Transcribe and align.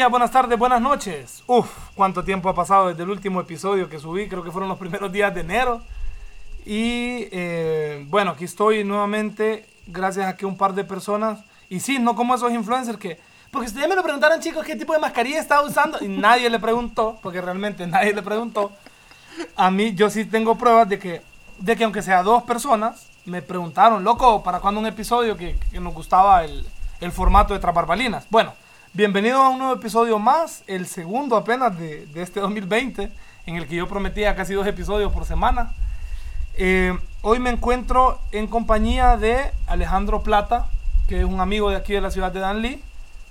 días, 0.00 0.10
buenas 0.10 0.30
tardes, 0.30 0.58
buenas 0.58 0.80
noches. 0.80 1.44
Uf, 1.46 1.68
cuánto 1.94 2.24
tiempo 2.24 2.48
ha 2.48 2.54
pasado 2.54 2.88
desde 2.88 3.02
el 3.02 3.10
último 3.10 3.38
episodio 3.38 3.90
que 3.90 3.98
subí, 3.98 4.28
creo 4.28 4.42
que 4.42 4.50
fueron 4.50 4.70
los 4.70 4.78
primeros 4.78 5.12
días 5.12 5.34
de 5.34 5.42
enero. 5.42 5.82
Y 6.64 7.28
eh, 7.30 8.06
bueno, 8.08 8.30
aquí 8.30 8.46
estoy 8.46 8.82
nuevamente, 8.82 9.66
gracias 9.86 10.26
a 10.26 10.38
que 10.38 10.46
un 10.46 10.56
par 10.56 10.72
de 10.72 10.84
personas, 10.84 11.40
y 11.68 11.80
sí, 11.80 11.98
no 11.98 12.16
como 12.16 12.34
esos 12.34 12.50
influencers 12.50 12.96
que, 12.96 13.20
porque 13.50 13.66
ustedes 13.66 13.86
me 13.90 13.94
lo 13.94 14.02
preguntaron 14.02 14.40
chicos 14.40 14.64
qué 14.64 14.74
tipo 14.74 14.94
de 14.94 15.00
mascarilla 15.00 15.38
estaba 15.38 15.66
usando, 15.66 15.98
y 16.00 16.08
nadie 16.08 16.48
le 16.48 16.58
preguntó, 16.58 17.18
porque 17.20 17.42
realmente 17.42 17.86
nadie 17.86 18.14
le 18.14 18.22
preguntó, 18.22 18.72
a 19.54 19.70
mí 19.70 19.94
yo 19.94 20.08
sí 20.08 20.24
tengo 20.24 20.56
pruebas 20.56 20.88
de 20.88 20.98
que, 20.98 21.20
de 21.58 21.76
que 21.76 21.84
aunque 21.84 22.00
sea 22.00 22.22
dos 22.22 22.42
personas, 22.44 23.06
me 23.26 23.42
preguntaron, 23.42 24.02
loco, 24.02 24.42
¿para 24.42 24.60
cuándo 24.60 24.80
un 24.80 24.86
episodio 24.86 25.36
que, 25.36 25.58
que 25.70 25.78
nos 25.78 25.92
gustaba 25.92 26.42
el, 26.42 26.66
el 27.02 27.12
formato 27.12 27.52
de 27.52 27.60
Traparbalinas? 27.60 28.26
Bueno, 28.30 28.54
bienvenidos 28.92 29.40
a 29.40 29.48
un 29.48 29.58
nuevo 29.58 29.74
episodio 29.74 30.18
más, 30.18 30.64
el 30.66 30.86
segundo 30.86 31.36
apenas 31.36 31.78
de, 31.78 32.06
de 32.06 32.22
este 32.22 32.40
2020, 32.40 33.10
en 33.46 33.56
el 33.56 33.66
que 33.66 33.76
yo 33.76 33.88
prometía 33.88 34.34
casi 34.34 34.54
dos 34.54 34.66
episodios 34.66 35.12
por 35.12 35.24
semana. 35.24 35.72
Eh, 36.56 36.96
hoy 37.22 37.38
me 37.38 37.50
encuentro 37.50 38.20
en 38.32 38.46
compañía 38.46 39.16
de 39.16 39.50
Alejandro 39.66 40.22
Plata, 40.22 40.68
que 41.08 41.20
es 41.20 41.24
un 41.24 41.40
amigo 41.40 41.70
de 41.70 41.76
aquí 41.76 41.92
de 41.92 42.00
la 42.00 42.10
ciudad 42.10 42.32
de 42.32 42.40
Danlí, 42.40 42.80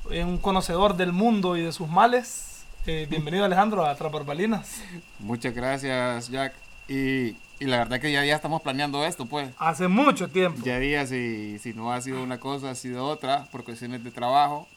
eh, 0.09 0.23
un 0.23 0.37
conocedor 0.37 0.95
del 0.95 1.11
mundo 1.11 1.57
y 1.57 1.61
de 1.61 1.71
sus 1.71 1.87
males. 1.87 2.63
Eh, 2.85 3.07
bienvenido 3.09 3.43
Alejandro 3.45 3.85
a 3.85 3.93
Traparbalinas. 3.95 4.81
Muchas 5.19 5.53
gracias, 5.53 6.29
Jack. 6.29 6.53
Y, 6.87 7.35
y 7.59 7.65
la 7.65 7.77
verdad 7.77 7.99
que 7.99 8.11
ya, 8.11 8.25
ya 8.25 8.35
estamos 8.35 8.61
planeando 8.61 9.05
esto, 9.05 9.25
pues. 9.25 9.49
Hace 9.59 9.87
mucho 9.87 10.29
tiempo. 10.29 10.61
Ya 10.63 10.79
días 10.79 11.09
si, 11.09 11.59
si 11.59 11.73
no 11.73 11.91
ha 11.91 12.01
sido 12.01 12.23
una 12.23 12.39
cosa, 12.39 12.71
ha 12.71 12.75
sido 12.75 13.05
otra, 13.05 13.45
por 13.51 13.63
cuestiones 13.63 14.03
de 14.03 14.11
trabajo. 14.11 14.67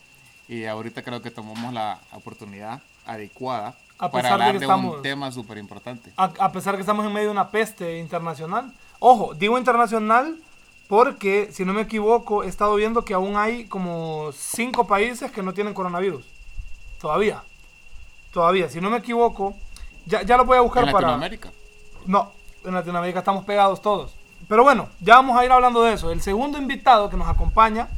Y 0.53 0.67
ahorita 0.67 1.03
creo 1.03 1.23
que 1.23 1.31
tomamos 1.31 1.73
la 1.73 1.99
oportunidad 2.13 2.83
adecuada 3.07 3.75
A 3.99 4.11
para 4.11 4.23
pesar 4.23 4.23
de 4.23 4.33
hablar 4.33 4.53
que 4.53 4.59
de, 4.59 4.65
estamos- 4.67 4.97
un 4.97 5.03
tema 5.03 5.33
súper 5.33 5.57
importante. 5.57 6.13
A, 6.17 6.25
a 6.39 6.53
pesar 6.53 6.75
que 6.75 6.81
estamos 6.83 7.07
en 7.07 7.13
medio 7.13 7.29
de 7.29 7.33
una 7.33 7.51
peste 7.51 7.99
internacional. 7.99 8.71
Ojo, 8.99 9.33
digo 9.35 9.57
internacional 9.57 10.37
porque, 10.89 11.49
si 11.53 11.65
no 11.65 11.73
me 11.73 11.81
equivoco, 11.83 12.43
he 12.45 12.49
estado 12.49 12.75
viendo 12.75 13.03
que 13.03 13.15
aún 13.15 13.37
hay 13.37 13.65
como 13.65 14.31
cinco 14.35 14.87
países 14.87 15.31
que 15.33 15.43
no 15.43 15.55
tienen 15.55 15.73
coronavirus. 15.73 16.27
Todavía. 17.01 17.43
Todavía. 18.31 18.69
Si 18.69 18.79
no 18.79 18.91
me 18.91 18.99
equivoco, 18.99 19.55
ya, 20.05 20.21
ya 20.23 20.37
lo 20.37 20.45
voy 20.45 20.59
a 20.59 20.61
buscar 20.61 20.85
En 20.85 20.93
para... 20.93 21.07
Latinoamérica. 21.09 21.51
No, 22.05 22.31
en 22.63 22.75
Latinoamérica 22.75 23.21
estamos 23.21 23.47
pegados 23.47 23.81
todos. 23.81 24.15
Pero 24.49 24.65
bueno, 24.65 24.89
ya 25.01 25.15
vamos 25.15 25.39
a 25.39 25.45
ir 25.47 25.51
hablando 25.51 25.83
de 25.83 25.95
eso. 25.95 26.13
El 26.13 26.21
segundo 26.21 26.59
invitado 26.59 27.09
que 27.09 27.17
nos 27.17 27.29
acompaña 27.29 27.89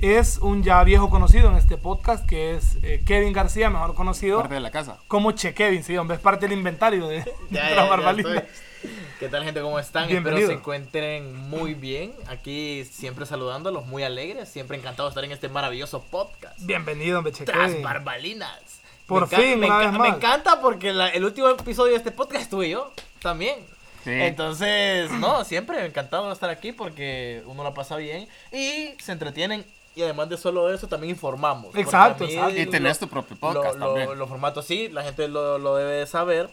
es 0.00 0.38
un 0.38 0.62
ya 0.62 0.82
viejo 0.84 1.08
conocido 1.10 1.48
en 1.50 1.56
este 1.56 1.76
podcast, 1.78 2.26
que 2.26 2.54
es 2.54 2.76
eh, 2.82 3.02
Kevin 3.06 3.32
García, 3.32 3.70
mejor 3.70 3.94
conocido 3.94 4.38
Parte 4.40 4.54
de 4.54 4.60
la 4.60 4.70
casa. 4.70 4.98
como 5.08 5.32
Che 5.32 5.54
Kevin, 5.54 5.82
sí, 5.82 5.96
hombre, 5.96 6.16
es 6.16 6.22
parte 6.22 6.46
del 6.48 6.58
inventario 6.58 7.06
de, 7.08 7.20
de 7.20 7.32
Ya, 7.50 7.62
la 7.64 7.68
ya, 7.70 7.74
ya 7.76 7.84
barbalina. 7.84 8.34
estoy. 8.34 8.90
¿Qué 9.18 9.28
tal 9.30 9.42
gente? 9.44 9.62
¿Cómo 9.62 9.78
están? 9.78 10.06
Bienvenido. 10.08 10.42
Espero 10.42 10.58
se 10.58 10.60
encuentren 10.60 11.34
muy 11.48 11.72
bien. 11.74 12.12
Aquí 12.28 12.84
siempre 12.84 13.24
saludándolos, 13.24 13.86
muy 13.86 14.02
alegres. 14.02 14.48
Siempre 14.50 14.76
encantado 14.76 15.08
de 15.08 15.10
estar 15.12 15.24
en 15.24 15.32
este 15.32 15.48
maravilloso 15.48 16.02
podcast. 16.02 16.58
Bienvenido, 16.60 17.18
hombre, 17.18 17.32
Che 17.32 17.44
Tras 17.46 17.70
Kevin. 17.70 17.82
barbalinas. 17.82 18.80
Por 19.06 19.30
Me 19.30 19.36
fin, 19.36 19.58
me, 19.60 19.66
una 19.66 19.78
vez 19.78 19.92
me 19.92 19.98
más. 19.98 20.16
encanta 20.16 20.60
porque 20.60 20.92
la- 20.92 21.08
el 21.08 21.24
último 21.24 21.48
episodio 21.48 21.92
de 21.92 21.98
este 21.98 22.10
podcast 22.10 22.42
estuve 22.42 22.68
yo 22.68 22.92
también. 23.22 23.56
Sí. 24.04 24.10
Entonces, 24.12 25.10
no, 25.12 25.44
siempre 25.44 25.84
encantado 25.86 26.26
de 26.26 26.34
estar 26.34 26.50
aquí 26.50 26.72
porque 26.72 27.42
uno 27.46 27.64
la 27.64 27.72
pasa 27.72 27.96
bien 27.96 28.28
y 28.52 28.90
se 29.00 29.12
entretienen. 29.12 29.64
Y 29.96 30.02
además 30.02 30.28
de 30.28 30.36
solo 30.36 30.72
eso, 30.72 30.86
también 30.86 31.12
informamos. 31.12 31.74
Exacto, 31.74 32.24
exacto. 32.24 32.60
Y 32.60 32.66
tenés 32.66 32.98
tu 32.98 33.08
propio 33.08 33.34
podcast 33.36 33.76
lo- 33.78 33.86
también. 33.86 34.08
lo- 34.10 34.14
Los 34.14 34.28
formatos 34.28 34.64
sí, 34.66 34.88
la 34.90 35.02
gente 35.02 35.26
lo, 35.26 35.58
lo 35.58 35.74
debe 35.74 35.92
de 35.94 36.06
saber. 36.06 36.48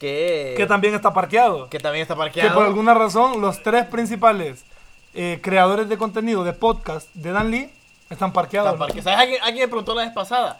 Que, 0.00 0.54
que 0.56 0.66
también 0.66 0.94
está 0.94 1.12
parqueado. 1.14 1.68
que 1.70 1.78
también 1.80 2.02
está 2.02 2.14
Que 2.14 2.18
parqueado. 2.18 2.54
por 2.54 2.64
alguna 2.66 2.94
razón 2.94 3.40
los 3.40 3.62
tres 3.62 3.84
principales 3.86 4.64
eh, 5.14 5.40
creadores 5.42 5.88
de 5.88 5.96
contenido 5.98 6.44
de 6.44 6.52
podcast 6.52 7.08
de 7.14 7.32
Dan 7.32 7.50
Lee 7.50 7.70
están 8.10 8.32
parqueados. 8.32 8.76
Parque- 8.78 9.00
¿Sabes? 9.02 9.18
Alguien, 9.20 9.40
alguien 9.42 9.64
me 9.64 9.68
preguntó 9.68 9.94
la 9.94 10.02
vez 10.02 10.12
pasada. 10.12 10.58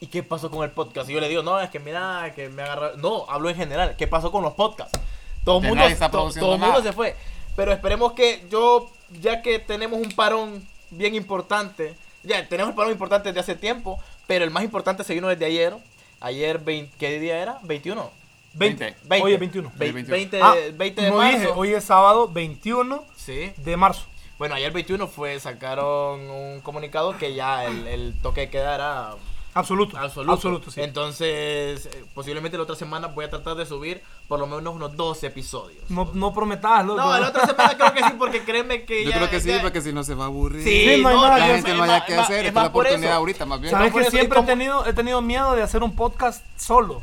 ¿Y 0.00 0.06
qué 0.06 0.22
pasó 0.22 0.50
con 0.50 0.64
el 0.64 0.70
podcast? 0.70 1.08
Y 1.10 1.14
yo 1.14 1.20
le 1.20 1.28
digo, 1.28 1.42
no, 1.42 1.58
es 1.60 1.70
que 1.70 1.78
mira, 1.80 2.32
que 2.34 2.48
me 2.50 2.62
agarra. 2.62 2.92
No, 2.98 3.24
hablo 3.28 3.48
en 3.50 3.56
general. 3.56 3.94
¿Qué 3.96 4.06
pasó 4.06 4.30
con 4.30 4.42
los 4.42 4.52
podcasts? 4.54 4.98
Todo 5.44 5.56
el 5.58 5.62
Que 5.62 5.68
mundo, 5.68 5.84
todo 6.10 6.54
el 6.54 6.60
mundo 6.60 6.82
se 6.82 6.92
fue. 6.92 7.16
Pero 7.56 7.72
esperemos 7.72 8.12
que 8.12 8.46
yo, 8.50 8.90
ya 9.20 9.40
que 9.42 9.58
tenemos 9.58 9.98
un 10.00 10.12
parón 10.12 10.66
bien 10.90 11.14
importante, 11.14 11.94
ya 12.22 12.46
tenemos 12.48 12.70
el 12.70 12.76
parón 12.76 12.92
importante 12.92 13.28
desde 13.28 13.40
hace 13.40 13.54
tiempo, 13.54 13.98
pero 14.26 14.44
el 14.44 14.50
más 14.50 14.62
importante 14.64 15.04
se 15.04 15.14
vino 15.14 15.28
desde 15.28 15.44
ayer. 15.46 15.74
Ayer, 16.20 16.58
20 16.58 16.92
¿qué 16.98 17.20
día 17.20 17.38
era? 17.38 17.58
21. 17.62 18.10
20. 18.54 18.96
20. 19.04 19.24
Hoy 19.24 19.34
es 19.34 19.40
21. 19.40 19.72
Ve- 19.76 19.92
21. 19.92 20.10
20, 20.16 20.42
Ah, 20.42 20.54
20 20.74 21.02
de 21.02 21.10
no 21.10 21.16
marzo. 21.18 21.38
dije, 21.38 21.52
hoy 21.54 21.74
es 21.74 21.84
sábado 21.84 22.28
21 22.28 23.04
Sí. 23.16 23.52
de 23.56 23.76
marzo. 23.76 24.04
Bueno, 24.38 24.54
ayer 24.54 24.72
21 24.72 25.06
fue, 25.08 25.38
sacaron 25.40 26.20
un 26.30 26.60
comunicado 26.60 27.16
que 27.18 27.34
ya 27.34 27.64
el, 27.64 27.86
el 27.86 28.14
toque 28.22 28.42
de 28.42 28.50
queda 28.50 28.74
era 28.74 29.10
Absoluto. 29.58 29.96
absoluto. 29.98 30.32
Absoluto, 30.32 30.70
sí. 30.70 30.80
Entonces, 30.80 31.86
eh, 31.86 32.04
posiblemente 32.14 32.56
la 32.56 32.62
otra 32.64 32.76
semana 32.76 33.08
voy 33.08 33.24
a 33.24 33.30
tratar 33.30 33.54
de 33.56 33.66
subir 33.66 34.02
por 34.28 34.38
lo 34.38 34.46
menos 34.46 34.74
unos 34.74 34.96
12 34.96 35.26
episodios. 35.26 35.82
No, 35.90 36.10
no 36.14 36.32
prometas, 36.32 36.84
loco. 36.86 37.00
No, 37.00 37.18
la 37.18 37.28
otra 37.28 37.46
semana 37.46 37.76
creo 37.76 37.92
que 37.92 38.04
sí, 38.04 38.10
porque 38.18 38.42
créeme 38.44 38.84
que 38.84 39.04
Yo 39.04 39.10
ya... 39.10 39.16
creo 39.16 39.30
que 39.30 39.40
sí, 39.40 39.48
ya- 39.48 39.60
porque 39.62 39.80
si 39.80 39.92
no 39.92 40.04
se 40.04 40.14
va 40.14 40.24
a 40.24 40.26
aburrir. 40.28 40.62
Sí, 40.62 40.94
Sí, 40.96 41.02
no 41.02 41.08
hay 41.08 41.16
no, 41.16 41.22
que 41.22 41.28
la 41.40 41.46
gente 41.46 41.70
es 41.72 41.76
no 41.76 41.82
haya 41.82 42.04
que 42.04 42.14
hacer. 42.14 42.40
es 42.44 42.48
es 42.48 42.54
la 42.54 42.66
oportunidad 42.66 43.10
eso. 43.10 43.18
ahorita, 43.18 43.46
más 43.46 43.60
bien. 43.60 43.70
Sabes 43.72 43.92
que 43.92 44.10
siempre 44.10 44.40
he 44.40 44.42
tenido, 44.44 44.86
he 44.86 44.92
tenido 44.92 45.20
miedo 45.22 45.54
de 45.54 45.62
hacer 45.62 45.82
un 45.82 45.94
podcast 45.96 46.44
solo. 46.56 47.02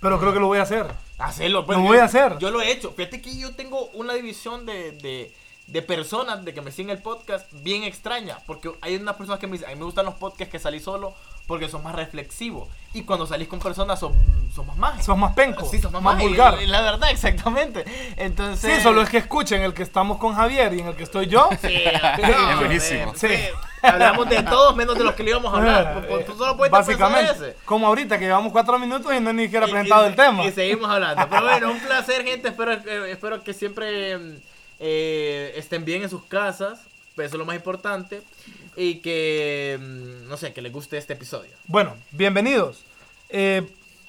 Pero 0.00 0.18
creo 0.20 0.32
que 0.32 0.40
lo 0.40 0.46
voy 0.46 0.58
a 0.58 0.62
hacer. 0.62 0.86
Hacerlo, 1.18 1.64
pues, 1.64 1.78
Lo 1.78 1.84
yo- 1.84 1.88
voy 1.88 1.98
a 1.98 2.04
hacer. 2.04 2.36
Yo 2.38 2.50
lo 2.50 2.60
he 2.60 2.70
hecho. 2.70 2.92
Fíjate 2.92 3.22
que 3.22 3.36
yo 3.38 3.54
tengo 3.54 3.86
una 3.94 4.12
división 4.12 4.66
de, 4.66 4.92
de, 4.92 5.34
de 5.66 5.82
personas 5.82 6.44
de 6.44 6.54
que 6.54 6.60
me 6.62 6.70
siguen 6.70 6.90
el 6.90 7.02
podcast 7.02 7.46
bien 7.52 7.82
extraña. 7.82 8.38
Porque 8.46 8.70
hay 8.80 8.96
unas 8.96 9.16
personas 9.16 9.40
que 9.40 9.46
me 9.46 9.54
dicen, 9.54 9.68
a 9.68 9.72
mí 9.72 9.78
me 9.78 9.84
gustan 9.84 10.04
los 10.06 10.14
podcasts 10.14 10.50
que 10.52 10.58
salí 10.58 10.78
solo 10.80 11.14
porque 11.46 11.68
son 11.68 11.82
más 11.82 11.94
reflexivos. 11.94 12.68
Y 12.92 13.02
cuando 13.02 13.26
salís 13.26 13.46
con 13.48 13.58
personas 13.60 14.00
son, 14.00 14.12
son 14.54 14.66
más 14.66 14.76
mágicos. 14.76 15.06
Sos 15.06 15.18
más 15.18 15.34
penco, 15.34 15.64
Sí, 15.66 15.80
sos 15.80 15.92
más, 15.92 16.02
más 16.02 16.14
mágicos, 16.14 16.30
vulgar. 16.36 16.62
La 16.68 16.80
verdad, 16.82 17.10
exactamente. 17.10 17.84
Entonces... 18.16 18.76
Sí, 18.76 18.82
solo 18.82 19.02
es 19.02 19.10
que 19.10 19.18
escuchen 19.18 19.62
el 19.62 19.74
que 19.74 19.82
estamos 19.82 20.18
con 20.18 20.34
Javier 20.34 20.72
y 20.74 20.80
en 20.80 20.86
el 20.88 20.96
que 20.96 21.02
estoy 21.04 21.26
yo. 21.26 21.48
Sí, 21.60 21.68
Es 22.18 22.58
buenísimo. 22.58 23.12
Sí. 23.14 23.28
Sí. 23.28 23.36
Hablamos 23.82 24.28
de 24.28 24.42
todos 24.42 24.74
menos 24.74 24.96
de 24.98 25.04
los 25.04 25.14
que 25.14 25.22
le 25.22 25.30
íbamos 25.30 25.52
a 25.54 25.58
hablar. 25.58 26.08
Tú 26.26 26.36
solo 26.36 26.56
puedes 26.56 26.72
Básicamente, 26.72 27.30
ese. 27.32 27.56
como 27.64 27.86
ahorita 27.86 28.18
que 28.18 28.24
llevamos 28.24 28.50
cuatro 28.50 28.78
minutos 28.78 29.12
y 29.14 29.20
no 29.20 29.32
ni 29.32 29.44
siquiera 29.44 29.66
Y- 29.68 29.70
presentado 29.70 30.04
y- 30.04 30.08
el 30.08 30.16
tema. 30.16 30.44
Y 30.46 30.52
seguimos 30.52 30.90
hablando. 30.90 31.28
Pero 31.28 31.42
bueno, 31.42 31.70
un 31.72 31.78
placer, 31.86 32.24
gente. 32.24 32.48
Espero, 32.48 32.72
eh, 32.72 33.10
espero 33.12 33.44
que 33.44 33.52
siempre 33.52 34.16
mm, 34.18 34.36
eh, 34.80 35.52
estén 35.56 35.84
bien 35.84 36.02
en 36.02 36.10
sus 36.10 36.24
casas. 36.24 36.80
Eso 37.14 37.22
es 37.24 37.32
lo 37.34 37.46
más 37.46 37.56
importante. 37.56 38.22
Y 38.76 38.96
que, 38.96 39.78
mm, 39.80 40.28
no 40.28 40.36
sé, 40.36 40.52
que 40.52 40.60
les 40.60 40.72
guste 40.72 40.98
este 40.98 41.14
episodio. 41.14 41.50
Bueno, 41.66 41.94
bienvenidos. 42.10 42.84
Eh, 43.30 43.66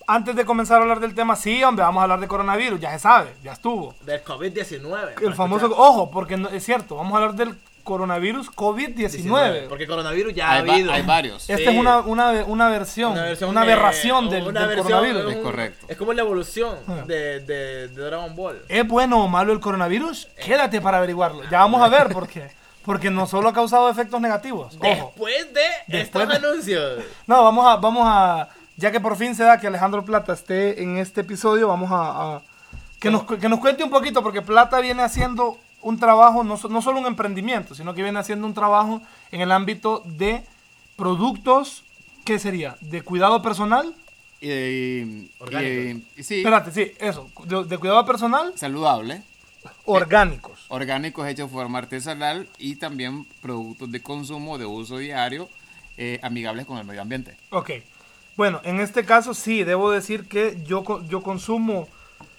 antes 0.08 0.36
de 0.36 0.46
comenzar 0.46 0.80
a 0.80 0.82
hablar 0.84 1.00
del 1.00 1.16
tema, 1.16 1.36
sí, 1.36 1.64
hombre, 1.64 1.84
vamos 1.84 2.00
a 2.02 2.04
hablar 2.04 2.20
de 2.20 2.28
coronavirus, 2.28 2.80
ya 2.80 2.92
se 2.92 3.00
sabe, 3.00 3.34
ya 3.44 3.54
estuvo. 3.54 3.94
Del 4.06 4.24
COVID-19. 4.24 5.22
El 5.22 5.34
famoso, 5.36 5.66
escuchar. 5.68 5.86
ojo, 5.86 6.12
porque 6.12 6.38
no- 6.38 6.50
es 6.50 6.64
cierto, 6.64 6.96
vamos 6.96 7.14
a 7.14 7.18
hablar 7.18 7.36
del 7.36 7.56
coronavirus 7.88 8.52
COVID-19. 8.52 9.68
Porque 9.70 9.88
coronavirus 9.88 10.34
ya 10.34 10.50
ha 10.50 10.54
Hay, 10.56 10.68
va- 10.68 10.74
habido. 10.74 10.92
hay 10.92 11.02
varios. 11.04 11.50
Esta 11.50 11.56
Sí. 11.58 11.64
es 11.64 11.80
una, 11.80 12.00
una, 12.00 12.32
una 12.46 12.68
versión, 12.70 13.14
una, 13.14 13.24
versión 13.24 13.58
aberración 13.58 14.30
del, 14.30 14.48
una 14.48 14.60
del 14.68 14.70
versión, 14.76 14.88
coronavirus. 15.00 15.32
Es 15.34 15.38
correcto. 15.40 15.86
Es 15.90 15.98
como 15.98 16.12
la 16.14 16.22
evolución 16.22 16.76
Ah. 16.88 17.04
de, 17.08 17.40
de, 17.40 17.88
de 17.88 18.02
Dragon 18.04 18.36
Ball. 18.36 18.62
¿Es 18.68 18.86
bueno 18.88 19.24
o 19.24 19.28
malo 19.30 19.54
el 19.54 19.60
coronavirus? 19.62 20.28
Quédate 20.46 20.82
para 20.82 20.98
averiguarlo. 20.98 21.44
Ya 21.50 21.60
vamos 21.60 21.82
a 21.82 21.88
ver 21.88 22.10
por 22.10 22.28
qué. 22.28 22.52
Porque 22.84 23.10
no 23.10 23.26
solo 23.26 23.50
ha 23.50 23.54
causado 23.54 23.90
efectos 23.90 24.20
negativos. 24.22 24.76
Ojo. 24.76 24.82
Después 24.82 25.54
de 25.54 25.62
Después 25.88 26.26
estos 26.26 26.42
de- 26.42 26.48
anuncios. 26.48 27.04
No, 27.26 27.44
vamos 27.44 27.66
a, 27.68 27.76
vamos 27.78 28.04
a, 28.06 28.50
ya 28.76 28.92
que 28.92 29.00
por 29.00 29.16
fin 29.18 29.34
se 29.36 29.44
da 29.44 29.60
que 29.60 29.68
Alejandro 29.68 30.04
Plata 30.06 30.34
esté 30.34 30.82
en 30.84 30.98
este 30.98 31.22
episodio, 31.22 31.68
vamos 31.68 31.90
a, 31.92 32.36
a- 32.38 32.42
que, 33.00 33.12
nos, 33.12 33.24
que 33.24 33.48
nos 33.50 33.60
cuente 33.60 33.84
un 33.84 33.90
poquito, 33.90 34.24
porque 34.24 34.42
Plata 34.42 34.80
viene 34.80 35.04
haciendo 35.04 35.58
un 35.82 36.00
trabajo, 36.00 36.44
no, 36.44 36.58
so- 36.58 36.70
no 36.70 36.82
solo 36.82 37.00
un 37.00 37.06
emprendimiento, 37.06 37.76
sino 37.76 37.94
que 37.94 38.04
viene 38.04 38.20
haciendo 38.20 38.48
un 38.48 38.54
trabajo 38.54 39.02
en 39.32 39.42
el 39.42 39.52
ámbito 39.52 40.02
de 40.06 40.44
productos, 40.96 41.84
¿qué 42.26 42.40
sería? 42.40 42.76
¿De 42.82 43.02
cuidado 43.02 43.42
personal? 43.42 43.94
Y, 44.42 44.50
y- 44.52 45.32
Orgánicos. 45.40 46.04
y- 46.18 46.20
y 46.20 46.24
sí, 46.24 46.38
Espérate, 46.40 46.72
sí, 46.72 46.92
eso, 47.00 47.30
de, 47.46 47.64
de 47.66 47.78
cuidado 47.78 48.06
personal, 48.06 48.54
saludable. 48.56 49.22
orgánicos. 49.86 50.66
Orgánicos 50.70 51.28
hechos 51.28 51.50
de 51.50 51.54
forma 51.56 51.80
artesanal 51.80 52.48
y 52.58 52.76
también 52.76 53.26
productos 53.42 53.92
de 53.92 54.02
consumo 54.02 54.58
de 54.58 54.66
uso 54.66 54.98
diario 54.98 55.50
eh, 55.98 56.20
amigables 56.22 56.66
con 56.66 56.78
el 56.78 56.86
medio 56.86 57.02
ambiente. 57.02 57.36
Ok. 57.50 57.72
Bueno, 58.36 58.62
en 58.64 58.80
este 58.80 59.04
caso 59.06 59.34
sí, 59.34 59.64
debo 59.64 59.90
decir 59.92 60.28
que 60.28 60.62
yo, 60.66 60.84
co- 60.84 61.04
yo 61.08 61.24
consumo 61.24 61.88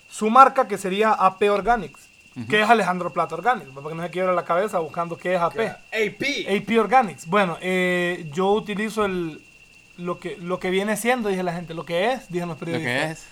su 0.09 0.31
marca 0.31 0.69
que 0.69 0.79
sería 0.79 1.13
AP 1.13 1.51
Organics, 1.51 2.08
que 2.47 2.61
es 2.63 2.69
Alejandro 2.69 3.13
Plata 3.13 3.35
Organics, 3.35 3.71
porque 3.75 3.95
no 3.97 4.03
se 4.03 4.11
quiebra 4.11 4.33
la 4.33 4.45
cabeza 4.45 4.79
buscando 4.79 5.17
qué 5.17 5.35
es 5.35 5.41
AP. 5.41 5.59
AP. 5.61 6.23
AP 6.49 6.79
Organics. 6.79 7.27
Bueno, 7.27 7.57
eh, 7.61 8.29
yo 8.33 8.51
utilizo 8.53 9.05
el, 9.05 9.41
lo 9.97 10.19
que, 10.19 10.37
lo 10.37 10.59
que 10.59 10.71
viene 10.71 10.97
siendo, 10.97 11.29
dije 11.29 11.43
la 11.43 11.53
gente, 11.53 11.75
lo 11.75 11.85
que 11.85 12.13
es, 12.13 12.29
dijeron 12.29 12.51
los 12.51 12.61
Lo 12.61 12.65
periodistas. 12.67 12.95
que 12.95 13.11
es. 13.13 13.27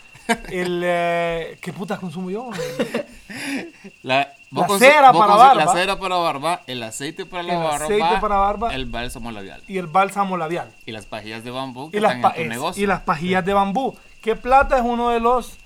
El, 0.50 0.82
eh, 0.84 1.56
¿Qué 1.60 1.72
putas 1.72 2.00
consumo 2.00 2.30
yo? 2.30 2.50
La, 4.02 4.32
La 4.50 4.66
consu- 4.66 4.78
cera 4.78 5.12
para 5.12 5.34
barba. 5.36 5.54
La 5.64 5.72
cera 5.72 5.98
para 5.98 6.16
barba, 6.16 6.62
el 6.66 6.82
aceite 6.82 7.26
para 7.26 7.42
la 7.42 7.52
El 7.54 7.58
barba, 7.60 7.84
aceite 7.86 8.18
para 8.20 8.36
barba. 8.36 8.74
el 8.74 8.86
bálsamo 8.86 9.30
labial 9.30 9.62
y 9.68 9.78
el 9.78 9.86
bálsamo 9.86 10.36
labial. 10.36 10.68
y 10.84 10.92
las 10.92 11.06
pajillas 11.06 11.44
de 11.44 11.50
bambú 11.50 11.90
que 11.90 11.98
Y 11.98 12.00
las, 12.00 12.16
están 12.16 12.22
pa- 12.22 12.28
en 12.30 12.34
tu 12.36 12.42
es- 12.42 12.48
negocio. 12.48 12.82
y 12.82 12.86
las 12.86 13.00
pajillas 13.02 13.44
de 13.44 13.52
bambú. 13.54 13.96
Que 14.20 14.34
Plata 14.34 14.76
es 14.76 14.82
uno 14.82 15.10
de 15.10 15.20
los 15.20 15.58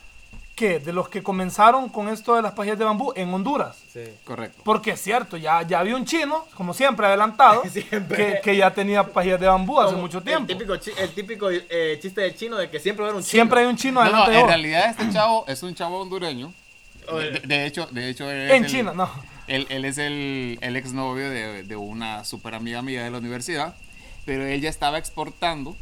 que 0.61 0.79
de 0.79 0.93
los 0.93 1.09
que 1.09 1.23
comenzaron 1.23 1.89
con 1.89 2.09
esto 2.11 2.35
de 2.37 2.43
las 2.43 2.53
pajillas 2.53 2.79
de 2.79 2.85
bambú 2.85 3.13
en 3.17 3.33
Honduras. 3.33 3.79
Sí. 3.91 4.01
Correcto. 4.25 4.61
Porque 4.63 4.91
es 4.91 5.01
cierto, 5.01 5.39
ya, 5.39 5.63
ya 5.63 5.79
había 5.81 5.97
un 5.97 6.05
chino, 6.05 6.45
como 6.55 6.75
siempre 6.75 7.07
adelantado, 7.07 7.63
Siempre. 7.73 8.17
Que, 8.35 8.41
que 8.43 8.57
ya 8.59 8.71
tenía 8.73 9.03
pajillas 9.05 9.41
de 9.41 9.47
bambú 9.47 9.81
hace 9.81 9.91
Como 9.93 10.03
mucho 10.03 10.23
tiempo. 10.23 10.53
El 10.53 10.59
típico, 10.59 10.77
chi- 10.77 10.93
el 10.99 11.11
típico 11.15 11.49
eh, 11.51 11.99
chiste 12.03 12.21
de 12.21 12.35
chino 12.35 12.57
de 12.59 12.69
que 12.69 12.79
siempre 12.79 13.03
va 13.05 13.09
a 13.09 13.11
haber 13.13 13.17
un 13.19 13.23
chino. 13.23 13.31
Siempre 13.31 13.61
hay 13.61 13.67
un 13.67 13.77
chino 13.77 14.05
No, 14.05 14.11
no, 14.11 14.17
adelante 14.25 14.33
de 14.33 14.41
en 14.41 14.47
realidad 14.49 14.91
este 14.91 15.11
chavo 15.11 15.45
es 15.49 15.63
un 15.63 15.75
chavo 15.75 16.01
hondureño. 16.03 16.53
De, 17.11 17.41
de 17.41 17.67
hecho, 17.67 17.87
de 17.91 18.11
hecho 18.11 18.31
él 18.31 18.51
es 18.51 18.57
En 18.57 18.65
el- 18.67 18.71
China, 18.71 18.93
no. 18.95 19.11
Él, 19.49 19.67
él 19.71 19.85
es 19.87 19.97
el, 19.99 20.59
el 20.61 20.77
exnovio 20.77 21.29
de, 21.31 21.65
de 21.65 21.77
una 21.77 22.23
super 22.25 22.55
amiga 22.55 22.83
mía 22.83 23.03
de 23.03 23.11
la 23.11 23.19
universidad, 23.19 23.75
pero 24.27 24.47
él 24.47 24.61
ya 24.61 24.69
estaba 24.69 24.99
exportando 24.99 25.75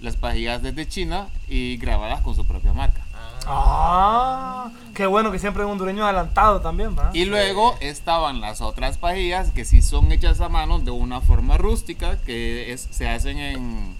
las 0.00 0.16
pajillas 0.16 0.60
desde 0.62 0.88
China 0.88 1.28
y 1.48 1.76
grabadas 1.76 2.20
con 2.22 2.34
su 2.34 2.44
propia 2.46 2.72
marca. 2.72 3.02
Ah, 3.48 4.70
qué 4.94 5.06
bueno 5.06 5.30
que 5.32 5.38
siempre 5.38 5.62
hay 5.62 5.66
un 5.66 5.72
hondureño 5.72 6.04
adelantado 6.04 6.60
también, 6.60 6.94
¿verdad? 6.96 7.14
Y 7.14 7.24
luego 7.26 7.76
estaban 7.80 8.40
las 8.40 8.60
otras 8.60 8.98
pajillas 8.98 9.50
que 9.50 9.64
sí 9.64 9.82
son 9.82 10.10
hechas 10.12 10.40
a 10.40 10.48
mano 10.48 10.78
de 10.78 10.90
una 10.90 11.20
forma 11.20 11.56
rústica, 11.56 12.18
que 12.18 12.72
es, 12.72 12.88
se 12.90 13.08
hacen 13.08 13.38
en, 13.38 13.96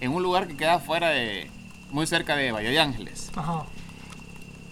en 0.00 0.12
un 0.12 0.22
lugar 0.22 0.46
que 0.46 0.56
queda 0.56 0.78
fuera 0.78 1.08
de, 1.10 1.50
muy 1.90 2.06
cerca 2.06 2.36
de 2.36 2.52
Valle 2.52 2.70
de 2.70 2.80
Ángeles. 2.80 3.30
Ajá. 3.36 3.64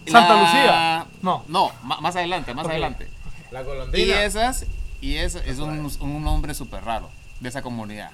Santa 0.06 0.34
La- 0.34 0.42
Lucía. 0.42 1.06
No. 1.22 1.44
No, 1.48 1.70
más 1.82 2.16
adelante, 2.16 2.54
más 2.54 2.64
Ok. 2.64 2.70
adelante. 2.72 3.08
La 3.50 3.62
Y 3.62 3.64
golondrina. 3.64 4.24
esas, 4.24 4.66
y 5.00 5.16
es, 5.16 5.34
es 5.34 5.58
un, 5.58 5.90
un 6.00 6.24
nombre 6.24 6.54
súper 6.54 6.84
raro 6.84 7.08
de 7.40 7.48
esa 7.48 7.62
comunidad. 7.62 8.10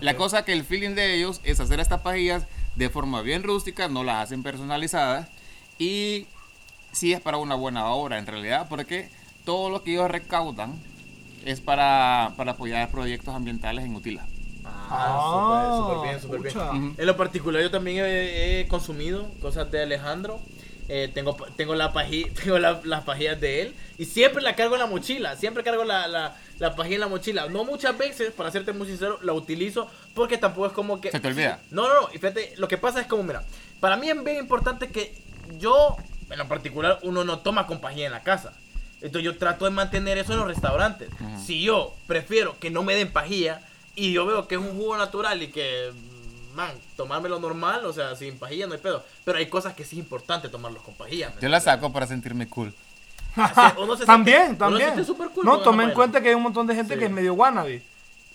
La 0.00 0.16
cosa 0.16 0.44
que 0.44 0.52
el 0.52 0.64
feeling 0.64 0.94
de 0.94 1.14
ellos 1.14 1.40
es 1.44 1.60
hacer 1.60 1.80
estas 1.80 2.00
pajillas 2.02 2.44
de 2.78 2.88
forma 2.90 3.22
bien 3.22 3.42
rústica, 3.42 3.88
no 3.88 4.04
las 4.04 4.24
hacen 4.24 4.44
personalizadas 4.44 5.28
y 5.78 6.26
sí 6.92 7.12
es 7.12 7.20
para 7.20 7.36
una 7.36 7.56
buena 7.56 7.86
obra 7.86 8.18
en 8.18 8.26
realidad, 8.26 8.66
porque 8.68 9.10
todo 9.44 9.68
lo 9.68 9.82
que 9.82 9.92
ellos 9.92 10.08
recaudan 10.08 10.74
es 11.44 11.60
para, 11.60 12.34
para 12.36 12.52
apoyar 12.52 12.88
proyectos 12.90 13.34
ambientales 13.34 13.84
en 13.84 13.96
Utila. 13.96 14.24
Ah, 14.64 15.18
súper 15.32 15.76
súper 15.76 16.08
bien, 16.08 16.20
súper 16.20 16.70
bien. 16.70 16.84
Ujú. 16.84 17.00
En 17.00 17.06
lo 17.06 17.16
particular 17.16 17.62
yo 17.62 17.70
también 17.70 18.04
he, 18.04 18.60
he 18.60 18.68
consumido 18.68 19.28
cosas 19.40 19.70
de 19.70 19.82
Alejandro. 19.82 20.40
Eh, 20.90 21.10
tengo 21.12 21.36
tengo, 21.56 21.74
la 21.74 21.92
paji- 21.92 22.32
tengo 22.42 22.58
la- 22.58 22.80
las 22.84 23.04
pajillas 23.04 23.38
de 23.40 23.60
él 23.62 23.74
y 23.98 24.06
siempre 24.06 24.42
la 24.42 24.56
cargo 24.56 24.74
en 24.74 24.80
la 24.80 24.86
mochila. 24.86 25.36
Siempre 25.36 25.62
cargo 25.62 25.84
la, 25.84 26.08
la, 26.08 26.36
la 26.58 26.74
pajilla 26.74 26.94
en 26.96 27.00
la 27.02 27.08
mochila. 27.08 27.46
No 27.48 27.64
muchas 27.64 27.96
veces, 27.98 28.32
para 28.32 28.50
serte 28.50 28.72
muy 28.72 28.86
sincero, 28.86 29.18
la 29.22 29.32
utilizo 29.34 29.90
porque 30.14 30.38
tampoco 30.38 30.66
es 30.66 30.72
como 30.72 31.00
que... 31.00 31.10
¿Se 31.10 31.20
te 31.20 31.28
olvida? 31.28 31.60
No, 31.70 31.86
no, 31.88 31.94
no. 32.02 32.08
Y 32.12 32.18
fíjate, 32.18 32.54
lo 32.56 32.68
que 32.68 32.78
pasa 32.78 33.00
es 33.00 33.06
como, 33.06 33.22
mira, 33.22 33.44
para 33.80 33.96
mí 33.96 34.08
es 34.08 34.24
bien 34.24 34.38
importante 34.38 34.88
que 34.88 35.14
yo, 35.58 35.96
en 36.30 36.38
lo 36.38 36.48
particular, 36.48 36.98
uno 37.02 37.22
no 37.24 37.40
toma 37.40 37.66
con 37.66 37.80
pajilla 37.80 38.06
en 38.06 38.12
la 38.12 38.22
casa. 38.22 38.54
Entonces 39.00 39.22
yo 39.24 39.36
trato 39.36 39.64
de 39.66 39.70
mantener 39.70 40.16
eso 40.18 40.32
en 40.32 40.38
los 40.38 40.48
restaurantes. 40.48 41.10
Si 41.44 41.62
yo 41.62 41.94
prefiero 42.06 42.58
que 42.58 42.70
no 42.70 42.82
me 42.82 42.94
den 42.96 43.12
pajilla 43.12 43.60
y 43.94 44.12
yo 44.12 44.24
veo 44.26 44.48
que 44.48 44.54
es 44.56 44.60
un 44.60 44.76
jugo 44.76 44.96
natural 44.96 45.42
y 45.42 45.48
que, 45.48 45.92
man, 46.58 46.72
tomármelo 46.96 47.38
normal, 47.38 47.86
o 47.86 47.92
sea, 47.92 48.16
sin 48.16 48.36
pajilla 48.36 48.66
no 48.66 48.72
hay 48.74 48.80
pedo. 48.80 49.04
Pero 49.24 49.38
hay 49.38 49.46
cosas 49.46 49.74
que 49.74 49.84
sí 49.84 49.94
es 49.96 50.00
importante 50.00 50.48
tomarlos 50.48 50.82
con 50.82 50.94
pajilla. 50.94 51.30
¿me 51.34 51.40
Yo 51.40 51.48
la 51.48 51.60
saco 51.60 51.92
para 51.92 52.04
sentirme 52.06 52.48
cool. 52.48 52.74
uno 53.78 53.96
se 53.96 54.04
también, 54.04 54.56
siente- 54.56 54.64
uno 54.64 54.76
se 54.78 54.82
también. 54.82 55.04
cool 55.34 55.44
no, 55.44 55.50
con 55.52 55.60
esa 55.60 55.64
tome 55.64 55.84
en 55.84 55.90
cuenta 55.92 56.20
que 56.20 56.30
hay 56.30 56.34
un 56.34 56.42
montón 56.42 56.66
de 56.66 56.74
gente 56.74 56.94
Sí. 56.94 56.98
que 56.98 57.04
es 57.06 57.10
medio 57.12 57.34
wannabe. 57.34 57.82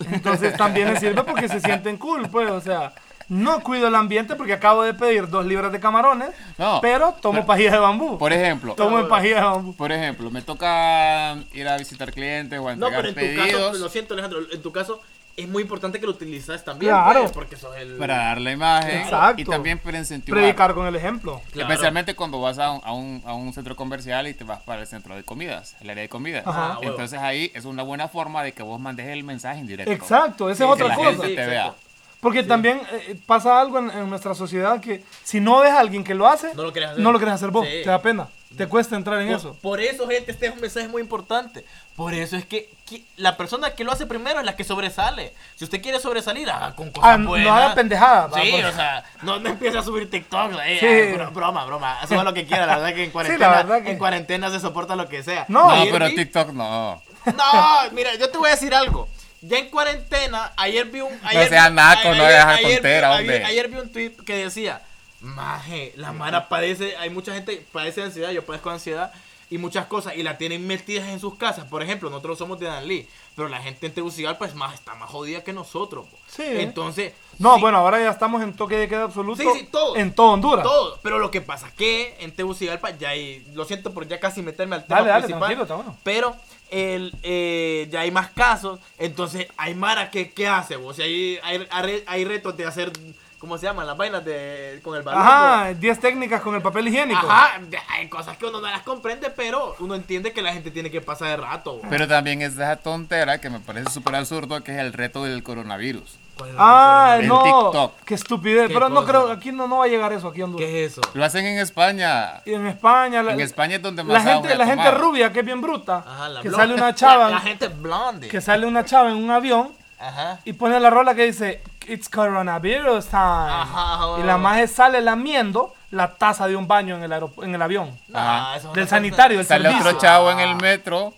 Entonces 0.10 0.56
también 0.56 0.88
les 0.90 1.00
sirve 1.02 1.22
porque 1.24 1.50
se 1.50 1.60
sienten 1.60 1.98
cool, 1.98 2.30
pues, 2.30 2.50
o 2.50 2.62
sea, 2.62 2.94
no 3.28 3.60
cuido 3.62 3.88
el 3.90 3.96
ambiente 3.96 4.36
porque 4.36 4.54
acabo 4.54 4.84
de 4.84 4.94
pedir 4.94 5.28
dos 5.28 5.46
libras 5.46 5.72
de 5.74 5.80
camarones, 5.81 6.30
No, 6.58 6.80
pero 6.81 7.14
tomo 7.22 7.34
pero- 7.40 7.46
pajilla 7.48 7.72
de 7.72 7.78
bambú. 7.80 8.18
Por 8.18 8.31
ejemplo, 8.31 8.74
tomo 8.75 9.00
en 9.00 9.10
pajilla 9.10 9.36
de 9.36 9.42
bambú. 9.42 9.75
por 9.75 9.92
ejemplo, 9.92 10.31
me 10.31 10.42
toca 10.42 11.36
ir 11.54 11.68
a 11.68 11.78
visitar 11.78 12.12
clientes 12.14 12.58
o 12.58 12.70
a 12.70 12.75
No, 12.78 12.88
entregar 12.88 13.14
pero 13.14 13.28
en 13.28 13.36
tu 13.36 13.42
caso, 13.42 13.52
pedidos 13.58 13.80
lo 13.80 13.90
siento 13.90 14.14
Alejandro, 14.14 14.40
en 14.50 14.62
tu 14.62 14.72
caso 14.72 15.02
es 15.36 15.48
muy 15.48 15.64
importante 15.64 16.00
que 16.00 16.06
lo 16.06 16.12
utilizas 16.12 16.64
también. 16.64 16.92
Claro. 16.92 17.22
pues, 17.22 17.32
porque 17.32 17.56
sos 17.56 17.76
el... 17.78 17.98
para 17.98 18.18
dar 18.18 18.42
la 18.42 18.52
imagen 18.52 19.02
Exacto. 19.02 19.42
y 19.42 19.46
también 19.46 19.80
para 19.80 19.98
incentivar. 19.98 20.40
Predicar 20.40 20.74
con 20.74 20.86
el 20.86 20.96
ejemplo. 20.96 21.42
Claro. 21.52 21.70
Especialmente 21.70 22.16
cuando 22.16 22.40
vas 22.40 22.60
a 22.60 22.72
un, 22.72 22.82
a, 22.84 22.94
un, 22.94 23.22
a 23.26 23.34
un 23.34 23.54
centro 23.54 23.76
comercial 23.76 24.28
y 24.28 24.34
te 24.34 24.44
vas 24.44 24.62
para 24.62 24.82
el 24.82 24.88
centro 24.88 25.16
de 25.16 25.24
comidas, 25.24 25.76
el 25.82 25.90
área 25.90 26.04
de 26.04 26.10
comidas. 26.10 26.46
Ajá. 26.46 26.74
Ah. 26.74 26.80
Entonces 26.82 27.20
ahí 27.20 27.52
es 27.56 27.66
una 27.66 27.84
buena 27.84 28.08
forma 28.08 28.44
de 28.44 28.52
que 28.52 28.64
vos 28.64 28.80
mandes 28.80 29.08
el 29.08 29.24
mensaje 29.24 29.60
en 29.60 29.68
directo. 29.68 29.92
Exacto, 29.92 30.50
esa 30.50 30.66
es 30.66 30.70
otra 30.70 30.96
cosa. 30.96 31.10
gente 31.10 31.28
te 31.28 31.34
exacto. 31.34 31.50
vea. 31.50 31.74
Porque 32.24 32.42
también 32.42 32.81
eh, 32.92 33.16
pasa 33.28 33.62
algo 33.62 33.78
en, 33.78 33.92
en 33.92 34.10
nuestra 34.10 34.34
sociedad 34.34 34.80
que 34.81 35.04
si 35.24 35.40
no 35.40 35.60
ves 35.60 35.72
a 35.72 35.80
alguien 35.80 36.04
que 36.04 36.16
lo 36.16 36.28
hace, 36.28 36.56
No 36.56 36.64
lo 36.64 36.72
quieres 36.72 36.90
hacer. 36.92 37.04
no 37.04 37.12
lo 37.12 37.20
quieres 37.20 37.36
hacer 37.36 37.52
vos. 37.52 37.68
Sí. 37.68 37.81
Te 37.84 37.90
da 37.90 38.02
pena. 38.02 38.28
Te 38.58 38.68
cuesta 38.68 38.96
entrar 38.96 39.20
en 39.20 39.28
Por, 39.30 39.36
eso. 39.38 39.58
por 39.64 39.80
eso, 39.81 40.08
gente, 40.08 40.31
este 40.31 40.46
es 40.46 40.54
un 40.54 40.62
mensaje 40.62 40.88
muy 40.88 41.02
importante. 41.02 41.66
Por 41.96 42.14
eso 42.14 42.38
es 42.38 42.46
que, 42.46 42.70
que 42.86 43.04
la 43.18 43.36
persona 43.36 43.72
que 43.72 43.84
lo 43.84 43.92
hace 43.92 44.06
primero 44.06 44.40
es 44.40 44.46
la 44.46 44.56
que 44.56 44.64
sobresale. 44.64 45.34
Si 45.56 45.64
usted 45.64 45.81
quiere 45.81 46.00
sobresalir, 46.00 46.48
haga 46.52 46.75
con 46.75 46.92
cosas 46.92 47.10
Ah, 47.14 47.18
no 47.18 47.30
buenas. 47.30 47.48
haga 47.52 47.74
pendejadas, 47.75 48.31
va, 48.31 48.40
Sí, 48.42 48.52
porque- 48.52 48.66
o 48.68 48.72
sea, 48.72 49.04
no, 49.24 49.40
no 49.40 49.50
empiece 49.50 49.75
a 49.80 49.81
subir 49.81 50.08
TikTok. 50.08 50.52
eh, 50.66 50.78
Sí. 50.80 50.86
eh, 50.86 51.16
bro- 51.18 51.31
broma, 51.34 51.66
broma. 51.66 51.98
Suba 52.08 52.24
lo 52.24 52.34
que 52.36 52.46
quiera. 52.46 52.68
La 52.68 52.75
verdad 52.78 52.94
que 52.94 53.04
en 53.06 53.10
cuarentena, 53.12 53.50
la 53.50 53.58
verdad 53.64 53.81
que- 53.84 53.92
en 53.92 53.98
cuarentena 53.98 54.50
se 54.52 54.60
soporta 54.60 54.96
lo 54.96 55.10
que 55.10 55.24
sea. 55.24 55.46
No, 55.50 55.75
No, 55.75 55.92
pero 55.92 56.08
TikTok 56.10 56.50
no. 56.52 57.02
No, 57.25 57.92
mira, 57.94 58.14
yo 58.16 58.30
te 58.30 58.38
voy 58.38 58.50
a 58.50 58.51
decir 58.51 58.75
algo. 58.75 59.08
Ya 59.46 59.58
en 59.60 59.70
cuarentena, 59.70 60.54
ayer 60.56 60.86
vi 60.86 61.02
un. 61.02 61.20
Ayer 61.24 61.50
seas 61.50 61.70
vi- 61.70 61.76
naco, 61.76 62.04
no 62.16 62.24
ayer- 62.24 62.36
hagas 62.40 62.58
ayer 62.60 62.74
tontera, 62.76 63.10
ayer- 63.16 63.20
hombre. 63.20 63.46
Ayer 63.46 63.68
vi 63.70 63.78
un 63.78 63.92
tweet 63.92 64.12
que 64.26 64.38
decía: 64.38 64.82
Maje, 65.20 65.94
la 65.98 66.12
Mara 66.14 66.50
padece. 66.50 66.96
Hay 66.98 67.10
mucha 67.10 67.34
gente 67.34 67.58
que 67.60 67.66
padece 67.72 68.02
de 68.02 68.08
ansiedad. 68.08 68.32
Yo 68.32 68.44
padezco 68.46 68.70
de 68.70 68.76
ansiedad 68.76 69.12
y 69.50 69.58
muchas 69.58 69.86
cosas. 69.88 70.16
Y 70.16 70.24
la 70.24 70.38
tienen 70.38 70.66
metidas 70.68 71.08
en 71.10 71.20
sus 71.20 71.36
casas. 71.38 71.66
Por 71.66 71.82
ejemplo, 71.84 72.10
nosotros 72.10 72.38
somos 72.38 72.60
de 72.60 72.68
Danlí. 72.68 73.08
Pero 73.36 73.50
la 73.50 73.60
gente 73.62 73.88
en 73.88 73.94
Tegucigalpa 73.94 74.46
es 74.46 74.54
más, 74.54 74.76
está 74.76 74.94
más 74.96 75.10
jodida 75.10 75.44
que 75.44 75.54
nosotros. 75.54 76.06
po. 76.06 76.18
Sí. 76.28 76.44
Entonces. 76.46 77.14
No, 77.40 77.56
sí, 77.56 77.62
bueno, 77.62 77.80
ahora 77.80 78.00
ya 78.00 78.12
estamos 78.12 78.44
en 78.44 78.54
toque 78.56 78.76
de 78.78 78.88
queda 78.88 79.04
absoluto. 79.06 79.42
Sí, 79.42 79.50
sí, 79.60 79.68
todo. 79.72 79.96
En 79.96 80.14
todo 80.14 80.34
Honduras. 80.34 80.64
Todo. 80.64 81.00
Pero 81.02 81.18
lo 81.20 81.32
que 81.32 81.42
pasa 81.42 81.68
es 81.68 81.74
que 81.74 82.16
en 82.20 82.32
Tegucigalpa 82.34 82.92
ya 82.92 83.10
hay. 83.10 83.46
Lo 83.56 83.66
siento 83.66 83.92
por 83.94 84.08
ya 84.08 84.20
casi 84.20 84.42
meterme 84.42 84.76
al 84.76 84.86
tema 84.86 85.00
Dale, 85.00 85.10
dale, 85.10 85.22
principal. 85.24 85.40
tranquilo, 85.42 85.64
está 85.64 85.76
bueno. 85.76 85.98
Pero 86.04 86.36
el, 86.74 87.13
eh, 87.24 87.88
ya 87.92 88.01
hay 88.01 88.12
más 88.12 88.30
casos. 88.32 88.80
Entonces, 88.98 89.48
hay 89.58 89.75
Mara 89.75 90.10
que 90.12 90.32
¿qué 90.32 90.48
hace? 90.48 90.75
vos? 90.75 90.92
O 90.92 90.94
sea, 90.96 91.06
hay, 91.06 91.39
hay, 91.44 92.03
hay- 92.08 92.25
retos 92.25 92.58
de 92.58 92.65
hacer. 92.65 92.92
¿Cómo 93.38 93.58
se 93.58 93.65
llaman? 93.65 93.86
Las 93.86 93.98
vainas 93.98 94.24
de, 94.24 94.80
con 94.84 94.96
el 94.96 95.03
balón. 95.03 95.22
Ajá, 95.22 95.74
10 95.74 96.00
técnicas 96.00 96.39
con 96.42 96.56
el 96.56 96.62
papel 96.62 96.88
higiénico. 96.88 97.30
Ajá, 97.30 97.60
hay 97.89 98.08
cosas 98.08 98.38
que 98.38 98.46
uno 98.46 98.62
no 98.62 98.68
las 98.70 98.84
comprende, 98.84 99.30
pero 99.32 99.75
uno 99.80 99.96
entiende 99.96 100.32
que 100.32 100.42
la 100.42 100.53
gente 100.53 100.72
tiene 100.72 100.89
que 100.89 101.01
pasar 101.01 101.27
de 101.27 101.38
rato. 101.38 101.74
vos. 101.74 101.86
Pero 101.89 102.08
también 102.08 102.42
es 102.42 102.53
esa 102.53 102.77
tontera 102.77 103.42
que 103.42 103.50
me 103.50 103.60
parece 103.60 103.92
súper 103.92 104.15
absurdo, 104.15 104.63
que 104.63 104.72
es 104.72 104.77
el 104.80 104.94
reto 104.94 105.25
del 105.25 105.44
coronavirus. 105.44 106.20
Ah, 106.58 107.18
En 107.20 107.28
no. 107.28 107.42
TikTok. 107.44 107.94
Qué 108.06 108.13
estupidez. 108.16 108.68
¿Qué 108.68 108.74
Pero 108.74 108.90
no 108.90 109.06
creo, 109.06 109.32
aquí 109.32 109.52
no, 109.52 109.68
no 109.68 109.78
va 109.78 109.86
a 109.86 109.88
llegar 109.88 110.12
eso, 110.13 110.28
aquí 110.28 110.40
en 110.40 110.46
Honduras. 110.46 110.68
¿Qué 110.68 110.86
es 110.86 110.92
eso? 110.94 111.02
Lo 111.13 111.24
hacen 111.25 111.46
en 111.46 111.60
España. 111.60 112.42
Y 112.46 112.54
en 112.54 112.68
España, 112.68 113.22
la, 113.24 113.34
En 113.34 113.40
España 113.42 113.75
es 113.78 113.82
donde 113.82 114.04
más 114.04 114.24
la 114.24 114.34
gente, 114.34 114.56
la 114.56 114.66
gente 114.66 114.92
rubia 114.92 115.32
que 115.32 115.40
es 115.40 115.46
bien 115.46 115.62
bruta, 115.62 116.04
Ajá, 116.06 116.30
la 116.30 116.42
que 116.42 116.50
blonde. 116.50 116.66
sale 116.68 116.75
una 116.75 116.96
chava, 116.96 117.30
La, 117.30 117.40
gente 117.40 117.68
blonde. 117.68 118.28
que 118.28 118.42
sale 118.42 118.66
una 118.66 118.84
chava 118.86 119.10
en 119.12 119.18
un 119.18 119.32
avión 119.32 119.72
Ajá. 120.00 120.40
y 120.44 120.54
pone 120.54 120.80
la 120.80 120.90
rola 120.90 121.16
que 121.16 121.25
dice 121.25 121.62
It's 121.88 122.08
coronavirus 122.10 123.08
time. 123.08 123.20
Ajá, 123.22 124.20
y 124.20 124.24
la 124.24 124.38
maje 124.38 124.68
sale 124.68 125.02
lamiendo 125.02 125.74
la 125.92 126.16
taza 126.16 126.48
de 126.48 126.56
un 126.56 126.68
baño 126.68 126.96
en 126.96 127.04
el, 127.04 127.12
aeropu- 127.12 127.44
en 127.44 127.54
el 127.54 127.62
avión. 127.62 127.92
Ajá. 128.13 128.58
Del 128.74 128.88
sanitario, 128.88 129.40
el 129.40 129.46
Sale 129.46 129.66
servicio. 129.70 129.88
otro 129.90 130.00
chavo 130.00 130.32
en 130.32 130.40
el 130.40 130.56
metro. 130.56 131.13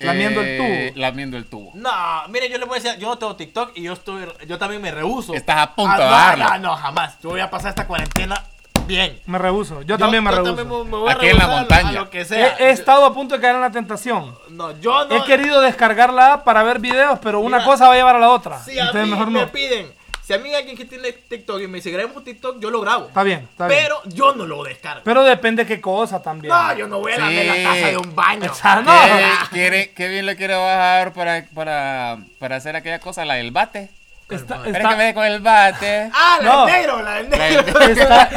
Lamiendo 0.00 0.40
el 0.40 0.46
eh, 0.48 0.90
tubo. 0.92 1.00
Lamiendo 1.00 1.36
el 1.36 1.46
tubo. 1.46 1.70
No, 1.74 1.90
mire, 2.28 2.48
yo 2.50 2.58
le 2.58 2.64
voy 2.64 2.78
a 2.78 2.82
decir, 2.82 2.98
yo 2.98 3.08
no 3.08 3.18
tengo 3.18 3.36
TikTok 3.36 3.72
y 3.76 3.82
yo 3.82 3.92
estoy, 3.94 4.26
yo 4.46 4.58
también 4.58 4.82
me 4.82 4.90
rehuso. 4.90 5.34
Estás 5.34 5.58
a 5.58 5.74
punto 5.74 5.92
Ah, 5.94 5.98
de 5.98 6.04
no, 6.04 6.10
darla. 6.10 6.58
No, 6.58 6.70
no, 6.70 6.76
jamás. 6.76 7.18
Yo 7.22 7.30
voy 7.30 7.40
a 7.40 7.50
pasar 7.50 7.70
esta 7.70 7.86
cuarentena 7.86 8.42
bien. 8.86 9.20
Me 9.26 9.38
rehuso. 9.38 9.82
Yo, 9.82 9.98
también 9.98 10.22
me 10.22 10.30
rehuso. 10.30 10.54
me, 10.54 10.64
me 10.64 10.96
voy 10.96 11.10
a 11.10 11.14
Aquí 11.14 11.26
en 11.28 11.38
la 11.38 11.44
a- 11.44 11.48
montaña. 11.48 11.88
A 11.88 11.92
lo 11.92 12.10
que 12.10 12.20
He, 12.20 12.24
sea. 12.24 12.56
he 12.58 12.70
estado 12.70 13.04
a 13.04 13.12
punto 13.14 13.34
de 13.34 13.40
caer 13.40 13.56
en 13.56 13.60
la 13.62 13.70
tentación. 13.70 14.36
No, 14.50 14.78
yo 14.80 15.06
no. 15.06 15.16
He 15.16 15.24
querido 15.24 15.60
descargar 15.60 16.12
la 16.12 16.34
app 16.34 16.44
para 16.44 16.62
ver 16.62 16.78
videos, 16.78 17.18
pero 17.22 17.40
una 17.40 17.56
Mira, 17.58 17.64
cosa 17.68 17.88
va 17.88 17.94
a 17.94 17.96
llevar 17.96 18.16
a 18.16 18.20
la 18.20 18.30
otra. 18.30 18.58
Si 18.60 18.78
a 18.78 18.82
Entonces 18.82 19.04
mí 19.06 19.10
mejor 19.10 19.30
me 19.30 19.40
no. 19.40 19.48
piden, 19.50 19.92
si 20.26 20.32
a 20.32 20.38
mí 20.38 20.52
alguien 20.52 20.76
que 20.76 20.84
tiene 20.84 21.12
TikTok 21.12 21.60
y 21.60 21.68
me 21.68 21.76
dice, 21.76 21.90
grabemos 21.92 22.16
un 22.16 22.24
TikTok, 22.24 22.58
yo 22.58 22.70
lo 22.70 22.80
grabo. 22.80 23.06
Está 23.06 23.22
bien, 23.22 23.46
está 23.48 23.68
bien. 23.68 23.80
Pero 23.82 24.00
yo 24.06 24.34
no 24.34 24.44
lo 24.44 24.64
descargo. 24.64 25.02
Pero 25.04 25.22
depende 25.22 25.64
qué 25.66 25.80
cosa 25.80 26.20
también. 26.20 26.52
no, 26.52 26.74
yo 26.76 26.88
no 26.88 26.98
voy 26.98 27.12
a 27.12 27.16
Sí. 27.28 27.46
la 27.46 27.54
taza 27.70 27.86
de 27.86 27.96
un 27.96 28.14
baño. 28.14 28.44
Exacto. 28.46 28.90
¿Qué, 28.90 29.22
No. 29.22 29.48
quiere, 29.50 29.90
qué 29.92 30.08
bien 30.08 30.26
le 30.26 30.34
quiere 30.34 30.54
bajar 30.56 31.12
para, 31.12 31.44
para, 31.54 32.18
para 32.40 32.56
hacer 32.56 32.74
aquella 32.74 32.98
cosa, 32.98 33.24
la 33.24 33.34
del 33.34 33.52
bate? 33.52 33.88
Está, 34.28 34.56
Espera 34.56 34.64
que 34.64 34.70
está, 34.70 34.96
me 34.96 35.04
dé 35.04 35.14
con 35.14 35.24
el 35.24 35.38
bate. 35.40 36.10
Ah, 36.12 36.38
la 36.42 36.52
No. 36.52 36.66
del 36.66 36.74
negro, 36.74 37.02
la 37.02 37.12
del 37.22 37.30
La 37.30 37.36
negro. 37.38 37.78
del- 37.78 37.90
está- 37.92 38.28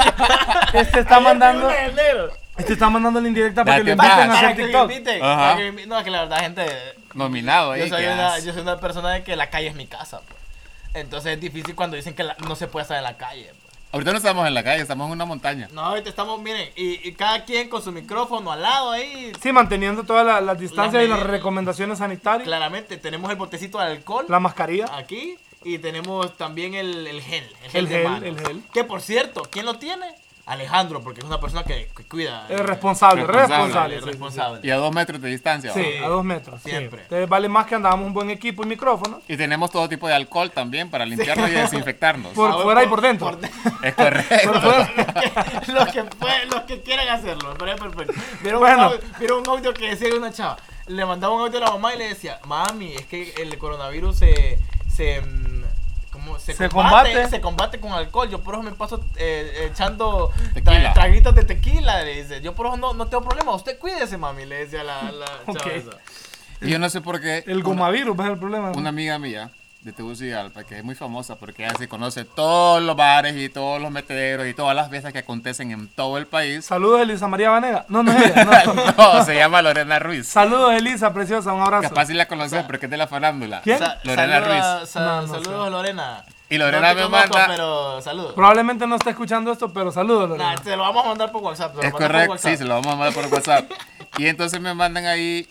este 0.74 1.00
está 1.00 1.20
mandando, 1.20 1.68
del 1.68 1.96
negro. 1.96 2.30
este 2.60 2.74
está 2.74 2.90
mandando 2.92 3.20
la 3.20 3.28
indirecta 3.28 3.66
para 3.66 3.78
que 3.84 3.96
Date 3.96 3.96
lo 3.96 4.04
inviten 4.04 4.12
a 4.12 4.28
Para 4.28 4.34
hacer 4.38 4.50
que 4.56 4.62
me 4.62 4.68
TikTok. 4.68 4.92
inviten, 4.92 5.24
Ajá. 5.24 5.36
para 5.38 5.56
que 5.58 5.72
me 5.72 5.82
invi- 5.82 5.88
No, 5.88 6.04
que 6.04 6.12
la 6.12 6.20
verdad, 6.22 6.40
gente. 6.42 6.66
Nominado 7.16 7.72
ahí. 7.72 7.82
Yo 7.82 7.88
soy, 7.88 8.04
¿qué 8.06 8.12
una, 8.12 8.38
yo 8.38 8.54
soy 8.54 8.62
una 8.62 8.80
persona 8.80 9.10
de 9.14 9.24
que 9.24 9.36
la 9.36 9.50
calle 9.50 9.70
es 9.70 9.74
mi 9.76 9.88
casa. 9.88 10.22
pues. 10.28 10.39
Entonces 10.94 11.34
es 11.34 11.42
difícil 11.42 11.76
cuando 11.76 11.96
dicen 11.98 12.14
que 12.14 12.24
la- 12.24 12.36
no 12.48 12.56
se 12.56 12.68
puede 12.68 12.84
estar 12.84 12.98
en 12.98 13.04
la 13.04 13.18
calle. 13.18 13.46
pues. 13.62 13.70
Ahorita 13.92 14.12
no 14.12 14.18
estamos 14.18 14.48
en 14.48 14.54
la 14.54 14.64
calle, 14.64 14.82
estamos 14.84 15.08
en 15.08 15.14
una 15.14 15.26
montaña. 15.26 15.68
No, 15.72 15.82
ahorita 15.82 16.10
estamos, 16.10 16.40
miren, 16.42 16.70
y, 16.76 17.08
y 17.08 17.14
cada 17.14 17.44
quien 17.44 17.70
con 17.70 17.82
su 17.82 17.92
micrófono 17.92 18.52
al 18.52 18.62
lado 18.62 18.92
ahí. 18.92 19.32
Sí, 19.42 19.52
manteniendo 19.52 20.04
todas 20.04 20.26
la- 20.26 20.42
las 20.42 20.60
distancias 20.60 21.04
y 21.04 21.08
las 21.08 21.22
recomendaciones 21.24 21.98
sanitarias. 21.98 22.46
Claramente, 22.46 22.98
tenemos 22.98 23.32
el 23.32 23.38
botecito 23.38 23.80
de 23.80 23.86
alcohol 23.86 24.26
La 24.30 24.40
mascarilla. 24.40 24.86
aquí 24.96 25.38
y 25.64 25.80
tenemos 25.80 26.38
también 26.38 26.76
el, 26.76 27.08
el 27.08 27.22
gel. 27.22 27.44
El 27.64 27.72
gel, 27.72 27.80
El 27.86 27.90
de 27.90 27.96
gel, 27.96 28.04
manos. 28.04 28.24
el 28.24 28.40
gel. 28.40 28.62
Que 28.72 28.84
por 28.84 29.02
cierto, 29.02 29.42
¿quién 29.50 29.66
lo 29.66 29.80
tiene? 29.80 30.06
Alejandro, 30.50 31.02
porque 31.02 31.20
es 31.20 31.26
una 31.26 31.40
persona 31.40 31.64
que, 31.64 31.90
que 31.96 32.04
cuida. 32.06 32.46
Es 32.50 32.60
responsable, 32.60 33.24
Responsable, 33.26 33.56
responsable. 33.60 33.96
Es 33.96 34.00
sí, 34.02 34.06
sí, 34.06 34.10
responsable. 34.12 34.60
Y 34.64 34.70
a 34.72 34.76
dos 34.78 34.94
metros 34.94 35.22
de 35.22 35.30
distancia. 35.30 35.74
Sí, 35.74 35.82
sí, 35.84 36.04
a 36.04 36.08
dos 36.08 36.24
metros. 36.26 36.62
sí. 36.64 36.70
Siempre. 36.72 37.04
Entonces 37.04 37.30
vale 37.30 37.48
más 37.50 37.66
que 37.68 37.76
andamos 37.76 38.06
un 38.06 38.14
buen 38.14 38.30
equipo 38.30 38.64
y 38.64 38.66
micrófonos. 38.68 39.20
Y 39.28 39.38
tenemos 39.38 39.70
todo 39.72 39.88
tipo 39.88 40.08
de 40.08 40.16
alcohol 40.16 40.52
también 40.52 40.90
para 40.90 41.06
limpiarnos 41.06 41.50
y 41.50 41.54
desinfectarnos. 41.54 42.34
Por- 42.34 42.50
Ah, 42.52 42.58
fuera 42.64 42.84
y 42.84 42.88
por 42.88 43.02
dentro. 43.02 43.36
de- 43.36 43.50
Es 43.84 43.94
correcto. 43.96 44.52
Los, 45.74 45.88
que 45.90 46.04
pueden- 46.04 46.50
los 46.50 46.62
que 46.64 46.82
quieran 46.82 47.08
hacerlo, 47.10 47.50
me 47.52 47.56
parece 47.56 47.78
perfecto. 47.80 48.14
Vieron, 48.42 48.60
Bueno. 48.60 48.78
un 48.78 48.84
audio, 48.94 49.00
vieron 49.20 49.40
un 49.42 49.50
audio 49.50 49.74
que 49.74 49.90
decía 49.96 50.14
una 50.16 50.32
chava, 50.32 50.58
le 50.88 51.06
mandaba 51.06 51.34
un 51.36 51.42
audio 51.42 51.58
a 51.60 51.62
la 51.62 51.72
mamá 51.72 51.94
y 51.94 51.98
le 52.00 52.08
decía, 52.10 52.40
mami, 52.46 52.94
es 52.96 53.06
que 53.06 53.34
el 53.40 53.58
coronavirus 53.58 54.18
se, 54.18 54.58
se, 54.92 55.22
mm. 55.22 55.59
Se, 56.38 56.54
Se 56.54 56.70
combate, 56.70 57.12
combate. 57.14 57.30
se 57.30 57.42
combate 57.42 57.80
con 57.80 57.92
alcohol. 57.94 58.30
Yo 58.30 58.42
por 58.42 58.54
eso 58.56 58.64
me 58.64 58.72
paso 58.74 59.04
eh, 59.16 59.70
echando 59.72 60.32
tra- 60.56 60.94
traguitos 60.94 61.34
de 61.34 61.44
tequila, 61.46 62.04
le 62.04 62.22
dice. 62.22 62.42
Yo 62.42 62.54
por 62.54 62.68
eso 62.68 62.78
no, 62.78 62.94
no 62.94 63.08
tengo 63.08 63.24
problema, 63.24 63.54
usted 63.56 63.80
cuídese, 63.80 64.18
mami, 64.18 64.46
le 64.46 64.66
decía 64.66 64.84
la, 64.84 65.12
la 65.12 65.26
Ok. 65.48 65.58
chava 65.58 65.72
esa. 65.74 65.92
Y 66.62 66.70
yo 66.70 66.78
no 66.80 66.90
sé 66.90 67.00
por 67.02 67.22
qué. 67.22 67.44
El 67.48 67.58
una- 67.58 67.64
gomavirus 67.64 68.20
es 68.20 68.26
el 68.26 68.38
problema. 68.38 68.72
Una 68.74 68.90
amiga 68.90 69.18
mía 69.18 69.50
de 69.82 69.94
Tegucigalpa, 69.94 70.66
que 70.66 70.78
es 70.78 70.84
muy 70.84 70.94
famosa 70.94 71.36
porque 71.38 71.64
ella 71.66 71.74
se 71.78 71.88
conoce 71.88 72.26
todos 72.26 72.82
los 72.82 72.98
bares 72.98 73.38
y 73.38 73.48
todos 73.48 73.82
los 73.82 73.90
metederos 73.92 74.46
y 74.46 74.54
todas 74.54 74.76
las 74.76 74.90
fiestas 74.90 75.14
que 75.14 75.20
acontecen 75.20 75.72
en 75.72 75.88
todo 75.88 76.18
el 76.18 76.28
país. 76.28 76.66
Saludos, 76.66 77.02
Elisa 77.02 77.28
María 77.30 77.50
Vanega. 77.50 77.86
No, 77.88 78.04
no 78.04 78.12
es 78.12 78.26
ella. 78.26 78.44
no. 78.66 78.74
no, 79.16 79.24
se 79.26 79.36
llama 79.36 79.62
Lorena 79.62 79.98
Ruiz. 80.00 80.28
Saludos, 80.28 80.74
Elisa, 80.74 81.14
preciosa. 81.14 81.54
Un 81.54 81.62
abrazo. 81.62 81.88
Capaz 81.90 82.08
si 82.08 82.14
la 82.14 82.28
conoces 82.28 82.64
porque 82.66 82.88
es 82.88 82.90
de 82.92 82.98
la 82.98 83.08
farándula. 83.08 83.62
¿Quién? 83.62 83.80
Sa- 83.80 84.00
Lorena 84.04 84.42
saluda- 84.42 84.80
Ruiz. 84.80 84.90
sa- 84.90 85.00
No, 85.00 85.22
no 85.22 85.28
saludos, 85.30 85.66
sé. 85.66 85.72
Lorena. 85.72 86.24
Y 86.50 86.58
Lorena 86.58 86.94
No 86.94 87.02
me 87.02 87.08
manda- 87.10 87.46
pero 87.48 88.02
saludos. 88.02 88.34
Probablemente 88.34 88.86
no 88.86 88.96
está 88.98 89.12
escuchando 89.12 89.50
esto, 89.52 89.72
pero 89.72 89.92
saludos, 89.94 90.28
Lorena. 90.30 90.56
Nah, 90.56 90.62
te 90.62 90.76
lo 90.76 90.84
vamos 90.84 91.06
a 91.06 91.08
mandar 91.10 91.32
por 91.32 91.42
WhatsApp. 91.42 91.72
te 91.76 91.78
lo 91.78 91.84
Es 91.88 91.94
correcto, 91.94 92.38
sí, 92.38 92.58
se 92.58 92.66
lo 92.66 92.74
vamos 92.76 92.94
a 92.94 92.96
mandar 92.98 93.14
por 93.14 93.32
WhatsApp. 93.32 93.72
Y 94.18 94.28
entonces 94.28 94.60
me 94.60 94.74
mandan 94.74 95.06
ahí 95.06 95.48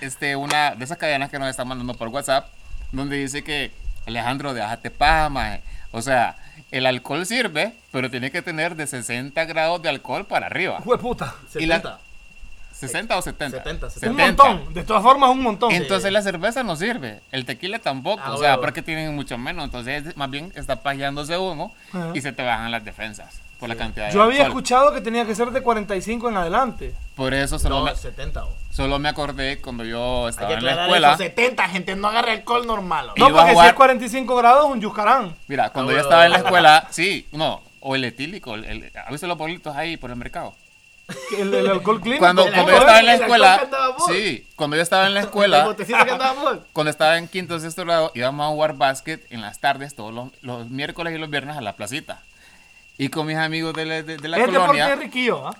este, 0.00 0.36
una 0.36 0.76
de 0.76 0.84
esas 0.84 0.96
cadenas 0.98 1.28
que 1.30 1.38
nos 1.40 1.48
están 1.48 1.66
mandando 1.66 1.94
por 1.94 2.06
WhatsApp, 2.08 2.46
donde 2.94 3.16
dice 3.16 3.42
que 3.44 3.72
Alejandro, 4.06 4.54
déjate 4.54 4.90
paja, 4.90 5.28
maje. 5.28 5.62
O 5.92 6.02
sea, 6.02 6.36
el 6.70 6.86
alcohol 6.86 7.24
sirve, 7.26 7.72
pero 7.92 8.10
tiene 8.10 8.30
que 8.30 8.42
tener 8.42 8.74
de 8.76 8.86
60 8.86 9.44
grados 9.44 9.80
de 9.82 9.88
alcohol 9.88 10.26
para 10.26 10.46
arriba. 10.46 10.80
Jue 10.82 10.98
puta. 10.98 11.34
Y 11.54 11.66
la- 11.66 11.76
70. 11.76 11.98
60 12.72 13.16
o 13.16 13.22
70. 13.22 13.58
70, 13.58 13.86
Un 13.86 13.92
70. 13.92 14.26
montón. 14.26 14.74
De 14.74 14.82
todas 14.82 15.02
formas, 15.02 15.30
un 15.30 15.40
montón. 15.42 15.70
Entonces 15.70 16.10
la 16.12 16.22
cerveza 16.22 16.64
no 16.64 16.74
sirve, 16.74 17.20
el 17.30 17.44
tequila 17.44 17.78
tampoco, 17.78 18.20
Ah, 18.24 18.34
o 18.34 18.36
sea, 18.38 18.60
porque 18.60 18.82
tienen 18.82 19.14
mucho 19.14 19.38
menos, 19.38 19.64
entonces 19.64 20.16
más 20.16 20.28
bien 20.28 20.52
está 20.56 20.82
pajeándose 20.82 21.38
uno 21.38 21.72
Ajá. 21.92 22.10
y 22.14 22.20
se 22.20 22.32
te 22.32 22.42
bajan 22.42 22.72
las 22.72 22.84
defensas 22.84 23.40
por 23.60 23.68
la 23.68 23.76
cantidad 23.76 24.08
de 24.08 24.12
Yo 24.12 24.22
había 24.22 24.40
alcohol. 24.40 24.58
escuchado 24.58 24.92
que 24.92 25.00
tenía 25.00 25.24
que 25.24 25.36
ser 25.36 25.50
de 25.52 25.62
45 25.62 26.28
en 26.28 26.36
adelante. 26.36 26.92
Por 27.14 27.32
eso 27.32 27.60
solo, 27.60 27.78
No, 27.78 27.84
me, 27.84 27.94
70. 27.96 28.44
oh. 28.44 28.52
Solo 28.74 28.98
me 28.98 29.08
acordé 29.08 29.60
cuando 29.60 29.84
yo 29.84 30.24
Hay 30.26 30.30
estaba 30.30 30.48
que 30.48 30.54
en 30.54 30.64
la 30.64 30.82
escuela. 30.84 31.08
eso. 31.10 31.18
70, 31.18 31.68
gente, 31.68 31.96
no 31.96 32.08
agarre 32.08 32.32
alcohol 32.32 32.66
normal. 32.66 33.10
No, 33.16 33.30
porque 33.30 33.54
si 33.54 33.66
es 33.66 33.72
45 33.74 34.36
grados, 34.36 34.66
un 34.70 34.80
yuscarán. 34.80 35.34
Mira, 35.46 35.70
cuando 35.70 35.92
Ah, 35.92 35.94
yo 35.94 36.00
estaba 36.00 36.24
en 36.26 36.32
la 36.32 36.38
escuela, 36.38 36.88
sí, 36.90 37.26
no, 37.32 37.62
o 37.80 37.94
el 37.94 38.04
etílico, 38.04 38.54
el, 38.54 38.64
el- 38.64 38.92
¿has 38.96 39.10
visto 39.10 39.26
los 39.26 39.38
bolitos 39.38 39.76
ahí 39.76 39.96
por 39.96 40.10
el 40.10 40.16
mercado? 40.16 40.54
El, 41.38 41.52
el 41.52 41.68
alcohol 41.68 42.00
clínico. 42.00 42.20
Cuando, 42.24 42.46
el 42.46 42.52
cuando 42.54 42.72
yo 42.72 42.78
estaba 42.78 42.98
en 43.00 43.06
la 43.06 43.14
escuela, 43.14 43.68
sí, 44.08 44.46
cuando 44.56 44.76
yo 44.76 44.82
estaba 44.82 45.06
en 45.06 45.12
la 45.12 45.20
El 45.20 45.26
escuela, 45.26 45.76
cuando 46.72 46.90
estaba 46.90 47.18
en 47.18 47.28
quinto 47.28 47.56
o 47.56 47.58
sexto 47.60 47.84
grado, 47.84 48.10
íbamos 48.14 48.46
a 48.46 48.48
jugar 48.48 48.72
básquet 48.76 49.22
en 49.30 49.42
las 49.42 49.58
tardes, 49.60 49.94
todos 49.94 50.14
los, 50.14 50.28
los 50.40 50.70
miércoles 50.70 51.14
y 51.14 51.18
los 51.18 51.28
viernes 51.28 51.58
a 51.58 51.60
la 51.60 51.74
placita. 51.74 52.22
Y 52.96 53.08
con 53.10 53.26
mis 53.26 53.36
amigos 53.36 53.74
de 53.74 53.84
la, 53.84 54.02
de, 54.02 54.16
de 54.16 54.28
la 54.28 54.38
es 54.38 54.46
deporte 54.46 54.66
colonia, 54.66 54.94
riquillo, 54.96 55.46
¿ah? 55.48 55.54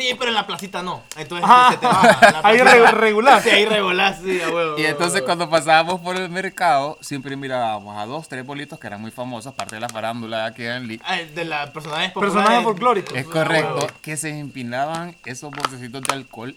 Sí, 0.00 0.14
pero 0.18 0.28
en 0.30 0.34
la 0.34 0.46
placita 0.46 0.82
no. 0.82 1.02
Entonces 1.16 1.46
Ah, 1.48 1.68
se 1.72 1.76
te 1.78 1.86
baja. 1.86 2.40
Ahí 2.44 2.58
regular. 2.58 3.42
Sí, 3.42 3.50
ahí 3.50 3.66
regular, 3.66 4.16
sí, 4.22 4.40
a 4.40 4.48
huevo. 4.50 4.78
y 4.78 4.84
entonces 4.86 5.22
cuando 5.22 5.48
pasábamos 5.50 6.00
por 6.00 6.16
el 6.16 6.28
mercado, 6.30 6.96
siempre 7.00 7.36
mirábamos 7.36 7.96
a 7.98 8.06
dos, 8.06 8.28
tres 8.28 8.44
bolitos 8.46 8.78
que 8.78 8.86
eran 8.86 9.00
muy 9.00 9.10
famosos, 9.10 9.52
parte 9.54 9.74
de 9.76 9.80
la 9.80 9.88
farándula 9.88 10.46
aquí 10.46 10.64
en 10.64 10.86
Lee. 10.88 11.00
Ah, 11.04 11.16
de 11.18 11.44
las 11.44 11.70
personajes 11.70 12.12
populares. 12.12 12.34
Personajes 12.34 12.64
folclóricos. 12.64 13.14
Es 13.16 13.26
Ah, 13.26 13.30
correcto, 13.32 13.74
huevo. 13.74 13.86
que 14.02 14.16
se 14.16 14.30
empinaban 14.38 15.16
esos 15.24 15.50
botecitos 15.50 16.02
de 16.02 16.12
alcohol 16.14 16.56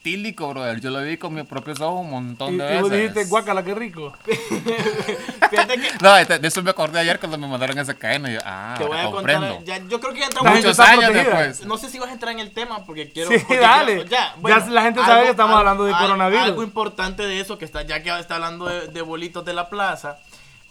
etílico, 0.00 0.48
brother. 0.48 0.80
Yo 0.80 0.90
lo 0.90 1.02
vi 1.02 1.16
con 1.16 1.34
mis 1.34 1.44
propios 1.46 1.80
ojos 1.80 2.00
un 2.00 2.10
montón 2.10 2.54
Y, 2.54 2.58
de 2.58 2.76
y 2.78 2.80
vos 2.80 2.90
veces. 2.90 3.12
dijiste, 3.14 3.30
guácala, 3.30 3.62
qué 3.62 3.74
rico. 3.74 4.12
Fíjate 5.50 5.74
que 5.80 5.90
No, 6.00 6.16
este- 6.16 6.38
de 6.38 6.48
eso 6.48 6.62
me 6.62 6.70
acordé 6.70 7.00
ayer 7.00 7.18
cuando 7.18 7.38
me 7.38 7.46
mandaron 7.46 7.78
esa 7.78 7.94
cadena. 7.94 8.30
Y 8.30 8.34
yo, 8.34 8.40
ah, 8.44 8.74
te 8.78 8.84
voy 8.84 8.96
a 8.96 9.02
ahora 9.02 9.16
contar. 9.16 9.34
comprendo. 9.36 9.64
Ya, 9.66 9.78
yo 9.88 10.00
creo 10.00 10.12
que 10.12 10.20
ya 10.20 10.26
entramos 10.26 10.52
Muchos 10.54 10.80
años 10.80 11.04
protegida. 11.04 11.42
después. 11.42 11.66
No 11.66 11.76
sé 11.76 11.88
si 11.90 11.98
vas 11.98 12.08
a 12.10 12.12
entrar 12.12 12.32
en 12.32 12.40
el 12.40 12.52
tema 12.52 12.84
porque 12.84 13.10
quiero. 13.10 13.30
Sí, 13.30 13.38
porque 13.38 13.58
dale. 13.58 13.94
quiero- 14.04 14.08
ya, 14.10 14.34
Ya 14.42 14.66
la 14.70 14.82
gente 14.82 15.00
sabe 15.00 15.24
que 15.24 15.30
estamos 15.30 15.56
hablando 15.56 15.84
de 15.84 15.92
algo- 15.92 16.06
coronavirus. 16.06 16.44
Algo 16.44 16.62
importante 16.62 17.22
de 17.24 17.40
eso, 17.40 17.58
que 17.58 17.64
está, 17.64 17.82
ya 17.82 18.02
que 18.02 18.16
está 18.18 18.36
hablando 18.36 18.66
de, 18.66 18.88
de 18.88 19.02
bolitos 19.02 19.44
de 19.44 19.52
la 19.54 19.68
plaza. 19.68 20.18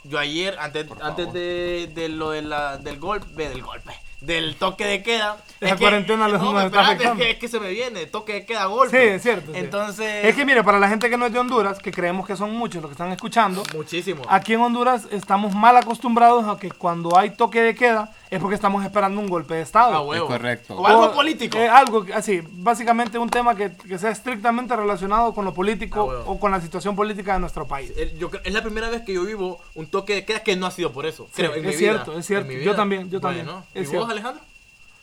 Yo 0.06 0.18
ayer, 0.18 0.58
antes, 0.60 0.88
antes 1.02 1.32
de, 1.34 1.92
de 1.94 2.10
lo 2.10 2.32
de 2.32 2.42
la, 2.42 2.78
del 2.78 3.00
golpe, 3.00 3.50
del 3.50 3.62
golpe, 3.62 3.94
del 4.22 4.56
toque 4.56 4.86
de 4.86 5.02
queda. 5.04 5.38
Esa 5.62 5.74
es 5.74 5.74
que- 5.74 5.80
cuarentena 5.80 6.28
los- 6.28 6.42
no, 6.42 6.60
está 6.62 6.82
afectando. 6.82 7.14
Es 7.24 7.28
que, 7.28 7.32
es 7.34 7.38
que 7.38 7.48
se 7.48 7.60
me 7.60 7.70
viene, 7.70 8.06
toque 8.06 8.34
de 8.34 8.46
queda, 8.46 8.66
golpe. 8.66 8.98
Sí, 8.98 9.08
es 9.16 9.22
cierto. 9.22 9.52
sí. 9.54 9.58
Entonces. 9.60 10.26
Es 10.26 10.36
que 10.36 10.46
mire, 10.46 10.64
para 10.64 10.80
la 10.80 10.88
gente 10.90 11.10
que 11.10 11.18
no 11.18 11.26
es 11.26 11.34
de 11.34 11.40
Honduras, 11.40 11.80
que 11.80 11.92
creemos 11.92 12.26
que 12.28 12.36
son 12.36 12.52
muchos 12.56 12.82
los 12.82 12.90
que 12.90 12.94
están 12.94 13.12
escuchando, 13.12 13.64
Muchísimo. 13.74 14.22
aquí 14.30 14.54
en 14.54 14.62
Honduras 14.62 15.08
estamos 15.12 15.54
mal 15.56 15.76
acostumbrados 15.78 16.46
a 16.48 16.58
que 16.60 16.70
cuando 16.72 17.18
hay 17.18 17.32
toque 17.32 17.62
de 17.62 17.76
queda 17.76 18.14
es 18.30 18.40
porque 18.40 18.56
estamos 18.56 18.84
esperando 18.86 19.20
un 19.20 19.28
golpe 19.28 19.56
de 19.56 19.62
Estado. 19.62 19.94
Ah, 19.96 20.02
huevo. 20.02 20.26
Es 20.26 20.32
correcto. 20.32 20.76
O 20.78 20.86
algo 20.86 21.06
O, 21.06 21.14
político. 21.14 21.58
eh, 21.58 21.68
algo 21.68 22.06
así, 22.14 22.42
básicamente 22.52 23.18
un 23.18 23.30
tema 23.30 23.56
que, 23.56 23.72
que 23.76 23.98
sea 23.98 24.12
estrictamente 24.12 24.76
relacionado 24.76 25.34
con 25.34 25.46
lo 25.46 25.54
político 25.54 26.12
Ah, 26.12 26.24
o 26.28 26.40
con 26.40 26.52
la 26.52 26.62
situación 26.62 26.96
política 26.96 27.34
de 27.34 27.40
nuestro 27.40 27.68
país. 27.68 27.92
El- 27.98 28.18
yo 28.20 28.30
creo- 28.30 28.42
es 28.46 28.54
la 28.54 28.62
primera 28.62 28.90
vez 28.90 29.02
que 29.02 29.14
yo 29.14 29.24
vivo 29.24 29.60
un 29.76 29.88
toque 29.88 30.14
de 30.14 30.26
queda 30.26 30.40
que 30.44 30.56
no 30.56 30.68
ha 30.68 30.72
sido 30.72 30.92
por 30.94 31.06
eso. 31.06 31.26
Sí, 31.28 31.32
creo, 31.38 31.54
en 31.56 31.60
es 31.62 31.66
mi 31.66 31.74
cierto, 31.74 32.12
vida, 32.12 32.20
es 32.20 32.26
cierto. 32.28 32.52
Yo 32.52 32.76
también, 32.76 33.10
yo 33.10 33.20
también. 33.20 33.46
Bueno, 33.46 33.64
Es 33.74 33.88
¿Y 33.88 33.90
cierto. 33.90 34.09
Alejandro? 34.12 34.44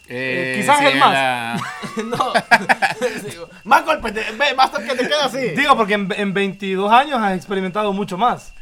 Eh, 0.09 0.55
quizás 0.61 0.79
sí, 0.79 0.85
el 0.87 0.99
más. 0.99 1.13
la- 1.13 1.61
no. 2.05 2.33
Sí, 3.31 3.37
más 3.65 3.85
golpes, 3.85 4.15
de- 4.15 4.31
ve, 4.33 4.55
más 4.55 4.71
toque 4.71 4.95
de 4.95 5.09
queda 5.09 5.25
así. 5.27 5.39
Digo, 5.51 5.77
porque 5.77 5.95
en, 5.95 6.09
en 6.17 6.33
22 6.33 6.91
años 6.93 7.21
has 7.21 7.37
experimentado 7.37 7.93
mucho 7.93 8.17
más. 8.17 8.53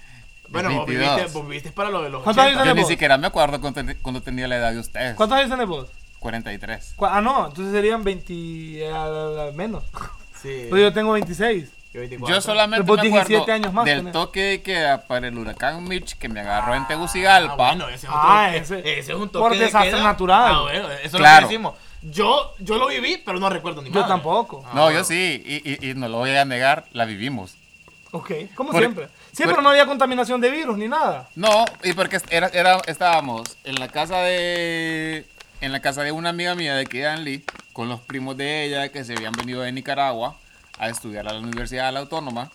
bueno, 0.49 0.71
vos 0.71 0.87
22. 0.87 1.17
viviste, 1.17 1.33
vos 1.39 1.47
viviste 1.49 1.73
para 1.73 1.91
lo 1.91 2.03
de 2.03 2.11
los 2.11 2.23
¿Cuántos 2.23 2.45
80. 2.45 2.61
años 2.63 2.69
Yo 2.71 2.75
ni 2.75 2.81
vos? 2.83 2.89
siquiera 2.91 3.19
me 3.19 3.27
acuerdo 3.27 3.61
cuando, 3.61 3.85
ten- 3.85 3.99
cuando 4.01 4.23
tenía 4.23 4.49
la 4.49 4.57
edad 4.57 4.73
de 4.73 4.79
ustedes. 4.79 5.15
¿Cuántos 5.17 5.39
años 5.39 5.51
tenés 5.51 5.67
vos? 5.69 5.89
43. 6.19 6.95
Cu- 6.97 7.05
Ah, 7.07 7.21
no, 7.21 7.49
entonces 7.49 7.73
serían 7.75 8.03
20 8.03 8.89
a- 8.91 9.49
a- 9.49 9.53
menos. 9.55 9.85
Sí. 10.41 10.67
Pues 10.71 10.81
yo 10.83 10.93
tengo 10.93 11.13
26. 11.13 11.69
Yo 11.95 12.01
24. 12.01 12.35
Yo 12.35 12.41
solamente 12.41 12.91
me 12.93 13.03
17 13.03 13.35
acuerdo 13.37 13.53
años 13.53 13.73
más 13.73 13.85
del 13.85 14.11
toque 14.11 14.41
de 14.43 14.63
queda 14.63 15.07
para 15.07 15.29
el 15.29 15.39
huracán 15.39 15.85
Mitch 15.85 16.19
que 16.19 16.29
me 16.29 16.41
agarró 16.41 16.75
en 16.75 16.87
Tegucigalpa. 16.89 17.53
Ah, 17.53 17.75
bueno, 17.77 17.89
ese 17.89 17.95
es 18.07 18.13
otro, 18.13 18.21
Ah, 18.21 18.57
ese, 18.57 18.79
ese- 18.81 18.99
ese 18.99 19.13
es 19.13 19.19
un 19.19 19.29
toque 19.29 19.39
por 19.43 19.53
de 19.53 19.59
desastre 19.65 19.91
queda. 19.93 20.03
natural. 20.03 20.55
Ah, 20.57 20.61
bueno, 20.63 20.91
eso 20.91 21.19
Claro. 21.19 21.37
es 21.37 21.43
lo 21.43 21.49
que 21.49 21.55
decimos. 21.55 21.75
Yo, 22.03 22.55
yo 22.59 22.77
lo 22.79 22.89
viví, 22.89 23.23
pero 23.25 23.39
no 23.39 23.49
recuerdo 23.49 23.81
ni 23.81 23.91
Yo 23.91 23.95
madre. 24.01 24.09
tampoco. 24.09 24.65
Ah, 24.67 24.71
No, 24.75 24.83
bueno. 24.83 24.99
yo 24.99 25.05
sí, 25.05 25.43
y, 25.47 25.71
y- 25.87 25.91
y 25.91 25.95
no 25.95 26.09
lo 26.09 26.19
voy 26.19 26.37
a 26.37 26.45
negar, 26.45 26.85
la 26.93 27.05
vivimos. 27.05 27.55
Ok, 28.11 28.31
como 28.57 28.73
Por- 28.73 28.81
siempre. 28.81 29.09
Sí, 29.33 29.45
por- 29.45 29.53
pero 29.53 29.63
no 29.63 29.71
había 29.71 29.87
contaminación 29.87 30.41
de 30.41 30.51
virus 30.51 30.77
ni 30.77 30.89
nada. 30.89 31.29
No, 31.37 31.65
y 31.85 31.93
porque 31.93 32.21
era, 32.31 32.49
era- 32.49 32.81
estábamos 32.87 33.57
en 33.65 33.77
la 33.77 33.87
casa 33.89 34.19
de 34.19 35.25
en 35.61 35.73
la 35.73 35.81
casa 35.81 36.03
de 36.03 36.13
una 36.13 36.29
amiga 36.31 36.55
mía 36.57 36.75
de 36.75 36.85
Kian 36.87 37.25
Lee 37.25 37.43
con 37.73 37.89
los 37.89 38.01
primos 38.01 38.37
de 38.37 38.65
ella 38.65 38.89
que 38.91 39.03
se 39.05 39.15
habían 39.15 39.33
venido 39.33 39.63
de 39.63 39.73
Nicaragua 39.73 40.37
a 40.79 40.89
estudiar 40.89 41.29
a 41.29 41.33
la 41.33 41.41
Universidad 41.41 41.87
de 41.87 41.93
la 41.93 42.01
Autónoma 42.01 42.51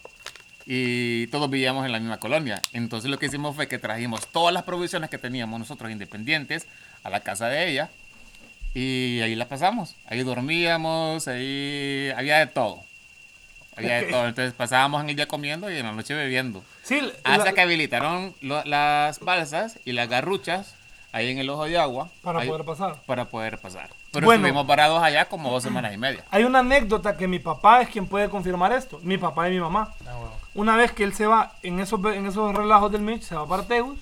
y 0.65 1.27
todos 1.27 1.49
vivíamos 1.49 1.85
en 1.85 1.91
la 1.91 1.99
misma 1.99 2.17
colonia. 2.17 2.61
Entonces 2.73 3.09
lo 3.09 3.17
que 3.17 3.25
hicimos 3.27 3.55
fue 3.55 3.67
que 3.67 3.79
trajimos 3.79 4.27
todas 4.27 4.53
las 4.53 4.63
provisiones 4.63 5.09
que 5.09 5.17
teníamos 5.17 5.59
nosotros 5.59 5.91
independientes 5.91 6.67
a 7.03 7.09
la 7.09 7.21
casa 7.21 7.47
de 7.47 7.69
ella 7.69 7.89
y 8.73 9.19
ahí 9.21 9.35
la 9.35 9.47
pasamos. 9.47 9.95
Ahí 10.07 10.21
dormíamos, 10.23 11.27
ahí 11.27 12.11
había 12.15 12.38
de 12.39 12.47
todo. 12.47 12.83
Había 13.75 14.01
de 14.01 14.03
todo. 14.11 14.27
Entonces 14.27 14.53
pasábamos 14.53 15.01
en 15.03 15.09
el 15.09 15.15
día 15.15 15.27
comiendo 15.27 15.71
y 15.71 15.77
en 15.77 15.85
la 15.85 15.93
noche 15.93 16.13
bebiendo. 16.13 16.63
Sí, 16.83 16.99
Hasta 17.23 17.45
la- 17.45 17.53
que 17.53 17.61
habilitaron 17.61 18.35
lo- 18.41 18.63
las 18.65 19.19
balsas 19.21 19.79
y 19.85 19.93
las 19.93 20.09
garruchas 20.09 20.75
ahí 21.13 21.29
en 21.31 21.39
el 21.39 21.49
ojo 21.49 21.65
de 21.65 21.77
agua. 21.79 22.09
para 22.21 22.41
ahí- 22.41 22.47
poder 22.47 22.65
pasar. 22.65 23.01
Para 23.05 23.25
poder 23.25 23.57
pasar. 23.57 23.89
Pero 24.11 24.25
Bueno. 24.25 24.45
estuvimos 24.47 24.65
parados 24.65 25.01
allá 25.03 25.25
como 25.25 25.51
dos 25.51 25.61
semanas 25.61 25.93
y 25.93 25.97
media. 25.97 26.23
Hay 26.31 26.43
una 26.43 26.59
anécdota 26.59 27.15
que 27.15 27.27
mi 27.27 27.37
papá 27.39 27.81
es 27.81 27.89
quien 27.89 28.07
puede 28.07 28.29
confirmar 28.29 28.71
esto. 28.73 28.99
Mi 29.03 29.17
papá 29.17 29.47
y 29.49 29.53
mi 29.53 29.59
mamá. 29.59 29.93
Ah. 30.07 30.17
Una 30.55 30.75
vez 30.75 30.91
que 30.91 31.03
él 31.03 31.13
se 31.13 31.27
va 31.27 31.53
en 31.61 31.79
esos, 31.79 31.99
en 32.05 32.25
esos 32.25 32.55
relajos 32.55 32.91
del 32.91 33.01
Mitch, 33.01 33.21
se 33.21 33.35
va 33.35 33.47
para 33.47 33.63
Tegus. 33.63 33.99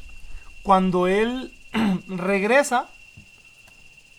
Cuando 0.63 1.07
él 1.07 1.53
regresa, 2.07 2.87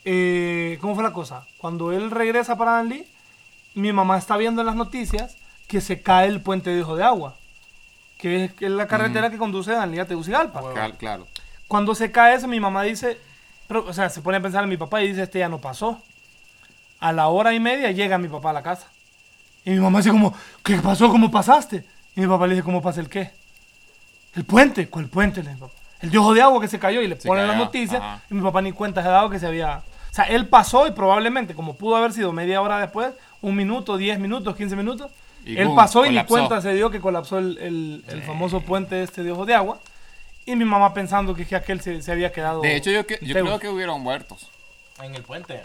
eh, 0.05 0.79
¿cómo 0.81 0.95
fue 0.95 1.03
la 1.05 1.13
cosa? 1.13 1.47
Cuando 1.59 1.93
él 1.93 2.11
regresa 2.11 2.57
para 2.57 2.73
Danlí, 2.73 3.07
mi 3.75 3.93
mamá 3.93 4.19
está 4.19 4.37
viendo 4.37 4.63
en 4.63 4.67
las 4.67 4.77
noticias 4.77 5.37
que 5.67 5.81
se 5.81 6.03
cae 6.03 6.29
el 6.29 6.41
puente 6.41 6.71
de 6.71 6.83
Ojo 6.83 6.97
de 6.97 7.05
Agua, 7.05 7.37
que 8.19 8.45
es, 8.45 8.53
que 8.55 8.67
es 8.67 8.71
la 8.71 8.87
carretera 8.87 9.31
que 9.31 9.39
conduce 9.39 9.71
de 9.71 9.77
Danlí 9.77 9.99
a 9.99 10.07
Tegucigalpa. 10.07 10.63
Cal- 10.75 10.97
Claro. 10.97 11.27
Cuando 11.67 11.95
se 11.95 12.11
cae 12.11 12.35
eso, 12.35 12.49
mi 12.49 12.61
mamá 12.61 12.83
dice, 12.85 13.19
pero, 13.69 13.87
o 13.87 13.93
sea, 13.93 14.09
se 14.11 14.21
pone 14.23 14.39
a 14.39 14.41
pensar 14.41 14.65
en 14.65 14.69
mi 14.71 14.77
papá 14.77 15.01
y 15.03 15.09
dice, 15.09 15.23
este 15.23 15.39
ya 15.39 15.49
no 15.49 15.59
pasó. 15.61 16.03
A 17.01 17.13
la 17.13 17.29
hora 17.29 17.55
y 17.55 17.61
media 17.61 17.93
llega 17.93 18.19
mi 18.19 18.27
papá 18.29 18.51
a 18.51 18.55
la 18.55 18.63
casa. 18.63 18.89
Y 19.65 19.71
mi 19.71 19.79
mamá 19.79 19.99
dice 19.99 20.11
como, 20.11 20.35
¿qué 20.65 20.77
pasó? 20.79 21.09
¿Cómo 21.09 21.31
pasaste? 21.31 21.85
Y 22.17 22.23
mi 22.23 22.27
papá 22.27 22.47
le 22.49 22.55
dice, 22.55 22.65
¿cómo 22.65 22.83
pasa 22.83 23.01
el 23.01 23.09
qué? 23.09 23.31
El 24.35 24.45
puente. 24.45 24.89
¿Cuál 24.89 25.07
puente? 25.07 25.43
Le 25.43 25.55
dice. 25.55 25.65
El 26.01 26.11
de 26.11 26.19
ojo 26.19 26.35
de 26.35 26.43
agua 26.43 26.61
que 26.61 26.69
se 26.69 26.79
cayó 26.79 27.01
y 27.03 27.09
le 27.09 27.21
Se 27.21 27.29
ponen 27.29 27.47
las 27.47 27.57
noticias. 27.57 28.01
ajá. 28.01 28.23
Y 28.31 28.35
mi 28.35 28.43
papá 28.43 28.63
ni 28.63 28.73
cuenta 28.73 29.03
se 29.03 29.09
ha 29.09 29.13
dado 29.13 29.31
que 29.31 29.39
se 29.39 29.47
había... 29.47 29.79
O 30.11 30.15
sea, 30.15 30.25
él 30.25 30.47
pasó 30.49 30.87
y 30.87 30.93
probablemente, 30.93 31.55
como 31.55 31.75
pudo 31.77 31.97
haber 31.97 32.13
sido 32.13 32.33
media 32.33 32.61
hora 32.63 32.79
después, 32.81 33.13
un 33.43 33.55
minuto, 33.55 33.97
diez 33.97 34.19
minutos, 34.19 34.57
quince 34.57 34.75
minutos, 34.75 35.11
Y 35.45 35.57
él 35.59 35.67
boom, 35.67 35.77
pasó 35.77 36.07
y 36.07 36.11
ni 36.11 36.25
cuenta 36.25 36.61
se 36.63 36.73
dio 36.75 36.91
que 36.91 37.01
colapsó 37.01 37.39
el, 37.39 37.59
el- 37.59 38.05
el 38.09 38.23
famoso 38.23 38.61
puente 38.63 39.03
este 39.03 39.23
de 39.23 39.31
ojo 39.33 39.45
de 39.47 39.55
agua. 39.55 39.79
Y 40.51 40.57
mi 40.57 40.65
mamá 40.65 40.95
pensando 40.95 41.35
que, 41.35 41.45
que 41.47 41.57
aquel 41.57 41.81
se, 41.81 42.01
se 42.03 42.11
había 42.13 42.33
quedado... 42.33 42.63
De 42.63 42.75
hecho, 42.77 42.91
yo, 42.91 43.07
que- 43.07 43.19
yo 43.21 43.35
Tegus. 43.35 43.49
creo 43.51 43.59
que 43.61 43.69
hubieron 43.69 44.01
muertos. 44.01 44.49
En 45.03 45.15
el 45.15 45.23
puente. 45.23 45.63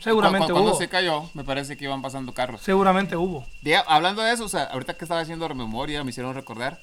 Seguramente 0.00 0.46
Cu- 0.46 0.48
cu- 0.48 0.52
cuando 0.54 0.70
hubo. 0.72 0.78
se 0.78 0.88
cayó, 0.88 1.30
me 1.34 1.44
parece 1.44 1.76
que 1.76 1.84
iban 1.84 2.02
pasando 2.02 2.32
carros. 2.34 2.60
Seguramente 2.60 3.16
hubo. 3.16 3.46
Hablando 3.86 4.22
de 4.22 4.32
eso, 4.32 4.44
o 4.44 4.48
sea, 4.48 4.64
ahorita 4.64 4.94
que 4.94 5.04
estaba 5.04 5.20
haciendo 5.20 5.48
memoria, 5.54 6.02
me 6.04 6.10
hicieron 6.10 6.34
recordar. 6.34 6.78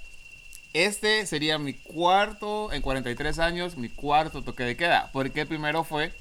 Este 0.73 1.25
sería 1.27 1.59
mi 1.59 1.73
cuarto, 1.73 2.71
en 2.73 2.81
43 2.81 3.37
años, 3.39 3.77
mi 3.77 3.89
cuarto 3.89 4.41
toque 4.41 4.63
de 4.63 4.75
queda. 4.75 5.09
Porque 5.13 5.41
el 5.41 5.47
primero 5.47 5.83
fue 5.83 6.11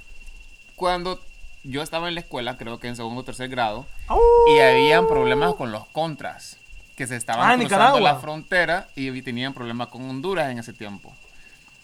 cuando 0.76 1.18
yo 1.64 1.82
estaba 1.82 2.08
en 2.08 2.14
la 2.16 2.20
escuela, 2.20 2.56
creo 2.58 2.78
que 2.78 2.88
en 2.88 2.96
segundo 2.96 3.20
o 3.20 3.24
tercer 3.24 3.48
grado, 3.48 3.86
y 4.48 4.58
habían 4.58 5.06
problemas 5.06 5.54
con 5.54 5.70
los 5.72 5.86
contras, 5.86 6.58
que 6.96 7.06
se 7.06 7.16
estaban 7.16 7.48
Ah, 7.48 7.54
en 7.54 7.60
cruzando 7.60 7.84
Nicaragua. 7.86 8.12
la 8.12 8.18
frontera 8.20 8.88
y 8.96 9.22
tenían 9.22 9.54
problemas 9.54 9.88
con 9.88 10.08
Honduras 10.08 10.50
en 10.50 10.58
ese 10.58 10.72
tiempo. 10.72 11.14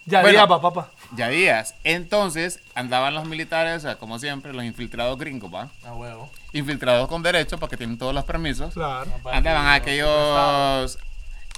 Ya 0.07 0.23
Bueno. 0.23 0.43
diga, 0.47 0.61
papá. 0.61 0.91
Ya 1.17 1.29
días. 1.29 1.75
Entonces 1.85 2.61
andaban 2.75 3.15
los 3.15 3.27
militares, 3.27 3.77
o 3.77 3.81
sea, 3.81 3.97
como 3.97 4.19
siempre, 4.19 4.53
los 4.55 4.65
infiltrados 4.65 5.19
gringos, 5.19 5.53
¿va? 5.53 5.69
A 5.85 5.93
huevo. 5.95 6.31
Infiltrados 6.55 7.09
con 7.09 7.23
derecho 7.23 7.59
porque 7.59 7.77
tienen 7.77 7.99
todos 7.99 8.15
los 8.15 8.25
permisos. 8.25 8.73
Claro. 8.73 9.11
Andaban 9.31 9.65
Los 9.67 9.75
aquellos. 9.75 10.99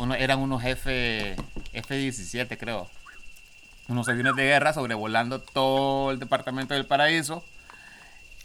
uno- 0.01 0.15
eran 0.15 0.41
unos 0.41 0.65
F, 0.65 1.37
F-17, 1.73 2.57
creo. 2.59 2.89
Unos 3.89 4.09
aviones 4.09 4.35
de 4.37 4.45
guerra 4.45 4.73
sobrevolando 4.73 5.41
todo 5.41 6.11
el 6.11 6.19
departamento 6.19 6.75
del 6.75 6.87
paraíso. 6.87 7.45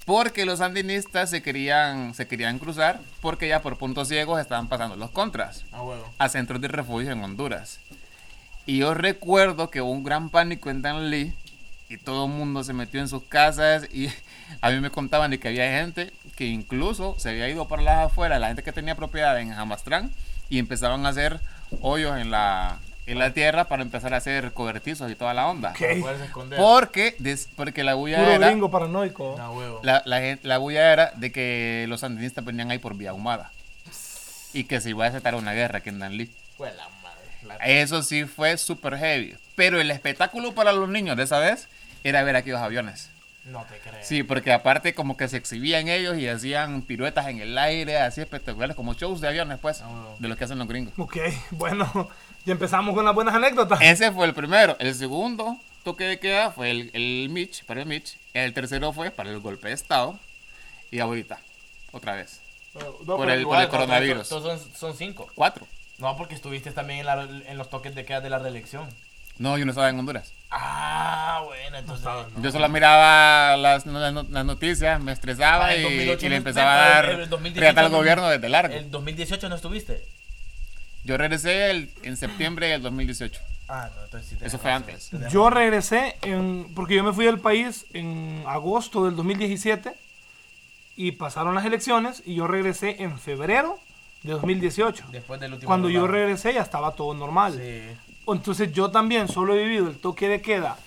Porque 0.06 0.46
los 0.46 0.60
sandinistas 0.60 1.32
se 1.32 1.42
querían, 1.42 2.14
se 2.14 2.28
querían 2.28 2.60
cruzar. 2.60 3.00
Porque 3.22 3.48
ya 3.48 3.62
por 3.62 3.78
puntos 3.78 4.08
ciegos 4.08 4.40
estaban 4.40 4.68
pasando 4.68 4.96
los 4.96 5.10
contras 5.12 5.66
A 5.72 5.82
huevo. 5.82 6.14
a 6.18 6.30
centros 6.30 6.62
de 6.62 6.68
refugio 6.68 7.12
en 7.12 7.24
Honduras. 7.24 7.80
Y 8.68 8.78
yo 8.80 8.94
recuerdo 8.94 9.70
que 9.70 9.82
hubo 9.82 9.92
un 9.92 10.04
gran 10.04 10.30
pánico 10.30 10.70
en 10.70 10.82
Danlí 10.82 11.34
y 11.90 11.98
todo 11.98 12.26
el 12.26 12.32
mundo 12.32 12.64
se 12.64 12.74
metió 12.74 13.00
en 13.00 13.08
sus 13.08 13.24
casas 13.24 13.88
y 13.94 14.10
a 14.62 14.70
mí 14.72 14.80
me 14.80 14.90
contaban 14.90 15.32
de 15.32 15.40
que 15.40 15.48
había 15.50 15.70
gente 15.80 16.12
que 16.36 16.46
incluso 16.46 17.16
se 17.20 17.30
había 17.30 17.48
ido 17.50 17.68
para 17.68 17.82
las 17.84 18.06
afueras, 18.08 18.40
la 18.40 18.48
gente 18.48 18.64
que 18.64 18.72
tenía 18.72 18.96
propiedad 18.96 19.40
en 19.40 19.54
Jamastrán 19.54 20.12
y 20.50 20.60
empezaban 20.60 21.06
a 21.06 21.10
hacer 21.10 21.40
hoyos 21.82 22.18
en 22.18 22.32
la, 22.32 22.80
en 23.08 23.20
la 23.20 23.34
tierra 23.34 23.66
para 23.66 23.84
empezar 23.84 24.14
a 24.14 24.18
hacer 24.18 24.52
cobertizos 24.54 25.12
y 25.12 25.16
toda 25.16 25.34
la 25.34 25.48
onda. 25.48 25.72
Ok. 25.72 25.80
Para 25.80 26.00
poderse 26.00 26.26
esconder. 26.26 26.60
Porque, 26.60 27.16
des- 27.20 27.50
porque 27.56 27.84
la 27.84 27.94
bulla 27.94 28.18
Puro 28.20 28.32
era... 28.32 28.48
gringo 28.48 28.72
paranoico. 28.72 29.36
Huevo. 29.36 29.80
La, 29.84 30.02
la, 30.06 30.38
la 30.42 30.58
bulla 30.58 30.92
era 30.92 31.12
de 31.16 31.32
que 31.32 31.86
los 31.88 32.00
sandinistas 32.02 32.44
venían 32.46 32.72
ahí 32.72 32.80
por 32.80 32.96
vía 32.96 33.14
humada 33.14 33.52
y 34.54 34.64
que 34.66 34.80
se 34.82 34.90
iba 34.92 35.06
a 35.06 35.10
desatar 35.10 35.36
una 35.36 35.54
guerra 35.54 35.80
aquí 35.80 35.90
en 35.90 36.00
Danlí. 36.00 36.32
Fue 36.58 36.74
la 36.74 36.88
madre. 37.04 37.22
La- 37.46 37.56
Eso 37.58 38.02
sí 38.04 38.26
fue 38.26 38.58
super 38.58 38.98
heavy. 38.98 39.36
Pero 39.56 39.80
el 39.80 39.92
espectáculo 39.92 40.54
para 40.54 40.72
los 40.74 40.90
niños 40.90 41.16
de 41.18 41.24
esa 41.24 41.40
vez 41.40 41.68
era 42.04 42.24
ver 42.24 42.36
aquellos 42.36 42.60
aviones. 42.62 43.10
No 43.46 43.64
te 43.66 43.78
creo. 43.78 43.94
Sí, 44.02 44.24
porque 44.24 44.52
aparte 44.52 44.96
como 44.96 45.18
que 45.18 45.28
se 45.28 45.38
exhibían 45.38 45.88
ellos 45.88 46.18
y 46.18 46.28
hacían 46.28 46.82
piruetas 46.82 47.28
en 47.28 47.40
el 47.42 47.56
aire, 47.60 48.00
así 48.00 48.20
espectaculares, 48.22 48.76
como 48.76 48.96
shows 48.96 49.22
de 49.22 49.28
aviones, 49.28 49.60
pues, 49.62 49.82
Ah, 49.84 50.16
de 50.18 50.28
lo 50.28 50.36
que 50.36 50.46
hacen 50.46 50.58
los 50.58 50.68
gringos. 50.68 50.94
Ok, 50.98 51.18
bueno, 51.52 52.10
ya 52.46 52.52
empezamos 52.54 52.94
con 52.96 53.06
las 53.06 53.14
buenas 53.16 53.34
anécdotas. 53.36 53.80
Ese 53.82 54.12
fue 54.12 54.26
el 54.28 54.34
primero. 54.34 54.76
El 54.80 54.94
segundo 54.96 55.58
toque 55.84 56.04
de 56.06 56.20
queda 56.20 56.52
fue 56.52 56.72
el, 56.72 56.92
el 56.94 57.30
Mitch, 57.30 57.64
para 57.66 57.82
el 57.82 57.88
Mitch. 57.88 58.18
El 58.34 58.54
tercero 58.54 58.92
fue 58.94 59.12
para 59.12 59.30
el 59.30 59.40
golpe 59.40 59.68
de 59.70 59.74
Estado. 59.74 60.20
Y 60.92 61.00
ahorita, 61.00 61.40
otra 61.92 62.14
vez. 62.16 62.42
No, 62.74 62.82
por 63.06 63.20
pero 63.22 63.34
el- 63.34 63.42
igual, 63.42 63.68
por 63.70 63.80
el 63.82 63.88
coronavirus. 63.88 64.28
son, 64.28 64.60
son 64.76 64.96
cinco. 64.96 65.28
Cuatro. 65.36 65.66
No, 65.98 66.16
porque 66.18 66.36
estuviste 66.36 66.72
también 66.72 67.00
en, 67.00 67.06
la- 67.06 67.24
en 67.24 67.58
los 67.58 67.70
toques 67.70 67.96
de 67.96 68.04
queda 68.06 68.22
de 68.22 68.30
la 68.30 68.40
reelección. 68.40 68.88
No, 69.38 69.58
yo 69.58 69.66
no 69.66 69.72
estaba 69.72 69.90
en 69.90 70.00
Honduras. 70.00 70.32
Ah, 70.50 71.42
bueno, 71.46 71.78
entonces. 71.78 72.08
Yo 72.42 72.52
solo 72.52 72.70
miraba 72.70 73.58
las, 73.58 73.86
las 73.86 74.14
no- 74.14 74.24
las 74.24 74.46
noticias, 74.46 75.02
me 75.02 75.12
estresaba 75.12 75.68
Ah, 75.68 75.76
y, 75.76 75.82
2008 75.84 76.26
y 76.26 76.30
le 76.30 76.36
no- 76.36 76.38
empezaba 76.38 76.74
a 76.74 76.90
dar 76.90 77.06
el 77.10 77.30
2018 77.30 77.60
reata 77.62 77.82
al 77.86 77.92
no- 77.92 77.98
gobierno 77.98 78.30
desde 78.30 78.48
largo. 78.50 78.74
¿El 78.74 78.92
2018 78.92 79.50
no 79.50 79.56
estuviste? 79.56 80.06
Yo 81.06 81.18
regresé 81.18 81.72
el- 81.72 81.90
en 82.04 82.18
septiembre 82.18 82.68
del 82.68 82.82
2018. 82.82 83.40
Ah, 83.70 83.90
no, 83.96 84.04
entonces 84.04 84.30
sí. 84.30 84.46
Eso 84.46 84.60
fue 84.60 84.72
razón, 84.72 84.90
antes. 84.90 85.12
Yo 85.32 85.50
regresé 85.50 86.18
en, 86.22 86.68
porque 86.76 86.96
yo 86.96 87.04
me 87.04 87.14
fui 87.14 87.26
del 87.26 87.40
país 87.40 87.86
en 87.94 88.44
agosto 88.48 89.06
del 89.06 89.16
2017 89.16 89.94
y 90.98 91.14
pasaron 91.14 91.56
las 91.56 91.66
elecciones 91.66 92.22
y 92.26 92.36
yo 92.36 92.48
regresé 92.48 93.02
en 93.04 93.18
febrero 93.18 93.80
de 94.24 94.34
2018. 94.34 95.06
Después 95.12 95.40
del 95.40 95.54
último. 95.54 95.68
Cuando 95.68 95.90
yo 95.90 96.06
regresé 96.08 96.54
ya 96.54 96.62
estaba 96.62 96.92
todo 96.92 97.14
normal. 97.14 97.54
Sí. 97.54 97.82
Entonces 98.28 98.72
yo 98.74 98.90
también 98.92 99.28
solo 99.28 99.56
he 99.56 99.64
vivido 99.64 99.88
el 99.88 99.98
toque 99.98 100.28
de 100.28 100.42
queda 100.42 100.78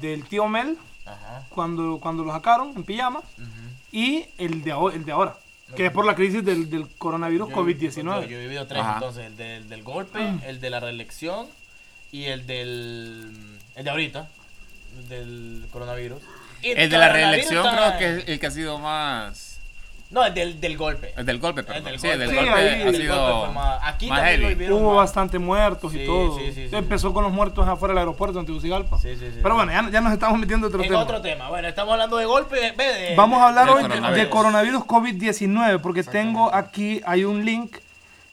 del 0.00 0.24
tío 0.24 0.48
Mel 0.48 0.78
Ajá. 1.04 1.44
cuando, 1.50 1.98
cuando 2.00 2.24
lo 2.24 2.32
sacaron 2.32 2.72
en 2.76 2.84
pijama 2.84 3.20
y 3.92 4.24
el 4.38 4.62
de, 4.62 4.74
el 4.94 5.04
de 5.04 5.12
ahora, 5.12 5.36
que 5.74 5.86
es 5.86 5.92
por 5.92 6.04
la 6.06 6.14
crisis 6.14 6.44
del, 6.44 6.70
del 6.70 6.86
coronavirus 6.96 7.48
Yo- 7.48 7.54
Yo, 7.56 7.62
COVID-19. 7.62 8.26
yo 8.28 8.36
he 8.36 8.40
vivido 8.42 8.66
tres, 8.66 8.82
Ajá. 8.82 8.94
entonces, 8.94 9.26
el 9.26 9.36
del, 9.36 9.68
del 9.68 9.82
golpe, 9.82 10.18
Mm. 10.20 10.40
el 10.46 10.60
de 10.60 10.70
la 10.70 10.80
reelección 10.80 11.46
y 12.12 12.24
el 12.26 12.46
del... 12.46 13.32
El 13.74 13.84
de 13.84 13.90
ahorita, 13.90 14.28
del 15.08 15.66
coronavirus. 15.70 16.22
Y 16.62 16.70
El 16.70 16.88
de 16.88 16.98
la 16.98 17.12
reelección 17.12 17.66
creo 17.74 17.98
que 17.98 18.16
es 18.22 18.28
el 18.28 18.38
que 18.40 18.46
ha 18.46 18.50
sido 18.50 18.78
más... 18.78 19.55
No, 20.08 20.24
el 20.24 20.32
del, 20.34 20.60
del 20.60 20.76
golpe. 20.76 21.12
El 21.16 21.26
del 21.26 21.40
golpe, 21.40 21.64
perdón. 21.64 21.82
del 21.84 21.98
sí, 21.98 22.06
el 22.06 22.18
del 22.20 22.28
golpe. 22.28 22.44
golpe 22.44 22.60
Sí, 22.60 22.66
ahí- 22.68 22.82
ha 22.82 22.88
el 22.88 22.96
sido 22.96 23.16
golpe 23.20 23.46
fue 23.46 23.54
más- 23.54 23.80
Aquí 23.82 24.06
más 24.08 24.20
también 24.20 24.40
heavy. 24.58 24.70
Hubo 24.72 24.88
más. 24.90 24.96
bastante 24.96 25.38
muertos 25.40 25.94
y 25.94 25.98
Sí, 25.98 26.06
todo. 26.06 26.38
sí, 26.38 26.52
sí, 26.52 26.68
sí. 26.68 26.76
Empezó 26.76 27.12
con 27.12 27.24
los 27.24 27.32
muertos 27.32 27.66
afuera 27.66 27.92
del 27.92 27.98
aeropuerto 27.98 28.38
en 28.38 28.46
Tegucigalpa. 28.46 28.98
Sí, 28.98 29.16
sí, 29.16 29.26
sí. 29.32 29.40
Pero 29.42 29.56
bueno, 29.56 29.72
ya, 29.72 29.90
ya 29.90 30.00
nos 30.00 30.12
estamos 30.12 30.38
metiendo 30.38 30.68
en 30.68 30.72
otro 30.72 30.82
En 30.84 30.88
tema. 30.90 31.02
otro 31.02 31.20
tema. 31.20 31.48
Bueno, 31.48 31.66
estamos 31.66 31.90
hablando 31.92 32.18
de 32.18 32.24
golpe. 32.24 32.72
de- 32.72 33.14
Vamos 33.16 33.40
a 33.42 33.48
hablar 33.48 33.68
hoy 33.68 33.82
de- 33.82 33.88
coronavirus. 33.88 34.16
de 34.24 34.30
coronavirus 34.30 34.84
COVID-19 34.84 35.80
porque 35.80 36.04
tengo 36.04 36.54
aquí, 36.54 37.00
hay 37.04 37.24
un 37.24 37.44
link 37.44 37.76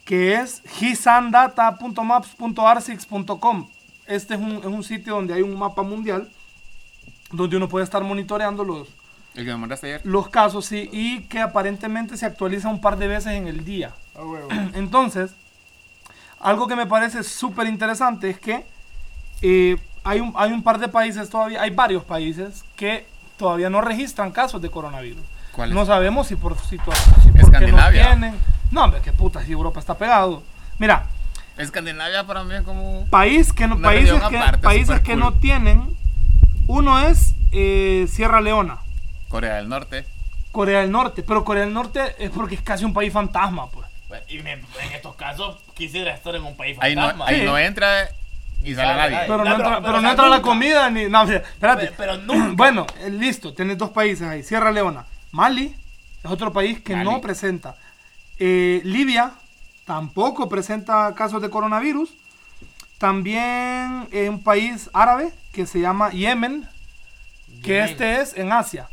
que 0.05 0.35
es 0.35 0.61
hisandata.maps.arsix.com. 0.79 3.67
Este 4.05 4.33
es 4.35 4.39
un, 4.39 4.57
es 4.57 4.65
un 4.65 4.83
sitio 4.83 5.15
donde 5.15 5.33
hay 5.33 5.41
un 5.41 5.57
mapa 5.57 5.81
mundial 5.81 6.29
donde 7.31 7.57
uno 7.57 7.67
puede 7.69 7.83
estar 7.85 8.03
monitoreando 8.03 8.63
los, 8.63 8.89
El 9.35 9.45
que 9.45 9.51
me 9.51 9.57
mandaste 9.57 9.87
ayer. 9.87 10.01
los 10.03 10.29
casos 10.29 10.65
sí, 10.65 10.89
y 10.91 11.21
que 11.21 11.39
aparentemente 11.39 12.17
se 12.17 12.25
actualiza 12.25 12.69
un 12.69 12.81
par 12.81 12.97
de 12.97 13.07
veces 13.07 13.33
en 13.33 13.47
el 13.47 13.65
día. 13.65 13.91
Entonces, 14.75 15.31
algo 16.39 16.67
que 16.67 16.75
me 16.75 16.85
parece 16.85 17.23
súper 17.23 17.67
interesante 17.67 18.29
es 18.29 18.39
que 18.39 18.65
eh, 19.41 19.77
hay, 20.03 20.19
un, 20.19 20.33
hay 20.35 20.51
un 20.51 20.61
par 20.61 20.77
de 20.79 20.87
países 20.87 21.29
todavía, 21.29 21.61
hay 21.61 21.71
varios 21.71 22.03
países 22.03 22.63
que 22.75 23.05
todavía 23.37 23.69
no 23.69 23.81
registran 23.81 24.31
casos 24.31 24.61
de 24.61 24.69
coronavirus. 24.69 25.23
¿Cuáles? 25.51 25.75
No 25.75 25.85
sabemos 25.85 26.27
si 26.27 26.35
por 26.35 26.57
situación, 26.59 27.15
si 27.21 27.29
porque 27.29 27.41
no 27.41 27.47
Escandinavia. 27.47 28.07
tienen. 28.07 28.35
No, 28.71 28.83
hombre, 28.85 29.01
qué 29.03 29.13
puta, 29.13 29.43
si 29.43 29.51
Europa 29.51 29.79
está 29.79 29.95
pegado. 29.97 30.43
Mira, 30.79 31.05
Escandinavia 31.57 32.25
para 32.25 32.43
mí 32.43 32.55
es 32.55 32.63
como... 32.63 33.05
país 33.09 33.53
que 33.53 33.67
no, 33.67 33.75
Una 33.75 33.89
países 33.89 34.21
que, 34.23 34.37
aparte, 34.37 34.63
países 34.63 34.99
que 35.01 35.11
cool. 35.11 35.19
no 35.19 35.33
tienen, 35.33 35.95
uno 36.67 36.99
es 36.99 37.35
eh, 37.51 38.07
Sierra 38.09 38.41
Leona. 38.41 38.79
Corea 39.33 39.55
del 39.55 39.67
Norte. 39.67 40.05
Corea 40.51 40.81
del 40.81 40.91
Norte, 40.91 41.23
pero 41.23 41.43
Corea 41.43 41.63
del 41.65 41.73
Norte 41.73 42.15
es 42.19 42.29
porque 42.29 42.53
es 42.53 42.61
casi 42.61 42.85
un 42.85 42.93
país 42.93 43.11
fantasma, 43.11 43.67
pues. 43.71 43.87
Y 44.27 44.37
me- 44.43 44.51
en 44.53 44.91
estos 44.93 45.15
casos 45.15 45.59
quisiera 45.73 46.13
estar 46.13 46.35
en 46.35 46.43
un 46.43 46.55
país 46.55 46.77
Ahí 46.79 46.93
no, 46.93 47.01
fantasma. 47.01 47.25
ahí 47.25 47.39
Sí. 47.39 47.45
no 47.45 47.57
entra 47.57 48.09
y 48.63 48.75
sale 48.75 48.93
nadie. 48.93 49.17
Pero 49.25 49.37
no 49.39 49.43
No, 49.45 49.51
entra, 49.55 49.57
pero- 49.57 49.81
pero 49.81 49.81
pero, 49.81 50.01
no 50.01 50.07
o 50.07 50.11
entra 50.11 50.25
sea, 50.27 50.35
la 50.37 50.41
comida 50.43 50.89
ni. 50.91 51.05
No, 51.09 51.23
espérate. 51.23 51.85
Pero- 51.87 51.93
pero 51.97 52.17
nunca. 52.17 52.53
Bueno, 52.55 52.85
eh, 52.99 53.09
listo, 53.09 53.55
tienes 53.55 53.79
dos 53.79 53.89
países 53.89 54.27
ahí. 54.27 54.43
Sierra 54.43 54.71
Leona. 54.71 55.07
Mali 55.31 55.75
es 56.23 56.29
otro 56.29 56.53
país 56.53 56.79
que 56.81 56.95
Mali. 56.95 57.09
no 57.09 57.19
presenta. 57.21 57.75
Eh, 58.37 58.81
Libia 58.83 59.31
tampoco 59.85 60.47
presenta 60.47 61.11
casos 61.15 61.41
de 61.41 61.49
coronavirus. 61.49 62.11
También 62.99 64.07
eh, 64.11 64.29
un 64.29 64.43
país 64.43 64.89
árabe 64.93 65.31
que 65.51 65.65
se 65.65 65.79
llama 65.79 66.11
Yemen, 66.11 66.69
que 67.63 67.73
Yemen. 67.73 67.89
este 67.89 68.21
es 68.21 68.37
en 68.37 68.51
Asia. 68.51 68.87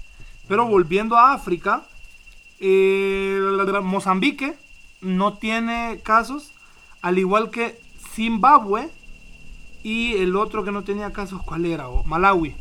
Pero 0.50 0.66
volviendo 0.66 1.16
a 1.16 1.32
África, 1.32 1.84
eh, 2.58 3.38
Mozambique 3.84 4.56
no 5.00 5.34
tiene 5.34 6.00
casos, 6.02 6.50
al 7.02 7.20
igual 7.20 7.52
que 7.52 7.78
Zimbabue 8.16 8.90
y 9.84 10.16
el 10.16 10.34
otro 10.34 10.64
que 10.64 10.72
no 10.72 10.82
tenía 10.82 11.12
casos, 11.12 11.40
¿cuál 11.44 11.66
era? 11.66 11.88
O 11.88 12.02
Malawi. 12.02 12.56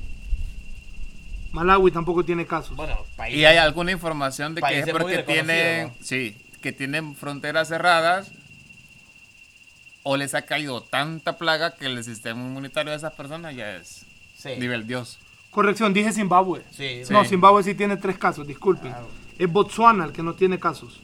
Malawi 1.52 1.89
tampoco 1.89 2.23
tiene 2.23 2.45
casos. 2.45 2.75
Bueno. 2.75 2.95
Y 3.28 3.45
hay 3.45 3.58
alguna 3.58 3.91
información 3.91 4.54
de 4.54 4.62
que 4.62 4.82
es 4.82 4.89
porque 4.91 5.23
tienen, 5.23 5.88
¿no? 5.88 5.93
sí, 5.99 6.38
que 6.62 6.71
tienen 6.71 7.15
fronteras 7.15 7.69
cerradas 7.69 8.32
o 10.04 10.15
les 10.15 10.36
ha 10.36 10.43
caído 10.43 10.84
tanta 10.84 11.39
plaga 11.39 11.75
que 11.75 11.88
el 11.88 12.04
sistema 12.04 12.39
inmunitario 12.39 12.91
de 12.91 12.97
esas 12.97 13.13
personas 13.13 13.56
ya 13.56 13.78
es 13.78 14.06
Sí. 14.38 14.52
nivel 14.60 14.86
Dios. 14.86 15.17
Corrección, 15.52 15.94
dije 15.94 16.12
Zimbabue. 16.12 16.64
Sí, 16.72 17.02
No, 17.10 17.24
sí. 17.24 17.30
Zimbabue 17.30 17.64
sí 17.64 17.74
tiene 17.74 17.98
tres 17.98 18.18
casos, 18.18 18.46
disculpen. 18.46 18.92
Claro. 18.92 19.08
Es 19.38 19.52
Botswana 19.52 20.06
el 20.06 20.12
que 20.12 20.24
no 20.24 20.34
tiene 20.34 20.60
casos. 20.60 21.02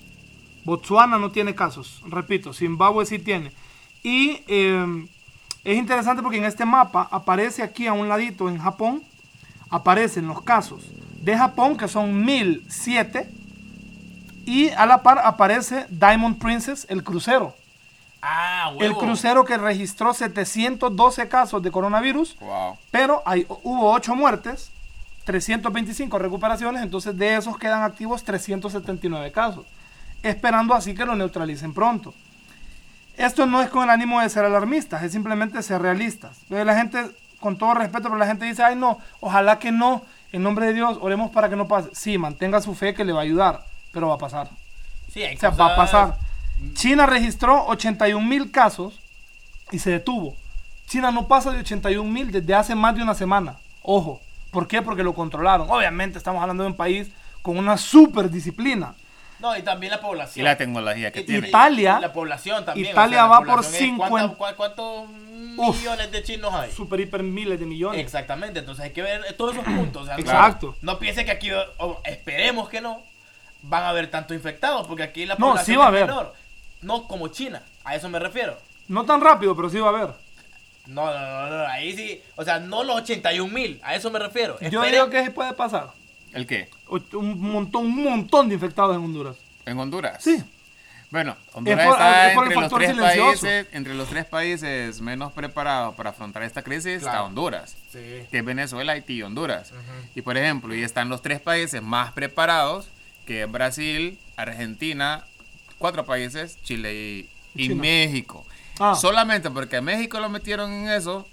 Botswana 0.65 1.17
no 1.17 1.31
tiene 1.31 1.53
casos, 1.53 2.01
repito, 2.07 2.51
Zimbabue 2.53 3.05
sí 3.05 3.19
tiene. 3.19 3.51
Y 4.03 4.41
eh, 4.47 5.05
es 5.63 5.77
interesante 5.77 6.21
porque 6.21 6.37
en 6.37 6.45
este 6.45 6.65
mapa 6.65 7.07
aparece 7.11 7.63
aquí 7.63 7.87
a 7.87 7.93
un 7.93 8.09
ladito 8.09 8.49
en 8.49 8.57
Japón, 8.57 9.03
aparecen 9.69 10.27
los 10.27 10.41
casos 10.41 10.83
de 11.21 11.37
Japón 11.37 11.77
que 11.77 11.87
son 11.87 12.23
1007 12.23 13.27
y 14.45 14.69
a 14.69 14.85
la 14.85 15.01
par 15.01 15.19
aparece 15.19 15.85
Diamond 15.89 16.37
Princess, 16.37 16.85
el 16.89 17.03
crucero. 17.03 17.55
Ah, 18.27 18.71
huevo. 18.75 18.81
El 18.83 18.97
crucero 18.97 19.45
que 19.45 19.55
registró 19.57 20.13
712 20.13 21.27
casos 21.27 21.61
de 21.61 21.69
coronavirus 21.71 22.35
Wow. 22.39 22.77
pero 22.89 23.21
hay, 23.25 23.45
hubo 23.63 23.91
8 23.91 24.15
muertes, 24.15 24.71
325 25.25 26.17
recuperaciones, 26.19 26.81
entonces 26.81 27.15
de 27.17 27.35
esos 27.35 27.57
quedan 27.57 27.83
activos 27.83 28.23
379 28.23 29.31
casos, 29.31 29.65
esperando 30.23 30.73
así 30.73 30.95
que 30.95 31.05
lo 31.05 31.15
neutralicen 31.15 31.73
pronto. 31.73 32.13
Esto 33.17 33.45
no 33.45 33.61
es 33.61 33.69
con 33.69 33.83
el 33.83 33.89
ánimo 33.89 34.19
de 34.19 34.29
ser 34.29 34.43
alarmistas, 34.43 35.03
es 35.03 35.11
simplemente 35.11 35.61
ser 35.63 35.81
realistas. 35.81 36.37
La 36.49 36.75
gente, 36.75 37.11
con 37.39 37.57
todo 37.57 37.73
respeto, 37.75 38.03
pero 38.03 38.17
la 38.17 38.25
gente 38.27 38.45
dice, 38.45 38.63
ay 38.63 38.75
no, 38.75 38.99
ojalá 39.21 39.57
que 39.59 39.71
no, 39.71 40.01
en 40.31 40.43
nombre 40.43 40.65
de 40.67 40.73
Dios, 40.73 40.97
oremos 41.01 41.31
para 41.31 41.47
que 41.49 41.55
no 41.55 41.67
pase. 41.67 41.89
Sí, 41.93 42.17
mantenga 42.17 42.59
su 42.61 42.73
fe 42.75 42.93
que 42.93 43.05
le 43.05 43.13
va 43.13 43.19
a 43.19 43.23
ayudar, 43.23 43.63
pero 43.93 44.09
va 44.09 44.15
a 44.15 44.17
pasar. 44.17 44.49
Sí, 45.13 45.21
hay 45.23 45.35
O 45.35 45.39
sea, 45.39 45.51
cosas- 45.51 45.65
va 45.67 45.73
a 45.73 45.75
pasar. 45.77 46.17
China 46.73 47.05
registró 47.05 47.65
81 47.67 48.25
mil 48.25 48.51
casos 48.51 48.99
y 49.71 49.79
se 49.79 49.91
detuvo. 49.91 50.35
China 50.87 51.11
no 51.11 51.27
pasa 51.27 51.51
de 51.51 51.59
81 51.59 52.09
mil 52.09 52.31
desde 52.31 52.53
hace 52.53 52.75
más 52.75 52.95
de 52.95 53.01
una 53.03 53.15
semana. 53.15 53.57
Ojo, 53.81 54.21
¿por 54.51 54.67
qué? 54.67 54.81
Porque 54.81 55.03
lo 55.03 55.13
controlaron. 55.13 55.69
Obviamente 55.69 56.17
estamos 56.17 56.41
hablando 56.41 56.63
de 56.63 56.69
un 56.69 56.75
país 56.75 57.09
con 57.41 57.57
una 57.57 57.77
super 57.77 58.29
disciplina. 58.29 58.93
No, 59.39 59.55
y 59.57 59.61
también 59.63 59.91
la 59.91 59.97
Y 59.97 60.01
población. 60.01 60.45
la 60.45 60.57
tecnología 60.57 61.11
que 61.11 61.19
Y- 61.21 61.25
tiene. 61.25 61.47
y- 61.47 61.49
Italia- 61.49 61.97
y 61.99 62.01
La 62.01 62.13
población 62.13 62.63
también. 62.65 62.91
Italia 62.91 63.25
va 63.25 63.39
por 63.39 63.47
población 63.47 63.73
es- 63.73 63.79
50 63.79 64.09
¿cuánta- 64.35 64.37
cua- 64.37 64.55
¿Cuántos 64.55 65.09
millones 65.77 66.11
de 66.11 66.23
chinos 66.23 66.53
hay? 66.53 66.71
Super, 66.71 66.99
hiper 67.01 67.21
miles 67.21 67.59
de 67.59 67.65
millones. 67.65 67.99
Exactamente, 67.99 68.59
entonces 68.59 68.85
hay 68.85 68.91
que 68.91 69.01
ver 69.01 69.21
todos 69.37 69.53
esos 69.53 69.65
puntos. 69.65 70.03
o 70.03 70.05
sea, 70.05 70.15
no- 70.15 70.21
Exacto. 70.21 70.75
No, 70.81 70.97
piense 70.99 71.25
que 71.25 71.31
aquí, 71.31 71.49
o 71.51 72.01
esperemos 72.05 72.69
que 72.69 72.79
no, 72.79 73.01
van 73.63 73.83
a 73.83 73.89
haber 73.89 74.09
tantos 74.09 74.35
infectados, 74.37 74.87
porque 74.87 75.03
aquí 75.03 75.25
la 75.25 75.35
No, 75.35 75.47
población 75.49 75.65
sí 75.65 75.75
va 75.77 75.85
a 75.85 75.87
es 75.87 75.89
haber. 75.95 76.05
menor. 76.07 76.33
No 76.81 77.07
como 77.07 77.27
China, 77.29 77.61
a 77.83 77.95
eso 77.95 78.09
me 78.09 78.19
refiero. 78.19 78.57
No 78.87 79.05
tan 79.05 79.21
rápido, 79.21 79.55
pero 79.55 79.69
sí 79.69 79.79
va 79.79 79.87
a 79.87 79.89
haber. 79.89 80.13
No, 80.87 81.05
no, 81.07 81.19
no, 81.19 81.49
no, 81.57 81.67
ahí 81.67 81.95
sí, 81.95 82.21
o 82.35 82.43
sea, 82.43 82.59
no 82.59 82.83
los 82.83 82.97
81 82.97 83.51
mil, 83.51 83.79
a 83.83 83.95
eso 83.95 84.11
me 84.11 84.19
refiero. 84.19 84.59
Yo 84.59 84.67
Espere- 84.83 84.91
digo 84.91 85.09
que 85.09 85.23
sí 85.23 85.29
puede 85.31 85.53
pasar. 85.53 85.91
¿El 86.31 86.45
qué? 86.45 86.69
Un 87.13 87.39
montón, 87.39 87.85
un 87.85 88.03
montón 88.03 88.49
de 88.49 88.55
infectados 88.55 88.95
en 88.95 89.03
Honduras. 89.03 89.35
En 89.65 89.79
Honduras. 89.79 90.23
Sí. 90.23 90.43
Bueno, 91.09 91.35
Honduras 91.53 91.85
por- 91.87 91.93
está 91.95 92.27
es 92.29 92.35
por 92.35 92.43
el 92.43 92.51
entre 92.51 92.55
los, 92.61 92.63
factor 92.71 92.79
tres 92.79 92.91
silencioso. 92.95 93.41
países, 93.41 93.67
entre 93.71 93.93
los 93.95 94.09
tres 94.09 94.25
países 94.25 95.01
menos 95.01 95.31
preparados 95.33 95.95
para 95.95 96.09
afrontar 96.11 96.43
esta 96.43 96.61
crisis 96.61 96.97
está 96.97 97.11
Claro. 97.11 97.25
Honduras, 97.27 97.75
Sí. 97.91 97.99
que 98.29 98.37
es 98.39 98.45
Venezuela, 98.45 98.91
Haití 98.93 99.13
y 99.13 99.23
Honduras. 99.23 99.71
Y 100.13 100.21
por 100.21 100.37
ejemplo, 100.37 100.75
y 100.75 100.83
están 100.83 101.09
los 101.09 101.21
tres 101.21 101.39
países 101.39 101.81
más 101.81 102.11
preparados, 102.11 102.89
que 103.25 103.43
es 103.43 103.51
Brasil, 103.51 104.19
Argentina, 104.35 105.23
cuatro 105.77 106.05
países, 106.05 106.57
Chile 106.63 107.27
y. 107.55 107.69
México. 107.69 108.45
Ah. 108.79 108.95
Solamente 108.95 109.49
porque 109.49 109.79
México 109.81 110.19
lo 110.19 110.29
metieron 110.29 110.71
en 110.73 110.89
eso, 110.89 111.25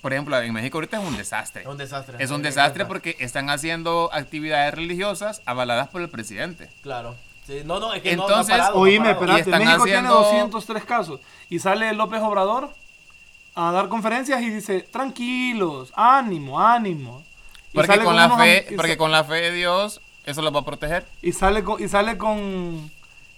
por 0.00 0.12
ejemplo, 0.12 0.40
en 0.40 0.52
México 0.54 0.78
ahorita 0.78 0.98
es 1.00 1.06
un 1.06 1.16
desastre. 1.16 1.62
Es 1.62 1.68
un 1.68 1.76
desastre. 1.76 2.16
Es 2.18 2.30
un 2.30 2.42
desastre 2.42 2.86
porque 2.86 3.16
están 3.20 3.50
haciendo 3.50 4.08
actividades 4.12 4.72
religiosas 4.74 5.42
avaladas 5.44 5.88
por 5.88 6.00
el 6.00 6.08
presidente. 6.08 6.70
Claro. 6.82 7.14
Sí, 7.46 7.62
no, 7.64 7.78
no, 7.78 7.92
es 7.94 8.02
que 8.02 8.16
no- 8.16 8.22
no, 8.22 8.28
Entonces, 8.28 8.52
parado, 8.56 8.74
no 8.74 8.80
Oíme, 8.80 9.10
espérate, 9.12 9.38
Y 9.38 9.42
están 9.42 9.58
México 9.64 9.82
haciendo- 9.84 10.22
tiene 10.22 10.38
203 10.40 10.84
casos. 10.84 11.20
Y 11.50 11.58
sale 11.60 11.92
López 11.92 12.20
Obrador 12.22 12.72
a 13.54 13.70
dar 13.72 13.88
conferencias 13.88 14.40
y 14.42 14.50
dice, 14.50 14.80
tranquilos, 14.80 15.92
ánimo, 15.94 16.60
ánimo. 16.60 17.22
Y 17.72 17.76
Porque 17.76 17.98
con, 18.02 18.16
la 18.16 18.30
fe, 18.36 18.66
porque 18.74 18.96
con 18.96 19.12
la 19.12 19.22
fe 19.24 19.34
de 19.34 19.52
Dios, 19.52 20.00
eso 20.24 20.42
los 20.42 20.54
va 20.54 20.60
a 20.60 20.64
proteger. 20.64 21.06
y 21.22 21.32
sale 21.32 21.62
con 21.62 21.82
y 21.82 21.88
sale 21.88 22.16
con 22.18 22.90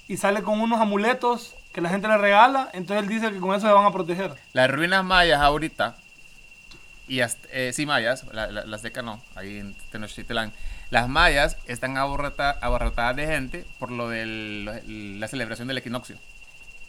y 0.09 0.17
sale 0.17 0.43
con 0.43 0.61
unos 0.61 0.81
amuletos 0.81 1.55
que 1.73 1.81
la 1.81 1.91
gente 1.91 2.09
le 2.09 2.19
regala, 2.19 2.71
entonces 2.73 3.05
él 3.05 3.09
dice 3.09 3.31
que 3.31 3.39
con 3.39 3.55
eso 3.55 3.67
se 3.67 3.73
van 3.73 3.85
a 3.87 3.93
proteger. 3.93 4.35
Las 4.53 4.71
ruinas 4.71 5.05
mayas 5.05 5.41
ahorita, 5.41 5.97
y 7.07 7.21
hasta- 7.21 7.49
eh, 7.53 7.73
sí 7.73 7.87
mayas, 7.87 8.25
la- 8.33 8.49
la- 8.49 8.65
las 8.67 8.83
de 8.83 8.91
no, 9.03 9.21
ahí 9.37 9.59
en 9.59 9.75
Tenochtitlán, 9.93 10.53
las 10.91 11.09
mayas 11.09 11.57
están 11.67 11.97
abarrota- 11.97 12.59
abarrotadas 12.61 13.17
de 13.17 13.27
gente 13.27 13.65
por 13.79 13.91
lo 13.91 14.09
de 14.09 14.25
la 15.19 15.29
celebración 15.29 15.69
del 15.69 15.79
equinoccio. 15.79 16.17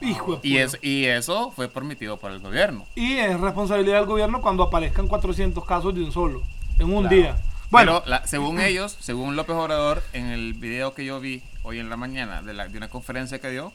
Hijo 0.02 0.40
Y 0.44 0.58
eso, 0.58 0.78
y 0.82 1.06
eso 1.06 1.52
fue 1.52 1.68
permitido 1.68 2.16
por 2.18 2.32
el 2.32 2.40
gobierno. 2.40 2.86
Y 2.96 3.18
es 3.18 3.38
responsabilidad 3.40 3.98
del 3.98 4.06
gobierno 4.06 4.40
cuando 4.42 4.64
aparezcan 4.64 5.10
400 5.10 5.66
casos 5.66 5.94
de 5.94 6.02
un 6.04 6.14
solo 6.14 6.42
en 6.80 6.94
un 6.94 7.02
Claro. 7.08 7.16
día. 7.16 7.38
Bueno, 7.70 8.00
Pero 8.00 8.10
la- 8.10 8.26
según 8.26 8.62
ellos, 8.62 8.96
según 9.00 9.36
López 9.36 9.56
Obrador, 9.58 10.02
en 10.14 10.28
el 10.28 10.54
video 10.54 10.96
que 10.96 11.04
yo 11.06 11.20
vi 11.20 11.44
hoy 11.70 11.80
en 11.80 11.90
la 11.90 11.98
mañana 11.98 12.42
de, 12.42 12.54
la- 12.54 12.68
de 12.68 12.78
una 12.78 12.90
conferencia 12.90 13.40
que 13.40 13.50
dio, 13.50 13.72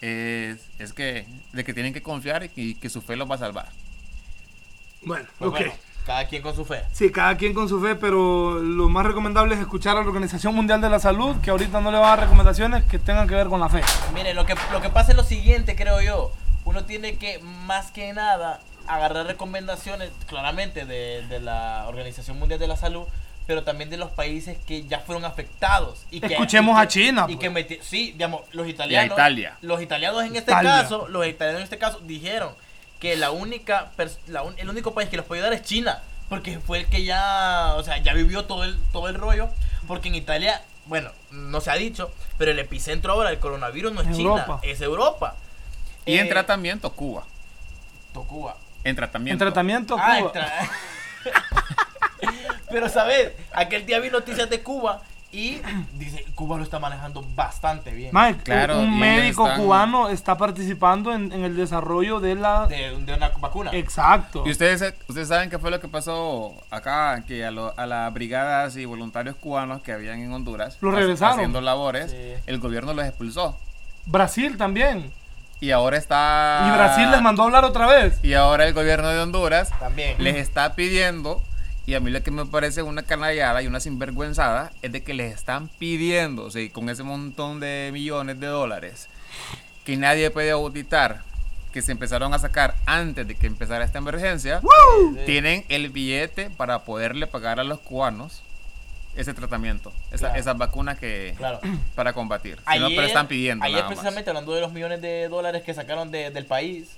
es, 0.00 0.58
es 0.78 0.92
que 0.92 1.26
de 1.52 1.64
que 1.64 1.72
tienen 1.72 1.92
que 1.94 2.02
confiar 2.02 2.50
y 2.56 2.74
que 2.74 2.90
su 2.90 3.00
fe 3.02 3.16
los 3.16 3.30
va 3.30 3.36
a 3.36 3.38
salvar. 3.38 3.68
bueno, 5.02 5.26
Pues 5.38 5.48
ok. 5.50 5.56
bueno, 5.58 5.72
cada 6.04 6.26
quien 6.26 6.42
con 6.42 6.54
su 6.56 6.64
fe. 6.64 6.82
Sí, 6.92 7.10
cada 7.12 7.36
quien 7.36 7.54
con 7.54 7.68
su 7.68 7.80
fe, 7.80 7.94
pero 7.94 8.58
lo 8.58 8.88
más 8.88 9.06
recomendable 9.06 9.54
es 9.54 9.60
escuchar 9.60 9.96
a 9.96 10.00
la 10.00 10.06
Organización 10.06 10.54
Mundial 10.54 10.80
de 10.80 10.90
la 10.90 10.98
Salud, 10.98 11.36
que 11.40 11.50
ahorita 11.50 11.80
no 11.80 11.92
le 11.92 11.98
va 11.98 12.06
a 12.12 12.16
dar 12.16 12.20
recomendaciones 12.26 12.82
que 12.84 12.98
tengan 12.98 13.28
que 13.28 13.36
ver 13.36 13.46
con 13.46 13.60
la 13.60 13.68
fe. 13.68 13.82
Mire, 14.12 14.34
lo 14.34 14.44
que, 14.44 14.54
lo 14.72 14.80
que 14.80 14.88
pasa 14.88 15.12
es 15.12 15.16
lo 15.16 15.22
siguiente, 15.24 15.76
creo 15.76 16.00
yo. 16.02 16.32
Uno 16.64 16.84
tiene 16.84 17.16
que, 17.16 17.38
más 17.66 17.92
que 17.92 18.12
nada, 18.12 18.60
agarrar 18.88 19.26
recomendaciones, 19.26 20.10
claramente, 20.26 20.84
de, 20.86 21.24
de 21.28 21.38
la 21.40 21.84
Organización 21.88 22.38
Mundial 22.38 22.58
de 22.58 22.66
la 22.68 22.76
Salud, 22.76 23.04
pero 23.46 23.62
también 23.64 23.90
de 23.90 23.96
los 23.96 24.10
países 24.10 24.56
que 24.66 24.84
ya 24.86 25.00
fueron 25.00 25.24
afectados. 25.24 26.04
Y 26.10 26.20
que, 26.20 26.34
Escuchemos 26.34 26.74
y 26.74 26.76
que- 26.76 26.82
a 26.82 26.88
China, 26.88 27.26
Y 27.28 27.36
pues. 27.36 27.38
que 27.38 27.50
meti- 27.50 27.82
sí, 27.82 28.12
digamos, 28.12 28.42
los 28.52 28.68
italianos. 28.68 29.14
Italia. 29.16 29.56
Los 29.62 29.82
italianos 29.82 30.22
en 30.24 30.36
este 30.36 30.50
Italia. 30.52 30.70
caso, 30.82 31.08
los 31.08 31.26
italianos 31.26 31.60
en 31.60 31.64
este 31.64 31.78
caso 31.78 31.98
dijeron 32.00 32.54
que 33.00 33.16
la 33.16 33.30
única, 33.32 33.90
la 34.28 34.42
un- 34.42 34.54
el 34.58 34.68
único 34.70 34.94
país 34.94 35.08
que 35.08 35.16
los 35.16 35.26
puede 35.26 35.40
ayudar 35.42 35.54
es 35.58 35.62
China. 35.66 36.00
Porque 36.28 36.58
fue 36.60 36.78
el 36.78 36.86
que 36.86 37.04
ya, 37.04 37.74
o 37.76 37.82
sea, 37.82 37.98
ya 37.98 38.14
vivió 38.14 38.44
todo 38.46 38.64
el, 38.64 38.78
todo 38.92 39.08
el 39.08 39.16
rollo. 39.16 39.48
Porque 39.86 40.08
en 40.08 40.14
Italia, 40.14 40.62
bueno, 40.86 41.10
no 41.30 41.60
se 41.60 41.70
ha 41.70 41.74
dicho, 41.74 42.10
pero 42.38 42.52
el 42.52 42.58
epicentro 42.58 43.12
ahora 43.12 43.30
del 43.30 43.38
coronavirus 43.38 43.92
no 43.92 44.00
es 44.02 44.08
Europa. 44.18 44.60
China, 44.62 44.72
es 44.72 44.80
Europa. 44.80 45.36
Y 46.06 46.14
Eh, 46.14 46.20
en 46.20 46.28
tratamiento, 46.30 46.90
Cuba. 46.92 47.24
to- 48.14 48.22
Cuba. 48.22 48.56
En 48.84 48.90
En 48.90 48.96
tratamiento. 48.96 49.44
tratamiento, 49.44 49.96
Ah, 49.98 50.16
Cuba. 50.18 50.32
entra- 50.32 50.70
Pero 52.72 52.88
sabes, 52.88 53.32
aquel 53.52 53.86
día 53.86 54.00
vi 54.00 54.10
noticias 54.10 54.48
de 54.50 54.60
Cuba 54.62 55.02
y 55.30 55.60
dice, 55.94 56.24
Cuba 56.34 56.58
lo 56.58 56.62
está 56.62 56.78
manejando 56.78 57.24
bastante 57.34 57.90
bien. 57.92 58.10
Mike, 58.12 58.42
Claro, 58.42 58.80
un 58.80 58.98
médico 58.98 59.46
están- 59.46 59.60
cubano 59.62 60.08
está 60.10 60.36
participando 60.36 61.12
en, 61.14 61.32
en 61.32 61.44
el 61.44 61.56
desarrollo 61.56 62.20
de 62.20 62.34
la... 62.34 62.66
De, 62.66 62.96
de 62.98 63.14
una 63.14 63.28
vacuna. 63.30 63.70
Exacto. 63.72 64.42
Y 64.46 64.50
ustedes, 64.50 64.92
ustedes 65.08 65.28
saben 65.28 65.48
qué 65.48 65.58
fue 65.58 65.70
lo 65.70 65.80
que 65.80 65.88
pasó 65.88 66.52
acá, 66.70 67.24
que 67.26 67.46
a, 67.46 67.50
lo- 67.50 67.72
a 67.78 67.86
las 67.86 68.12
brigadas 68.12 68.76
y 68.76 68.84
voluntarios 68.84 69.36
cubanos 69.36 69.80
que 69.80 69.92
habían 69.92 70.18
en 70.20 70.32
Honduras 70.32 70.76
Los 70.82 70.94
regresaron. 70.94 71.36
haciendo 71.36 71.60
labores, 71.62 72.10
Sí. 72.10 72.34
el 72.46 72.58
gobierno 72.58 72.92
los 72.92 73.04
expulsó. 73.06 73.56
Brasil 74.04 74.56
también. 74.58 75.12
Y 75.60 75.70
ahora 75.70 75.96
está. 75.96 76.64
Y 76.68 76.76
Brasil 76.76 77.08
les 77.10 77.22
mandó 77.22 77.42
a 77.42 77.46
hablar 77.46 77.64
otra 77.64 77.86
vez. 77.86 78.18
Y 78.24 78.34
ahora 78.34 78.66
el 78.66 78.74
gobierno 78.74 79.08
de 79.08 79.20
Honduras 79.20 79.70
También. 79.78 80.16
les 80.18 80.34
está 80.36 80.74
pidiendo. 80.74 81.40
Y 81.86 81.94
a 81.94 82.00
mí 82.00 82.10
lo 82.10 82.22
que 82.22 82.30
me 82.30 82.46
parece 82.46 82.82
una 82.82 83.02
canallada 83.02 83.60
y 83.62 83.66
una 83.66 83.80
sinvergüenzada 83.80 84.72
es 84.82 84.92
de 84.92 85.02
que 85.02 85.14
les 85.14 85.34
están 85.34 85.68
pidiendo, 85.68 86.44
o 86.44 86.50
sea, 86.50 86.70
con 86.70 86.88
ese 86.88 87.02
montón 87.02 87.58
de 87.60 87.90
millones 87.92 88.38
de 88.38 88.46
dólares, 88.46 89.08
que 89.84 89.96
nadie 89.96 90.30
puede 90.30 90.52
auditar, 90.52 91.22
que 91.72 91.82
se 91.82 91.90
empezaron 91.90 92.34
a 92.34 92.38
sacar 92.38 92.76
antes 92.86 93.26
de 93.26 93.34
que 93.34 93.48
empezara 93.48 93.84
esta 93.84 93.98
emergencia, 93.98 94.60
tienen 95.26 95.64
el 95.68 95.90
billete 95.90 96.50
para 96.50 96.84
poderle 96.84 97.26
pagar 97.26 97.58
a 97.58 97.64
los 97.64 97.80
cubanos 97.80 98.42
ese 99.16 99.34
tratamiento, 99.34 99.92
esa- 100.12 100.26
Claro. 100.28 100.34
esas 100.40 100.56
vacunas 100.58 100.98
que 100.98 101.34
Claro. 101.36 101.60
para 101.96 102.12
combatir. 102.12 102.58
Si 102.72 102.78
no, 102.78 102.88
pero 102.90 103.02
están 103.02 103.26
pidiendo. 103.26 103.64
ayer 103.64 103.78
nada 103.78 103.88
más. 103.88 103.94
precisamente 103.98 104.30
hablando 104.30 104.54
de 104.54 104.60
los 104.60 104.72
millones 104.72 105.00
de 105.02 105.28
dólares 105.28 105.62
que 105.64 105.74
sacaron 105.74 106.10
de- 106.12 106.30
del 106.30 106.46
país, 106.46 106.90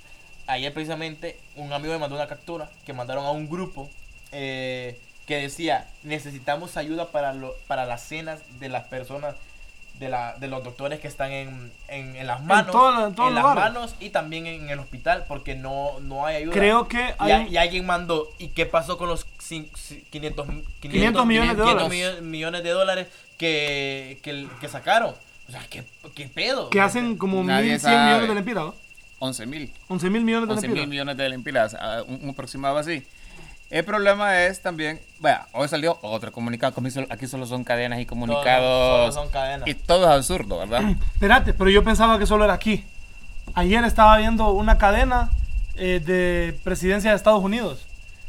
ayer 0.47 0.73
precisamente 0.75 1.39
un 1.57 1.73
amigo 1.73 1.95
me 1.95 2.01
mandó 2.01 2.17
una 2.17 2.27
captura 2.29 2.69
que 2.85 2.93
mandaron 2.93 3.25
a 3.25 3.31
un 3.31 3.49
grupo 3.49 3.89
eh, 4.35 4.99
que 5.27 5.37
decía 5.37 5.89
necesitamos 6.03 6.77
ayuda 6.77 7.11
para 7.11 7.33
lo, 7.33 7.55
para 7.67 7.87
las 7.87 8.03
cenas 8.03 8.41
de 8.61 8.69
las 8.69 8.85
personas 8.89 9.35
de, 9.99 10.09
la, 10.09 10.35
de 10.39 10.49
los 10.49 10.65
doctores 10.65 10.99
que 10.99 11.07
están 11.07 11.31
en, 11.31 11.73
en, 11.89 12.17
en 12.17 12.27
las 12.27 12.43
manos 12.43 12.73
todo- 12.73 13.29
en 13.29 13.35
las 13.37 13.45
manos 13.55 13.95
y 14.01 14.11
también 14.11 14.47
en 14.47 14.69
el 14.69 14.81
hospital 14.81 15.25
porque 15.29 15.55
no, 15.55 16.01
no 16.01 16.27
hay 16.27 16.37
ayuda 16.37 16.53
Creo 16.53 16.89
que 16.89 16.99
y, 16.99 17.23
hay 17.23 17.33
a- 17.33 17.49
y 17.49 17.57
alguien 17.57 17.87
mandó 17.87 18.29
y 18.39 18.49
qué 18.49 18.67
pasó 18.67 18.99
con 18.99 19.09
los 19.09 19.25
cin- 19.39 19.71
ci- 19.71 20.03
500, 20.11 20.47
500 20.81 21.27
millones 21.27 21.57
de 21.57 21.63
500 21.63 21.67
dólares. 21.89 21.91
millo- 21.91 22.23
millones 22.23 22.63
de 22.65 22.71
dólares 22.71 23.07
que, 23.39 24.19
que, 24.23 24.49
que 24.61 24.69
sacaron 24.69 25.15
o 25.49 25.51
sea 25.53 25.65
qué, 25.71 25.85
qué 26.15 26.27
pedo 26.29 26.71
que 26.71 26.81
hacen 26.81 27.17
como 27.17 27.43
Nadie 27.45 27.77
1.100 27.77 27.79
sabe. 27.79 28.05
millones 28.05 28.29
de 28.29 28.35
lempiras, 28.35 28.65
¿no? 28.65 28.75
11 29.21 29.47
mil. 29.47 29.73
11 29.89 30.11
mil 30.11 30.25
millones 30.25 30.49
de 30.49 30.55
11 30.55 30.69
mil 30.69 30.87
millones 30.89 31.17
de 31.17 31.29
lempiras, 31.29 31.75
ah, 31.81 32.03
un, 32.07 32.19
un 32.25 32.31
aproximado 32.31 32.77
así. 32.79 33.07
El 33.71 33.85
problema 33.85 34.45
es 34.45 34.61
también, 34.63 35.01
vaya, 35.19 35.47
hoy 35.53 35.67
salió 35.69 35.99
otro 36.03 36.31
comunicado, 36.31 36.75
aquí 37.11 37.27
solo 37.27 37.47
son 37.47 37.65
cadenas 37.65 37.99
y 37.99 38.07
comunicados, 38.07 39.11
solo 39.11 39.13
son 39.25 39.33
cadenas. 39.33 39.67
y 39.67 39.75
todo 39.75 40.05
es 40.05 40.11
absurdo, 40.17 40.59
¿verdad? 40.61 40.83
Espérate, 41.15 41.55
pero 41.55 41.71
yo 41.71 41.83
pensaba 41.83 42.19
que 42.19 42.27
solo 42.27 42.45
era 42.45 42.55
aquí. 42.55 42.85
Ayer 43.55 43.83
estaba 43.85 44.17
viendo 44.19 44.51
una 44.53 44.79
cadena 44.79 45.31
eh, 45.77 46.01
de 46.05 46.59
presidencia 46.63 47.11
de 47.11 47.17
Estados 47.17 47.43
Unidos. 47.43 47.85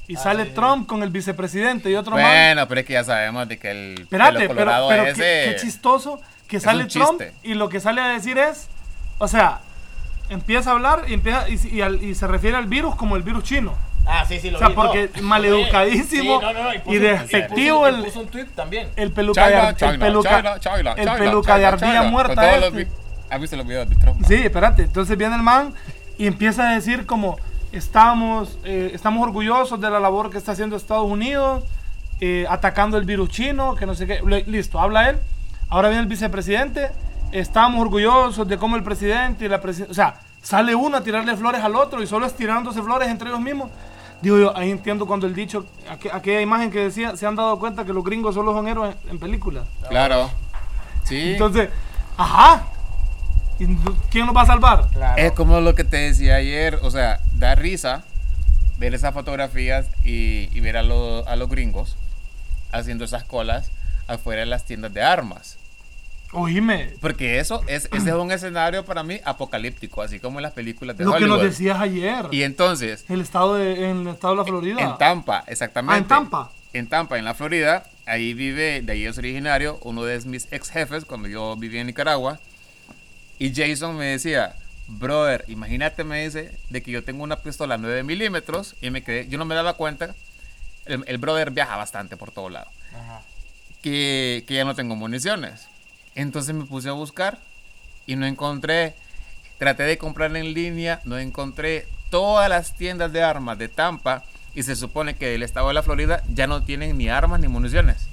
Y 0.07 0.15
Ah, 0.17 0.19
sale. 0.19 0.45
Trump 0.45 0.87
con 0.87 1.01
el 1.03 1.09
vicepresidente 1.09 1.89
y 1.89 1.95
otro 1.95 2.13
más. 2.15 2.23
bueno, 2.23 2.67
pero 2.67 2.81
es 2.81 2.85
que 2.87 2.93
ya 2.93 3.03
sabemos 3.03 3.47
de 3.47 3.57
que 3.57 3.71
el 3.71 4.01
Espérate, 4.01 4.33
pelo 4.33 4.47
pero, 4.49 4.53
colorado 4.59 4.87
pero 4.89 5.03
ese 5.07 5.15
qué, 5.21 5.51
qué 5.55 5.61
chistoso 5.61 6.21
que 6.47 6.59
sale 6.59 6.85
Trump 6.85 7.21
y 7.43 7.55
lo 7.55 7.69
que 7.69 7.79
sale 7.79 8.01
a 8.01 8.07
decir 8.09 8.37
es, 8.37 8.67
o 9.17 9.27
sea, 9.27 9.59
empieza 10.29 10.69
a 10.71 10.73
hablar 10.73 11.05
y, 11.07 11.13
empieza, 11.13 11.49
y, 11.49 11.59
y 11.75 11.81
al- 11.81 12.03
y 12.03 12.13
se 12.13 12.27
refiere 12.27 12.55
al 12.55 12.67
virus 12.67 12.95
como 12.95 13.15
el 13.15 13.23
virus 13.23 13.43
chino. 13.45 13.73
Ah, 14.07 14.23
sí, 14.27 14.39
sí, 14.39 14.51
lo 14.51 14.57
O 14.57 14.59
sea, 14.59 14.67
vi, 14.69 14.75
porque 14.75 15.09
no. 15.15 15.21
maleducadísimo 15.23 16.39
Sí, 16.39 16.45
no, 16.45 16.53
no, 16.53 16.63
no, 16.63 16.73
y 16.73 16.77
puso- 16.79 16.99
despectivo 16.99 17.87
el- 17.87 18.03
puso 18.03 18.19
un 18.21 18.27
tweet 18.27 18.45
también. 18.55 18.89
El 18.95 19.11
peluca 19.11 19.47
de, 19.47 19.75
China, 19.75 19.91
el 19.91 19.99
peluca, 19.99 20.37
China, 20.37 20.59
China, 20.59 20.91
el 20.91 20.95
China, 21.05 21.15
peluca 21.17 21.57
de 21.57 21.65
ardilla 21.65 22.03
muerta 22.03 22.55
este. 22.57 22.87
¿Has 23.29 23.41
visto 23.41 23.55
los 23.57 23.65
videos 23.65 23.89
de 23.89 23.95
Trump? 23.95 24.23
Sí, 24.27 24.35
espérate. 24.35 24.83
Entonces 24.83 25.17
viene 25.17 25.35
el 25.35 25.41
man 25.41 25.73
y 26.17 26.27
empieza 26.27 26.69
a 26.69 26.73
decir 26.75 27.05
como 27.07 27.37
estamos, 27.71 28.57
eh, 28.63 28.91
estamos 28.93 29.23
orgullosos 29.23 29.81
de 29.81 29.89
la 29.89 29.99
labor 29.99 30.29
que 30.29 30.37
está 30.37 30.51
haciendo 30.51 30.75
Estados 30.75 31.05
Unidos, 31.09 31.63
eh, 32.21 32.45
atacando 32.49 32.97
el 32.97 33.05
virus 33.05 33.29
chino, 33.29 33.75
que 33.75 33.85
no 33.85 33.95
sé 33.95 34.05
qué. 34.07 34.21
Listo, 34.45 34.79
habla 34.79 35.09
él. 35.09 35.17
Ahora 35.69 35.89
viene 35.89 36.03
el 36.03 36.07
vicepresidente. 36.07 36.89
Estamos 37.31 37.81
orgullosos 37.81 38.47
de 38.47 38.57
cómo 38.57 38.75
el 38.75 38.83
presidente 38.83 39.45
y 39.45 39.47
la 39.49 39.59
presidenta... 39.59 39.91
O 39.91 39.95
sea, 39.95 40.15
sale 40.41 40.75
uno 40.75 40.97
a 40.97 41.01
tirarle 41.03 41.35
flores 41.35 41.61
al 41.63 41.75
otro 41.75 42.01
y 42.01 42.07
solo 42.07 42.27
es 42.27 42.33
tirándose 42.35 42.81
flores 42.81 43.09
entre 43.09 43.27
ellos 43.29 43.41
mismos. 43.41 43.71
Digo 44.25 44.39
yo, 44.39 44.57
ahí 44.57 44.71
entiendo 44.71 45.05
cuando 45.05 45.27
el 45.27 45.35
dicho, 45.35 45.67
aqu- 45.87 46.09
aquella 46.11 46.41
imagen 46.41 46.71
que 46.71 46.79
decía, 46.79 47.15
se 47.15 47.27
han 47.27 47.35
dado 47.35 47.59
cuenta 47.59 47.85
que 47.85 47.93
los 47.93 48.03
gringos 48.03 48.33
solo 48.33 48.53
son 48.53 48.67
héroes 48.67 48.95
en, 49.05 49.11
en 49.11 49.19
películas. 49.19 49.65
Claro. 49.87 50.31
Sí. 51.03 51.33
Entonces, 51.33 51.69
ajá. 52.17 52.65
¿Y 53.59 53.67
¿Quién 54.09 54.25
nos 54.25 54.35
va 54.35 54.41
a 54.41 54.45
salvar? 54.47 54.87
Claro. 54.91 55.21
Es 55.21 55.31
como 55.33 55.61
lo 55.61 55.75
que 55.75 55.83
te 55.83 55.97
decía 55.97 56.37
ayer, 56.37 56.79
o 56.81 56.89
sea, 56.89 57.19
da 57.35 57.53
risa 57.53 58.03
ver 58.79 58.95
esas 58.95 59.13
fotografías 59.13 59.85
y, 60.03 60.49
y 60.51 60.59
ver 60.59 60.77
a, 60.77 60.81
lo- 60.81 61.27
a 61.27 61.35
los 61.35 61.47
gringos 61.47 61.95
haciendo 62.71 63.05
esas 63.05 63.25
colas 63.25 63.69
afuera 64.07 64.39
de 64.39 64.47
las 64.47 64.63
tiendas 64.65 64.91
de 64.91 65.03
armas. 65.03 65.57
Oíme, 66.31 66.93
Porque 66.99 67.39
eso 67.39 67.61
es, 67.67 67.87
ese 67.93 68.09
es 68.09 68.15
un 68.15 68.31
escenario 68.31 68.83
para 68.83 69.03
mí 69.03 69.19
apocalíptico, 69.23 70.01
así 70.01 70.19
como 70.19 70.39
en 70.39 70.43
las 70.43 70.51
películas 70.53 70.97
de 70.97 71.05
lo 71.05 71.13
que 71.13 71.21
nos 71.21 71.29
Hollywood. 71.37 71.45
decías 71.49 71.79
ayer. 71.79 72.25
Y 72.31 72.43
entonces, 72.43 73.05
el 73.09 73.21
estado 73.21 73.55
de, 73.55 73.89
en 73.89 74.01
el 74.01 74.07
estado 74.09 74.33
de 74.33 74.37
la 74.39 74.45
Florida. 74.45 74.81
en 74.81 74.97
Tampa, 74.97 75.43
exactamente. 75.47 75.93
Ah, 75.95 75.97
en 75.99 76.07
Tampa. 76.07 76.51
En 76.73 76.87
Tampa, 76.89 77.17
en 77.17 77.23
la 77.25 77.33
Florida, 77.35 77.85
ahí 78.05 78.33
vive, 78.33 78.81
de 78.81 78.91
ahí 78.91 79.05
es 79.05 79.17
originario, 79.17 79.79
uno 79.83 80.03
de 80.03 80.19
mis 80.25 80.51
ex 80.51 80.69
jefes 80.71 81.05
cuando 81.05 81.29
yo 81.29 81.55
vivía 81.55 81.79
en 81.81 81.87
Nicaragua. 81.87 82.39
Y 83.39 83.53
Jason 83.55 83.95
me 83.95 84.05
decía, 84.07 84.55
brother, 84.87 85.45
imagínate, 85.47 86.03
me 86.03 86.23
dice, 86.25 86.51
de 86.69 86.83
que 86.83 86.91
yo 86.91 87.03
tengo 87.03 87.23
una 87.23 87.37
pistola 87.37 87.77
9 87.77 88.03
milímetros 88.03 88.75
y 88.81 88.89
me 88.89 89.03
quedé, 89.03 89.27
yo 89.29 89.37
no 89.37 89.45
me 89.45 89.55
daba 89.55 89.73
cuenta, 89.75 90.15
el, 90.85 91.03
el 91.07 91.17
brother 91.17 91.51
viaja 91.51 91.77
bastante 91.77 92.17
por 92.17 92.31
todo 92.31 92.49
lado, 92.49 92.69
Ajá. 92.93 93.21
que, 93.81 94.43
que 94.47 94.53
ya 94.55 94.65
no 94.65 94.75
tengo 94.75 94.95
municiones. 94.97 95.67
Entonces 96.15 96.55
me 96.55 96.65
puse 96.65 96.89
a 96.89 96.93
buscar 96.93 97.37
y 98.07 98.15
no 98.15 98.25
encontré, 98.25 98.95
traté 99.57 99.83
de 99.83 99.97
comprar 99.97 100.35
en 100.35 100.53
línea, 100.53 101.01
no 101.05 101.17
encontré 101.17 101.87
todas 102.09 102.49
las 102.49 102.73
tiendas 102.75 103.11
de 103.11 103.21
armas 103.23 103.57
de 103.57 103.67
Tampa 103.67 104.23
y 104.53 104.63
se 104.63 104.75
supone 104.75 105.15
que 105.15 105.35
el 105.35 105.43
estado 105.43 105.67
de 105.67 105.73
la 105.73 105.83
Florida 105.83 106.23
ya 106.33 106.47
no 106.47 106.63
tienen 106.63 106.97
ni 106.97 107.09
armas 107.09 107.39
ni 107.41 107.47
municiones. 107.47 108.07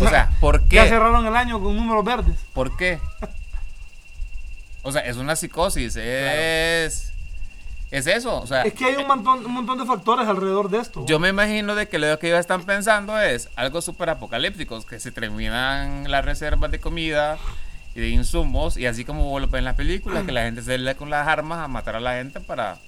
O 0.00 0.08
sea, 0.08 0.30
¿por 0.40 0.60
Ya 0.68 0.84
qué? 0.84 0.90
cerraron 0.90 1.26
el 1.26 1.34
año 1.34 1.60
con 1.60 1.74
números 1.76 2.04
verdes. 2.04 2.36
¿Por 2.52 2.76
qué? 2.76 2.98
O 4.82 4.92
sea, 4.92 5.02
es 5.02 5.18
una 5.18 5.36
psicosis, 5.36 5.94
es... 5.96 7.12
Es 7.90 8.06
eso, 8.06 8.40
o 8.40 8.46
sea... 8.46 8.62
Es 8.62 8.72
que 8.74 8.84
hay 8.84 8.94
un 8.96 9.06
montón, 9.08 9.44
un 9.44 9.52
montón 9.52 9.78
de 9.78 9.84
factores 9.84 10.28
alrededor 10.28 10.70
de 10.70 10.78
esto. 10.78 11.04
Yo 11.06 11.18
me 11.18 11.28
imagino 11.30 11.74
de 11.74 11.88
que 11.88 11.98
lo 11.98 12.18
que 12.20 12.28
ellos 12.28 12.38
están 12.38 12.62
pensando 12.62 13.18
es 13.20 13.48
algo 13.56 13.82
súper 13.82 14.10
apocalíptico, 14.10 14.80
que 14.86 15.00
se 15.00 15.10
terminan 15.10 16.08
las 16.10 16.24
reservas 16.24 16.70
de 16.70 16.78
comida 16.78 17.36
y 17.96 18.00
de 18.00 18.08
insumos, 18.10 18.76
y 18.76 18.86
así 18.86 19.04
como 19.04 19.38
lo 19.40 19.48
en 19.56 19.64
las 19.64 19.74
películas, 19.74 20.24
que 20.24 20.30
la 20.30 20.42
gente 20.42 20.62
se 20.62 20.78
le 20.78 20.94
con 20.94 21.10
las 21.10 21.26
armas 21.26 21.58
a 21.58 21.66
matar 21.68 21.96
a 21.96 22.00
la 22.00 22.12
gente 22.14 22.38
para 22.40 22.78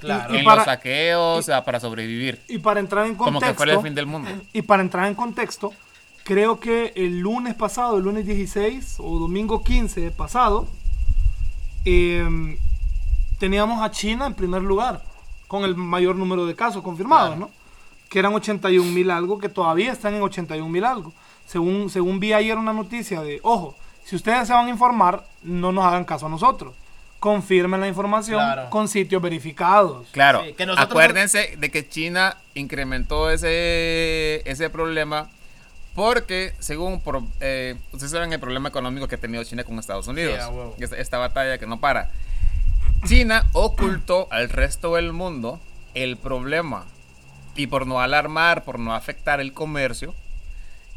Claro. 0.00 0.32
Y 0.34 0.38
en 0.38 0.44
para- 0.44 0.56
los 0.56 0.64
saqueos, 0.66 1.38
o 1.38 1.42
sea, 1.42 1.64
para 1.64 1.80
sobrevivir. 1.80 2.40
y 2.48 2.58
para 2.58 2.78
entrar 2.80 3.06
en 3.06 3.14
Como 3.16 3.40
que 3.40 3.46
contexto. 3.46 3.56
fuera 3.56 3.72
el 3.72 3.80
fin 3.80 3.94
del 3.94 4.06
mundo. 4.06 4.30
Y 4.52 4.62
para 4.62 4.82
entrar 4.82 5.08
en 5.08 5.14
contexto, 5.14 5.72
creo 6.22 6.60
que 6.60 6.92
el 6.94 7.18
lunes 7.20 7.54
pasado, 7.54 7.96
el 7.96 8.04
lunes 8.04 8.26
16 8.26 8.96
o 8.98 9.18
domingo 9.18 9.64
15 9.64 10.10
pasado, 10.12 10.68
eh, 11.84 12.58
teníamos 13.38 13.82
a 13.82 13.90
China 13.90 14.26
en 14.26 14.34
primer 14.34 14.62
lugar, 14.62 15.02
con 15.46 15.64
el 15.64 15.74
mayor 15.76 16.16
número 16.16 16.46
de 16.46 16.54
casos 16.54 16.82
confirmados, 16.82 17.36
Claro. 17.36 17.40
¿no? 17.46 17.50
Que 18.10 18.18
eran 18.18 18.34
81 18.34 18.90
mil 18.92 19.10
algo, 19.10 19.38
que 19.38 19.48
todavía 19.48 19.92
están 19.92 20.14
en 20.14 20.22
81 20.22 20.68
mil 20.70 20.84
algo. 20.84 21.12
Según, 21.46 21.88
según 21.90 22.20
vi 22.20 22.32
ayer 22.32 22.56
una 22.58 22.72
noticia 22.72 23.22
de, 23.22 23.40
ojo, 23.42 23.74
si 24.04 24.16
ustedes 24.16 24.46
se 24.46 24.52
van 24.54 24.66
a 24.66 24.70
informar, 24.70 25.24
no 25.42 25.72
nos 25.72 25.84
hagan 25.84 26.04
caso 26.04 26.26
a 26.26 26.28
nosotros. 26.28 26.74
Confirmen 27.20 27.80
la 27.80 27.88
información 27.88 28.38
Claro. 28.38 28.70
con 28.70 28.86
sitios 28.88 29.20
verificados. 29.20 30.06
Claro, 30.12 30.42
Sí, 30.44 30.52
que 30.54 30.66
nosotros- 30.66 30.90
acuérdense 30.90 31.56
de 31.58 31.70
que 31.70 31.88
China 31.88 32.36
incrementó 32.54 33.30
ese, 33.30 34.42
ese 34.48 34.70
problema 34.70 35.28
porque, 35.94 36.54
según, 36.60 37.00
por, 37.00 37.22
eh, 37.40 37.74
ustedes 37.92 38.12
saben 38.12 38.32
el 38.32 38.38
problema 38.38 38.68
económico 38.68 39.08
que 39.08 39.16
ha 39.16 39.18
tenido 39.18 39.42
China 39.42 39.64
con 39.64 39.78
Estados 39.78 40.06
Unidos, 40.06 40.38
esta 40.96 41.18
batalla 41.18 41.58
que 41.58 41.66
no 41.66 41.80
para. 41.80 42.10
China 43.06 43.46
ocultó 43.52 44.28
al 44.30 44.48
resto 44.48 44.94
del 44.94 45.12
mundo 45.12 45.60
el 45.94 46.16
problema 46.16 46.84
y 47.54 47.66
por 47.66 47.86
no 47.86 48.00
alarmar, 48.00 48.64
por 48.64 48.78
no 48.78 48.94
afectar 48.94 49.40
el 49.40 49.52
comercio, 49.52 50.14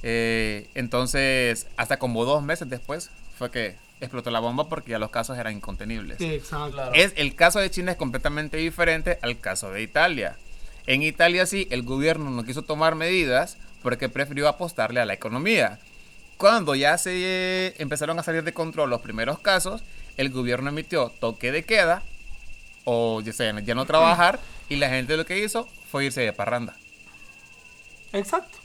eh, 0.04 0.70
entonces 0.76 1.68
hasta 1.78 1.98
como 1.98 2.26
dos 2.26 2.44
meses 2.44 2.70
después 2.70 3.12
fue 3.38 3.52
que 3.52 3.76
explotó 4.02 4.32
la 4.32 4.40
bomba 4.40 4.68
porque 4.68 4.92
ya 4.92 5.00
los 5.00 5.12
casos 5.12 5.38
eran 5.38 5.54
incontenibles. 5.54 6.20
Exacto. 6.20 6.74
Claro. 6.74 6.92
Es, 6.94 7.14
el 7.16 7.36
caso 7.36 7.60
de 7.60 7.70
China 7.70 7.92
es 7.92 7.98
completamente 7.98 8.58
diferente 8.58 9.20
al 9.22 9.40
caso 9.40 9.72
de 9.72 9.82
Italia. 9.82 10.38
En 10.88 11.04
Italia 11.04 11.46
sí, 11.46 11.68
el 11.70 11.84
gobierno 11.84 12.30
no 12.32 12.44
quiso 12.44 12.64
tomar 12.64 12.96
medidas 12.96 13.58
porque 13.84 14.10
prefirió 14.10 14.48
apostarle 14.48 15.00
a 15.00 15.06
la 15.06 15.14
economía. 15.14 15.80
Cuando 16.38 16.74
ya 16.74 16.98
se 16.98 17.12
eh, 17.14 17.76
empezaron 17.78 18.18
a 18.18 18.24
salir 18.24 18.44
de 18.44 18.54
control 18.54 18.90
los 18.90 19.02
primeros 19.02 19.40
casos, 19.40 19.84
el 20.18 20.30
gobierno 20.30 20.70
emitió 20.70 21.10
toque 21.20 21.52
de 21.52 21.64
queda 21.64 22.04
o 22.86 23.22
ya, 23.22 23.34
sea, 23.34 23.60
ya 23.60 23.76
no 23.76 23.86
trabajar 23.86 24.40
y 24.70 24.76
la 24.78 24.90
gente 24.90 25.16
lo 25.18 25.26
que 25.26 25.40
hizo 25.40 25.68
fue 25.92 26.06
irse 26.06 26.22
de 26.22 26.34
parranda. 26.34 26.76
Exacto. 28.14 28.58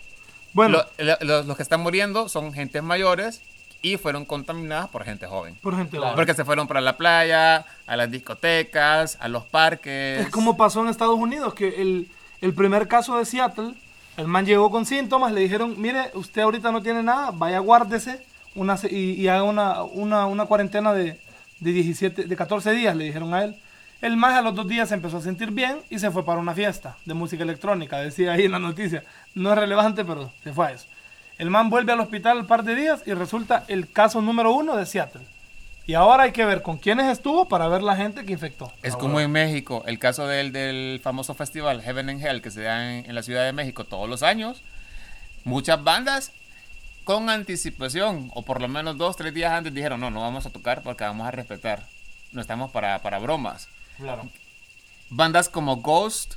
Bueno, 0.52 0.78
Lo- 0.98 1.04
lo- 1.04 1.18
los, 1.20 1.46
los 1.46 1.56
que 1.56 1.62
están 1.62 1.80
muriendo 1.80 2.28
son 2.28 2.52
gentes 2.52 2.82
mayores 2.82 3.42
y 3.82 3.98
fueron 3.98 4.24
contaminadas 4.24 4.88
por 4.88 5.04
gente 5.04 5.26
joven. 5.26 5.54
Por 5.62 5.76
gente 5.76 5.98
Claro. 5.98 6.16
Porque 6.16 6.35
se 6.35 6.44
fueron 6.44 6.66
para 6.66 6.80
la 6.80 6.96
playa, 6.96 7.66
a 7.87 7.96
las 7.96 8.11
discotecas, 8.11 9.18
a 9.20 9.28
los 9.28 9.44
parques. 9.44 10.20
Es 10.22 10.30
como 10.30 10.56
pasó 10.56 10.80
en 10.82 10.88
Estados 10.88 11.18
Unidos, 11.18 11.54
que 11.54 11.68
el, 11.80 12.09
el 12.40 12.54
primer 12.54 12.88
caso 12.88 13.18
de 13.18 13.26
Seattle, 13.26 13.74
el 14.16 14.26
man 14.26 14.46
llegó 14.46 14.70
con 14.70 14.87
síntomas, 14.87 15.32
le 15.32 15.42
dijeron, 15.42 15.74
mire, 15.80 16.11
usted 16.14 16.42
ahorita 16.42 16.72
no 16.72 16.82
tiene 16.82 17.02
nada, 17.02 17.30
vaya 17.32 17.59
guárdese 17.59 18.24
una, 18.54 18.76
y, 18.90 19.12
y 19.12 19.28
haga 19.28 19.42
una, 19.42 19.82
una, 19.82 20.26
una 20.26 20.46
cuarentena 20.46 20.94
de, 20.94 21.20
de, 21.61 21.73
17, 21.73 22.25
de 22.25 22.37
14 22.37 22.73
días, 22.73 22.97
le 22.97 23.05
dijeron 23.05 23.35
a 23.35 23.45
él. 23.45 23.57
El 24.03 24.16
man 24.16 24.35
a 24.35 24.42
los 24.42 24.55
dos 24.55 24.69
días 24.69 24.88
se 24.88 24.95
empezó 24.95 25.16
a 25.16 25.23
sentir 25.23 25.51
bien 25.51 25.79
y 25.88 25.99
se 25.99 26.11
fue 26.11 26.25
para 26.25 26.38
una 26.38 26.55
fiesta 26.55 26.97
de 27.07 27.14
música 27.14 27.42
electrónica, 27.42 27.99
decía 27.99 28.33
ahí 28.33 28.45
en 28.45 28.53
la 28.53 28.59
noticia. 28.59 29.05
No 29.35 29.53
es 29.53 29.59
relevante, 29.59 30.05
pero 30.05 30.31
se 30.45 30.53
fue 30.53 30.66
a 30.66 30.71
eso. 30.73 30.87
El 31.38 31.51
man 31.51 31.71
vuelve 31.71 31.92
al 31.92 32.01
hospital 32.01 32.38
un 32.38 32.47
par 32.47 32.62
de 32.62 32.75
días 32.75 33.03
y 33.07 33.14
resulta 33.14 33.64
el 33.69 33.90
caso 33.90 34.21
número 34.21 34.53
uno 34.53 34.77
de 34.77 34.87
Seattle. 34.87 35.23
Y 35.87 35.95
ahora 35.95 36.25
hay 36.25 36.33
que 36.33 36.45
ver 36.45 36.62
con 36.62 36.79
quiénes 36.79 37.07
estuvo 37.07 37.47
para 37.47 37.69
ver 37.69 37.83
la 37.83 37.95
gente 37.95 38.25
que 38.25 38.33
infectó. 38.33 38.73
Es 38.83 38.97
como 38.97 39.21
en 39.21 39.31
México, 39.31 39.85
el 39.87 39.99
caso 39.99 40.27
del, 40.27 40.53
del 40.53 41.01
famoso 41.03 41.35
festival 41.35 41.81
Heaven 41.81 42.11
and 42.11 42.25
Hell 42.25 42.42
que 42.42 42.51
se 42.51 42.62
da 42.62 42.99
en, 42.99 43.07
en 43.07 43.14
la 43.14 43.23
Ciudad 43.23 43.45
de 43.45 43.53
México 43.53 43.85
todos 43.85 44.09
los 44.09 44.23
años. 44.23 44.62
Muchas 45.45 45.83
bandas 45.85 46.33
con 47.07 47.31
anticipación, 47.31 48.33
o 48.35 48.42
por 48.42 48.61
lo 48.61 48.66
menos 48.66 48.99
dos, 48.99 49.14
tres 49.14 49.33
días 49.33 49.53
antes, 49.53 49.73
dijeron, 49.73 50.01
no, 50.01 50.11
no 50.11 50.21
vamos 50.23 50.45
a 50.45 50.51
tocar 50.51 50.83
porque 50.83 51.05
vamos 51.05 51.25
a 51.25 51.31
respetar. 51.31 51.87
No 52.33 52.40
estamos 52.40 52.73
para, 52.73 52.99
para 53.01 53.21
bromas. 53.21 53.69
Claro. 53.97 54.29
Bandas 55.09 55.49
como 55.49 55.77
Ghost 55.77 56.35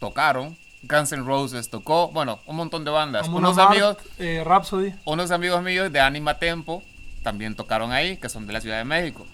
tocaron, 0.00 0.56
Guns 0.82 1.12
N' 1.12 1.22
Roses 1.22 1.70
tocó, 1.70 2.08
bueno, 2.08 2.40
un 2.46 2.56
montón 2.56 2.84
de 2.84 2.90
bandas. 2.90 3.26
Como 3.26 3.38
Unos 3.38 3.56
amigos, 3.58 3.98
eh, 4.18 4.42
Rhapsody. 4.44 4.92
unos 5.04 5.30
amigos 5.30 5.62
míos 5.62 5.92
de 5.92 6.00
Anima 6.00 6.40
Tempo 6.40 6.82
también 7.22 7.54
tocaron 7.54 7.92
ahí, 7.92 8.16
que 8.16 8.28
son 8.28 8.48
de 8.48 8.52
la 8.52 8.60
Ciudad 8.60 8.78
de 8.78 8.84
México. 8.84 9.24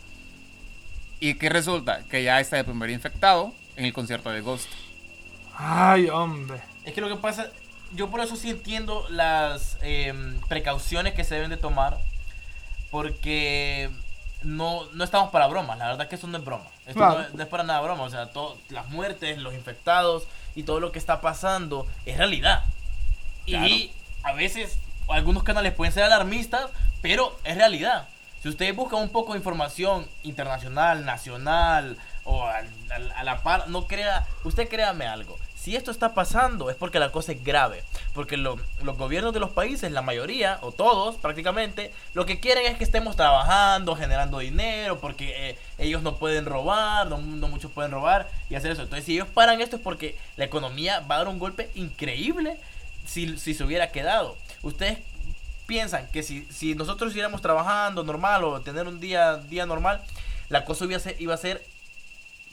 ¿Y 1.21 1.37
qué 1.37 1.49
resulta? 1.49 2.03
Que 2.11 2.23
ya 2.23 2.39
está 2.39 2.59
el 2.59 2.67
primer 2.67 2.91
infectado 2.91 3.55
en 3.77 3.87
el 3.87 3.95
concierto 3.95 4.29
de 4.29 4.43
Ghost. 4.43 4.69
Ay, 5.57 6.11
hombre. 6.11 6.61
Es 6.85 6.93
que 6.93 7.01
lo 7.01 7.09
que 7.09 7.17
pasa, 7.17 7.49
yo 7.93 8.09
por 8.11 8.21
eso 8.21 8.37
sí 8.37 8.51
entiendo 8.51 9.07
las 9.11 9.79
em, 9.83 10.41
precauciones 10.49 11.15
que 11.15 11.25
se 11.25 11.35
deben 11.35 11.51
de 11.51 11.57
tomar, 11.57 11.99
porque 12.91 13.91
no, 14.43 14.85
no 14.93 15.05
estamos 15.05 15.31
para 15.31 15.47
bromas, 15.49 15.79
la 15.79 15.89
verdad 15.89 16.09
que 16.09 16.15
eso 16.17 16.27
no 16.27 16.39
es 16.39 16.45
broma. 16.45 16.65
Esto 16.87 17.01
Claro. 17.01 17.19
no, 17.19 17.25
es, 17.25 17.35
no 17.35 17.43
es 17.43 17.49
para 17.49 17.63
nada 17.65 17.81
broma, 17.81 18.05
o 18.05 18.11
sea, 18.11 18.27
todo, 18.31 18.57
las 18.71 18.89
muertes, 18.89 19.39
los 19.39 19.55
infectados 19.55 20.25
y 20.55 20.63
todo 20.63 20.81
lo 20.81 20.93
que 20.93 20.99
está 20.99 21.21
pasando 21.21 21.87
es 22.05 22.17
realidad. 22.19 22.65
Y 23.47 23.93
a 24.23 24.33
veces 24.33 24.79
algunos 25.09 25.43
canales 25.43 25.73
pueden 25.73 25.93
ser 25.93 26.03
alarmistas, 26.05 26.67
pero 27.03 27.37
es 27.45 27.57
realidad. 27.57 28.09
Si 28.43 28.49
ustedes 28.49 28.75
buscan 28.75 29.01
un 29.01 29.09
poco 29.11 29.33
de 29.33 29.39
información 29.39 30.07
internacional, 30.23 31.05
nacional 31.05 31.97
o 32.25 32.45
al- 32.45 32.69
al- 32.91 33.13
a, 33.13 33.25
la 33.25 33.43
par, 33.43 33.69
no 33.69 33.87
crea, 33.87 34.27
usted 34.45 34.69
créame 34.69 35.07
algo. 35.07 35.39
Si 35.67 35.75
esto 35.75 35.91
está 35.91 36.15
pasando 36.15 36.71
es 36.71 36.77
porque 36.77 37.01
la 37.01 37.11
cosa 37.11 37.33
es 37.33 37.43
grave. 37.43 37.83
Porque 38.15 38.37
lo- 38.37 38.57
los 38.85 38.97
gobiernos 38.97 39.35
de 39.35 39.41
los 39.41 39.51
países, 39.51 39.91
la 39.91 40.01
mayoría, 40.01 40.61
o 40.63 40.71
todos 40.71 41.17
prácticamente, 41.17 41.93
lo 42.15 42.25
que 42.25 42.39
quieren 42.39 42.67
es 42.67 42.79
que 42.79 42.85
estemos 42.85 43.17
trabajando, 43.17 43.97
generando 43.97 44.39
dinero, 44.39 45.01
porque 45.01 45.51
eh, 45.51 45.59
ellos 45.79 46.03
no 46.03 46.19
pueden 46.19 46.47
robar, 46.47 47.09
no, 47.09 47.19
no 47.19 47.49
muchos 47.49 47.73
pueden 47.73 47.91
robar 47.91 48.31
y 48.49 48.55
hacer 48.55 48.71
eso. 48.71 48.83
Entonces, 48.83 49.05
si 49.07 49.15
ellos 49.15 49.27
paran 49.27 49.61
esto 49.61 49.75
es 49.75 49.83
porque 49.83 50.17
la 50.37 50.45
economía 50.45 51.01
va 51.01 51.17
a 51.17 51.19
dar 51.19 51.27
un 51.29 51.41
golpe 51.41 51.69
increíble 51.75 52.59
si, 53.05 53.37
si 53.37 53.53
se 53.53 53.65
hubiera 53.65 53.91
quedado. 53.91 54.37
Ustedes 54.63 54.99
piensan 55.67 56.07
que 56.13 56.23
si, 56.23 56.45
si 56.45 56.77
nosotros 56.77 57.11
siguiéramos 57.11 57.43
trabajando 57.43 58.05
normal 58.05 58.45
o 58.45 58.61
tener 58.61 58.87
un 58.87 59.01
día, 59.01 59.39
día 59.39 59.67
normal, 59.67 60.01
la 60.49 60.65
cosa 60.65 60.85
iba 60.85 60.97
a 60.97 61.01
ser, 61.01 61.17
iba 61.21 61.35
a 61.35 61.39
ser 61.39 61.67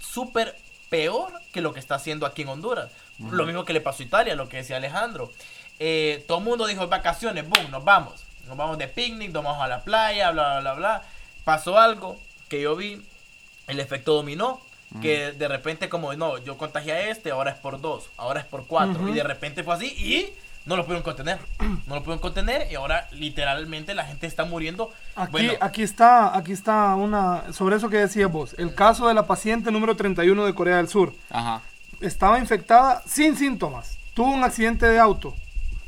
súper 0.02 0.56
peor 0.94 1.32
que 1.52 1.60
lo 1.62 1.74
que 1.74 1.80
está 1.80 1.96
haciendo 1.96 2.28
aquí 2.28 2.44
en 2.44 2.50
Honduras. 2.50 2.92
Lo 3.18 3.48
mismo 3.48 3.66
que 3.66 3.74
le 3.74 3.82
pasó 3.82 4.04
a 4.04 4.06
Italia, 4.06 4.36
lo 4.36 4.48
que 4.48 4.58
decía 4.58 4.78
Alejandro. 4.78 5.32
Eh, 5.80 6.24
todo 6.28 6.38
el 6.38 6.44
mundo 6.44 6.68
dijo 6.68 6.88
vacaciones, 6.88 7.50
boom, 7.50 7.72
nos 7.72 7.84
vamos. 7.84 8.24
Nos 8.48 8.56
vamos 8.56 8.78
de 8.78 8.88
picnic, 8.88 9.32
nos 9.32 9.44
vamos 9.44 9.60
a 9.60 9.68
la 9.68 9.84
playa, 9.84 10.30
bla, 10.30 10.60
bla, 10.60 10.60
bla, 10.60 10.74
bla. 10.76 11.04
Pasó 11.46 11.80
algo 11.80 12.20
que 12.48 12.62
yo 12.62 12.76
vi, 12.76 13.04
el 13.66 13.80
efecto 13.80 14.14
dominó. 14.14 14.62
Que 15.02 15.32
de 15.32 15.48
repente 15.48 15.90
como, 15.90 16.14
no, 16.14 16.38
yo 16.38 16.56
contagié 16.60 16.92
a 16.92 17.10
este, 17.10 17.32
ahora 17.32 17.50
es 17.50 17.58
por 17.58 17.82
dos, 17.82 18.12
ahora 18.16 18.42
es 18.42 18.46
por 18.46 18.68
cuatro. 18.68 19.02
Ujú. 19.02 19.10
Y 19.10 19.14
de 19.14 19.24
repente 19.24 19.64
fue 19.64 19.74
así 19.74 19.88
y 19.88 20.32
no 20.66 20.78
lo 20.78 20.84
pudieron 20.84 21.04
contener. 21.04 21.40
No 21.86 21.96
lo 21.96 22.02
pudieron 22.02 22.20
contener 22.20 22.72
y 22.72 22.76
ahora 22.76 23.08
literalmente 23.12 23.94
la 23.94 24.06
gente 24.06 24.26
está 24.26 24.46
muriendo. 24.46 24.92
Aquí, 25.16 25.32
bueno, 25.32 25.54
aquí 25.60 25.84
está, 25.84 26.36
aquí 26.38 26.54
está 26.54 26.96
una, 26.96 27.52
sobre 27.52 27.76
eso 27.76 27.90
que 27.90 27.98
decías 27.98 28.32
vos, 28.32 28.56
el 28.58 28.74
caso 28.74 29.08
de 29.10 29.14
la 29.14 29.28
paciente 29.28 29.70
número 29.70 29.96
31 29.96 30.46
de 30.46 30.56
Corea 30.56 30.78
del 30.78 30.88
Sur. 30.88 31.14
Ajá. 31.30 31.62
Estaba 32.00 32.40
infectada 32.40 33.04
sin 33.06 33.36
síntomas, 33.36 33.98
tuvo 34.14 34.32
un 34.32 34.46
accidente 34.46 34.86
de 34.88 34.98
auto, 34.98 35.36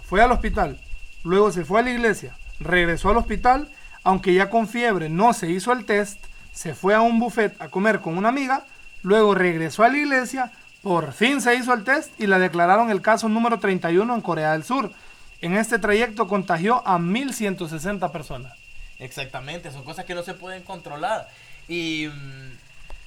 fue 0.04 0.22
al 0.22 0.34
hospital, 0.34 0.78
luego 1.24 1.52
se 1.52 1.64
fue 1.64 1.80
a 1.80 1.84
la 1.84 1.92
iglesia, 1.92 2.36
regresó 2.60 3.10
al 3.10 3.18
hospital, 3.18 3.70
aunque 4.04 4.34
ya 4.34 4.50
con 4.50 4.68
fiebre 4.68 5.10
no 5.10 5.34
se 5.34 5.50
hizo 5.50 5.72
el 5.72 5.86
test, 5.86 6.20
se 6.52 6.76
fue 6.76 6.94
a 6.94 7.02
un 7.02 7.20
buffet 7.20 7.60
a 7.62 7.70
comer 7.70 8.02
con 8.02 8.18
una 8.18 8.30
amiga, 8.30 8.66
luego 9.02 9.34
regresó 9.34 9.84
a 9.84 9.90
la 9.90 9.98
iglesia, 9.98 10.52
por 10.86 11.14
fin 11.14 11.42
se 11.42 11.56
hizo 11.56 11.74
el 11.74 11.84
test 11.84 12.12
y 12.22 12.28
la 12.28 12.38
declararon 12.38 12.92
el 12.92 13.02
caso 13.02 13.28
número 13.28 13.58
31 13.58 14.14
en 14.14 14.22
Corea 14.22 14.52
del 14.52 14.64
Sur. 14.64 14.92
En 15.42 15.58
este 15.58 15.80
trayecto 15.80 16.28
contagió 16.28 16.88
a 16.88 17.00
1.160 17.00 18.12
personas. 18.12 18.54
Exactamente, 19.00 19.72
son 19.72 19.84
cosas 19.84 20.06
que 20.06 20.14
no 20.14 20.22
se 20.22 20.36
pueden 20.36 20.62
controlar. 20.62 21.28
Y, 21.68 22.06
mm, 22.06 22.52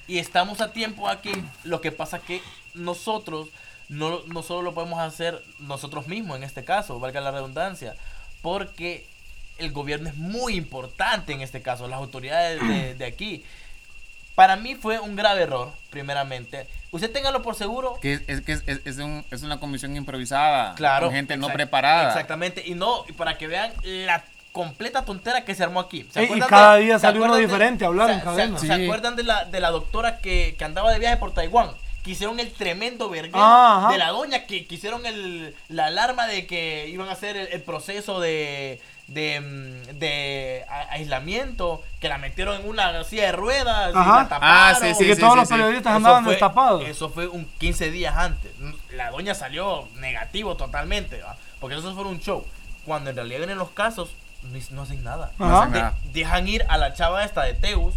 y 0.09 0.17
estamos 0.17 0.59
a 0.59 0.73
tiempo 0.73 1.07
aquí. 1.07 1.31
Lo 1.63 1.79
que 1.79 1.93
pasa 1.93 2.19
que 2.19 2.41
nosotros 2.73 3.47
no, 3.87 4.23
no 4.25 4.43
solo 4.43 4.61
lo 4.61 4.73
podemos 4.73 4.99
hacer 4.99 5.41
nosotros 5.59 6.09
mismos 6.09 6.35
en 6.35 6.43
este 6.43 6.65
caso, 6.65 6.99
valga 6.99 7.21
la 7.21 7.31
redundancia, 7.31 7.95
porque 8.41 9.07
el 9.57 9.71
gobierno 9.71 10.09
es 10.09 10.17
muy 10.17 10.55
importante 10.55 11.31
en 11.31 11.39
este 11.39 11.61
caso, 11.61 11.87
las 11.87 11.99
autoridades 11.99 12.59
de, 12.59 12.95
de 12.95 13.05
aquí. 13.05 13.45
Para 14.39 14.55
mí 14.55 14.75
fue 14.75 14.99
un 14.99 15.15
grave 15.17 15.41
error, 15.43 15.73
primeramente. 15.89 16.65
Usted 16.91 17.11
téngalo 17.11 17.41
por 17.41 17.55
seguro. 17.55 17.99
Que 18.01 18.13
es, 18.13 18.21
es, 18.27 18.41
que 18.41 18.53
es, 18.53 18.63
es- 18.85 18.97
un- 18.97 19.25
es 19.31 19.43
una 19.43 19.59
comisión 19.59 19.95
improvisada. 19.97 20.75
Claro. 20.75 21.07
Con 21.07 21.15
gente 21.15 21.35
no 21.35 21.49
preparada. 21.49 22.07
Exactamente. 22.07 22.63
Y 22.65 22.73
no, 22.73 23.03
y 23.09 23.11
para 23.11 23.37
que 23.37 23.47
vean 23.47 23.73
la 23.83 24.23
completa 24.53 25.03
tontera 25.03 25.43
que 25.45 25.53
se 25.55 25.63
armó 25.63 25.81
aquí. 25.81 26.07
¿Se 26.11 26.21
Ey, 26.21 26.31
y 26.35 26.39
cada 26.39 26.77
día 26.77 26.95
se 26.97 27.01
salió 27.07 27.23
uno 27.25 27.35
de- 27.35 27.41
diferente 27.41 27.83
a 27.83 27.87
hablar 27.89 28.07
se- 28.07 28.13
en 28.13 28.19
se- 28.19 28.25
cadena. 28.25 28.57
¿Se, 28.59 28.65
Sí. 28.67 28.83
acuerdan 28.85 29.15
de 29.17 29.23
la, 29.23 29.43
de 29.45 29.59
la 29.59 29.71
doctora 29.71 30.19
que, 30.19 30.55
que 30.57 30.63
andaba 30.63 30.91
de 30.91 30.99
viaje 30.99 31.17
por 31.17 31.33
Taiwán? 31.33 31.71
Que 32.03 32.11
hicieron 32.11 32.39
el 32.39 32.51
tremendo 32.53 33.09
verguero 33.09 33.37
Ah, 33.43 33.89
de 33.91 33.97
la 33.97 34.07
doña 34.09 34.45
que, 34.45 34.65
que 34.65 34.75
hicieron 34.75 35.05
el, 35.05 35.53
la 35.67 35.87
alarma 35.87 36.27
de 36.27 36.47
que 36.47 36.87
iban 36.87 37.09
a 37.09 37.11
hacer 37.11 37.35
el, 37.35 37.47
el 37.51 37.61
proceso 37.61 38.21
de, 38.21 38.79
de, 39.09 39.39
mm, 39.41 39.97
de 39.99 40.65
a- 40.69 40.91
aislamiento, 40.93 41.81
que 41.99 42.09
la 42.09 42.17
metieron 42.17 42.61
en 42.61 42.67
una 42.67 43.03
silla 43.03 43.23
de 43.25 43.31
ruedas 43.33 43.91
y 43.91 43.93
la 43.93 44.27
taparon. 44.29 44.39
Ah, 44.41 44.75
sí, 44.79 44.87
y 44.87 44.95
sí, 44.95 45.05
que 45.05 45.15
sí, 45.15 45.21
todos 45.21 45.33
sí, 45.33 45.39
los 45.39 45.49
periodistas 45.49 45.95
andaban 45.95 46.23
fue- 46.23 46.33
destapados. 46.33 46.83
Eso 46.85 47.09
fue 47.09 47.27
un 47.27 47.45
15 47.57 47.91
días 47.91 48.15
antes. 48.15 48.51
La 48.91 49.11
doña 49.11 49.33
salió 49.35 49.87
negativo 49.95 50.55
totalmente, 50.55 51.21
¿va? 51.21 51.35
porque 51.59 51.75
eso 51.75 51.93
fue 51.95 52.03
un 52.05 52.19
show. 52.19 52.45
Cuando 52.85 53.09
en 53.09 53.15
realidad 53.15 53.39
vienen 53.39 53.57
los 53.57 53.69
casos, 53.71 54.09
no, 54.43 54.57
no 54.71 54.81
hacen 54.83 55.03
nada. 55.03 55.31
No 55.37 55.59
hacen 55.59 55.73
De- 55.73 55.79
nada. 55.79 55.93
dejan 56.13 56.47
ir 56.47 56.65
a 56.69 56.77
la 56.77 56.93
chava 56.93 57.23
esta 57.25 57.43
de 57.43 57.53
Teus, 57.53 57.93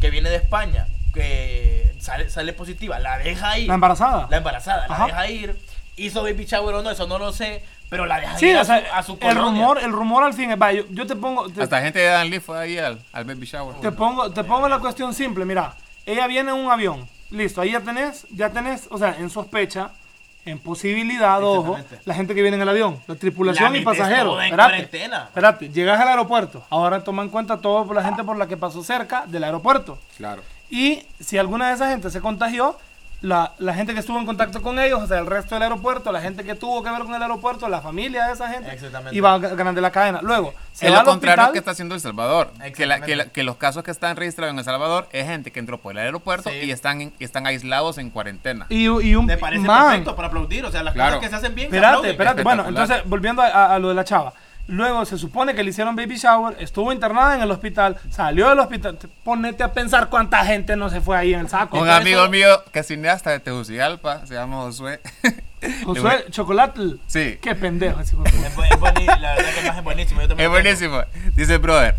que 0.00 0.10
viene 0.10 0.30
de 0.30 0.36
España, 0.36 0.86
que 1.12 1.94
sale, 2.00 2.30
sale 2.30 2.52
positiva, 2.52 2.98
la 2.98 3.18
deja 3.18 3.58
ir. 3.58 3.68
La 3.68 3.74
embarazada. 3.74 4.26
La 4.30 4.38
embarazada, 4.38 4.86
Ajá. 4.88 4.98
la 5.00 5.06
deja 5.06 5.26
ir. 5.28 5.60
Hizo 5.96 6.22
baby 6.22 6.46
shower 6.46 6.74
o 6.76 6.82
no, 6.82 6.90
eso 6.90 7.06
no 7.06 7.18
lo 7.18 7.32
sé, 7.32 7.62
pero 7.92 8.06
la 8.06 8.18
dejan 8.18 8.38
Sí, 8.38 8.46
ir 8.48 8.56
a, 8.56 8.62
o 8.62 8.64
sea, 8.64 8.80
su, 8.80 8.94
a 8.94 9.02
su 9.02 9.18
el 9.20 9.36
rumor, 9.36 9.78
el 9.82 9.92
rumor 9.92 10.24
al 10.24 10.32
fin 10.32 10.50
es, 10.50 10.58
vaya, 10.58 10.80
yo, 10.80 10.86
yo 10.88 11.06
te 11.06 11.14
pongo, 11.14 11.46
te, 11.50 11.62
Hasta 11.62 11.82
gente 11.82 11.98
de 11.98 12.06
Dan 12.06 12.30
Lee 12.30 12.40
fue 12.40 12.58
ahí 12.58 12.78
al, 12.78 12.98
al 13.12 13.24
baby 13.24 13.44
shower. 13.44 13.76
te 13.80 13.92
pongo, 13.92 14.30
te 14.32 14.42
pongo 14.44 14.66
la 14.66 14.78
cuestión 14.78 15.12
simple, 15.12 15.44
mira, 15.44 15.74
ella 16.06 16.26
viene 16.26 16.52
en 16.52 16.56
un 16.56 16.70
avión, 16.70 17.06
listo, 17.28 17.60
ahí 17.60 17.72
ya 17.72 17.80
tenés, 17.80 18.26
ya 18.30 18.48
tenés, 18.48 18.86
o 18.90 18.96
sea, 18.96 19.14
en 19.18 19.28
sospecha, 19.28 19.90
en 20.46 20.58
posibilidad, 20.58 21.44
ojo, 21.44 21.76
la 22.06 22.14
gente 22.14 22.34
que 22.34 22.40
viene 22.40 22.56
en 22.56 22.62
el 22.62 22.68
avión, 22.70 22.98
la 23.06 23.14
tripulación 23.14 23.74
La 23.74 23.78
y 23.78 23.84
pasajeros. 23.84 24.32
toda 24.32 24.44
Espérate, 24.46 24.70
cuarentena. 24.72 25.24
espérate, 25.24 25.68
llegas 25.68 26.00
al 26.00 26.08
aeropuerto, 26.08 26.64
ahora 26.70 27.04
toma 27.04 27.22
en 27.22 27.28
cuenta 27.28 27.58
por 27.58 27.94
la 27.94 28.02
gente 28.02 28.24
por 28.24 28.38
la 28.38 28.46
que 28.48 28.56
pasó 28.56 28.82
cerca 28.82 29.24
del 29.26 29.44
aeropuerto. 29.44 29.98
Claro. 30.16 30.42
Y 30.70 31.02
si 31.20 31.36
alguna 31.36 31.68
de 31.68 31.74
esa 31.74 31.90
gente 31.90 32.08
se 32.10 32.22
contagió, 32.22 32.78
la, 33.22 33.52
la 33.58 33.72
gente 33.74 33.94
que 33.94 34.00
estuvo 34.00 34.18
en 34.18 34.26
contacto 34.26 34.60
con 34.60 34.78
ellos, 34.78 35.00
o 35.00 35.06
sea, 35.06 35.18
el 35.20 35.26
resto 35.26 35.54
del 35.54 35.62
aeropuerto, 35.62 36.10
la 36.12 36.20
gente 36.20 36.42
que 36.44 36.54
tuvo 36.56 36.82
que 36.82 36.90
ver 36.90 37.02
con 37.02 37.14
el 37.14 37.22
aeropuerto, 37.22 37.68
la 37.68 37.80
familia 37.80 38.26
de 38.26 38.32
esa 38.32 38.48
gente, 38.48 38.70
Exactamente. 38.72 39.16
iba 39.16 39.38
ganando 39.38 39.80
la 39.80 39.90
cadena. 39.90 40.18
Luego, 40.22 40.52
se 40.72 40.86
Es 40.86 40.90
va 40.92 40.96
lo 40.96 41.00
al 41.00 41.06
contrario 41.06 41.34
hospital, 41.44 41.52
que 41.52 41.58
está 41.60 41.70
haciendo 41.70 41.94
El 41.94 42.00
Salvador. 42.00 42.50
Que, 42.52 42.60
la- 42.60 42.70
que, 42.72 42.86
la- 42.86 42.94
Exactamente. 42.96 43.30
que 43.32 43.42
los 43.44 43.56
casos 43.56 43.84
que 43.84 43.90
están 43.92 44.16
registrados 44.16 44.52
en 44.52 44.58
El 44.58 44.64
Salvador 44.64 45.08
es 45.12 45.26
gente 45.26 45.50
que 45.52 45.60
entró 45.60 45.78
por 45.78 45.92
el 45.92 45.98
aeropuerto 45.98 46.50
Sí. 46.50 46.56
y 46.64 46.70
están, 46.72 47.00
en- 47.00 47.12
y 47.18 47.24
están 47.24 47.46
aislados 47.46 47.98
en 47.98 48.10
cuarentena. 48.10 48.66
y, 48.68 48.84
y 48.86 49.14
un 49.14 49.26
Me 49.26 49.38
parece 49.38 49.62
man, 49.62 49.86
perfecto 49.86 50.16
para 50.16 50.28
aplaudir, 50.28 50.64
o 50.64 50.70
sea, 50.72 50.82
las 50.82 50.92
Claro. 50.94 51.16
cosas 51.16 51.22
que 51.24 51.30
se 51.30 51.36
hacen 51.36 51.54
bien 51.54 51.66
Espérate, 51.66 52.10
espérate. 52.10 52.42
Bueno, 52.42 52.66
entonces, 52.66 53.02
volviendo 53.06 53.40
a, 53.42 53.46
a- 53.46 53.74
a 53.74 53.78
lo 53.78 53.88
de 53.90 53.94
la 53.94 54.04
chava. 54.04 54.32
Luego 54.72 55.04
se 55.04 55.18
supone 55.18 55.54
que 55.54 55.62
le 55.62 55.68
hicieron 55.68 55.94
baby 55.94 56.16
shower, 56.16 56.56
estuvo 56.58 56.92
internada 56.92 57.36
en 57.36 57.42
el 57.42 57.50
hospital, 57.50 57.98
salió 58.10 58.48
del 58.48 58.58
hospital. 58.58 58.96
Te- 58.96 59.06
Ponete 59.22 59.62
a 59.62 59.72
pensar 59.72 60.08
cuánta 60.08 60.44
gente 60.46 60.76
no 60.76 60.88
se 60.88 61.00
fue 61.02 61.16
ahí 61.16 61.34
en 61.34 61.40
el 61.40 61.48
saco. 61.50 61.78
Un 61.78 61.88
amigo 61.90 62.26
mío 62.28 62.48
que 62.72 62.78
es 62.78 62.86
cineasta 62.86 63.30
de 63.30 63.40
Tegucigalpa, 63.40 64.24
se 64.26 64.32
llama 64.34 64.56
Josué. 64.62 65.00
Josué 65.84 66.24
Chocolate. 66.30 66.80
Sí. 67.06 67.38
Qué 67.42 67.54
pendejo 67.54 68.00
ese. 68.00 68.16
Es, 68.16 69.20
la 69.20 69.34
verdad 69.34 69.50
que 69.54 69.62
maje 69.66 69.78
es 69.78 69.84
buenísimo. 69.84 70.22
yo 70.22 70.34
Es 70.36 70.48
buenísimo. 70.48 71.00
Dice, 71.36 71.58
brother. 71.58 71.94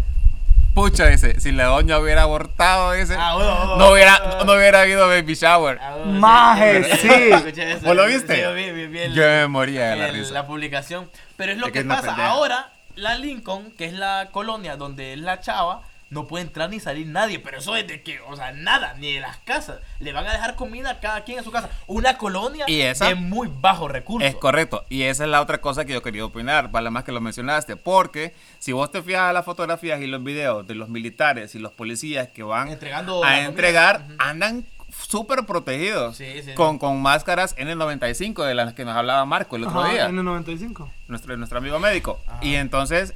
Pucha, 0.74 1.08
dice, 1.08 1.40
si 1.40 1.52
la 1.52 1.66
doña 1.66 2.00
hubiera 2.00 2.24
abortado, 2.24 2.94
dice, 2.94 3.16
Ah, 3.18 3.36
bueno, 3.36 3.56
bueno, 3.56 3.76
no, 3.78 3.92
hubiera, 3.92 4.20
bueno. 4.20 4.44
no 4.46 4.54
hubiera 4.54 4.82
habido 4.82 5.08
baby 5.08 5.36
shower. 5.36 5.78
Ah, 5.82 5.96
bueno, 5.98 6.20
Maje, 6.20 6.84
sí. 6.98 7.10
¿Vos 7.86 7.96
lo 7.96 8.06
viste? 8.08 8.36
Sí, 8.36 8.42
yo 8.42 8.54
vi, 8.54 8.72
vi- 8.72 8.88
vi 8.88 9.00
el- 9.00 9.14
Yo 9.14 9.22
me 9.22 9.48
moría 9.48 9.90
de 9.92 9.96
la 9.98 10.08
el- 10.08 10.16
risa. 10.16 10.34
la 10.34 10.48
publicación. 10.48 11.10
Pero 11.38 11.52
es 11.52 11.58
lo 11.60 11.68
Es 11.68 11.72
que 11.72 11.74
que, 11.74 11.80
es 11.80 11.86
una 11.86 12.02
pasa. 12.02 12.28
Ahora, 12.28 12.70
la 12.96 13.16
Lincoln, 13.16 13.72
que 13.78 13.86
es 13.86 13.94
la 13.94 14.30
colonia 14.32 14.76
donde 14.76 15.14
es 15.14 15.20
la 15.20 15.40
chava, 15.42 15.82
no 16.14 16.28
puede 16.28 16.46
entrar 16.46 16.70
ni 16.70 16.80
salir 16.80 17.08
nadie. 17.08 17.40
Pero 17.40 17.58
eso 17.58 17.76
es 17.76 17.88
de 17.88 18.02
que, 18.02 18.20
o 18.22 18.36
sea, 18.36 18.52
nada, 18.54 18.94
ni 19.00 19.14
de 19.14 19.20
las 19.20 19.38
casas. 19.38 19.80
Le 20.00 20.14
van 20.14 20.26
a 20.28 20.32
dejar 20.32 20.56
comida 20.56 20.92
a 20.92 21.00
cada 21.00 21.24
quien 21.24 21.40
en 21.40 21.44
su 21.44 21.52
casa. 21.52 21.70
Una 21.88 22.18
colonia 22.18 22.66
¿Y 22.68 22.82
esa? 22.82 23.08
de 23.08 23.16
muy 23.16 23.50
bajo 23.52 23.88
recurso. 23.88 24.26
Es 24.28 24.36
correcto. 24.36 24.86
Y 24.90 25.04
esa 25.04 25.24
es 25.24 25.30
la 25.30 25.42
otra 25.42 25.60
cosa 25.60 25.86
que 25.86 25.94
yo 25.94 26.02
quería 26.02 26.26
opinar, 26.26 26.72
para 26.72 26.90
más 26.90 27.04
que 27.04 27.12
lo 27.12 27.20
mencionaste. 27.22 27.76
Porque 27.76 28.34
si 28.60 28.72
vos 28.72 28.92
te 28.92 29.02
fijas 29.02 29.22
a 29.30 29.34
las 29.34 29.44
fotografías 29.46 30.00
y 30.02 30.08
los 30.08 30.24
videos 30.24 30.66
de 30.68 30.76
los 30.76 30.90
militares 30.90 31.56
y 31.56 31.60
los 31.60 31.72
policías 31.72 32.30
que 32.30 32.44
van 32.44 32.70
Entregando 32.70 33.24
a 33.24 33.42
entregar, 33.42 34.06
andan 34.20 34.66
súper 34.96 35.46
protegidos. 35.46 36.18
Sí, 36.18 36.44
sí. 36.44 36.54
Con, 36.54 36.78
con 36.78 37.02
máscaras 37.02 37.56
N95 37.58 38.46
de 38.46 38.54
las 38.56 38.74
que 38.74 38.86
nos 38.86 38.96
hablaba 38.96 39.26
Marco 39.26 39.56
el 39.56 39.64
otro 39.66 39.82
Ajá, 39.82 39.92
día. 39.92 40.06
en 40.06 40.18
el 40.20 40.24
95. 40.26 40.92
nuestro, 41.08 41.36
nuestro 41.38 41.58
amigo 41.58 41.80
médico. 41.80 42.20
Ajá. 42.28 42.40
Y 42.42 42.56
entonces, 42.56 43.14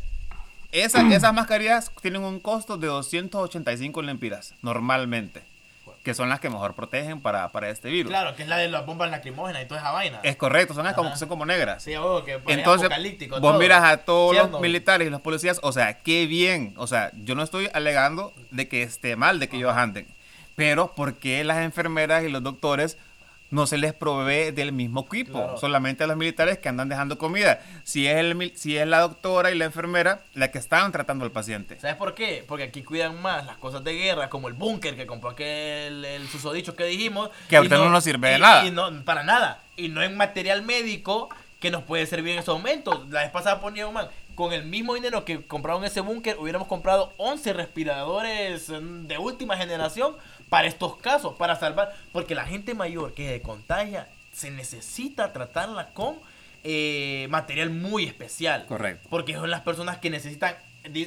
esa- 0.72 1.01
esas 1.13 1.34
mascarillas 1.34 1.91
tienen 2.01 2.24
un 2.24 2.39
costo 2.39 2.78
de 2.78 2.88
285 2.88 4.01
lempiras, 4.01 4.53
normalmente. 4.61 5.41
Que 6.03 6.13
son 6.13 6.30
las 6.30 6.39
que 6.39 6.49
mejor 6.49 6.74
protegen 6.74 7.20
para, 7.20 7.51
para 7.51 7.70
este 7.70 7.89
virus. 7.89 8.09
Claro, 8.11 8.34
que 8.34 8.43
es 8.43 8.47
la 8.47 8.55
de 8.55 8.70
las 8.70 8.86
bombas 8.86 9.11
lacrimógenas 9.11 9.63
y 9.63 9.65
toda 9.65 9.82
esa 9.82 9.91
vaina. 9.91 10.20
Es 10.24 10.38
correcto, 10.38 10.74
son, 10.74 10.86
las 10.86 10.93
como, 10.93 11.13
son 11.18 11.28
como 11.28 11.45
negras. 11.45 11.84
Sí, 11.84 11.95
ojo, 11.97 12.24
que 12.24 12.39
parece 12.39 12.59
Entonces, 12.61 12.86
apocalíptico 12.86 13.41
vos 13.41 13.51
todo. 13.51 13.59
miras 13.59 13.84
a 13.84 13.97
todos 13.97 14.34
los 14.51 14.61
militares 14.61 15.05
y 15.07 15.11
los 15.11 15.20
policías, 15.20 15.59
o 15.63 15.74
sea, 15.74 15.99
qué 16.03 16.26
bien. 16.26 16.74
O 16.78 16.88
sea, 16.88 17.11
yo 17.26 17.36
no 17.36 17.43
estoy 17.43 17.70
alegando 17.74 18.32
de 18.51 18.70
que 18.70 18.84
esté 18.84 19.18
mal 19.18 19.39
de 19.39 19.49
que 19.49 19.57
ellos 19.57 19.76
anden. 19.76 20.07
Pero, 20.55 20.93
¿por 20.95 21.15
qué 21.15 21.43
las 21.43 21.57
enfermeras 21.57 22.24
y 22.24 22.30
los 22.30 22.41
doctores 22.41 22.97
no 23.49 23.65
se 23.67 23.77
les 23.77 23.93
provee 23.93 24.51
del 24.51 24.71
mismo 24.73 25.05
equipo? 25.09 25.33
Claro. 25.33 25.57
Solamente 25.57 26.03
a 26.03 26.07
los 26.07 26.17
militares 26.17 26.57
que 26.57 26.67
andan 26.69 26.89
dejando 26.89 27.17
comida. 27.17 27.61
Si 27.83 28.05
es, 28.07 28.17
el, 28.17 28.51
si 28.55 28.77
es 28.77 28.87
la 28.87 28.99
doctora 28.99 29.51
y 29.51 29.55
la 29.57 29.65
enfermera 29.65 30.21
la 30.33 30.51
que 30.51 30.57
están 30.59 30.91
tratando 30.91 31.23
al 31.25 31.31
paciente. 31.31 31.79
¿Sabes 31.79 31.95
por 31.95 32.13
qué? 32.13 32.43
Porque 32.47 32.63
aquí 32.63 32.83
cuidan 32.83 33.21
más 33.21 33.45
las 33.45 33.57
cosas 33.57 33.83
de 33.83 33.93
guerra, 33.93 34.29
como 34.29 34.47
el 34.49 34.53
búnker 34.53 34.95
que 34.95 35.05
compró 35.07 35.29
aquel 35.29 36.03
el 36.03 36.27
susodicho 36.27 36.75
que 36.75 36.83
dijimos. 36.85 37.29
Que 37.47 37.57
ahorita 37.57 37.75
y 37.75 37.79
no 37.79 37.89
nos 37.89 38.03
sirve 38.03 38.29
de 38.31 38.37
y- 38.37 38.41
nada. 38.41 38.65
Y 38.65 38.71
no, 38.71 39.03
para 39.05 39.23
nada. 39.23 39.61
Y 39.77 39.89
no 39.89 40.01
en 40.03 40.17
material 40.17 40.61
médico 40.63 41.29
que 41.59 41.71
nos 41.71 41.83
puede 41.83 42.05
servir 42.05 42.33
en 42.33 42.39
estos 42.39 42.55
momentos. 42.57 43.09
La 43.09 43.21
vez 43.21 43.31
pasada 43.31 43.59
ponía 43.61 43.87
un 43.87 43.93
man. 43.93 44.07
Con 44.35 44.53
el 44.53 44.65
mismo 44.65 44.93
dinero 44.93 45.25
que 45.25 45.41
compraron 45.47 45.83
ese 45.83 46.01
búnker, 46.01 46.37
hubiéramos 46.37 46.67
comprado 46.67 47.11
11 47.17 47.53
respiradores 47.53 48.67
de 48.67 49.17
última 49.17 49.57
generación 49.57 50.15
para 50.49 50.67
estos 50.67 50.97
casos, 50.97 51.35
para 51.35 51.55
salvar. 51.55 51.93
Porque 52.11 52.35
la 52.35 52.45
gente 52.45 52.73
mayor 52.73 53.13
que 53.13 53.27
se 53.29 53.41
contagia, 53.41 54.07
se 54.31 54.51
necesita 54.51 55.33
tratarla 55.33 55.89
con 55.93 56.15
eh, 56.63 57.27
material 57.29 57.69
muy 57.69 58.05
especial. 58.05 58.65
Correcto. 58.67 59.07
Porque 59.09 59.33
son 59.33 59.49
las 59.49 59.61
personas 59.61 59.97
que 59.97 60.09
necesitan. 60.09 60.55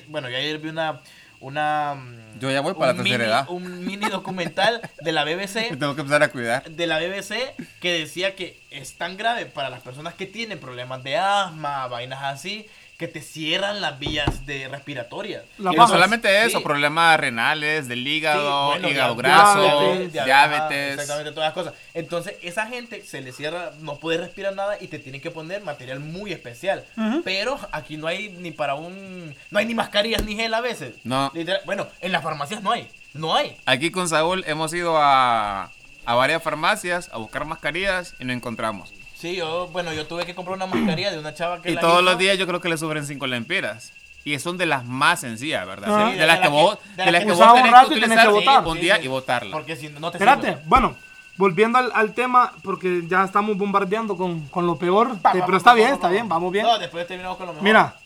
Bueno, 0.09 0.28
yo 0.28 0.36
ayer 0.36 0.59
vi 0.59 0.68
una. 0.68 1.01
una 1.41 1.95
mm, 1.97 2.38
Yo 2.41 2.51
ya 2.51 2.61
voy 2.61 2.74
para 2.74 2.93
la 2.93 3.03
tercera 3.03 3.18
mini- 3.18 3.28
edad. 3.28 3.47
Un 3.49 3.84
mini 3.86 4.09
documental 4.09 4.80
de 5.01 5.12
la 5.12 5.24
BBC. 5.24 5.68
tengo 5.78 5.95
que 5.95 6.03
empezar 6.03 6.22
a 6.22 6.28
cuidar. 6.28 6.70
De 6.70 6.86
la 6.86 6.99
BBC 6.99 7.55
que 7.80 7.93
decía 7.93 8.34
que 8.36 8.61
es 8.70 8.95
tan 8.99 9.16
grave 9.16 9.47
para 9.47 9.70
las 9.70 9.80
personas 9.80 10.14
que 10.14 10.26
tienen 10.26 10.59
problemas 10.59 11.03
de 11.03 11.16
asma, 11.18 11.86
vainas 11.88 12.22
así, 12.22 12.66
que 13.01 13.09
te 13.09 13.23
cierran 13.23 13.81
las 13.81 13.99
vías 13.99 14.45
de 14.45 14.69
respiratorias. 14.69 15.43
La 15.59 15.73
no 15.73 15.89
solamente 15.89 16.45
eso, 16.45 16.59
Sí. 16.59 16.65
problemas 16.65 17.19
renales, 17.19 17.89
del 17.89 18.07
hígado, 18.07 18.75
Sí, 18.75 18.79
bueno, 18.81 18.89
hígado 18.91 19.17
graso, 19.17 19.63
diabetes, 19.63 20.13
dia- 20.13 20.25
diabetes. 20.27 20.91
Exactamente, 20.93 21.33
todas 21.33 21.47
las 21.49 21.55
cosas. 21.55 21.75
Entonces, 21.95 22.35
esa 22.43 22.67
gente 22.67 23.03
se 23.03 23.23
le 23.23 23.33
cierra, 23.33 23.71
no 23.81 23.97
puede 23.97 24.19
respirar 24.19 24.55
nada 24.55 24.77
y 24.79 24.89
te 24.89 24.99
tienen 24.99 25.23
que 25.23 25.31
poner 25.31 25.63
material 25.63 25.99
muy 26.01 26.31
especial. 26.33 26.85
Pero 27.25 27.59
aquí 27.73 27.97
no 27.97 28.07
hay 28.07 28.29
ni 28.29 28.51
para 28.51 28.75
un. 28.75 29.35
No 29.51 29.59
hay 29.59 29.65
ni 29.65 29.75
mascarillas 29.75 30.23
ni 30.23 30.37
gel 30.37 30.53
a 30.53 30.61
veces. 30.61 30.95
No. 31.03 31.31
Literal- 31.35 31.63
bueno, 31.65 31.89
en 32.03 32.13
las 32.13 32.23
farmacias 32.23 32.63
no 32.63 32.71
hay. 32.71 32.87
No 33.15 33.35
hay. 33.35 33.57
Aquí 33.65 33.91
con 33.91 34.09
Saúl 34.11 34.45
hemos 34.47 34.75
ido 34.75 34.99
a, 34.99 35.71
a 36.05 36.15
varias 36.15 36.43
farmacias 36.43 37.09
a 37.15 37.17
buscar 37.17 37.47
mascarillas 37.47 38.15
y 38.21 38.27
no 38.27 38.33
encontramos. 38.35 38.93
Sí, 39.21 39.37
yo, 39.37 39.68
bueno, 39.68 39.93
yo 39.93 40.07
tuve 40.07 40.25
que 40.25 40.35
comprar 40.35 40.57
una 40.57 40.66
mascarilla 40.66 41.11
de 41.11 41.18
una 41.18 41.35
chava 41.35 41.61
que 41.61 41.71
Y 41.71 41.75
la 41.75 41.81
todos 41.83 41.95
hizo. 41.95 42.03
los 42.03 42.18
días 42.18 42.39
yo 42.39 42.47
creo 42.47 42.61
que 42.61 42.68
le 42.71 42.79
sufren 42.79 43.05
cinco 43.07 43.27
lempiras. 43.27 43.93
Y 44.25 44.39
son 44.39 44.59
de 44.59 44.66
las 44.66 44.85
más 44.85 45.21
sencillas, 45.21 45.66
¿verdad? 45.66 45.95
Ajá. 45.95 46.11
Sí, 46.12 46.18
de, 46.18 46.27
las 46.27 46.41
que 46.41 46.49
vos, 46.49 46.79
de 46.97 47.11
las 47.12 47.21
que 47.25 47.31
vos 47.31 47.37
usaba 47.39 47.53
un 47.55 47.59
tenés 47.61 47.73
rato 47.73 47.89
que 47.89 47.95
y 47.97 48.01
tenés 48.01 48.18
utilizar 48.18 48.27
que 48.43 48.47
botar. 48.51 48.66
un 48.66 48.81
día 48.81 49.01
y 49.03 49.09
botarla. 49.09 49.53
Porque 49.53 49.77
si 49.77 49.89
no, 49.89 50.11
te 50.11 50.18
Espérate, 50.18 50.47
sirve. 50.49 50.62
bueno, 50.66 50.95
volviendo 51.37 51.79
al, 51.79 51.91
al 51.95 52.12
tema, 52.14 52.53
porque 52.62 53.03
ya 53.09 53.25
estamos 53.25 53.57
bombardeando 53.57 54.16
con, 54.18 54.47
con 54.49 54.66
lo 54.66 54.77
peor, 54.77 55.18
Pa, 55.21 55.31
eh, 55.31 55.43
pero 55.47 55.47
pa, 55.53 55.57
está 55.57 55.71
pa, 55.71 55.75
bien, 55.75 55.89
pa, 55.89 55.95
está 55.95 56.07
pa, 56.09 56.12
bien, 56.12 56.29
pa. 56.29 56.35
vamos 56.35 56.53
bien. 56.53 56.66
No, 56.66 56.79
después 56.79 57.07
terminamos 57.07 57.39
con 57.39 57.47
lo 57.47 57.53
mejor. 57.55 57.64
Mira, 57.64 57.97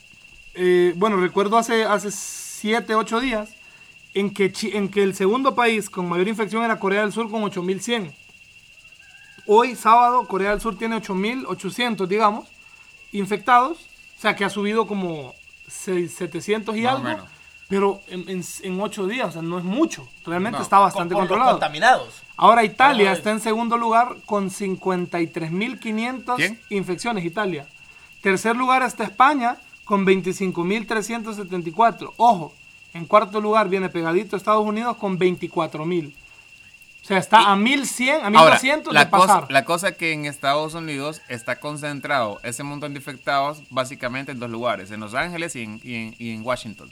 eh, 0.55 0.93
bueno, 0.97 1.17
recuerdo 1.17 1.59
hace, 1.59 1.85
hace 1.85 2.11
7, 2.13 2.95
8 2.95 3.21
días 3.21 3.49
en 4.15 4.33
que, 4.33 4.53
Chi- 4.53 4.71
en 4.77 4.89
que 4.89 5.03
el 5.03 5.17
segundo 5.17 5.57
país 5.57 5.91
con 5.91 6.09
mayor 6.09 6.29
infección 6.29 6.63
era 6.65 6.79
Corea 6.79 7.01
del 7.01 7.13
Sur 7.13 7.29
con 7.29 7.43
8100. 7.43 8.13
Hoy, 9.47 9.75
sábado, 9.77 10.27
Corea 10.27 10.51
del 10.51 10.61
Sur 10.61 10.77
tiene 10.79 10.97
8800, 10.97 12.09
digamos, 12.09 12.49
infectados. 13.13 13.79
O 14.17 14.21
sea, 14.21 14.35
que 14.37 14.45
ha 14.45 14.51
subido 14.51 14.87
como 14.87 15.35
seis- 15.69 16.15
700 16.15 16.77
y 16.77 16.83
Más 16.83 16.93
algo. 16.95 17.05
menos. 17.05 17.29
Pero 17.69 18.01
en, 18.09 18.29
en, 18.29 18.45
en 18.63 18.81
8 18.81 19.07
días, 19.07 19.29
o 19.29 19.33
sea, 19.33 19.43
no 19.43 19.59
es 19.59 19.65
mucho. 19.65 20.07
Realmente 20.25 20.59
No. 20.59 20.63
está 20.63 20.77
Con- 20.77 20.85
bastante 20.85 21.15
los 21.15 21.21
controlado. 21.21 21.51
contaminados. 21.53 22.23
Ahora 22.37 22.65
Italia 22.65 23.13
está 23.13 23.31
en 23.31 23.41
segundo 23.41 23.77
lugar 23.79 24.17
con 24.27 24.51
53.500 24.51 26.37
¿Quién? 26.37 26.61
infecciones, 26.71 27.25
Italia. 27.25 27.67
Tercer 28.23 28.57
lugar 28.57 28.83
está 28.83 29.05
España 29.05 29.57
con 29.85 30.05
25.374. 30.07 32.13
Ojo, 32.17 32.53
en 32.93 33.05
cuarto 33.07 33.41
lugar 33.41 33.69
viene 33.69 33.89
pegadito 33.89 34.37
Estados 34.37 34.65
Unidos 34.67 34.97
con 34.97 35.19
24.000. 35.19 36.13
O 37.05 37.07
sea, 37.07 37.19
está 37.19 37.53
a 37.53 37.55
1.100, 37.55 38.23
a 38.23 38.31
1.200 38.31 38.37
Ahora, 38.39 38.59
de 38.59 38.93
la 38.95 39.11
cosa, 39.11 39.27
pasar. 39.27 39.47
la 39.53 39.65
cosa 39.67 39.93
que 39.93 40.13
en 40.13 40.25
Estados 40.25 40.73
Unidos 40.73 41.21
está 41.29 41.61
concentrado 41.61 42.41
ese 42.43 42.63
montón 42.63 42.95
de 42.95 42.99
infectados 43.01 43.63
básicamente 43.69 44.33
en 44.33 44.41
dos 44.41 44.49
lugares, 44.49 44.91
en 44.91 45.01
Los 45.01 45.15
Ángeles 45.15 45.55
y 45.55 45.63
en, 45.65 45.81
y 45.85 45.95
en- 45.97 46.15
y 46.19 46.31
en 46.33 46.43
Washington. 46.43 46.91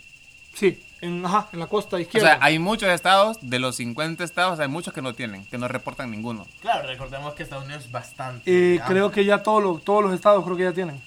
Sí, 0.53 0.85
en, 1.01 1.25
ajá, 1.25 1.49
en 1.55 1.61
la 1.61 1.67
costa 1.67 1.97
O 1.97 1.99
izquierda. 1.99 2.29
sea, 2.29 2.39
hay 2.43 2.59
muchos 2.59 2.91
estados, 2.91 3.39
de 3.41 3.59
los 3.59 3.77
50 3.77 4.23
estados, 4.23 4.61
hay 4.61 4.69
muchos 4.69 4.93
que 4.93 5.01
no 5.01 5.15
tienen, 5.15 5.47
que 5.47 5.57
no 5.57 5.67
reportan 5.67 6.11
ninguno. 6.11 6.47
Claro, 6.61 6.87
recordemos 6.87 7.33
que 7.33 7.43
Estados 7.45 7.65
Unidos 7.65 7.87
es 7.87 7.91
bastante. 7.91 8.43
Eh, 8.75 8.81
creo 8.87 9.11
que 9.11 9.25
ya 9.25 9.43
todos 9.43 9.63
los, 9.63 9.83
todos 9.83 10.05
los 10.05 10.13
estados 10.13 10.45
creo 10.45 10.57
que 10.59 10.65
ya 10.65 10.73
tienen. 10.75 11.01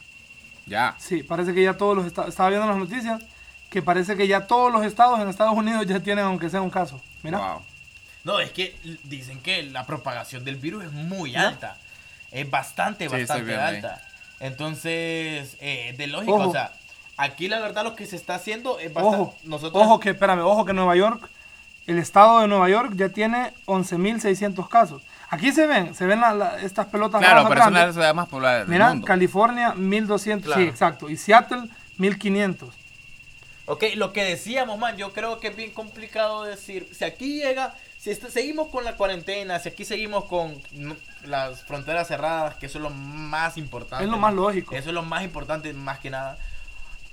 Ya. 0.66 0.96
Sí, 0.98 1.22
parece 1.22 1.54
que 1.54 1.62
ya 1.62 1.78
todos 1.78 1.96
los 1.96 2.08
estados, 2.08 2.30
estaba 2.32 2.50
viendo 2.50 2.66
las 2.68 2.78
noticias, 2.78 3.22
que 3.70 3.84
parece 3.84 4.18
que 4.18 4.28
ya 4.28 4.48
todos 4.48 4.74
los 4.74 4.84
estados 4.84 5.20
en 5.20 5.28
Estados 5.30 5.54
Unidos 5.56 5.86
ya 5.86 6.00
tienen 6.00 6.26
aunque 6.26 6.50
sea 6.50 6.62
un 6.62 6.72
caso. 6.72 7.00
Mira. 7.22 7.38
Wow. 7.38 7.62
No, 8.26 8.40
es 8.42 8.52
que 8.52 8.76
dicen 9.06 9.40
que 9.40 9.64
la 9.64 9.86
propagación 9.86 10.44
del 10.44 10.58
virus 10.58 10.84
es 10.84 10.92
muy 10.92 11.32
¿Ya? 11.32 11.48
alta. 11.48 11.78
Es 12.32 12.50
bastante, 12.50 13.08
Sí, 13.08 13.16
bastante 13.16 13.56
ahí. 13.56 13.76
alta. 13.78 14.02
Entonces, 14.40 15.56
eh, 15.62 15.94
de 15.98 16.08
lógico, 16.08 16.34
Ojo. 16.36 16.50
o 16.50 16.52
sea, 16.52 16.72
aquí 17.18 17.48
la 17.48 17.60
verdad 17.60 17.84
lo 17.84 17.96
que 17.96 18.06
se 18.06 18.16
está 18.16 18.36
haciendo 18.36 18.80
es 18.80 18.94
bastante. 18.94 19.18
Ojo, 19.22 19.36
nosotros, 19.44 19.82
ojo 19.84 20.00
que, 20.00 20.10
espérame, 20.10 20.40
ojo 20.42 20.66
que 20.66 20.74
Nueva 20.74 20.96
York, 20.96 21.30
el 21.88 22.00
estado 22.00 22.40
de 22.40 22.48
Nueva 22.48 22.68
York 22.68 22.94
ya 22.96 23.10
tiene 23.10 23.54
11.600 23.66 24.68
casos. 24.68 25.02
Aquí 25.30 25.52
se 25.52 25.68
ven, 25.68 25.94
se 25.96 26.06
ven 26.06 26.22
la- 26.22 26.34
la- 26.34 26.60
estas 26.62 26.88
pelotas 26.88 27.22
Claro, 27.22 27.48
pero 27.48 27.62
es 27.62 27.62
una 27.62 27.66
de 27.66 27.72
grandes. 27.72 27.86
las 27.88 27.94
ciudades 27.96 28.16
más 28.16 28.28
pobladas 28.28 28.60
del 28.62 28.68
Mira, 28.70 28.90
mundo. 28.90 29.06
California 29.08 29.74
1.200, 29.76 30.46
Claro. 30.46 30.62
sí, 30.62 30.68
exacto. 30.68 31.10
Y 31.10 31.18
Seattle 31.18 31.70
1.500. 31.98 32.74
Ok, 33.68 33.84
lo 33.96 34.14
que 34.14 34.24
decíamos, 34.24 34.78
man, 34.78 34.96
yo 34.98 35.12
creo 35.14 35.40
que 35.40 35.48
es 35.48 35.56
bien 35.56 35.72
complicado 35.72 36.44
decir. 36.44 36.88
Si 36.94 37.04
aquí 37.04 37.38
llega, 37.42 37.74
si 38.14 38.14
seguimos 38.30 38.68
con 38.68 38.84
la 38.84 38.96
cuarentena, 38.96 39.58
si 39.58 39.70
aquí 39.70 39.84
seguimos 39.84 40.26
con 40.26 40.62
mm, 40.72 40.92
las 41.26 41.64
fronteras 41.64 42.08
cerradas, 42.08 42.56
que 42.56 42.68
eso 42.68 42.78
es 42.78 42.84
lo 42.84 42.92
más 42.92 43.58
importante. 43.58 44.06
Es 44.06 44.12
lo 44.12 44.18
más 44.18 44.34
lógico. 44.34 44.76
Eso 44.76 44.90
es 44.90 44.94
lo 44.94 45.02
más 45.02 45.24
importante, 45.24 45.74
más 45.74 46.00
que 46.00 46.12
nada. 46.12 46.38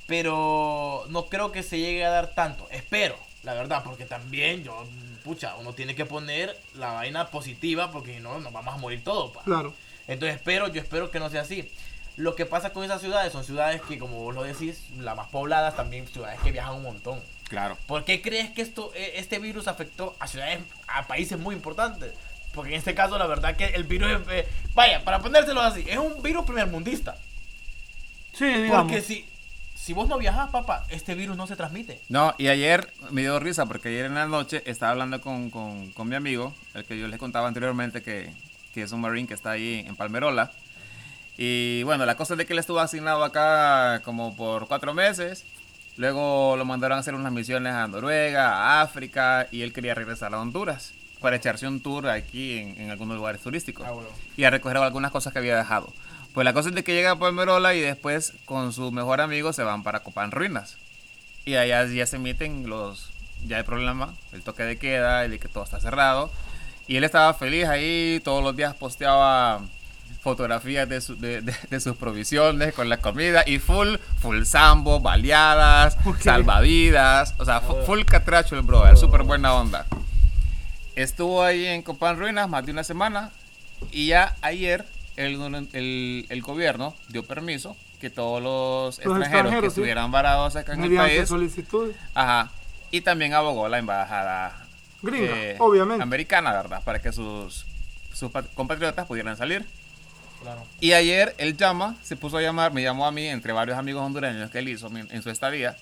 Pero 0.06 1.04
no 1.08 1.26
creo 1.26 1.50
que 1.50 1.62
se 1.62 1.78
llegue 1.78 2.04
a 2.04 2.10
dar 2.10 2.34
tanto. 2.34 2.68
Espero, 2.70 3.16
la 3.42 3.54
verdad, 3.54 3.82
porque 3.82 4.04
también 4.04 4.64
yo, 4.64 4.84
pucha, 5.24 5.56
uno 5.56 5.72
tiene 5.72 5.94
que 5.94 6.04
poner 6.04 6.54
la 6.74 6.92
vaina 6.92 7.28
positiva 7.28 7.90
porque 7.90 8.16
si 8.16 8.20
no 8.20 8.38
nos 8.40 8.52
vamos 8.52 8.74
a 8.74 8.78
morir 8.78 9.02
todos. 9.02 9.30
pa. 9.32 9.42
Claro. 9.44 9.72
Entonces 10.08 10.36
espero, 10.36 10.68
yo 10.68 10.82
espero 10.82 11.10
que 11.10 11.20
no 11.20 11.30
sea 11.30 11.40
así. 11.40 11.72
Lo 12.16 12.34
que 12.34 12.44
pasa 12.44 12.74
con 12.74 12.84
esas 12.84 13.00
ciudades 13.00 13.32
son 13.32 13.44
ciudades 13.44 13.80
que, 13.80 13.98
como 13.98 14.18
vos 14.18 14.34
lo 14.34 14.42
decís, 14.42 14.90
las 14.98 15.16
más 15.16 15.28
pobladas, 15.28 15.74
también 15.74 16.06
ciudades 16.06 16.38
que 16.40 16.52
viajan 16.52 16.74
un 16.74 16.82
montón. 16.82 17.22
Claro. 17.52 17.76
¿Por 17.86 18.06
qué 18.06 18.22
crees 18.22 18.48
que 18.48 18.62
esto, 18.62 18.92
eh, 18.94 19.12
este 19.16 19.38
virus 19.38 19.68
afectó 19.68 20.16
a 20.18 20.26
ciudades, 20.26 20.60
a 20.88 21.06
países 21.06 21.38
muy 21.38 21.54
importantes? 21.54 22.14
Porque 22.54 22.70
en 22.70 22.78
este 22.78 22.94
caso, 22.94 23.18
la 23.18 23.26
verdad 23.26 23.56
que 23.56 23.66
el 23.66 23.84
virus, 23.84 24.10
es, 24.10 24.20
eh, 24.30 24.48
vaya, 24.72 25.04
para 25.04 25.18
ponértelo 25.18 25.60
así, 25.60 25.84
es 25.86 25.98
un 25.98 26.22
virus 26.22 26.46
primermundista. 26.46 27.14
Sí, 28.32 28.46
digamos. 28.46 28.84
Porque 28.84 29.02
si, 29.02 29.26
si 29.74 29.92
vos 29.92 30.08
no 30.08 30.16
viajas, 30.16 30.48
papá, 30.48 30.86
este 30.88 31.14
virus 31.14 31.36
no 31.36 31.46
se 31.46 31.54
transmite. 31.54 32.00
No, 32.08 32.34
y 32.38 32.48
ayer 32.48 32.90
me 33.10 33.20
dio 33.20 33.38
risa 33.38 33.66
porque 33.66 33.90
ayer 33.90 34.06
en 34.06 34.14
la 34.14 34.26
noche 34.26 34.62
estaba 34.64 34.92
hablando 34.92 35.20
con, 35.20 35.50
con, 35.50 35.90
con 35.90 36.08
mi 36.08 36.16
amigo, 36.16 36.54
el 36.72 36.86
que 36.86 36.98
yo 36.98 37.06
les 37.06 37.18
contaba 37.18 37.48
anteriormente 37.48 38.02
que, 38.02 38.32
que 38.72 38.80
es 38.80 38.92
un 38.92 39.02
marine 39.02 39.28
que 39.28 39.34
está 39.34 39.50
ahí 39.50 39.84
en 39.86 39.94
Palmerola. 39.94 40.52
Y 41.36 41.82
bueno, 41.82 42.06
la 42.06 42.16
cosa 42.16 42.32
es 42.32 42.38
de 42.38 42.46
que 42.46 42.54
él 42.54 42.60
estuvo 42.60 42.80
asignado 42.80 43.22
acá 43.22 44.00
como 44.06 44.34
por 44.34 44.68
cuatro 44.68 44.94
meses. 44.94 45.44
Luego 45.96 46.56
lo 46.56 46.64
mandaron 46.64 46.96
a 46.96 47.00
hacer 47.00 47.14
unas 47.14 47.32
misiones 47.32 47.72
a 47.74 47.86
Noruega, 47.86 48.56
a 48.56 48.82
África, 48.82 49.46
y 49.50 49.62
él 49.62 49.72
quería 49.72 49.94
regresar 49.94 50.34
a 50.34 50.40
Honduras 50.40 50.92
para 51.20 51.36
echarse 51.36 51.68
un 51.68 51.80
tour 51.80 52.08
aquí 52.08 52.58
en, 52.58 52.80
en 52.80 52.90
algunos 52.90 53.16
lugares 53.16 53.40
turísticos 53.42 53.86
Ah, 53.86 53.92
bueno. 53.92 54.08
y 54.36 54.44
a 54.44 54.50
recoger 54.50 54.76
algunas 54.78 55.10
cosas 55.12 55.32
que 55.32 55.38
había 55.38 55.56
dejado. 55.56 55.92
Pues 56.34 56.44
la 56.44 56.52
cosa 56.54 56.70
es 56.70 56.74
de 56.74 56.82
que 56.82 56.94
llega 56.94 57.12
a 57.12 57.18
Palmerola 57.18 57.74
y 57.74 57.80
después 57.80 58.32
con 58.46 58.72
su 58.72 58.90
mejor 58.90 59.20
amigo 59.20 59.52
se 59.52 59.62
van 59.62 59.82
para 59.82 60.00
Copán 60.00 60.30
Ruinas. 60.30 60.78
Y 61.44 61.56
allá 61.56 61.84
ya 61.86 62.06
se 62.06 62.16
emiten 62.16 62.68
los. 62.68 63.10
Ya 63.46 63.58
hay 63.58 63.62
problema, 63.64 64.14
el 64.32 64.42
toque 64.42 64.62
de 64.62 64.78
queda, 64.78 65.24
el 65.24 65.32
de 65.32 65.38
que 65.38 65.48
todo 65.48 65.64
está 65.64 65.78
cerrado. 65.80 66.30
Y 66.86 66.96
él 66.96 67.04
estaba 67.04 67.34
feliz 67.34 67.66
ahí, 67.66 68.20
todos 68.24 68.42
los 68.42 68.56
días 68.56 68.74
posteaba 68.74 69.60
fotografías 70.20 70.88
de, 70.88 71.00
su- 71.00 71.16
de, 71.18 71.40
de- 71.42 71.54
de 71.70 71.80
sus 71.80 71.96
provisiones 71.96 72.74
con 72.74 72.88
la 72.88 72.98
comida 72.98 73.42
y 73.46 73.58
full, 73.58 73.96
full 74.20 74.42
sambo, 74.44 75.00
baleadas, 75.00 75.96
Ok. 76.04 76.18
salvavidas, 76.20 77.34
o 77.38 77.44
sea, 77.44 77.60
fu- 77.60 77.76
full 77.86 78.02
catracho 78.04 78.54
el 78.56 78.62
brother, 78.62 78.96
súper 78.96 79.22
buena 79.22 79.54
onda. 79.54 79.86
Estuvo 80.94 81.42
ahí 81.42 81.66
en 81.66 81.82
Copán 81.82 82.18
Ruinas 82.18 82.48
más 82.48 82.64
de 82.66 82.72
una 82.72 82.84
semana 82.84 83.30
y 83.90 84.08
ya 84.08 84.36
ayer 84.42 84.84
el, 85.16 85.40
el, 85.72 86.26
el 86.28 86.42
gobierno 86.42 86.94
dio 87.08 87.24
permiso 87.24 87.76
que 88.00 88.10
todos 88.10 88.42
los, 88.42 88.98
extranjeros, 88.98 89.52
que 89.54 89.60
sí. 89.62 89.66
estuvieran 89.68 90.10
varados 90.10 90.56
acá 90.56 90.74
en 90.74 90.84
el 90.84 90.96
país, 90.96 91.28
solicitud. 91.28 91.92
ajá, 92.14 92.50
y 92.90 93.00
también 93.00 93.32
abogó 93.32 93.68
la 93.68 93.78
embajada 93.78 94.66
Gringa, 95.02 95.32
eh, 95.36 95.56
obviamente. 95.60 96.02
americana, 96.02 96.52
¿verdad? 96.52 96.82
Para 96.84 97.00
que 97.00 97.12
sus, 97.12 97.64
sus 98.12 98.30
pat- 98.30 98.52
compatriotas 98.54 99.06
pudieran 99.06 99.36
salir. 99.36 99.64
Claro. 100.42 100.66
Y 100.80 100.92
ayer 100.92 101.34
él 101.38 101.56
llama, 101.56 101.96
se 102.02 102.16
puso 102.16 102.36
a 102.36 102.42
llamar, 102.42 102.72
me 102.72 102.82
llamó 102.82 103.06
a 103.06 103.12
mí, 103.12 103.26
entre 103.26 103.52
varios 103.52 103.78
amigos 103.78 104.02
hondureños 104.02 104.50
que 104.50 104.58
él 104.58 104.68
hizo 104.68 104.90
en 104.94 105.22
su 105.22 105.30
estadía, 105.30 105.76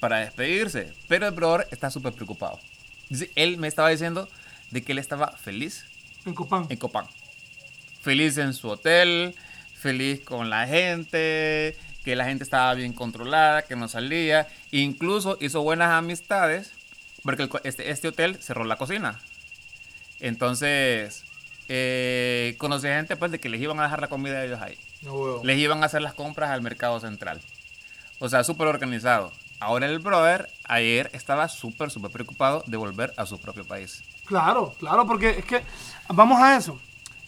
para 0.00 0.18
despedirse. 0.18 0.92
Pero 1.08 1.26
el 1.26 1.34
brother 1.34 1.68
está 1.70 1.90
súper 1.90 2.12
preocupado. 2.12 2.58
Dice, 3.08 3.30
él 3.34 3.58
me 3.58 3.68
estaba 3.68 3.90
diciendo 3.90 4.28
de 4.70 4.82
que 4.82 4.92
él 4.92 4.98
estaba 4.98 5.32
feliz 5.32 5.84
En 6.24 6.34
Copán. 6.34 6.66
en 6.68 6.78
Copán. 6.78 7.06
Feliz 8.00 8.38
en 8.38 8.54
su 8.54 8.68
hotel, 8.68 9.34
feliz 9.74 10.20
con 10.24 10.48
la 10.48 10.66
gente, 10.66 11.76
que 12.04 12.16
la 12.16 12.24
gente 12.24 12.44
estaba 12.44 12.72
bien 12.74 12.92
controlada, 12.92 13.62
que 13.62 13.76
no 13.76 13.88
salía. 13.88 14.48
Incluso 14.70 15.36
hizo 15.40 15.62
buenas 15.62 15.90
amistades, 15.90 16.72
porque 17.22 17.42
el 17.42 17.50
este, 17.64 17.90
este 17.90 18.08
hotel 18.08 18.36
cerró 18.40 18.64
la 18.64 18.76
cocina. 18.76 19.20
Entonces, 20.20 21.24
eh, 21.72 22.56
conocí 22.58 22.88
gente 22.88 23.14
pues, 23.14 23.30
de 23.30 23.38
que 23.38 23.48
les 23.48 23.60
iban 23.60 23.78
a 23.78 23.84
dejar 23.84 24.00
la 24.00 24.08
comida 24.08 24.38
a 24.38 24.44
ellos 24.44 24.60
ahí. 24.60 24.76
No. 25.02 25.44
Les 25.44 25.56
iban 25.56 25.84
a 25.84 25.86
hacer 25.86 26.02
las 26.02 26.14
compras 26.14 26.50
al 26.50 26.62
mercado 26.62 26.98
central. 26.98 27.40
O 28.18 28.28
sea, 28.28 28.42
súper 28.42 28.66
organizado. 28.66 29.30
Ahora 29.60 29.86
el 29.86 30.00
brother 30.00 30.50
ayer 30.64 31.10
estaba 31.12 31.46
súper, 31.46 31.92
súper 31.92 32.10
preocupado 32.10 32.64
de 32.66 32.76
volver 32.76 33.14
a 33.16 33.24
su 33.24 33.38
propio 33.40 33.64
país. 33.64 34.02
Claro, 34.26 34.74
claro, 34.80 35.06
porque 35.06 35.30
es 35.30 35.44
que 35.44 35.62
vamos 36.08 36.42
a 36.42 36.56
eso. 36.56 36.76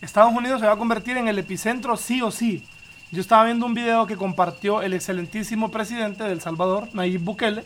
Estados 0.01 0.35
Unidos 0.35 0.61
se 0.61 0.67
va 0.67 0.73
a 0.73 0.77
convertir 0.77 1.17
en 1.17 1.29
el 1.29 1.39
epicentro 1.39 1.97
sí 1.97 2.21
o 2.21 2.33
sí. 2.33 2.65
Yo 3.13 3.21
estaba 3.21 3.45
viendo 3.45 3.65
un 3.65 3.75
video 3.75 4.09
que 4.09 4.17
compartió 4.17 4.83
el 4.83 4.93
excelentísimo 4.93 5.71
presidente 5.71 6.25
de 6.25 6.33
El 6.33 6.41
Salvador, 6.41 6.89
Nayib 6.95 7.21
Bukele, 7.21 7.63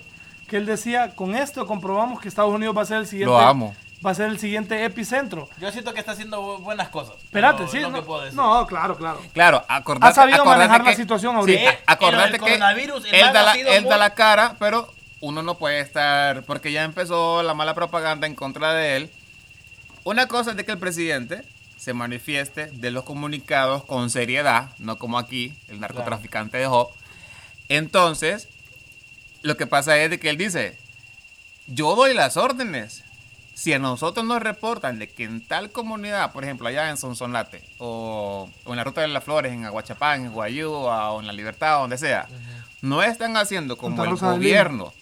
que 0.46 0.58
él 0.58 0.66
decía, 0.66 1.14
con 1.14 1.34
esto 1.34 1.66
comprobamos 1.66 2.20
que 2.20 2.28
Estados 2.28 2.52
Unidos 2.52 2.76
va 2.76 2.82
a 2.82 2.86
ser 2.86 2.98
el 2.98 3.06
siguiente 3.06 3.32
Lo 3.32 3.38
amo. 3.38 3.74
Va 4.05 4.11
a 4.11 4.14
ser 4.14 4.26
el 4.28 4.38
siguiente 4.38 4.84
epicentro. 4.84 5.49
Yo 5.59 5.70
siento 5.72 5.92
que 5.94 6.01
está 6.01 6.12
haciendo 6.12 6.40
bu- 6.42 6.62
buenas 6.62 6.88
cosas. 6.88 7.14
Espérate, 7.24 7.66
sí, 7.68 7.78
no, 7.80 7.92
que 7.92 8.03
puedo 8.03 8.22
decir. 8.22 8.36
no, 8.36 8.66
claro, 8.66 8.97
claro. 8.97 9.20
Claro, 9.32 9.64
acordate, 9.68 10.11
Ha 10.11 10.14
sabido 10.14 10.42
acordate 10.42 10.59
manejar 10.68 10.84
la 10.84 10.90
que- 10.90 10.97
situación 10.97 11.36
ahorita. 11.36 11.70
Sí, 11.70 11.76
acordate 11.86 12.38
que 12.38 12.55
él, 12.55 12.61
da 12.61 13.42
la, 13.42 13.53
él 13.55 13.84
da 13.84 13.90
muy- 13.90 13.99
la 13.99 14.14
cara, 14.14 14.57
pero 14.59 14.92
uno 15.20 15.42
no 15.42 15.57
puede 15.57 15.80
estar, 15.80 16.42
porque 16.44 16.72
ya 16.72 16.84
empezó 16.84 17.42
la 17.42 17.55
mala 17.55 17.74
propaganda 17.74 18.26
en 18.26 18.34
contra 18.34 18.74
de 18.74 18.97
él. 18.97 19.11
Una 20.05 20.26
cosa 20.28 20.51
es 20.53 20.57
de 20.57 20.64
que 20.64 20.72
el 20.72 20.78
presidente 20.78 21.42
se 21.76 21.92
manifieste 21.94 22.66
de 22.66 22.90
los 22.90 23.05
comunicados 23.05 23.84
con 23.84 24.11
seriedad, 24.11 24.70
no 24.78 24.99
como 24.99 25.18
aquí, 25.18 25.55
el 25.68 25.80
narcotraficante 25.80 26.59
de 26.59 26.66
Job. 26.66 26.88
Entonces, 27.68 28.49
lo 29.42 29.57
que 29.57 29.66
pasa 29.66 29.97
es 29.99 30.11
de 30.11 30.18
que 30.20 30.30
él 30.30 30.36
dice, 30.36 30.76
yo 31.66 31.94
doy 31.97 32.14
las 32.14 32.36
órdenes. 32.36 33.03
Si 33.57 33.72
a 33.72 33.78
nosotros 33.78 34.26
nos 34.26 34.42
reportan 34.42 34.98
de 34.98 35.09
que 35.09 35.24
en 35.24 35.40
tal 35.40 35.70
comunidad, 35.70 36.32
por 36.32 36.44
ejemplo, 36.44 36.68
allá 36.68 36.90
en 36.90 36.98
Sonsonate, 36.98 37.62
o, 37.78 38.50
o 38.64 38.70
en 38.70 38.76
la 38.76 38.84
Ruta 38.84 39.00
de 39.00 39.09
las 39.09 39.24
Flores, 39.24 39.50
en 39.50 39.64
Aguachapán, 39.64 40.26
en 40.26 40.32
Guayúa, 40.32 41.11
o 41.12 41.20
en 41.20 41.26
La 41.26 41.32
Libertad, 41.32 41.78
o 41.78 41.80
donde 41.82 41.96
sea, 41.96 42.28
no 42.82 43.02
están 43.02 43.34
haciendo 43.38 43.78
como 43.78 43.96
el 44.04 44.11
gobierno 44.34 44.92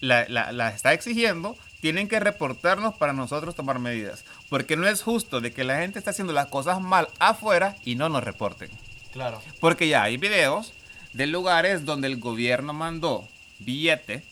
la, 0.00 0.24
la- 0.28 0.52
la 0.52 0.68
está 0.68 0.92
exigiendo, 0.92 1.56
tienen 1.80 2.06
que 2.06 2.20
reportarnos 2.20 2.94
para 2.94 3.12
nosotros 3.12 3.56
tomar 3.56 3.80
medidas. 3.80 4.24
Porque 4.48 4.76
no 4.76 4.86
es 4.86 5.02
justo 5.02 5.40
de 5.40 5.52
que 5.52 5.64
la 5.64 5.78
gente 5.78 5.98
está 5.98 6.12
haciendo 6.12 6.32
las 6.32 6.46
cosas 6.46 6.80
mal 6.80 7.08
afuera 7.18 7.74
y 7.84 7.96
no 7.96 8.08
nos 8.08 8.22
reporten. 8.22 8.70
Claro. 9.12 9.42
Porque 9.58 9.88
ya 9.88 10.04
hay 10.04 10.16
videos 10.16 10.72
de 11.12 11.26
lugares 11.26 11.84
donde 11.84 12.06
el 12.06 12.18
gobierno 12.20 12.72
mandó 12.72 13.26
billete 13.58 14.22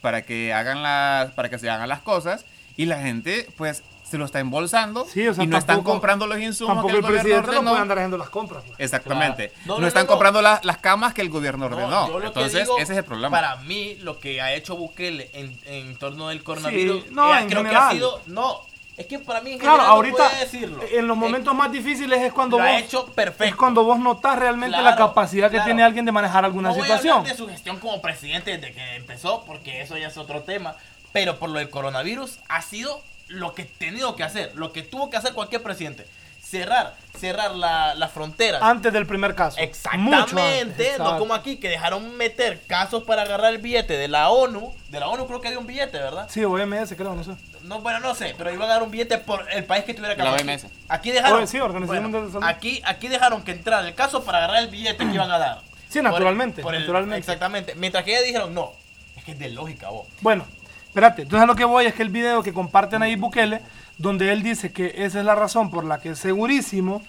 para 0.00 0.22
que 0.22 0.52
hagan 0.52 0.82
las, 0.82 1.30
para 1.32 1.48
que 1.48 1.58
se 1.60 1.70
hagan 1.70 1.88
las 1.88 2.00
cosas 2.00 2.44
y 2.82 2.86
la 2.86 2.98
gente 3.00 3.46
pues 3.56 3.82
se 4.04 4.18
lo 4.18 4.24
está 4.24 4.40
embolsando 4.40 5.04
Sí, 5.04 5.28
o 5.28 5.34
sea, 5.34 5.44
y 5.44 5.46
no 5.46 5.56
están 5.56 5.82
comprando 5.84 6.26
los 6.26 6.38
insumos 6.40 6.74
Tampoco 6.74 6.88
que 6.88 6.98
el, 6.98 6.98
el 6.98 7.02
gobierno 7.02 7.22
presidente 7.22 7.46
no 7.46 7.58
ordenó. 7.58 7.70
puede 7.70 7.82
andar 7.82 7.98
haciendo 7.98 8.18
las 8.18 8.28
compras. 8.30 8.64
pues. 8.66 8.80
Exactamente. 8.80 9.48
Claro. 9.50 9.62
No, 9.66 9.74
No, 9.74 9.80
no, 9.82 9.86
están 9.86 10.00
no, 10.02 10.04
no. 10.06 10.08
comprando 10.10 10.42
la- 10.42 10.60
las 10.64 10.78
camas 10.78 11.14
que 11.14 11.20
el 11.22 11.30
gobierno 11.30 11.68
No, 11.68 11.76
ordenó. 11.76 12.20
que 12.20 12.26
Entonces, 12.26 12.62
digo, 12.62 12.78
ese 12.78 12.92
es 12.92 12.98
el 12.98 13.04
problema. 13.04 13.30
Para 13.30 13.56
mí, 13.56 13.94
lo 14.02 14.18
que 14.18 14.40
ha 14.40 14.52
hecho 14.54 14.76
Bukele 14.76 15.30
en, 15.32 15.56
en 15.66 15.96
torno 15.96 16.28
del 16.28 16.42
coronavirus, 16.42 17.10
no, 17.12 17.32
eh, 17.34 17.40
en 17.42 17.48
creo 17.50 17.62
que 17.62 17.68
general. 17.68 17.88
ha 17.88 17.92
sido. 17.92 18.20
No, 18.26 18.60
es 18.96 19.06
que 19.06 19.20
para 19.20 19.42
mí 19.42 19.52
en 19.52 19.58
Claro, 19.60 19.74
general 19.76 19.88
no 19.90 19.94
ahorita 19.94 20.16
puede 20.28 20.40
decirlo. 20.40 20.82
en 20.90 21.06
los 21.06 21.16
Eh, 21.16 21.20
momentos 21.20 21.54
más 21.54 21.70
difíciles 21.70 22.20
es 22.20 22.32
cuando 22.32 22.58
lo 22.58 22.64
vos 22.64 22.72
ha 22.72 22.78
hecho 22.80 23.06
perfecto. 23.06 23.44
es 23.44 23.54
cuando 23.54 23.84
vos 23.84 23.98
notás 24.00 24.36
realmente 24.40 24.76
la 24.76 24.82
Claro, 24.96 25.06
capacidad 25.06 25.46
que 25.50 25.56
claro. 25.58 25.66
tiene 25.66 25.84
alguien 25.84 26.04
de 26.04 26.10
manejar 26.10 26.44
alguna 26.44 26.70
no 26.70 26.74
voy 26.74 26.82
a 26.82 26.84
situación. 26.98 27.18
hablar 27.18 27.30
de 27.32 27.38
su 27.38 27.46
gestión 27.48 27.78
como 27.78 28.02
presidente 28.02 28.58
desde 28.58 28.72
que 28.74 28.96
empezó, 28.96 29.44
porque 29.46 29.82
eso 29.82 29.96
ya 29.96 30.08
es 30.08 30.16
otro 30.18 30.42
tema. 30.42 30.74
Pero 31.12 31.38
por 31.38 31.50
lo 31.50 31.58
del 31.58 31.70
coronavirus 31.70 32.38
ha 32.48 32.62
sido 32.62 33.02
lo 33.28 33.54
que 33.54 33.62
ha 33.62 33.66
tenido 33.78 34.16
que 34.16 34.24
hacer, 34.24 34.52
lo 34.54 34.72
que 34.72 34.82
tuvo 34.82 35.10
que 35.10 35.16
hacer 35.16 35.32
cualquier 35.34 35.62
presidente. 35.62 36.06
Cerrar, 36.42 36.96
cerrar 37.16 37.54
la- 37.54 37.94
las 37.94 38.10
fronteras. 38.10 38.60
Antes 38.60 38.92
del 38.92 39.06
primer 39.06 39.36
caso. 39.36 39.56
Mucho 39.58 39.62
Exactamente, 39.70 40.60
antes, 40.92 40.98
no 40.98 41.16
como 41.18 41.32
aquí 41.34 41.58
que 41.58 41.68
dejaron 41.68 42.16
meter 42.16 42.60
casos 42.66 43.04
para 43.04 43.22
agarrar 43.22 43.52
el 43.52 43.58
billete 43.58 43.96
de 43.96 44.08
la 44.08 44.30
ONU. 44.30 44.74
De 44.88 44.98
la 44.98 45.06
ONU 45.08 45.26
creo 45.28 45.40
que 45.40 45.46
había 45.48 45.60
un 45.60 45.66
billete, 45.68 45.98
¿verdad? 45.98 46.26
Sí, 46.28 46.44
OMS, 46.44 46.96
creo, 46.96 47.14
no 47.14 47.22
sé. 47.22 47.32
No, 47.62 47.80
bueno, 47.82 48.00
no 48.00 48.16
sé, 48.16 48.34
pero 48.36 48.50
iban 48.52 48.68
a 48.68 48.72
dar 48.72 48.82
un 48.82 48.90
billete 48.90 49.18
por 49.18 49.46
el 49.52 49.62
país 49.64 49.84
que 49.84 49.94
tuviera 49.94 50.16
que 50.16 50.22
La 50.24 50.32
aquí- 50.32 50.42
OMS. 50.42 50.66
Aquí 50.88 51.10
dejaron. 51.12 51.46
Sí, 51.46 51.60
Organización 51.60 52.10
de 52.10 52.32
Salud. 52.32 52.42
Aquí, 52.44 52.82
aquí 52.84 53.06
dejaron 53.06 53.42
que 53.44 53.52
entrara 53.52 53.86
el 53.86 53.94
caso 53.94 54.24
para 54.24 54.38
agarrar 54.38 54.62
el 54.64 54.70
billete 54.70 55.06
que 55.06 55.14
iban 55.14 55.30
a 55.30 55.38
dar. 55.38 55.60
Sí, 55.88 56.00
naturalmente, 56.02 56.62
Por 56.62 56.74
el- 56.74 56.80
naturalmente. 56.80 57.18
exactamente. 57.18 57.74
Mientras 57.76 58.02
que 58.02 58.12
ellos 58.12 58.24
dijeron, 58.24 58.54
no, 58.54 58.72
es 59.16 59.22
que 59.22 59.32
es 59.32 59.38
de 59.38 59.50
lógica, 59.50 59.90
vos. 59.90 60.08
Bueno, 60.20 60.46
espérate, 60.90 61.22
entonces 61.22 61.44
a 61.44 61.46
lo 61.46 61.54
que 61.54 61.64
voy 61.64 61.86
es 61.86 61.94
que 61.94 62.02
el 62.02 62.08
video 62.10 62.42
que 62.42 62.52
comparten 62.52 63.00
ahí 63.00 63.14
Bukele, 63.14 63.60
donde 63.96 64.32
él 64.32 64.42
dice 64.42 64.72
que 64.72 64.92
esa 64.96 65.20
es 65.20 65.24
la 65.24 65.36
razón 65.36 65.70
por 65.70 65.84
la 65.84 66.00
que 66.00 66.10
es 66.10 66.18
segurísimo 66.18 67.00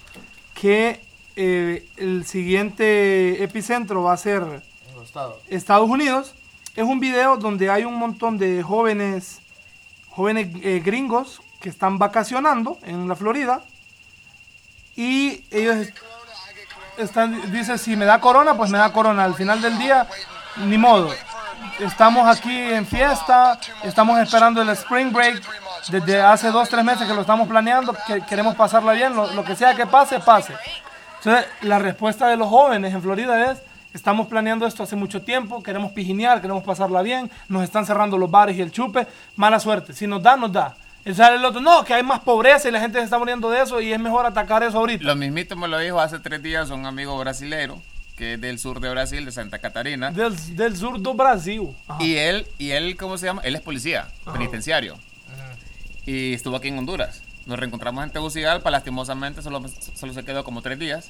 que 0.53 1.01
eh, 1.35 1.87
el 1.97 2.25
siguiente 2.25 3.43
epicentro 3.43 4.03
va 4.03 4.13
a 4.13 4.17
ser. 4.17 4.61
Estados 5.49 5.89
Unidos, 5.89 6.35
es 6.75 6.83
un 6.83 6.99
video 6.99 7.37
donde 7.37 7.71
hay 7.71 7.85
un 7.85 7.95
montón 7.95 8.37
de 8.37 8.61
jóvenes, 8.61 9.39
jóvenes 10.11 10.49
eh, 10.61 10.79
gringos 10.85 11.41
que 11.59 11.69
están 11.69 11.97
vacacionando 11.97 12.77
en 12.83 13.07
la 13.07 13.15
Florida 13.15 13.63
y 14.95 15.43
ellos 15.49 15.87
están, 16.97 17.51
dice, 17.51 17.79
si 17.79 17.95
me 17.95 18.05
da 18.05 18.21
corona, 18.21 18.55
pues 18.55 18.69
me 18.69 18.77
da 18.77 18.93
corona. 18.93 19.23
Al 19.23 19.33
final 19.33 19.59
del 19.59 19.79
día, 19.79 20.07
ni 20.57 20.77
modo. 20.77 21.09
Estamos 21.79 22.27
aquí 22.27 22.55
en 22.55 22.85
fiesta, 22.85 23.59
estamos 23.83 24.19
esperando 24.19 24.61
el 24.61 24.69
Spring 24.69 25.11
Break 25.11 25.41
desde 25.89 26.21
hace 26.21 26.51
dos, 26.51 26.69
tres 26.69 26.83
meses 26.83 27.07
que 27.07 27.13
lo 27.13 27.21
estamos 27.21 27.47
planeando, 27.47 27.95
que 28.05 28.21
queremos 28.21 28.55
pasarla 28.55 28.93
bien, 28.93 29.15
lo, 29.15 29.31
lo 29.33 29.43
que 29.43 29.55
sea 29.55 29.73
que 29.73 29.87
pase, 29.87 30.19
pase. 30.19 30.53
Entonces, 31.17 31.45
la 31.61 31.79
respuesta 31.79 32.27
de 32.27 32.37
los 32.37 32.49
jóvenes 32.49 32.93
en 32.93 33.01
Florida 33.01 33.51
es, 33.51 33.61
estamos 33.93 34.27
planeando 34.27 34.65
esto 34.67 34.83
hace 34.83 34.95
mucho 34.95 35.21
tiempo, 35.21 35.63
queremos 35.63 35.91
pijinear, 35.91 36.41
queremos 36.41 36.63
pasarla 36.63 37.01
bien, 37.01 37.31
nos 37.47 37.63
están 37.63 37.85
cerrando 37.85 38.17
los 38.17 38.29
bares 38.29 38.57
y 38.57 38.61
el 38.61 38.71
chupe, 38.71 39.07
mala 39.35 39.59
suerte. 39.59 39.93
Si 39.93 40.05
nos 40.07 40.21
da, 40.21 40.35
nos 40.35 40.51
da. 40.51 40.75
Y 41.03 41.13
sale 41.15 41.37
el 41.37 41.45
otro, 41.45 41.61
no, 41.61 41.83
que 41.83 41.95
hay 41.95 42.03
más 42.03 42.19
pobreza 42.19 42.69
y 42.69 42.71
la 42.71 42.79
gente 42.79 42.99
se 42.99 43.05
está 43.05 43.17
muriendo 43.17 43.49
de 43.49 43.61
eso 43.61 43.81
y 43.81 43.91
es 43.91 43.99
mejor 43.99 44.25
atacar 44.25 44.61
eso 44.61 44.77
ahorita. 44.77 45.03
Lo 45.03 45.15
mismito 45.15 45.55
me 45.55 45.67
lo 45.67 45.79
dijo 45.79 45.99
hace 45.99 46.19
tres 46.19 46.43
días 46.43 46.69
un 46.69 46.85
amigo 46.85 47.17
brasilero, 47.17 47.81
que 48.15 48.33
es 48.33 48.41
del 48.41 48.59
sur 48.59 48.79
de 48.79 48.89
Brasil, 48.89 49.25
de 49.25 49.31
Santa 49.31 49.59
Catarina. 49.59 50.11
Del, 50.11 50.55
del 50.55 50.75
sur 50.77 51.01
do 51.01 51.13
Brasil. 51.13 51.69
Ajá. 51.87 52.03
Y 52.03 52.15
él, 52.17 52.45
y 52.59 52.71
él, 52.71 52.95
¿cómo 52.97 53.17
se 53.17 53.25
llama? 53.25 53.41
Él 53.43 53.55
es 53.55 53.61
policía, 53.61 54.07
penitenciario. 54.31 54.97
Y 56.05 56.33
estuvo 56.33 56.55
aquí 56.55 56.67
en 56.69 56.77
Honduras. 56.77 57.21
Nos 57.45 57.57
reencontramos 57.59 58.03
en 58.03 58.11
Tegucigalpa, 58.11 58.69
lastimosamente 58.71 59.41
solo, 59.41 59.63
solo 59.95 60.13
se 60.13 60.23
quedó 60.23 60.43
como 60.43 60.61
tres 60.61 60.77
días. 60.79 61.09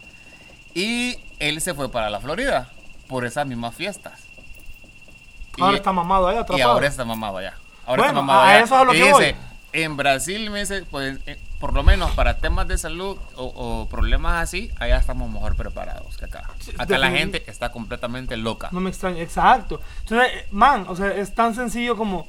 Y 0.73 1.17
él 1.39 1.59
se 1.61 1.73
fue 1.73 1.91
para 1.91 2.09
la 2.09 2.19
Florida 2.21 2.69
por 3.07 3.25
esas 3.25 3.45
mismas 3.45 3.75
fiestas. 3.75 4.13
Ahora 5.59 5.73
Y- 5.73 5.77
está 5.77 5.91
mamado 5.91 6.31
Y 6.31 6.37
atrapado. 6.37 6.71
ahora 6.71 6.87
está 6.87 7.03
mamado 7.03 7.37
allá. 7.37 7.53
Ahora 7.85 8.03
Bueno, 8.03 8.11
está 8.11 8.13
mamado 8.21 8.39
a 8.39 8.49
allá. 8.49 8.63
eso 8.63 8.75
es 8.75 8.81
a 8.81 8.83
lo 8.85 8.93
Y 8.93 8.97
que 8.97 9.03
dice, 9.03 9.13
voy. 9.13 9.35
En 9.73 9.97
Brasil, 9.97 10.49
me 10.49 10.59
dice, 10.59 10.83
pues, 10.89 11.19
eh, 11.25 11.37
por 11.61 11.73
lo 11.73 11.83
menos 11.83 12.11
para 12.11 12.37
temas 12.39 12.67
de 12.67 12.77
salud 12.77 13.17
o, 13.37 13.43
o 13.45 13.87
problemas 13.87 14.41
así, 14.43 14.69
allá 14.79 14.97
estamos 14.97 15.31
mejor 15.31 15.55
preparados 15.55 16.17
que 16.17 16.25
acá. 16.25 16.49
Acá 16.77 16.97
la 16.97 17.11
gente 17.11 17.43
está 17.49 17.71
completamente 17.71 18.35
loca. 18.35 18.67
No 18.71 18.81
me 18.81 18.89
extraña, 18.89 19.21
exacto. 19.21 19.79
Entonces, 20.01 20.27
man, 20.51 20.85
o 20.89 20.95
sea, 20.97 21.07
es 21.13 21.33
tan 21.33 21.55
sencillo 21.55 21.95
como, 21.95 22.27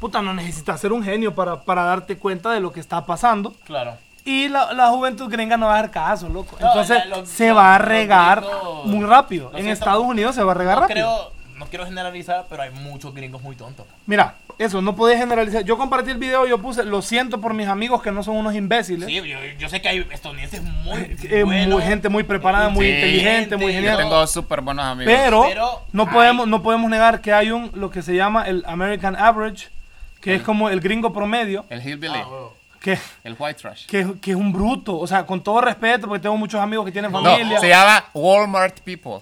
puta, 0.00 0.20
no 0.22 0.34
necesitas 0.34 0.80
ser 0.80 0.92
un 0.92 1.04
genio 1.04 1.34
para, 1.34 1.60
para 1.62 1.84
darte 1.84 2.16
cuenta 2.18 2.50
de 2.50 2.60
lo 2.60 2.72
que 2.72 2.80
está 2.80 3.06
pasando. 3.06 3.52
Claro. 3.64 3.96
Y 4.24 4.48
la, 4.48 4.72
la 4.72 4.88
juventud 4.88 5.30
gringa 5.30 5.56
no 5.56 5.66
va 5.66 5.74
a 5.74 5.82
dar 5.82 5.90
caso, 5.90 6.28
loco. 6.28 6.56
No, 6.60 6.66
Entonces, 6.68 7.06
la- 7.06 7.16
los- 7.18 7.28
se 7.28 7.48
los- 7.48 7.56
va 7.56 7.74
a 7.74 7.78
regar 7.78 8.42
gringos- 8.42 8.84
muy 8.86 9.04
rápido. 9.04 9.44
lo 9.50 9.56
En 9.58 9.64
siento, 9.64 9.72
Estados 9.72 10.04
Unidos 10.04 10.34
se 10.34 10.42
va 10.42 10.52
a 10.52 10.54
regar 10.54 10.74
No 10.76 10.80
rápido. 10.82 10.96
creo, 10.96 11.32
no 11.58 11.66
quiero 11.66 11.84
generalizar, 11.86 12.46
pero 12.48 12.62
hay 12.62 12.70
muchos 12.70 13.14
gringos 13.14 13.42
muy 13.42 13.56
tontos. 13.56 13.86
Mira, 14.06 14.34
eso, 14.64 14.82
no 14.82 14.94
puedes 14.94 15.18
generalizar. 15.18 15.64
Yo 15.64 15.78
compartí 15.78 16.10
el 16.10 16.18
video 16.18 16.46
y 16.46 16.50
yo 16.50 16.58
puse, 16.58 16.84
lo 16.84 17.00
siento 17.02 17.40
por 17.40 17.54
mis 17.54 17.66
amigos 17.66 18.02
que 18.02 18.12
no 18.12 18.22
son 18.22 18.36
unos 18.36 18.54
imbéciles. 18.54 19.06
Sí, 19.06 19.14
yo, 19.14 19.22
yo 19.58 19.68
sé 19.68 19.80
que 19.80 19.88
hay 19.88 20.06
estadounidenses 20.10 20.62
muy 20.62 21.16
Eh, 21.30 21.42
buenos. 21.44 21.68
muy, 21.80 21.82
gente 21.82 22.08
muy 22.08 22.22
preparada, 22.24 22.68
muy 22.68 22.86
Sí. 22.86 22.92
inteligente, 22.92 23.56
muy 23.56 23.72
genial. 23.72 23.96
Yo 23.96 24.02
tengo 24.04 24.26
súper 24.26 24.60
buenos 24.60 24.84
amigos. 24.84 25.12
Pero, 25.16 25.44
Pero 25.48 25.82
no, 25.92 26.02
hay- 26.04 26.08
podemos, 26.10 26.46
no 26.48 26.62
podemos 26.62 26.90
negar 26.90 27.20
que 27.22 27.32
hay 27.32 27.50
un, 27.50 27.70
lo 27.74 27.90
que 27.90 28.02
se 28.02 28.14
llama 28.14 28.44
el 28.44 28.62
American 28.66 29.16
Average, 29.16 29.68
que 30.20 30.34
es 30.34 30.42
como 30.42 30.68
el 30.68 30.80
gringo 30.80 31.12
promedio, 31.12 31.64
el 31.70 31.80
hillbilly, 31.80 32.18
Ah, 32.18 32.48
que, 32.80 32.98
el 33.24 33.36
white 33.38 33.54
trash. 33.60 33.86
que, 33.86 34.14
que 34.20 34.30
es 34.32 34.36
un 34.36 34.52
bruto. 34.52 34.98
O 34.98 35.06
sea, 35.06 35.24
con 35.24 35.42
todo 35.42 35.62
respeto, 35.62 36.06
porque 36.06 36.20
tengo 36.22 36.36
muchos 36.36 36.60
amigos 36.60 36.84
que 36.84 36.92
tienen 36.92 37.10
No, 37.10 37.22
familia. 37.22 37.58
se 37.60 37.68
llama 37.68 38.04
Walmart 38.12 38.80
people. 38.80 39.20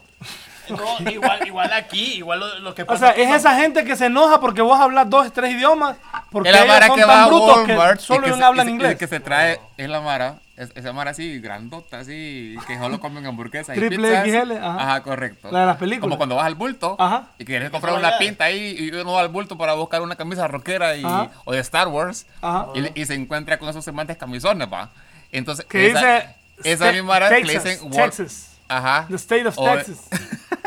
No, 1.04 1.10
igual, 1.10 1.46
igual 1.46 1.72
aquí, 1.72 2.14
igual 2.14 2.40
lo, 2.40 2.58
lo 2.60 2.74
que 2.74 2.82
O 2.82 2.86
pasa. 2.86 2.98
sea, 2.98 3.08
aquí 3.10 3.22
es 3.22 3.30
esa 3.34 3.56
gente 3.56 3.84
que 3.84 3.96
se 3.96 4.06
enoja 4.06 4.40
porque 4.40 4.62
vos 4.62 4.78
hablas 4.78 5.08
dos, 5.08 5.32
tres 5.32 5.52
idiomas, 5.54 5.96
porque 6.30 6.48
Es 6.50 6.54
la 6.54 6.62
ellos 6.62 6.74
mara 6.74 6.86
son 6.88 6.96
que 6.96 7.04
va 7.04 7.22
a 7.22 7.26
Walmart 7.28 7.66
que 7.98 8.02
y 8.02 8.04
solo 8.06 8.22
que 8.26 8.32
se- 8.34 8.44
hablan 8.44 8.68
y 8.68 8.72
inglés. 8.72 8.96
que 8.96 9.06
se 9.06 9.20
trae, 9.20 9.60
es 9.76 9.88
la 9.88 10.00
mara, 10.00 10.36
es- 10.56 10.72
esa 10.74 10.92
mara 10.92 11.10
así, 11.12 11.38
grandota, 11.40 11.98
así, 12.00 12.56
que 12.66 12.76
solo 12.78 12.98
comen 13.00 13.24
hamburguesas 13.26 13.76
y 13.76 13.80
Triple 13.80 14.22
pizzas. 14.22 14.44
XL, 14.44 14.52
ajá. 14.58 15.02
correcto. 15.02 15.50
La 15.50 15.60
de 15.60 15.66
las 15.66 15.76
películas. 15.76 16.00
Como 16.02 16.16
cuando 16.16 16.36
vas 16.36 16.46
al 16.46 16.54
bulto 16.54 16.96
Ajá. 16.98 17.28
y 17.38 17.44
quieres 17.44 17.70
comprar 17.70 17.94
una 17.98 18.18
pinta 18.18 18.44
ahí 18.44 18.76
y 18.78 18.90
uno 18.94 19.12
va 19.12 19.20
al 19.20 19.28
bulto 19.28 19.56
para 19.56 19.74
buscar 19.74 20.02
una 20.02 20.16
camisa 20.16 20.46
rockera 20.48 20.96
y, 20.96 21.04
Ajá. 21.04 21.30
o 21.44 21.52
de 21.52 21.60
Star 21.60 21.88
Wars 21.88 22.26
Ajá. 22.42 22.66
y, 22.74 23.00
y 23.00 23.06
se 23.06 23.14
encuentra 23.14 23.58
con 23.58 23.68
esos 23.68 23.84
semantes 23.84 24.16
camisones, 24.16 24.68
va. 24.72 24.90
Entonces, 25.30 25.66
esa, 25.70 26.00
dice 26.00 26.34
esa 26.64 26.92
misma 26.92 27.08
mara 27.08 27.28
que 27.28 27.44
le 27.44 27.52
Texas, 27.52 27.64
dicen 27.82 27.90
Texas, 27.90 28.58
Ajá. 28.68 29.06
the 29.08 29.14
state 29.16 29.46
of 29.46 29.56
O 29.58 29.64
Texas. 29.64 30.08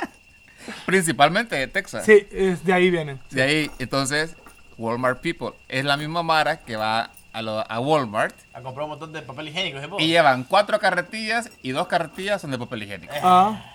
principalmente 0.85 1.55
de 1.55 1.67
Texas. 1.67 2.05
Sí, 2.05 2.27
es 2.31 2.63
de 2.65 2.73
ahí 2.73 2.89
vienen. 2.89 3.19
De 3.29 3.41
ahí, 3.41 3.71
entonces, 3.79 4.35
Walmart 4.77 5.19
People. 5.21 5.51
Es 5.69 5.85
la 5.85 5.97
misma 5.97 6.23
Mara 6.23 6.59
que 6.59 6.75
va 6.75 7.11
a, 7.33 7.41
lo- 7.41 7.63
a 7.71 7.79
Walmart 7.79 8.35
A 8.53 8.61
comprar 8.61 8.83
un 8.85 8.89
montón 8.91 9.13
de 9.13 9.21
papel 9.21 9.47
higiénico. 9.49 9.97
y 9.99 10.07
llevan 10.07 10.43
cuatro 10.43 10.79
carretillas 10.79 11.49
y 11.61 11.71
dos 11.71 11.87
carretillas 11.87 12.41
son 12.41 12.51
de 12.51 12.57
papel 12.57 12.83
higiénico. 12.83 13.13
Ah. 13.23 13.73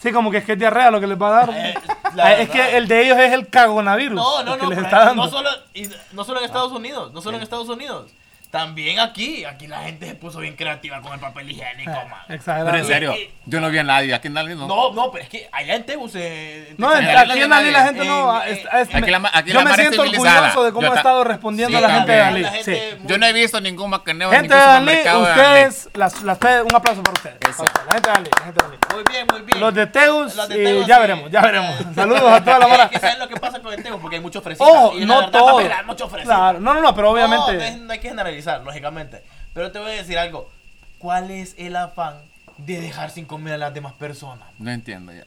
Sí, 0.00 0.12
como 0.12 0.30
que 0.30 0.36
es 0.38 0.44
que 0.44 0.52
es 0.52 0.58
diarrea 0.58 0.90
lo 0.92 1.00
que 1.00 1.06
les 1.08 1.20
va 1.20 1.28
a 1.28 1.46
dar. 1.46 1.50
Eh, 1.56 1.74
Ah, 2.10 2.12
la 2.14 2.32
es 2.40 2.48
verdad. 2.48 2.52
que 2.70 2.76
el 2.78 2.88
de 2.88 3.04
ellos 3.04 3.18
es 3.18 3.32
el 3.34 3.48
cagonavirus. 3.48 4.16
No, 4.16 4.42
no, 4.42 4.56
no, 4.56 4.68
les 4.70 4.78
pero 4.78 4.80
está 4.86 5.04
dando. 5.06 5.24
no 5.24 5.30
solo, 5.30 5.50
y 5.74 5.88
no 6.12 6.24
solo 6.24 6.38
en 6.38 6.46
Estados 6.46 6.72
Unidos, 6.72 7.12
no 7.12 7.20
solo 7.20 7.36
en 7.36 7.42
Estados 7.42 7.68
Unidos. 7.68 8.10
También 8.50 8.98
aquí, 8.98 9.44
aquí 9.44 9.66
la 9.66 9.80
gente 9.82 10.06
se 10.06 10.14
puso 10.14 10.38
bien 10.38 10.56
creativa 10.56 11.02
con 11.02 11.12
el 11.12 11.20
papel 11.20 11.50
higiénico, 11.50 11.90
Eh, 11.90 12.08
man. 12.08 12.20
Exagerado. 12.30 12.70
Pero 12.70 12.78
en 12.78 12.86
serio, 12.86 13.12
eh, 13.12 13.30
yo 13.44 13.60
no 13.60 13.68
vi 13.68 13.76
a 13.76 13.82
nadie. 13.82 14.14
Aquí 14.14 14.28
en 14.28 14.34
Dalí 14.34 14.54
no. 14.54 14.66
No, 14.66 14.94
no, 14.94 15.10
pero 15.12 15.22
es 15.24 15.28
que 15.28 15.50
allá 15.52 15.74
en 15.74 15.84
Tebu 15.84 16.08
se... 16.08 16.74
No, 16.78 16.90
en- 16.96 17.06
Aquí 17.08 17.40
en 17.40 17.50
Dalí 17.50 17.70
la 17.70 17.84
gente 17.84 18.04
no. 18.06 18.42
en- 18.42 18.48
es- 18.52 18.60
es- 18.88 18.94
aquí 18.94 19.10
la 19.10 19.18
ma- 19.18 19.30
aquí 19.34 19.52
yo 19.52 19.58
la 19.62 19.64
me 19.70 19.74
siento 19.74 20.02
civilizada. 20.02 20.38
orgulloso 20.38 20.64
de 20.64 20.72
cómo 20.72 20.82
Yo 20.86 20.88
ha 20.88 20.94
ta- 20.94 21.00
estado 21.00 21.24
respondiendo 21.24 21.76
Sí, 21.76 21.82
la 21.82 21.90
gente 21.90 22.12
de 22.12 22.18
también. 22.22 22.42
Dalí. 22.44 22.56
La 22.58 22.64
Sí. 22.64 22.80
Yo 23.04 23.18
no 23.18 23.26
he 23.26 23.32
visto 23.34 23.60
ningún 23.60 23.90
macaneo 23.90 24.32
en 24.32 24.40
Gente 24.40 24.54
ningún 24.54 24.66
de 24.66 24.72
Dalí, 24.72 24.80
supermercado 24.98 25.20
de 25.24 25.28
Dalí. 25.28 25.40
ustedes, 25.66 25.90
las, 25.94 26.22
las, 26.22 26.38
un 26.64 26.74
aplauso 26.74 27.02
para 27.02 27.12
ustedes. 27.12 27.36
Eso. 27.50 27.64
La 27.86 27.92
gente 27.92 28.08
de 28.08 28.14
Dalí, 28.14 28.30
la 28.38 28.44
gente 28.46 28.64
de 28.64 28.68
Dalí. 28.70 28.78
Muy 28.94 29.04
bien, 29.12 29.26
muy 29.30 29.40
bien. 29.42 29.60
Los 29.60 29.74
de 29.74 29.86
Teus, 29.88 30.34
Los 30.36 30.48
de 30.48 30.54
eh, 30.62 30.64
Tegus, 30.64 30.86
ya 30.86 30.94
sí. 30.94 31.00
veremos, 31.02 31.30
ya 31.30 31.40
veremos. 31.42 31.74
Saludos 31.94 32.22
a 32.32 32.42
toda 32.42 32.58
la 32.60 32.64
Es 32.64 32.70
mara. 32.70 32.88
que 32.88 32.98
¿sabes 32.98 33.18
lo 33.18 33.28
que 33.28 33.36
pasa 33.36 33.60
con 33.60 33.74
el 33.74 33.82
Tebu? 33.82 34.00
Porque 34.00 34.16
hay 34.16 34.22
mucho 34.22 34.40
fresita. 34.40 34.64
Ojo, 34.64 34.96
y 34.96 35.00
la 35.00 35.06
no 35.06 35.16
verdad, 35.20 35.32
todo. 35.38 35.56
papi, 35.58 35.68
hay 35.70 35.84
mucho 35.84 36.08
fresita. 36.08 36.34
Claro, 36.34 36.60
no, 36.60 36.74
no, 36.74 36.80
no, 36.80 36.94
pero 36.94 37.10
obviamente. 37.10 37.76
no 37.76 37.92
hay 37.92 37.98
que 37.98 38.08
generalizar, 38.08 38.37
lógicamente. 38.64 39.22
Pero 39.54 39.72
te 39.72 39.78
voy 39.78 39.90
a 39.92 39.94
decir 39.94 40.18
algo. 40.18 40.50
¿Cuál 40.98 41.30
es 41.30 41.54
el 41.58 41.76
afán 41.76 42.14
de 42.56 42.80
dejar 42.80 43.10
sin 43.10 43.24
comida 43.24 43.54
a 43.54 43.58
las 43.58 43.74
demás 43.74 43.92
personas? 43.94 44.48
No 44.58 44.70
entiendo 44.70 45.12
ya. 45.12 45.24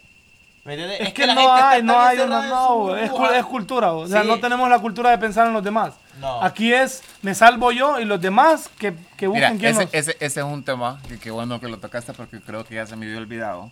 ¿Me 0.64 0.74
entiendes? 0.74 1.02
Es 1.02 1.14
que 1.14 1.26
la 1.26 1.34
no 1.34 1.42
gente 1.42 1.64
hay, 1.64 1.82
no 1.84 2.00
hay, 2.00 2.18
no, 2.18 2.96
es, 2.96 3.46
cultura, 3.46 3.94
o 3.94 4.08
sea, 4.08 4.22
Sí. 4.22 4.28
no 4.28 4.40
tenemos 4.40 4.70
la 4.70 4.78
cultura 4.78 5.10
de 5.10 5.18
pensar 5.18 5.48
en 5.48 5.54
los 5.54 5.64
demás. 5.64 5.94
No. 6.20 6.44
Aquí 6.44 6.72
es, 6.72 7.02
me 7.24 7.34
salvo 7.34 7.72
yo 7.72 8.00
y 8.00 8.06
los 8.06 8.22
demás 8.22 8.70
que, 8.78 8.94
que 9.18 9.28
Mira, 9.28 9.50
busquen 9.50 9.58
quién 9.58 9.72
ese, 9.72 9.86
nos... 9.86 9.94
ese, 9.94 10.12
ese 10.20 10.40
es 10.42 10.46
un 10.46 10.64
tema 10.64 11.02
que 11.08 11.18
qué 11.18 11.32
bueno 11.32 11.60
que 11.60 11.68
lo 11.68 11.80
tocaste 11.80 12.14
porque 12.14 12.42
creo 12.42 12.64
que 12.64 12.76
ya 12.76 12.86
se 12.86 12.96
me 12.96 13.08
había 13.08 13.18
olvidado. 13.18 13.72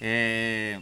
Eh, 0.00 0.80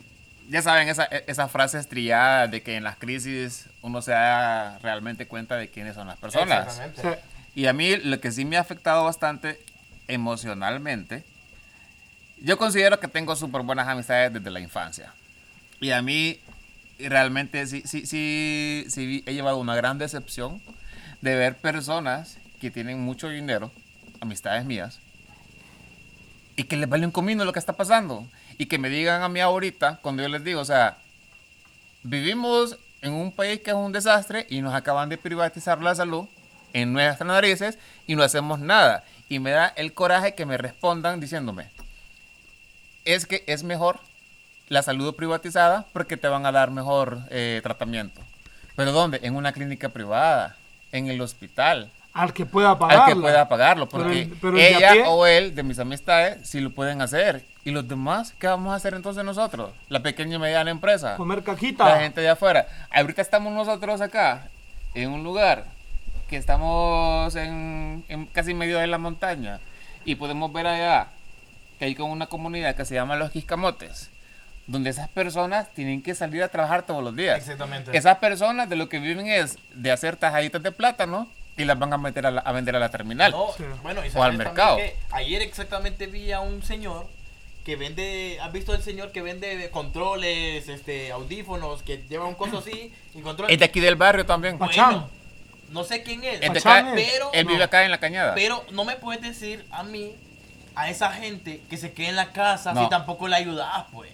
ya 0.48 0.62
saben, 0.62 0.88
esa, 0.88 1.04
esas 1.04 1.50
frases 1.50 1.86
trilladas 1.88 2.50
de 2.50 2.62
que 2.62 2.76
en 2.76 2.84
las 2.84 2.96
crisis 2.96 3.66
uno 3.82 4.00
se 4.00 4.12
da 4.12 4.78
realmente 4.78 5.26
cuenta 5.28 5.56
de 5.56 5.68
quiénes 5.68 5.96
son 5.96 6.06
las 6.08 6.16
personas. 6.16 6.66
Exactamente. 6.78 7.02
Sí. 7.02 7.39
Y 7.54 7.66
a 7.66 7.72
mí 7.72 7.96
lo 7.96 8.20
que 8.20 8.32
sí 8.32 8.44
me 8.44 8.56
ha 8.56 8.60
afectado 8.60 9.04
bastante 9.04 9.60
emocionalmente, 10.08 11.24
yo 12.42 12.56
considero 12.58 13.00
que 13.00 13.08
tengo 13.08 13.36
súper 13.36 13.62
buenas 13.62 13.88
amistades 13.88 14.32
desde 14.32 14.50
la 14.50 14.60
infancia. 14.60 15.12
Y 15.80 15.90
a 15.90 16.02
mí 16.02 16.40
realmente 16.98 17.66
sí, 17.66 17.82
sí, 17.84 18.06
sí, 18.06 19.22
he 19.26 19.34
llevado 19.34 19.58
una 19.58 19.74
gran 19.74 19.98
decepción 19.98 20.60
de 21.20 21.34
ver 21.36 21.56
personas 21.56 22.38
que 22.60 22.70
tienen 22.70 23.00
mucho 23.00 23.28
dinero, 23.28 23.70
amistades 24.20 24.64
mías, 24.64 25.00
y 26.56 26.64
que 26.64 26.76
les 26.76 26.88
vale 26.88 27.06
un 27.06 27.12
comino 27.12 27.44
lo 27.44 27.52
que 27.52 27.58
está 27.58 27.74
pasando. 27.74 28.26
Y 28.58 28.66
que 28.66 28.78
me 28.78 28.90
digan 28.90 29.22
a 29.22 29.28
mí 29.28 29.40
ahorita, 29.40 29.98
cuando 30.02 30.22
yo 30.22 30.28
les 30.28 30.44
digo, 30.44 30.60
o 30.60 30.64
sea, 30.64 30.98
vivimos 32.02 32.76
en 33.00 33.12
un 33.12 33.32
país 33.32 33.60
que 33.60 33.70
es 33.70 33.76
un 33.76 33.92
desastre 33.92 34.46
y 34.50 34.60
nos 34.60 34.74
acaban 34.74 35.08
de 35.08 35.16
privatizar 35.16 35.82
la 35.82 35.94
salud 35.94 36.26
en 36.72 36.92
nuestras 36.92 37.26
narices 37.26 37.78
y 38.06 38.14
no 38.16 38.22
hacemos 38.22 38.58
nada. 38.60 39.04
Y 39.28 39.38
me 39.38 39.50
da 39.50 39.66
el 39.76 39.92
coraje 39.94 40.34
que 40.34 40.46
me 40.46 40.56
respondan 40.56 41.20
diciéndome, 41.20 41.70
es 43.04 43.26
que 43.26 43.44
es 43.46 43.62
mejor 43.62 44.00
la 44.68 44.82
salud 44.82 45.14
privatizada 45.14 45.86
porque 45.92 46.16
te 46.16 46.28
van 46.28 46.46
a 46.46 46.52
dar 46.52 46.70
mejor 46.70 47.20
eh, 47.30 47.60
tratamiento. 47.62 48.20
¿Pero 48.76 48.92
dónde? 48.92 49.20
En 49.22 49.36
una 49.36 49.52
clínica 49.52 49.88
privada, 49.88 50.56
en 50.92 51.08
el 51.08 51.20
hospital, 51.20 51.90
Al 52.12 52.32
que 52.32 52.46
pueda 52.46 52.78
pagarlo. 52.78 53.02
al 53.04 53.12
que 53.14 53.20
pueda 53.20 53.48
pagarlo. 53.48 53.88
Pero 53.88 54.04
Porque 54.04 54.22
el- 54.22 54.28
pero 54.40 54.58
el 54.58 54.78
de 54.78 54.84
a 54.86 54.92
ella 54.94 55.08
o 55.10 55.26
él, 55.26 55.54
de 55.54 55.62
mis 55.62 55.78
amistades, 55.78 56.48
sí 56.48 56.60
lo 56.60 56.70
pueden 56.70 57.02
hacer. 57.02 57.44
¿Y 57.64 57.72
los 57.72 57.86
demás 57.86 58.32
qué 58.38 58.46
vamos 58.46 58.72
a 58.72 58.76
hacer 58.76 58.94
entonces 58.94 59.22
nosotros? 59.24 59.70
La 59.88 60.00
pequeña 60.00 60.36
y 60.36 60.38
mediana 60.38 60.70
empresa. 60.70 61.16
Comer 61.16 61.42
caquita. 61.42 61.88
La 61.88 62.00
gente 62.00 62.20
de 62.20 62.28
afuera. 62.30 62.66
Ahorita 62.90 63.20
estamos 63.22 63.52
nosotros 63.52 64.00
acá, 64.00 64.48
en 64.94 65.10
un 65.10 65.22
lugar 65.22 65.66
que 66.30 66.36
estamos 66.36 67.34
en, 67.36 68.04
en 68.08 68.26
casi 68.26 68.54
medio 68.54 68.78
de 68.78 68.86
la 68.86 68.98
montaña. 68.98 69.60
Y 70.04 70.14
podemos 70.14 70.50
ver 70.52 70.66
allá 70.68 71.08
que 71.78 71.86
hay 71.86 71.94
como 71.94 72.12
una 72.12 72.26
comunidad 72.28 72.74
que 72.76 72.84
se 72.84 72.94
llama 72.94 73.16
Los 73.16 73.30
Quiscamotes. 73.32 74.10
Donde 74.66 74.90
esas 74.90 75.08
personas 75.08 75.68
tienen 75.74 76.00
que 76.02 76.14
salir 76.14 76.42
a 76.44 76.48
trabajar 76.48 76.84
todos 76.86 77.02
los 77.02 77.16
días. 77.16 77.36
Exactamente. 77.38 77.96
Esas 77.96 78.18
personas 78.18 78.68
de 78.70 78.76
lo 78.76 78.88
que 78.88 79.00
viven 79.00 79.26
es 79.26 79.58
de 79.74 79.90
hacer 79.90 80.16
tajaditas 80.16 80.62
de 80.62 80.70
plátano 80.70 81.28
y 81.56 81.64
las 81.64 81.76
van 81.78 81.92
a 81.92 81.98
meter 81.98 82.24
a, 82.26 82.30
la- 82.30 82.40
a 82.42 82.52
vender 82.52 82.76
a 82.76 82.78
la 82.78 82.88
terminal. 82.90 83.32
No, 83.32 83.48
Sí. 83.56 83.64
bueno, 83.82 84.00
y 84.06 84.10
O 84.16 84.22
al 84.22 84.36
mercado. 84.38 84.76
que 84.76 84.94
ayer 85.10 85.42
exactamente 85.42 86.06
vi 86.06 86.30
a 86.30 86.40
un 86.40 86.62
señor 86.62 87.08
que 87.64 87.74
vende, 87.76 88.38
¿has 88.40 88.52
visto 88.52 88.72
el 88.74 88.82
señor 88.82 89.10
que 89.10 89.20
vende 89.22 89.68
controles, 89.70 90.68
este, 90.68 91.10
audífonos, 91.12 91.82
que 91.82 92.04
lleva 92.08 92.24
un 92.26 92.34
coso 92.36 92.58
así 92.58 92.94
y 93.14 93.20
controles? 93.20 93.52
Es 93.52 93.58
de 93.58 93.64
aquí 93.66 93.80
del 93.80 93.96
barrio 93.96 94.24
también. 94.24 94.56
Bueno, 94.56 94.70
Pachán. 94.70 95.06
No 95.70 95.84
sé 95.84 96.02
quién 96.02 96.22
es, 96.24 96.40
de 96.40 96.46
acá- 96.46 96.92
pero, 96.94 97.30
él 97.32 97.46
vive 97.46 97.62
acá 97.64 97.84
en 97.84 97.90
la 97.90 97.98
cañada. 97.98 98.34
pero 98.34 98.64
no 98.72 98.84
me 98.84 98.96
puedes 98.96 99.22
decir 99.22 99.64
a 99.70 99.82
mí 99.82 100.14
a 100.74 100.88
esa 100.90 101.10
gente 101.12 101.62
que 101.70 101.76
se 101.76 101.92
quede 101.92 102.08
en 102.08 102.16
la 102.16 102.32
casa 102.32 102.72
No. 102.72 102.84
si 102.84 102.90
tampoco 102.90 103.26
la 103.28 103.36
ayudas, 103.36 103.84
pues? 103.92 104.10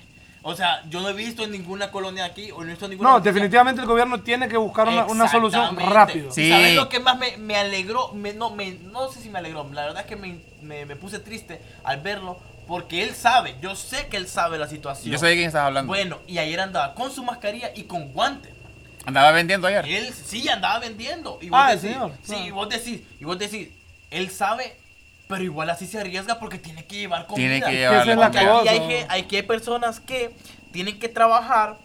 O 0.48 0.54
sea, 0.54 0.82
yo 0.88 1.00
no 1.00 1.08
he 1.08 1.12
visto 1.12 1.42
en 1.42 1.50
ninguna 1.50 1.90
colonia 1.90 2.24
aquí 2.24 2.52
o 2.52 2.58
no 2.60 2.66
he 2.66 2.70
visto 2.70 2.84
en 2.84 2.92
ninguna 2.92 3.10
No, 3.10 3.20
definitivamente 3.20 3.80
el 3.80 3.86
gobierno 3.88 4.20
tiene 4.20 4.48
que 4.48 4.56
buscar 4.56 4.86
una, 4.88 5.04
una 5.06 5.26
solución 5.28 5.76
rápido. 5.76 6.30
Sí. 6.30 6.42
¿Y 6.44 6.50
¿Sabes 6.50 6.74
lo 6.76 6.88
que 6.88 7.00
más 7.00 7.18
me, 7.18 7.36
me 7.36 7.56
alegró? 7.56 8.12
Me- 8.12 8.32
no, 8.32 8.50
me, 8.50 8.70
no 8.74 9.10
sé 9.10 9.20
si 9.20 9.28
me 9.28 9.40
alegró. 9.40 9.68
La 9.72 9.86
verdad 9.86 10.02
es 10.02 10.06
que 10.06 10.14
me, 10.14 10.38
me- 10.62 10.86
me 10.86 10.94
puse 10.94 11.18
triste 11.18 11.60
al 11.82 12.00
verlo 12.00 12.38
porque 12.68 13.02
él 13.02 13.12
sabe. 13.16 13.56
Yo 13.60 13.74
sé 13.74 14.06
que 14.06 14.16
él 14.18 14.28
sabe 14.28 14.56
la 14.56 14.68
situación. 14.68 15.10
Yo 15.12 15.18
sé 15.18 15.26
de 15.26 15.34
quién 15.34 15.48
estás 15.48 15.62
hablando. 15.64 15.88
Bueno, 15.88 16.20
y 16.28 16.38
ayer 16.38 16.60
andaba 16.60 16.94
con 16.94 17.10
su 17.10 17.24
mascarilla 17.24 17.72
y 17.74 17.82
con 17.84 18.12
guantes. 18.12 18.52
Andaba 19.06 19.30
vendiendo 19.32 19.66
ayer. 19.68 19.84
Él 19.86 20.12
sí 20.12 20.48
andaba 20.48 20.78
vendiendo. 20.80 21.38
Y 21.40 21.48
vos 21.48 21.58
Ah, 21.62 21.72
el 21.72 21.80
decís, 21.80 21.94
señor. 21.94 22.12
Sí, 22.22 22.34
Ah. 22.36 22.46
y 22.46 22.50
vos 22.50 22.68
decís, 22.68 23.00
y 23.20 23.24
vos 23.24 23.38
decís, 23.38 23.68
él 24.10 24.30
sabe, 24.30 24.76
pero 25.28 25.42
igual 25.42 25.70
así 25.70 25.86
se 25.86 25.98
arriesga 26.00 26.38
porque 26.38 26.58
tiene 26.58 26.84
que 26.84 26.96
llevar 26.96 27.26
comida. 27.26 27.48
Tiene 27.48 27.60
que 27.60 27.82
Esa 27.84 27.90
llevarle 28.04 28.12
es 28.12 28.18
la 28.18 28.26
aquí 28.26 28.68
hay 28.68 28.80
que, 28.88 29.06
hay 29.08 29.22
que 29.24 29.42
personas 29.42 30.00
que 30.00 30.32
tienen 30.72 30.98
que 30.98 31.08
trabajar 31.08 31.76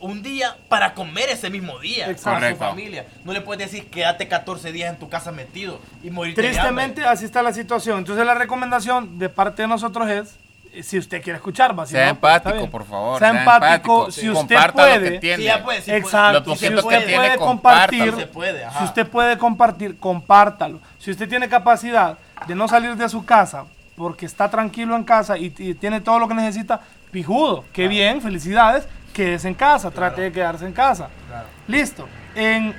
un 0.00 0.22
día 0.22 0.56
para 0.68 0.94
comer 0.94 1.28
ese 1.28 1.50
mismo 1.50 1.78
día 1.78 2.06
con 2.06 2.14
Exacto. 2.14 2.38
su 2.38 2.40
Correcto. 2.40 2.64
familia. 2.64 3.06
No 3.24 3.32
le 3.32 3.42
puedes 3.42 3.70
decir 3.70 3.88
quédate 3.90 4.28
14 4.28 4.72
días 4.72 4.92
en 4.92 4.98
tu 4.98 5.08
casa 5.10 5.30
metido 5.30 5.78
y 6.02 6.10
morirte 6.10 6.40
de 6.40 6.48
Tristemente 6.48 7.02
hambre. 7.02 7.12
así 7.12 7.26
está 7.26 7.42
la 7.42 7.52
situación. 7.52 7.98
Entonces 7.98 8.24
la 8.24 8.34
recomendación 8.34 9.18
de 9.18 9.28
parte 9.28 9.62
de 9.62 9.68
nosotros 9.68 10.08
es, 10.08 10.36
si 10.82 10.98
usted 10.98 11.22
quiere 11.22 11.36
escuchar, 11.36 11.78
va, 11.78 11.84
si 11.86 11.92
Sea 11.92 12.04
no, 12.04 12.10
empático, 12.10 12.70
por 12.70 12.84
favor, 12.86 13.18
Sea, 13.18 13.30
sea 13.32 13.40
empático. 13.40 13.66
empático. 13.66 14.10
Si 14.12 14.20
Sí. 14.22 14.28
usted 14.30 14.54
Comparta 14.56 14.86
lo 14.86 14.92
que 14.92 14.98
puede, 15.00 15.18
tiene. 15.18 15.36
Sí, 15.36 15.42
ya 15.44 15.62
puede, 15.64 15.82
sí 15.82 15.90
Exacto. 15.92 16.32
Lo 16.38 16.44
puede. 16.44 16.56
Si 16.58 16.66
usted 16.74 17.06
tiene, 17.06 17.16
puede 17.16 17.36
compartir, 17.38 18.14
Se 18.14 18.26
puede, 18.26 18.64
ajá. 18.64 18.78
si 18.78 18.84
usted 18.84 19.06
puede 19.08 19.38
compartir, 19.38 19.98
compártalo. 19.98 20.80
Si 20.98 21.10
usted 21.10 21.28
tiene 21.28 21.48
capacidad 21.48 22.18
de 22.46 22.54
no 22.54 22.68
salir 22.68 22.96
de 22.96 23.08
su 23.08 23.24
casa 23.24 23.64
porque 23.96 24.26
está 24.26 24.48
tranquilo 24.48 24.96
en 24.96 25.04
casa 25.04 25.36
y, 25.36 25.52
y 25.58 25.74
tiene 25.74 26.00
todo 26.00 26.18
lo 26.18 26.28
que 26.28 26.34
necesita, 26.34 26.80
pijudo. 27.10 27.64
Qué 27.72 27.88
bien, 27.88 28.20
felicidades. 28.22 28.86
Quédese 29.12 29.48
en 29.48 29.54
casa, 29.54 29.90
trate 29.90 30.22
de 30.22 30.32
quedarse 30.32 30.64
en 30.64 30.72
casa. 30.72 31.08
Claro. 31.28 31.46
Listo. 31.66 32.08
En, 32.34 32.74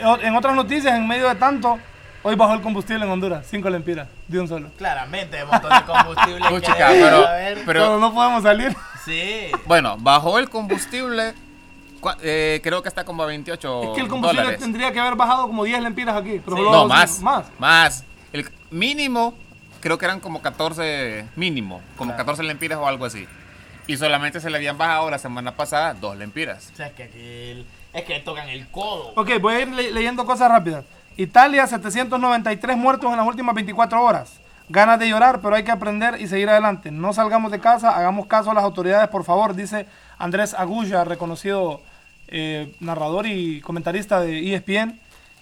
en 0.00 0.36
otras 0.36 0.54
noticias, 0.56 0.94
en 0.94 1.06
medio 1.06 1.28
de 1.28 1.36
tanto, 1.36 1.78
hoy 2.22 2.34
bajó 2.34 2.54
el 2.54 2.60
combustible 2.60 3.04
en 3.04 3.10
Honduras, 3.10 3.46
5 3.50 3.68
lempiras, 3.70 4.08
de 4.28 4.40
un 4.40 4.48
solo. 4.48 4.70
Claramente, 4.78 5.38
el 5.38 5.46
montón 5.46 5.70
de 5.70 5.84
combustible. 5.84 6.40
que 6.48 6.54
Puchica, 6.54 6.88
debe 6.90 7.04
pero- 7.04 7.26
haber. 7.28 7.54
pero- 7.54 7.66
Pero 7.66 7.98
no 7.98 8.12
podemos 8.14 8.42
salir. 8.42 8.76
Sí. 9.04 9.50
Bueno, 9.66 9.96
bajó 9.98 10.38
el 10.38 10.48
combustible. 10.48 11.34
cua- 12.00 12.16
eh, 12.20 12.60
creo 12.64 12.82
que 12.82 12.88
está 12.88 13.04
como 13.04 13.22
a 13.22 13.26
28 13.26 13.82
Es 13.84 13.88
que 13.90 14.00
el 14.00 14.08
combustible 14.08 14.42
dólares. 14.42 14.60
tendría 14.60 14.92
que 14.92 14.98
haber 14.98 15.14
bajado 15.14 15.46
como 15.46 15.62
10 15.62 15.80
lempiras 15.80 16.16
aquí. 16.16 16.40
Pero 16.44 16.56
Sí. 16.56 16.62
solo 16.62 16.72
No, 16.72 16.88
bajó 16.88 16.88
más. 16.88 17.10
cinco. 17.12 17.24
Más. 17.30 17.44
Más. 17.60 18.04
El 18.32 18.50
mínimo, 18.72 19.34
creo 19.80 19.98
que 19.98 20.04
eran 20.06 20.18
como 20.18 20.42
14 20.42 21.26
mínimo, 21.36 21.80
como 21.96 22.10
Claro. 22.10 22.18
14 22.24 22.42
lempiras 22.42 22.78
o 22.80 22.88
algo 22.88 23.04
así. 23.04 23.28
Y 23.86 23.96
solamente 23.96 24.40
se 24.40 24.50
le 24.50 24.56
habían 24.56 24.78
bajado 24.78 25.10
la 25.10 25.18
semana 25.18 25.52
pasada 25.56 25.94
dos 25.94 26.16
lempiras. 26.16 26.70
O 26.72 26.76
sea, 26.76 26.86
es 26.88 26.92
que 26.94 27.02
aquí 27.04 27.18
el- 27.20 27.66
es 27.92 28.04
que 28.04 28.18
tocan 28.20 28.48
el 28.48 28.68
codo. 28.68 29.12
Ok, 29.14 29.30
voy 29.40 29.54
a 29.54 29.60
ir 29.60 29.68
le- 29.68 29.90
leyendo 29.92 30.24
cosas 30.26 30.50
rápidas. 30.50 30.84
Italia, 31.16 31.66
793 31.66 32.76
muertos 32.76 33.10
en 33.10 33.16
las 33.16 33.26
últimas 33.26 33.54
24 33.54 34.02
horas. 34.02 34.40
Ganas 34.68 34.98
de 34.98 35.08
llorar, 35.08 35.40
pero 35.40 35.56
hay 35.56 35.64
que 35.64 35.70
aprender 35.70 36.20
y 36.20 36.28
seguir 36.28 36.48
adelante. 36.48 36.90
No 36.90 37.12
salgamos 37.12 37.52
de 37.52 37.60
casa, 37.60 37.96
hagamos 37.96 38.26
caso 38.26 38.50
a 38.50 38.54
las 38.54 38.64
autoridades, 38.64 39.08
por 39.08 39.24
favor, 39.24 39.54
dice 39.54 39.86
Andrés 40.18 40.54
Agulla, 40.54 41.04
reconocido 41.04 41.82
eh, 42.28 42.74
narrador 42.80 43.26
y 43.26 43.60
comentarista 43.60 44.20
de 44.20 44.54
ESPN. 44.54 44.98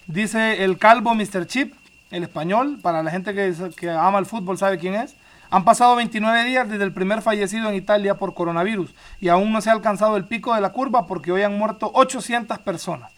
Dice 0.06 0.64
el 0.64 0.78
calvo 0.78 1.14
Mr. 1.14 1.46
Chip, 1.46 1.74
el 2.10 2.24
español, 2.24 2.78
para 2.82 3.02
la 3.02 3.10
gente 3.10 3.34
que 3.34 3.90
ama 3.90 4.18
el 4.18 4.26
fútbol 4.26 4.58
sabe 4.58 4.78
quién 4.78 4.94
es. 4.94 5.14
Han 5.50 5.64
pasado 5.64 5.96
29 5.96 6.44
días 6.44 6.68
desde 6.68 6.84
el 6.84 6.92
primer 6.92 7.22
fallecido 7.22 7.68
en 7.68 7.74
Italia 7.74 8.14
por 8.14 8.34
coronavirus 8.34 8.94
y 9.20 9.28
aún 9.28 9.52
no 9.52 9.60
se 9.60 9.68
ha 9.68 9.72
alcanzado 9.72 10.16
el 10.16 10.24
pico 10.24 10.54
de 10.54 10.60
la 10.60 10.70
curva 10.70 11.06
porque 11.06 11.32
hoy 11.32 11.42
han 11.42 11.58
muerto 11.58 11.90
800 11.92 12.58
personas, 12.58 13.10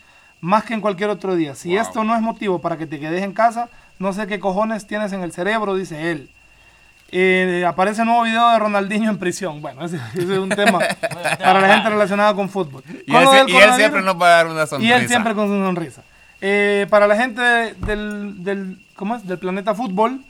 más 0.42 0.64
que 0.64 0.74
en 0.74 0.82
cualquier 0.82 1.08
otro 1.08 1.34
día. 1.36 1.54
Si 1.54 1.70
Wow. 1.70 1.80
esto 1.80 2.04
no 2.04 2.14
es 2.14 2.20
motivo 2.20 2.58
para 2.60 2.76
que 2.76 2.86
te 2.86 3.00
quedes 3.00 3.22
en 3.22 3.32
casa, 3.32 3.68
no 3.98 4.12
sé 4.12 4.26
qué 4.26 4.38
cojones 4.40 4.86
tienes 4.86 5.12
en 5.14 5.22
el 5.22 5.32
cerebro, 5.32 5.74
dice 5.74 6.10
él. 6.10 6.28
Eh, 7.14 7.64
aparece 7.66 8.04
nuevo 8.04 8.22
video 8.22 8.48
de 8.50 8.58
Ronaldinho 8.58 9.10
en 9.10 9.18
prisión. 9.18 9.60
Bueno, 9.60 9.84
ese, 9.84 9.96
ese 10.14 10.32
es 10.32 10.38
un 10.38 10.48
tema 10.48 10.78
para 11.38 11.60
la 11.60 11.74
gente 11.74 11.90
relacionada 11.90 12.34
con 12.34 12.48
fútbol. 12.48 12.82
Y 13.06 13.12
Con 13.12 13.22
él, 13.36 13.46
y 13.48 13.52
siempre 13.76 14.02
nos 14.02 14.20
va 14.20 14.26
a 14.26 14.30
dar 14.30 14.46
una 14.48 14.66
sonrisa. 14.66 14.90
y 14.96 15.00
él 15.00 15.08
siempre 15.08 15.34
con 15.34 15.46
su 15.46 15.54
sonrisa. 15.54 16.02
Eh, 16.40 16.86
para 16.90 17.06
la 17.06 17.14
gente 17.16 17.40
del, 17.42 18.42
del, 18.42 18.78
¿cómo 18.96 19.14
es? 19.16 19.26
del 19.26 19.38
planeta 19.38 19.74
fútbol, 19.74 20.20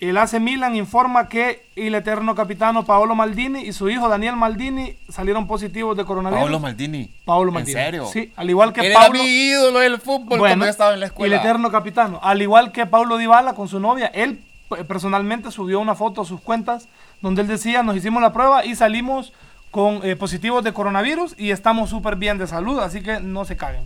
el 0.00 0.16
AC 0.16 0.40
Milan 0.40 0.74
informa 0.76 1.28
que 1.28 1.66
el 1.76 1.94
eterno 1.94 2.34
capitano 2.34 2.86
Paolo 2.86 3.14
Maldini 3.14 3.60
y 3.60 3.72
su 3.72 3.90
hijo 3.90 4.08
Daniel 4.08 4.34
Maldini 4.34 4.96
salieron 5.10 5.46
positivos 5.46 5.96
de 5.96 6.04
coronavirus. 6.06 6.42
Paolo 6.42 6.58
Maldini. 6.58 7.10
Paolo 7.24 7.52
Maldini. 7.52 7.78
¿En 7.78 7.84
serio? 7.84 8.06
Sí, 8.06 8.32
al 8.34 8.48
igual 8.48 8.72
que 8.72 8.86
Él 8.86 8.94
Paulo. 8.94 9.14
era 9.14 9.24
mi 9.24 9.28
ídolo 9.28 9.78
del 9.80 10.00
fútbol 10.00 10.38
cuando 10.38 10.64
yo 10.64 10.70
estaba 10.70 10.94
en 10.94 11.00
la 11.00 11.06
escuela. 11.06 11.36
el 11.36 11.40
eterno 11.42 11.70
capitano. 11.70 12.18
Al 12.22 12.40
igual 12.40 12.72
que 12.72 12.86
Paulo 12.86 13.18
Dybala 13.18 13.54
con 13.54 13.68
su 13.68 13.78
novia, 13.78 14.06
él 14.06 14.40
eh, 14.76 14.84
personalmente 14.84 15.50
subió 15.50 15.80
una 15.80 15.94
foto 15.94 16.22
a 16.22 16.24
sus 16.24 16.40
cuentas 16.40 16.88
donde 17.20 17.42
él 17.42 17.48
decía, 17.48 17.82
nos 17.82 17.94
hicimos 17.94 18.22
la 18.22 18.32
prueba 18.32 18.64
y 18.64 18.76
salimos 18.76 19.34
con 19.70 20.00
eh, 20.02 20.16
positivos 20.16 20.64
de 20.64 20.72
coronavirus 20.72 21.34
y 21.38 21.50
estamos 21.50 21.90
súper 21.90 22.16
bien 22.16 22.38
de 22.38 22.46
salud, 22.46 22.78
así 22.80 23.02
que 23.02 23.20
no 23.20 23.44
se 23.44 23.56
caguen. 23.56 23.84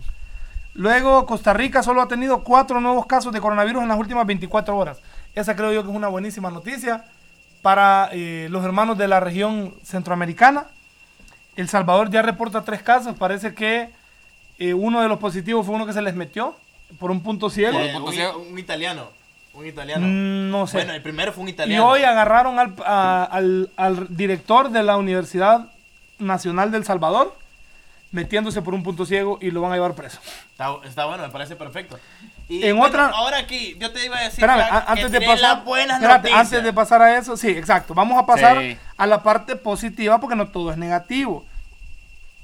Luego, 0.73 1.25
Costa 1.25 1.53
Rica 1.53 1.83
solo 1.83 2.01
ha 2.01 2.07
tenido 2.07 2.43
cuatro 2.43 2.81
nuevos 2.81 3.05
casos 3.05 3.31
de 3.33 3.39
coronavirus 3.39 3.83
en 3.83 3.89
las 3.89 3.97
últimas 3.97 4.25
24 4.25 4.77
horas. 4.77 4.99
Esa 5.35 5.55
creo 5.55 5.71
yo 5.73 5.83
que 5.83 5.89
es 5.89 5.95
una 5.95 6.07
buenísima 6.07 6.49
noticia 6.49 7.05
para 7.61 8.09
eh, 8.11 8.47
los 8.49 8.63
hermanos 8.63 8.97
de 8.97 9.07
la 9.07 9.19
región 9.19 9.73
centroamericana. 9.83 10.65
El 11.55 11.69
Salvador 11.69 12.09
ya 12.09 12.21
reporta 12.21 12.63
tres 12.63 12.81
casos. 12.83 13.15
Parece 13.17 13.53
que 13.53 13.89
eh, 14.59 14.73
uno 14.73 15.01
de 15.01 15.07
los 15.09 15.19
positivos 15.19 15.65
fue 15.65 15.75
uno 15.75 15.85
que 15.85 15.93
se 15.93 16.01
les 16.01 16.15
metió 16.15 16.55
por 16.99 17.11
un 17.11 17.21
punto 17.21 17.49
ciego. 17.49 17.77
Eh, 17.79 17.93
un, 17.95 18.57
italiano. 18.59 19.09
Un 19.53 19.65
italiano. 19.65 20.05
Mm, 20.05 20.51
no 20.51 20.67
sé. 20.67 20.77
Bueno, 20.77 20.93
el 20.93 21.01
primero 21.01 21.31
fue 21.33 21.43
un 21.43 21.49
y 21.49 21.51
italiano. 21.51 21.87
hoy 21.87 22.03
agarraron 22.03 22.59
al, 22.59 22.73
a- 22.85 23.23
al- 23.23 23.69
al 23.77 24.07
director 24.15 24.69
de 24.69 24.83
la 24.83 24.97
Universidad 24.97 25.67
Nacional 26.19 26.71
del 26.71 26.85
Salvador 26.85 27.35
metiéndose 28.15 28.61
por 28.61 28.73
un 28.73 28.81
punto 28.81 29.05
ciego 29.05 29.37
y 29.41 29.51
lo 29.51 29.61
van 29.61 29.73
a 29.73 29.75
llevar 29.75 29.93
preso. 29.93 30.19
Está, 30.51 30.69
está 30.85 31.05
bueno, 31.05 31.23
me 31.23 31.29
parece 31.29 31.55
perfecto. 31.55 31.99
Y 32.47 32.63
En 32.65 32.77
bueno, 32.77 32.89
otra- 32.93 33.07
Ahora 33.09 33.39
aquí, 33.39 33.75
yo 33.79 33.91
te 33.91 34.05
iba 34.05 34.17
a 34.17 34.21
decir 34.21 34.43
Espérame, 34.43 34.59
Jack, 34.59 34.73
a- 34.73 34.85
que 34.85 34.91
antes 34.91 35.11
de 35.11 35.21
pasar, 35.21 35.63
espérate, 35.67 36.31
antes 36.33 36.63
de 36.63 36.73
pasar 36.73 37.01
a 37.01 37.17
eso, 37.17 37.35
sí, 37.37 37.49
exacto. 37.49 37.93
Vamos 37.93 38.17
a 38.21 38.25
pasar 38.25 38.59
Sí. 38.61 38.77
a 38.97 39.05
la 39.05 39.21
parte 39.21 39.55
positiva 39.55 40.19
porque 40.19 40.35
no 40.35 40.47
todo 40.47 40.71
es 40.71 40.77
negativo. 40.77 41.45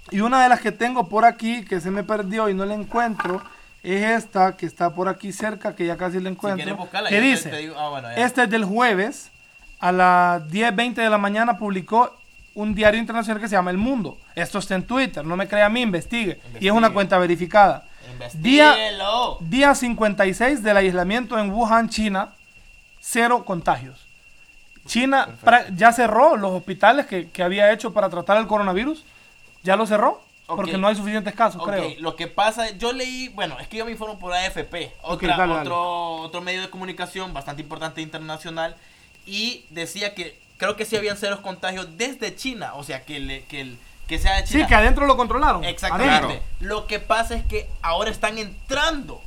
Y 0.10 0.20
una 0.20 0.44
de 0.44 0.50
las 0.50 0.60
que 0.60 0.72
tengo 0.72 1.08
por 1.08 1.24
aquí 1.26 1.64
que 1.64 1.80
se 1.80 1.90
me 1.92 2.04
perdió 2.04 2.50
y 2.50 2.54
no 2.54 2.66
la 2.66 2.74
encuentro 2.74 3.42
es 3.84 4.04
esta 4.24 4.58
que 4.58 4.66
está 4.66 4.90
por 4.94 5.08
aquí 5.08 5.32
cerca 5.32 5.76
que 5.76 5.86
ya 5.86 5.96
casi 5.98 6.20
la 6.20 6.30
encuentro. 6.30 6.76
buscarla, 6.76 7.10
que 7.10 7.22
dice, 7.22 7.50
digo- 7.56 7.76
ah, 7.80 7.90
bueno, 7.90 8.10
este 8.12 8.44
es 8.44 8.50
del 8.50 8.66
jueves 8.66 9.32
a 9.80 9.92
las 9.92 10.50
10:20 10.52 11.02
de 11.02 11.10
la 11.10 11.18
mañana 11.18 11.58
publicó 11.58 12.14
un 12.54 12.76
diario 12.76 13.00
internacional 13.00 13.42
que 13.42 13.48
se 13.48 13.56
llama 13.56 13.72
El 13.72 13.78
Mundo. 13.78 14.18
Esto 14.36 14.60
está 14.60 14.76
en 14.76 14.84
Twitter, 14.84 15.26
no 15.26 15.36
me 15.38 15.48
crea 15.48 15.68
a 15.68 15.70
mí, 15.70 15.82
investigue. 15.82 16.40
Y 16.60 16.68
es 16.68 16.74
una 16.74 16.92
cuenta 16.92 17.18
verificada. 17.18 17.86
Día. 18.34 18.76
Día 19.40 19.76
56 19.76 20.64
del 20.64 20.78
aislamiento 20.78 21.40
en 21.40 21.52
Wuhan, 21.52 21.90
China. 21.90 22.34
Cero 23.00 23.46
contagios. 23.46 24.06
China 24.86 25.30
ya 25.76 25.92
cerró 25.92 26.38
los 26.38 26.52
hospitales 26.52 27.06
que, 27.06 27.30
que 27.30 27.44
había 27.44 27.72
hecho 27.72 27.94
para 27.94 28.10
tratar 28.10 28.38
el 28.38 28.48
coronavirus. 28.48 29.04
Ya 29.64 29.76
lo 29.76 29.86
cerró. 29.86 30.22
Porque 30.56 30.78
no 30.78 30.88
hay 30.88 30.96
suficientes 30.96 31.34
casos, 31.34 31.64
creo. 31.64 31.94
lo 32.00 32.18
que 32.18 32.28
pasa, 32.28 32.72
yo 32.72 32.92
leí, 32.92 33.30
bueno, 33.30 33.58
es 33.60 33.70
que 33.70 33.78
yo 33.78 33.86
me 33.86 33.92
informo 33.92 34.20
por 34.20 34.34
AFP, 34.34 34.92
otra, 35.02 35.38
dale. 35.38 35.54
otro, 35.54 36.16
otro 36.16 36.42
medio 36.42 36.62
de 36.62 36.70
comunicación 36.70 37.34
bastante 37.34 37.62
importante 37.62 38.02
internacional, 38.02 38.76
y 39.26 39.64
decía 39.70 40.14
que 40.14 40.38
creo 40.62 40.76
que 40.76 40.86
sí 40.86 40.96
habían 40.96 41.18
ceros 41.18 41.40
contagios 41.40 41.98
desde 41.98 42.36
China, 42.36 42.76
o 42.76 42.84
sea, 42.84 43.04
que, 43.04 43.20
le- 43.20 43.44
que, 43.46 43.62
el- 43.62 43.80
que 44.08 44.20
sea 44.20 44.36
de 44.38 44.44
China. 44.44 44.62
Sí, 44.64 44.68
que 44.68 44.76
adentro 44.76 45.08
lo 45.08 45.18
controlaron. 45.18 45.64
Exactamente. 45.64 46.14
Adentro. 46.14 46.40
Lo 46.60 46.86
que 46.86 47.00
pasa 47.00 47.34
es 47.34 47.44
que 47.44 47.68
ahora 47.82 48.12
están 48.12 48.38
entrando 48.38 49.20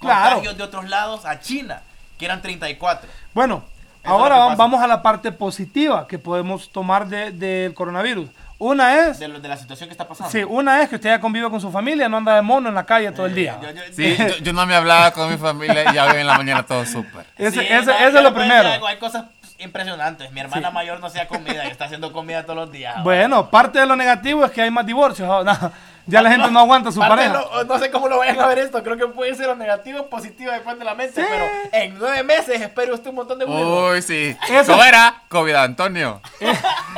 Claro. 0.00 0.36
contagios 0.36 0.56
de 0.56 0.62
otros 0.62 0.88
lados 0.88 1.26
a 1.26 1.40
China, 1.40 1.82
que 2.16 2.26
eran 2.26 2.40
34. 2.42 3.10
Bueno, 3.34 3.64
ahora 4.04 4.36
vamos 4.54 4.80
a 4.80 4.86
la 4.86 5.02
parte 5.02 5.32
positiva 5.32 6.06
que 6.06 6.18
podemos 6.20 6.70
tomar 6.70 7.08
de- 7.08 7.32
del 7.32 7.74
coronavirus. 7.74 8.28
Una 8.60 9.06
es, 9.08 9.18
De, 9.20 9.28
lo- 9.28 9.38
de 9.40 9.48
la 9.48 9.56
situación 9.56 9.88
que 9.88 9.92
está 9.92 10.06
pasando. 10.08 10.30
sí, 10.32 10.42
una 10.44 10.82
es 10.82 10.88
que 10.88 10.96
usted 10.96 11.10
ya 11.10 11.20
convive 11.20 11.48
con 11.50 11.60
su 11.60 11.70
familia, 11.72 12.08
no 12.08 12.16
anda 12.18 12.34
de 12.34 12.42
mono 12.42 12.68
en 12.68 12.74
la 12.74 12.84
calle 12.84 13.10
todo 13.12 13.26
el 13.26 13.34
día. 13.34 13.58
Yo- 13.62 13.70
yo- 13.70 13.82
Sí, 13.92 14.16
yo, 14.16 14.26
yo 14.38 14.52
no 14.52 14.64
me 14.66 14.74
hablaba 14.74 15.10
con 15.12 15.30
mi 15.30 15.36
familia 15.38 15.90
y 15.90 15.94
ya 15.94 16.06
hoy 16.06 16.20
en 16.20 16.26
la 16.26 16.36
mañana 16.36 16.64
todo 16.64 16.84
súper. 16.84 17.24
Sí, 17.36 17.44
ese- 17.44 17.84
no, 17.84 17.92
es 17.92 18.12
lo 18.14 18.34
primero. 18.34 18.68
algo, 18.68 18.86
Hay 18.88 18.96
cosas 18.98 19.26
impresionantes. 19.58 20.30
Mi 20.32 20.40
hermana 20.40 20.68
Sí. 20.68 20.74
mayor 20.74 21.00
no 21.00 21.06
hacía 21.08 21.26
comida 21.28 21.64
y 21.66 21.70
está 21.70 21.86
haciendo 21.86 22.12
comida 22.12 22.42
todos 22.44 22.56
los 22.56 22.72
días. 22.72 22.92
ahora. 22.92 23.02
Bueno, 23.04 23.50
parte 23.50 23.78
de 23.80 23.86
lo 23.86 23.96
negativo 23.96 24.44
es 24.44 24.52
que 24.52 24.62
hay 24.62 24.70
más 24.70 24.86
divorcios. 24.86 25.28
ahora. 25.28 25.72
Ya 26.06 26.22
la 26.22 26.30
gente 26.30 26.50
no 26.50 26.60
aguanta 26.60 26.88
a 26.88 26.92
su 26.92 27.00
pareja. 27.00 27.34
lo- 27.34 27.64
no 27.64 27.78
sé 27.78 27.90
cómo 27.90 28.08
lo 28.08 28.16
vayan 28.16 28.40
a 28.40 28.46
ver 28.46 28.60
esto. 28.60 28.82
Creo 28.82 28.96
que 28.96 29.06
puede 29.08 29.34
ser 29.34 29.48
o 29.50 29.54
negativo 29.54 30.00
o 30.00 30.08
positivo, 30.08 30.50
depende 30.50 30.78
de 30.78 30.84
la 30.86 30.94
mente. 30.94 31.22
Pero 31.28 31.44
en 31.70 31.98
nueve 31.98 32.22
meses 32.22 32.60
espere 32.62 32.94
usted 32.94 33.10
un 33.10 33.16
montón 33.16 33.38
de 33.38 33.44
huevos. 33.44 33.92
Uy, 33.94 34.00
sí. 34.00 34.34
Eso- 34.48 34.72
¿Cómo 34.72 34.84
era? 34.84 35.22
COVID 35.28 35.54
Antonio. 35.54 36.22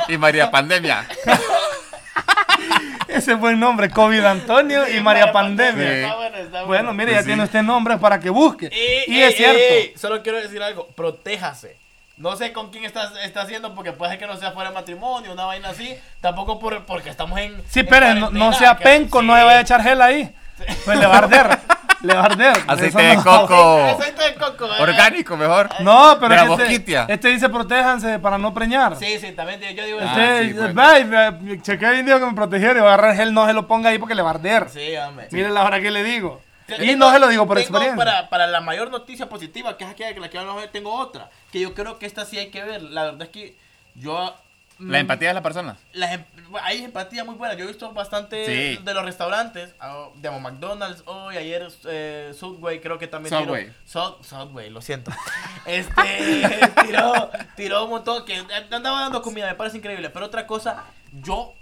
y 0.07 0.17
María 0.17 0.49
Pandemia. 0.49 1.05
Ese 3.07 3.33
es 3.33 3.39
buen 3.39 3.59
nombre, 3.59 3.89
COVID 3.89 4.23
Antonio 4.23 4.87
y 4.87 5.01
María 5.01 5.31
Pandemia. 5.33 5.83
Sí. 5.87 5.93
Está 5.99 6.15
bueno, 6.15 6.37
está 6.37 6.63
Bueno, 6.63 6.67
bueno. 6.67 6.93
mire, 6.93 7.05
Pues 7.07 7.15
ya 7.15 7.21
sí. 7.21 7.27
tiene 7.27 7.43
usted 7.43 7.61
nombres 7.63 7.99
para 7.99 8.19
que 8.19 8.29
busque. 8.29 8.69
Y, 8.71 9.11
Y 9.11 9.17
ey, 9.21 9.23
es 9.23 9.35
cierto. 9.35 9.59
ey, 9.59 9.93
solo 9.97 10.21
quiero 10.23 10.37
decir 10.39 10.63
algo. 10.63 10.87
Protéjase. 10.95 11.80
No 12.21 12.35
sé 12.35 12.53
con 12.53 12.69
quién 12.69 12.85
estás 12.85 13.11
está 13.23 13.41
haciendo 13.41 13.73
porque 13.73 13.91
puede 13.93 14.11
ser 14.11 14.19
que 14.19 14.27
no 14.27 14.37
sea 14.37 14.51
fuera 14.51 14.69
de 14.69 14.75
matrimonio, 14.75 15.31
una 15.33 15.45
vaina 15.45 15.69
así. 15.69 15.95
Tampoco 16.21 16.59
por, 16.59 16.85
porque 16.85 17.09
estamos 17.09 17.39
en. 17.39 17.61
Sí, 17.67 17.79
en 17.79 17.87
pero 17.87 18.13
no, 18.29 18.53
sea 18.53 18.77
que- 18.77 18.83
penco, 18.83 19.21
no 19.23 19.35
se 19.35 19.43
vaya 19.43 19.57
a 19.57 19.61
echar 19.61 19.81
gel 19.81 20.01
ahí. 20.01 20.33
Pues 20.85 20.99
le 20.99 21.07
va 21.07 21.15
a 21.15 21.17
arder. 21.17 21.59
Le 22.03 22.15
va 22.15 22.21
a 22.21 22.25
arder. 22.25 22.57
Aceite 22.67 22.87
Eso 22.87 22.97
de 22.97 23.15
coco. 23.17 23.83
Aceite 23.83 24.23
de 24.23 24.33
coco. 24.33 24.65
¿eh? 24.65 24.81
Orgánico, 24.81 25.37
mejor. 25.37 25.69
No, 25.81 26.17
pero 26.19 26.33
es 26.55 26.67
que 26.67 26.73
este, 26.75 27.05
este 27.13 27.27
dice 27.27 27.47
protéjanse 27.47 28.17
para 28.17 28.39
no 28.39 28.51
preñar. 28.55 28.95
Sí, 28.95 29.19
sí, 29.19 29.33
también 29.33 29.59
yo 29.75 29.85
digo 29.85 29.99
Ah, 30.01 30.05
Usted, 30.05 30.47
sí, 30.49 31.05
me- 31.05 31.61
chequea 31.61 31.91
el 31.91 32.03
video 32.03 32.19
que 32.19 32.25
me 32.25 32.33
protegiera 32.33 32.79
y 32.79 32.81
va 32.81 32.89
a 32.89 32.93
agarrar 32.95 33.15
gel, 33.15 33.33
no 33.35 33.45
se 33.45 33.53
lo 33.53 33.67
ponga 33.67 33.89
ahí 33.91 33.99
porque 33.99 34.15
le 34.15 34.23
va 34.23 34.31
a 34.31 34.33
arder. 34.33 34.67
Sí, 34.71 34.95
hombre. 34.97 35.27
Mire 35.31 35.49
la 35.51 35.63
hora 35.63 35.79
que 35.79 35.91
le 35.91 36.03
digo. 36.03 36.41
Y 36.75 36.87
Tengo- 36.87 37.05
no 37.05 37.11
se 37.11 37.19
lo 37.19 37.27
digo 37.27 37.47
por 37.47 37.57
experiencia. 37.59 37.95
Para, 37.97 38.29
para 38.29 38.47
la 38.47 38.61
mayor 38.61 38.91
noticia 38.91 39.27
positiva, 39.29 39.77
que 39.77 39.83
es 39.83 39.89
aquella 39.89 40.13
que 40.13 40.19
la 40.19 40.29
que 40.29 40.37
ver, 40.55 40.71
tengo 40.71 40.93
otra. 40.93 41.29
Que 41.51 41.59
yo 41.59 41.73
creo 41.73 41.97
que 41.99 42.05
esta 42.05 42.25
sí 42.25 42.37
hay 42.37 42.49
que 42.49 42.63
ver. 42.63 42.81
La 42.83 43.03
verdad 43.05 43.23
es 43.23 43.29
que 43.29 43.55
yo. 43.95 44.35
La 44.79 44.97
mm, 44.97 45.01
empatía 45.01 45.27
de 45.27 45.33
las 45.35 45.43
em- 46.13 46.25
hay 46.63 46.83
empatía 46.83 47.23
muy 47.23 47.35
buena. 47.35 47.53
Yo 47.53 47.65
he 47.65 47.67
visto 47.67 47.91
bastante 47.93 48.45
Sí. 48.45 48.81
de 48.83 48.93
los 48.95 49.05
restaurantes. 49.05 49.75
ah, 49.79 50.07
digamos, 50.15 50.41
McDonald's 50.41 51.03
hoy, 51.05 51.37
ayer 51.37 51.67
eh, 51.85 52.33
Subway, 52.35 52.79
creo 52.81 52.97
que 52.97 53.07
también 53.07 53.29
Subway. 53.37 53.65
tiró. 53.65 53.75
Sub- 53.85 54.23
Subway, 54.25 54.69
lo 54.71 54.81
siento. 54.81 55.11
Este, 55.65 55.91
tiró, 56.85 57.29
tiró 57.55 57.83
un 57.85 57.91
montón. 57.91 58.25
Que 58.25 58.43
andaba 58.71 59.01
dando 59.01 59.21
comida, 59.21 59.45
me 59.47 59.55
parece 59.55 59.77
increíble. 59.77 60.09
Pero 60.09 60.25
otra 60.25 60.47
cosa, 60.47 60.83
yo, 61.11 61.53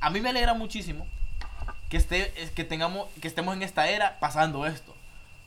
a 0.00 0.10
mí 0.10 0.20
me 0.20 0.28
alegra 0.28 0.52
muchísimo 0.52 1.06
que, 1.90 1.96
esté, 1.98 2.32
es 2.42 2.50
que, 2.50 2.64
tengamos, 2.64 3.08
que 3.20 3.28
estemos 3.28 3.54
en 3.54 3.62
esta 3.62 3.88
era 3.88 4.18
pasando 4.20 4.64
esto. 4.66 4.94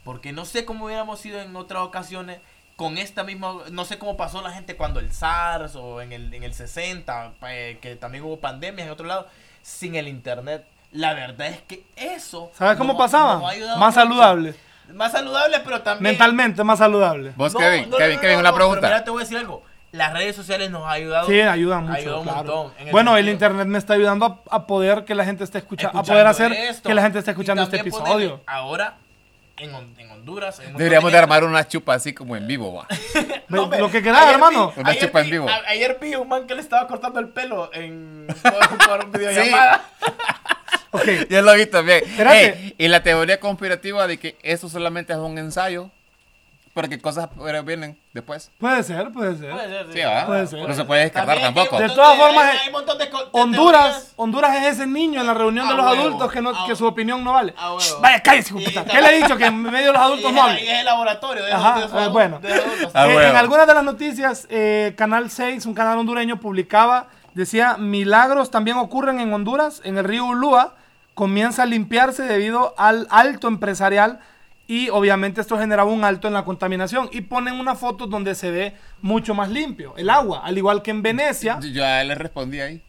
Porque 0.03 0.31
no 0.33 0.45
sé 0.45 0.65
cómo 0.65 0.85
hubiéramos 0.85 1.19
sido 1.19 1.41
en 1.41 1.55
otras 1.55 1.81
ocasiones 1.81 2.39
con 2.75 2.97
esta 2.97 3.23
misma, 3.23 3.53
no 3.71 3.85
sé 3.85 3.97
cómo 3.97 4.17
pasó 4.17 4.41
la 4.41 4.51
gente 4.51 4.75
cuando 4.75 4.99
el 4.99 5.11
SARS 5.13 5.75
o 5.75 6.01
en 6.01 6.11
el, 6.11 6.33
en 6.33 6.43
el 6.43 6.53
60, 6.53 7.31
eh, 7.47 7.77
que 7.81 7.95
también 7.95 8.23
hubo 8.23 8.39
pandemias 8.39 8.85
en 8.87 8.91
otro 8.93 9.05
lado, 9.07 9.27
sin 9.61 9.95
el 9.95 10.07
internet. 10.07 10.65
La 10.91 11.13
verdad 11.13 11.47
es 11.47 11.61
que 11.61 11.83
eso... 11.95 12.51
¿Sabes 12.55 12.77
cómo 12.77 12.93
nos- 12.93 13.01
pasaba? 13.01 13.49
ayudado 13.49 13.77
Más 13.77 13.95
mucho. 13.95 14.05
saludable. 14.07 14.55
Más 14.93 15.11
saludable, 15.11 15.59
pero 15.63 15.81
también... 15.81 16.03
Mentalmente 16.11 16.63
más 16.63 16.79
saludable. 16.79 17.31
Vos, 17.37 17.53
No, 17.53 17.59
Kevin, 17.59 17.89
no, 17.89 17.97
Kevin, 17.97 18.15
no, 18.15 18.21
Kevin, 18.21 18.33
no, 18.35 18.39
una 18.41 18.49
no, 18.49 18.55
pregunta. 18.55 18.81
Pero 18.81 18.93
mira, 18.93 19.03
te 19.05 19.09
voy 19.11 19.21
a 19.21 19.23
decir 19.23 19.37
algo. 19.37 19.63
Las 19.93 20.11
redes 20.11 20.35
sociales 20.35 20.69
nos 20.71 20.85
ha 20.85 20.91
ayudado. 20.91 21.27
Sí, 21.27 21.39
ayudan 21.39 21.83
mucho. 21.85 21.93
ayuda 21.97 22.17
un 22.17 22.23
claro. 22.23 22.37
montón, 22.43 22.73
en 22.79 22.87
el 22.87 22.91
Bueno, 22.91 23.15
el 23.15 23.29
internet 23.29 23.67
me 23.67 23.77
está 23.77 23.93
ayudando 23.93 24.25
a, 24.51 24.55
a 24.55 24.67
poder 24.67 25.05
que 25.05 25.15
la 25.15 25.23
gente 25.23 25.43
esté 25.43 25.59
escuchando, 25.59 25.97
a 25.97 26.03
poder 26.03 26.27
hacer 26.27 26.51
esto. 26.51 26.89
que 26.89 26.95
la 26.95 27.01
gente 27.03 27.19
esté 27.19 27.31
escuchando 27.31 27.63
este 27.63 27.77
episodio. 27.79 28.41
Ahora, 28.47 28.95
en, 29.57 29.69
en 29.99 30.11
Honduras... 30.11 30.59
en 30.61 30.75
Deberíamos 30.75 31.11
de 31.11 31.17
armar 31.19 31.43
una 31.43 31.67
chupa 31.67 31.93
así 31.93 32.11
como 32.11 32.35
en 32.35 32.47
vivo, 32.47 32.73
va. 32.73 32.87
No, 33.49 33.67
lo 33.67 33.91
que 33.91 33.97
ayer 33.99 34.15
hermano. 34.33 34.73
vi- 34.75 34.81
Una 34.81 34.89
ayer 34.89 35.03
chupa 35.05 35.19
en 35.19 35.25
vi- 35.25 35.31
vivo. 35.33 35.47
a- 35.47 35.61
ayer 35.69 35.97
vi 36.01 36.15
un 36.15 36.27
man 36.27 36.47
que 36.47 36.55
le 36.55 36.61
estaba 36.61 36.87
cortando 36.87 37.19
el 37.19 37.29
pelo 37.29 37.69
en, 37.71 38.25
por, 38.41 38.87
por 38.87 39.11
videollamada. 39.19 39.85
Ok. 40.91 41.05
Ya 41.29 41.41
lo 41.43 41.53
vi 41.53 41.65
también. 41.67 42.03
Espérate. 42.03 42.45
Ey, 42.49 42.75
y 42.79 42.87
la 42.87 43.03
teoría 43.03 43.39
conspirativa 43.39 44.07
de 44.07 44.17
que 44.17 44.37
eso 44.41 44.69
solamente 44.69 45.13
es 45.13 45.19
un 45.19 45.37
ensayo, 45.37 45.91
pero 46.74 46.89
que 46.89 46.99
cosas 46.99 47.30
vienen 47.65 47.99
después. 48.13 48.49
Puede 48.57 48.82
ser, 48.84 49.11
puede 49.11 49.38
ser. 49.38 49.51
Puede 49.51 49.67
ser, 49.69 49.93
Sí, 49.93 49.99
¿va? 50.01 50.26
Puede 50.26 50.47
ser. 50.47 50.67
No 50.67 50.74
se 50.74 50.84
puede 50.86 51.01
descartar 51.03 51.36
También 51.39 51.53
tampoco. 51.53 51.80
De 51.82 51.89
todas 51.89 52.17
formas, 52.17 52.45
hay- 52.45 52.57
hay 52.57 52.67
un 52.67 52.74
montón 52.74 52.97
de 52.97 53.09
co- 53.09 53.24
de 53.26 53.30
Honduras. 53.32 54.13
Honduras 54.15 54.55
es 54.57 54.63
ese 54.74 54.88
niño 54.88 55.21
en 55.21 55.28
la 55.28 55.34
reunión 55.36 55.67
de 55.67 55.74
A 55.74 55.78
los 55.78 55.86
huevo. 55.86 56.01
adultos 56.01 56.32
que, 56.32 56.41
no, 56.41 56.49
A- 56.49 56.65
que 56.67 56.76
su 56.76 56.86
opinión 56.88 57.24
no 57.24 57.34
vale. 57.34 57.53
a 57.57 57.74
huevo. 57.76 57.99
Vaya, 58.01 58.19
cállese, 58.21 58.53
puta. 58.53 58.86
¿Qué 58.86 59.01
le 59.01 59.09
he 59.17 59.21
dicho? 59.21 59.38
Que 59.38 59.45
en 59.45 59.61
medio 59.61 59.88
de 59.88 59.93
los 59.93 60.01
adultos 60.01 60.32
no 60.34 60.38
y 60.38 60.41
hable. 60.49 60.71
es 60.74 60.80
el 60.80 60.86
laboratorio 60.86 61.43
de 61.45 61.51
Ajá, 61.53 61.80
de 61.80 61.86
esos 61.86 62.01
eh, 62.01 62.07
bueno. 62.07 62.39
de 62.39 62.51
esos 62.51 62.65
adultos. 62.65 62.91
Ah, 62.95 63.07
Eh, 63.07 63.30
en 63.30 63.36
algunas 63.36 63.67
de 63.67 63.74
las 63.76 63.84
noticias, 63.84 64.47
eh, 64.49 64.93
Canal 64.97 65.30
6, 65.30 65.65
un 65.67 65.74
canal 65.76 65.97
hondureño, 65.99 66.39
publicaba, 66.39 67.07
decía, 67.36 67.78
milagros 67.78 68.49
también 68.49 68.78
ocurren 68.78 69.19
en 69.19 69.32
Honduras, 69.32 69.82
en 69.84 69.97
el 69.99 70.03
río 70.05 70.26
Ulúa, 70.26 70.74
comienza 71.13 71.61
a 71.63 71.65
limpiarse 71.67 72.24
debido 72.24 72.74
al 72.80 73.05
alto 73.11 73.47
empresarial 73.47 74.19
y 74.68 74.89
obviamente 74.89 75.41
esto 75.41 75.57
generaba 75.57 75.89
un 75.91 76.03
alto 76.03 76.28
en 76.28 76.34
la 76.34 76.45
contaminación. 76.45 77.09
Y 77.11 77.22
ponen 77.22 77.59
una 77.59 77.76
foto 77.76 78.07
donde 78.07 78.36
se 78.36 78.51
ve 78.51 78.74
mucho 79.01 79.34
más 79.34 79.49
limpio 79.49 79.93
el 79.97 80.09
agua, 80.09 80.41
al 80.43 80.57
igual 80.57 80.82
que 80.82 80.91
en 80.91 81.01
Venecia. 81.01 81.59
Yo 81.61 81.84
a 81.84 82.01
él 82.01 82.07
le 82.09 82.16
respondí 82.16 82.59
ahí. 82.61 82.82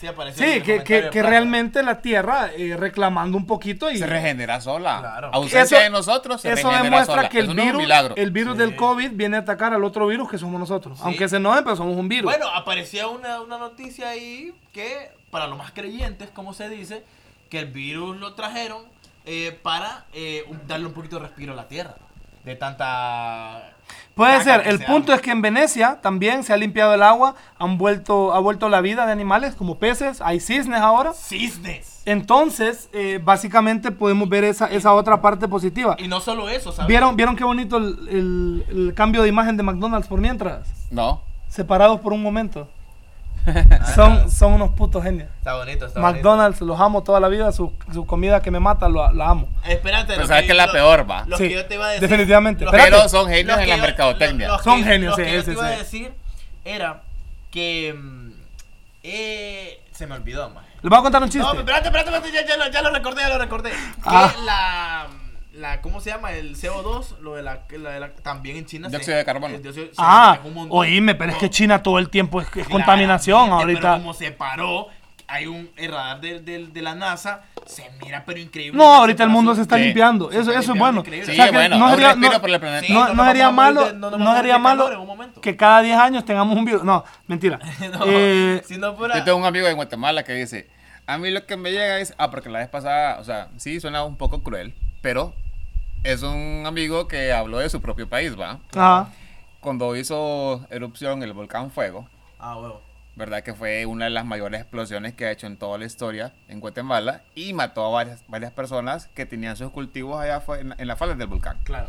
Sí, 0.00 0.06
Sí, 0.34 0.60
que, 0.60 0.84
que, 0.84 1.22
realmente 1.24 1.82
la 1.82 2.00
tierra 2.00 2.50
eh, 2.56 2.76
reclamando 2.78 3.36
un 3.36 3.46
poquito 3.46 3.90
y 3.90 3.98
Se 3.98 4.06
regenera 4.06 4.60
sola. 4.60 5.00
Claro. 5.00 5.30
Ausencia 5.32 5.78
Eso- 5.78 5.84
de 5.84 5.90
nosotros 5.90 6.40
se 6.40 6.52
eso 6.52 6.70
demuestra 6.70 7.16
sola. 7.16 7.28
que 7.28 7.40
el 7.40 7.46
Eso 7.46 7.54
virus, 7.54 7.82
el 8.14 8.30
virus 8.30 8.52
Sí. 8.54 8.58
del 8.60 8.76
COVID 8.76 9.10
viene 9.14 9.38
a 9.38 9.40
atacar 9.40 9.72
al 9.74 9.82
otro 9.82 10.06
virus 10.06 10.30
que 10.30 10.38
somos 10.38 10.60
nosotros. 10.60 11.00
Aunque 11.02 11.28
se 11.28 11.38
enojen, 11.38 11.64
pero 11.64 11.74
somos 11.74 11.96
un 11.96 12.08
virus. 12.08 12.30
Bueno, 12.30 12.46
aparecía 12.54 13.08
una, 13.08 13.40
una 13.40 13.58
noticia 13.58 14.10
ahí 14.10 14.54
que, 14.72 15.10
para 15.32 15.48
los 15.48 15.58
más 15.58 15.72
creyentes, 15.72 16.30
como 16.30 16.54
se 16.54 16.68
dice, 16.68 17.02
que 17.50 17.58
el 17.58 17.66
virus 17.66 18.16
lo 18.18 18.34
trajeron 18.34 18.84
eh, 19.28 19.58
para 19.62 20.06
eh, 20.12 20.44
darle 20.66 20.86
un 20.86 20.92
poquito 20.94 21.16
de 21.16 21.22
respiro 21.22 21.52
a 21.52 21.56
la 21.56 21.68
tierra. 21.68 21.94
De 22.44 22.56
tanta. 22.56 23.72
Puede 24.14 24.42
ser. 24.42 24.66
El 24.66 24.78
se 24.78 24.84
punto 24.86 25.12
arma. 25.12 25.16
es 25.16 25.20
que 25.22 25.30
en 25.30 25.42
Venecia 25.42 25.98
también 26.00 26.42
se 26.44 26.52
ha 26.52 26.56
limpiado 26.56 26.94
el 26.94 27.02
agua, 27.02 27.34
han 27.58 27.78
vuelto, 27.78 28.32
ha 28.34 28.38
vuelto 28.40 28.68
la 28.68 28.80
vida 28.80 29.06
de 29.06 29.12
animales 29.12 29.54
como 29.54 29.78
peces, 29.78 30.20
hay 30.20 30.40
cisnes 30.40 30.80
ahora. 30.80 31.12
Cisnes. 31.12 32.02
Entonces, 32.04 32.88
eh, 32.92 33.20
básicamente 33.22 33.90
podemos 33.92 34.28
ver 34.28 34.44
esa, 34.44 34.66
esa 34.66 34.92
otra 34.94 35.20
parte 35.20 35.46
positiva. 35.46 35.94
Y 35.98 36.08
no 36.08 36.20
solo 36.20 36.48
eso, 36.48 36.72
¿sabes? 36.72 36.88
¿Vieron, 36.88 37.16
¿Vieron 37.16 37.36
qué 37.36 37.44
bonito 37.44 37.76
el, 37.76 38.08
el- 38.08 38.64
el 38.70 38.94
cambio 38.94 39.22
de 39.22 39.28
imagen 39.28 39.56
de 39.56 39.62
McDonald's 39.62 40.08
por 40.08 40.20
mientras? 40.20 40.66
No. 40.90 41.22
Separados 41.48 42.00
por 42.00 42.12
un 42.12 42.22
momento. 42.22 42.68
son, 43.94 44.30
son 44.30 44.52
unos 44.54 44.70
putos 44.70 45.02
genios. 45.02 45.28
Está 45.38 45.54
bonito, 45.56 45.86
está 45.86 46.00
McDonald's, 46.00 46.60
los 46.60 46.78
amo 46.80 47.02
toda 47.02 47.20
la 47.20 47.28
vida, 47.28 47.50
su, 47.52 47.72
su 47.92 48.06
comida 48.06 48.40
que 48.42 48.50
me 48.50 48.60
mata, 48.60 48.88
lo- 48.88 49.12
la 49.12 49.28
amo. 49.30 49.48
Espérate, 49.66 50.08
Pero 50.08 50.22
lo 50.22 50.26
sabes 50.28 50.44
que 50.44 50.50
es 50.52 50.56
la 50.56 50.66
lo- 50.66 50.72
peor, 50.72 51.10
va. 51.10 51.24
Lo 51.26 51.36
Sí, 51.36 51.48
que 51.48 51.54
yo 51.54 51.66
te 51.66 51.74
iba 51.74 51.86
a 51.86 51.90
decir. 51.90 52.08
definitivamente. 52.08 52.64
lo. 52.64 52.70
Pero 52.70 53.08
son 53.08 53.28
genios 53.28 53.56
lo 53.56 53.62
en 53.62 53.68
la 53.70 53.76
mercadotecnia. 53.76 54.48
lo- 54.48 54.56
lo 54.56 54.62
Son 54.62 54.78
que- 54.78 54.84
genios, 54.84 55.10
lo 55.10 55.16
sí, 55.16 55.22
que 55.30 55.34
yo 55.34 55.40
sí, 55.40 55.46
te 55.46 55.52
iba 55.52 55.66
a 55.66 55.70
decir 55.70 56.12
era 56.64 57.02
que. 57.50 57.94
mm, 57.98 58.30
eh, 59.02 59.80
se 59.92 60.06
me 60.06 60.14
olvidó, 60.14 60.48
más. 60.50 60.64
Les 60.82 60.90
voy 60.90 60.98
a 60.98 61.02
contar 61.02 61.22
un 61.22 61.28
chiste. 61.28 61.40
No, 61.46 61.58
espérate, 61.58 61.88
espérate, 61.88 62.10
espérate, 62.14 62.32
ya, 62.32 62.46
ya 62.46 62.56
lo, 62.64 62.70
ya 62.70 62.82
lo 62.82 62.90
recordé, 62.90 63.22
ya 63.22 63.28
lo 63.30 63.38
recordé. 63.38 63.72
Ah. 64.04 64.32
Que 64.34 64.42
la, 64.42 65.06
la, 65.58 65.80
¿cómo 65.80 66.00
se 66.00 66.10
llama? 66.10 66.32
El 66.32 66.56
CO2, 66.56 67.18
lo 67.20 67.34
de 67.34 67.42
la, 67.42 67.62
la 67.70 67.90
de 67.90 68.00
la- 68.00 68.12
también 68.14 68.56
en 68.56 68.66
China. 68.66 68.88
se- 68.88 68.92
Dióxido 68.96 69.16
de 69.16 69.24
carbono. 69.24 69.54
el 69.54 69.62
dióxido- 69.62 69.88
ah, 69.98 70.38
se- 70.42 70.48
un 70.48 70.66
oíme, 70.70 71.14
pero 71.14 71.32
es 71.32 71.38
que 71.38 71.50
China 71.50 71.82
todo 71.82 71.98
el 71.98 72.08
tiempo 72.10 72.40
es, 72.40 72.48
es 72.56 72.68
contaminación 72.68 73.44
Pero 73.44 73.54
ahorita. 73.56 73.92
como 73.94 74.14
se 74.14 74.30
paró, 74.32 74.86
hay 75.26 75.46
un 75.46 75.68
el 75.76 75.90
radar 75.92 76.20
de, 76.20 76.40
de, 76.40 76.66
de 76.68 76.82
la 76.82 76.94
NASA, 76.94 77.42
se 77.66 77.84
mira, 78.02 78.22
pero 78.24 78.38
increíble. 78.40 78.78
No, 78.78 78.94
ahorita 78.94 79.24
el 79.24 79.28
mundo 79.28 79.54
se 79.54 79.60
está 79.62 79.76
Sí, 79.76 79.82
limpiando. 79.82 80.30
se 80.30 80.38
Eso, 80.40 80.50
está 80.50 80.60
eso 80.60 80.72
es 80.72 80.78
bueno. 80.78 81.00
increíble. 81.00 81.26
Sí, 81.26 81.32
O 81.32 81.34
sea 81.34 81.46
que 81.50 81.56
bueno, 81.56 81.76
no 81.78 81.90
sería, 81.90 82.14
no- 82.14 82.40
por 82.40 82.50
el 82.50 82.60
planeta. 82.60 82.86
Sí, 82.86 82.92
no- 82.94 83.12
no 83.12 83.24
sería 83.26 83.50
malo, 83.50 83.84
de- 83.84 83.92
no 83.94 84.36
sería 84.36 84.52
de 84.54 84.58
malo 84.58 84.88
que 85.42 85.54
cada 85.56 85.82
10 85.82 85.98
años 85.98 86.24
tengamos 86.24 86.56
un 86.56 86.64
virus. 86.64 86.82
No, 86.82 87.04
mentira. 87.26 87.58
No, 87.92 88.00
Eh, 88.06 88.62
si 88.66 88.78
no 88.78 88.94
fuera... 88.96 89.18
Yo 89.18 89.24
tengo 89.24 89.36
un 89.38 89.44
amigo 89.44 89.66
en 89.66 89.76
Guatemala 89.76 90.22
que 90.24 90.32
dice, 90.32 90.70
a 91.06 91.18
mí 91.18 91.30
lo 91.30 91.44
que 91.44 91.56
me 91.58 91.72
llega 91.72 91.98
es, 91.98 92.14
ah, 92.16 92.30
porque 92.30 92.48
la 92.48 92.60
vez 92.60 92.68
pasada, 92.68 93.18
o 93.20 93.24
sea, 93.24 93.48
sí 93.58 93.80
suena 93.80 94.04
un 94.04 94.16
poco 94.16 94.42
cruel, 94.42 94.74
pero 95.02 95.34
es 96.04 96.22
un 96.22 96.64
amigo 96.66 97.08
que 97.08 97.32
habló 97.32 97.58
de 97.58 97.68
su 97.70 97.80
propio 97.80 98.08
país, 98.08 98.38
¿va? 98.38 98.58
ajá. 98.74 99.10
Cuando 99.60 99.96
hizo 99.96 100.64
erupción 100.70 101.22
el 101.22 101.32
volcán 101.32 101.70
Fuego, 101.70 102.08
Ah, 102.38 102.56
huevo. 102.56 102.80
¿verdad? 103.16 103.42
Que 103.42 103.52
fue 103.54 103.84
una 103.86 104.04
de 104.04 104.10
las 104.12 104.24
mayores 104.24 104.60
explosiones 104.60 105.14
que 105.14 105.26
ha 105.26 105.32
hecho 105.32 105.48
en 105.48 105.56
toda 105.56 105.76
la 105.78 105.84
historia 105.86 106.32
en 106.46 106.60
Guatemala 106.60 107.22
y 107.34 107.52
mató 107.52 107.84
a 107.84 107.88
varias, 107.90 108.22
varias 108.28 108.52
personas 108.52 109.08
que 109.08 109.26
tenían 109.26 109.56
sus 109.56 109.72
cultivos 109.72 110.20
allá 110.20 110.40
fue- 110.40 110.60
en, 110.60 110.74
en 110.78 110.86
las 110.86 110.96
faldas 110.98 111.18
del 111.18 111.26
volcán. 111.26 111.58
Claro. 111.64 111.88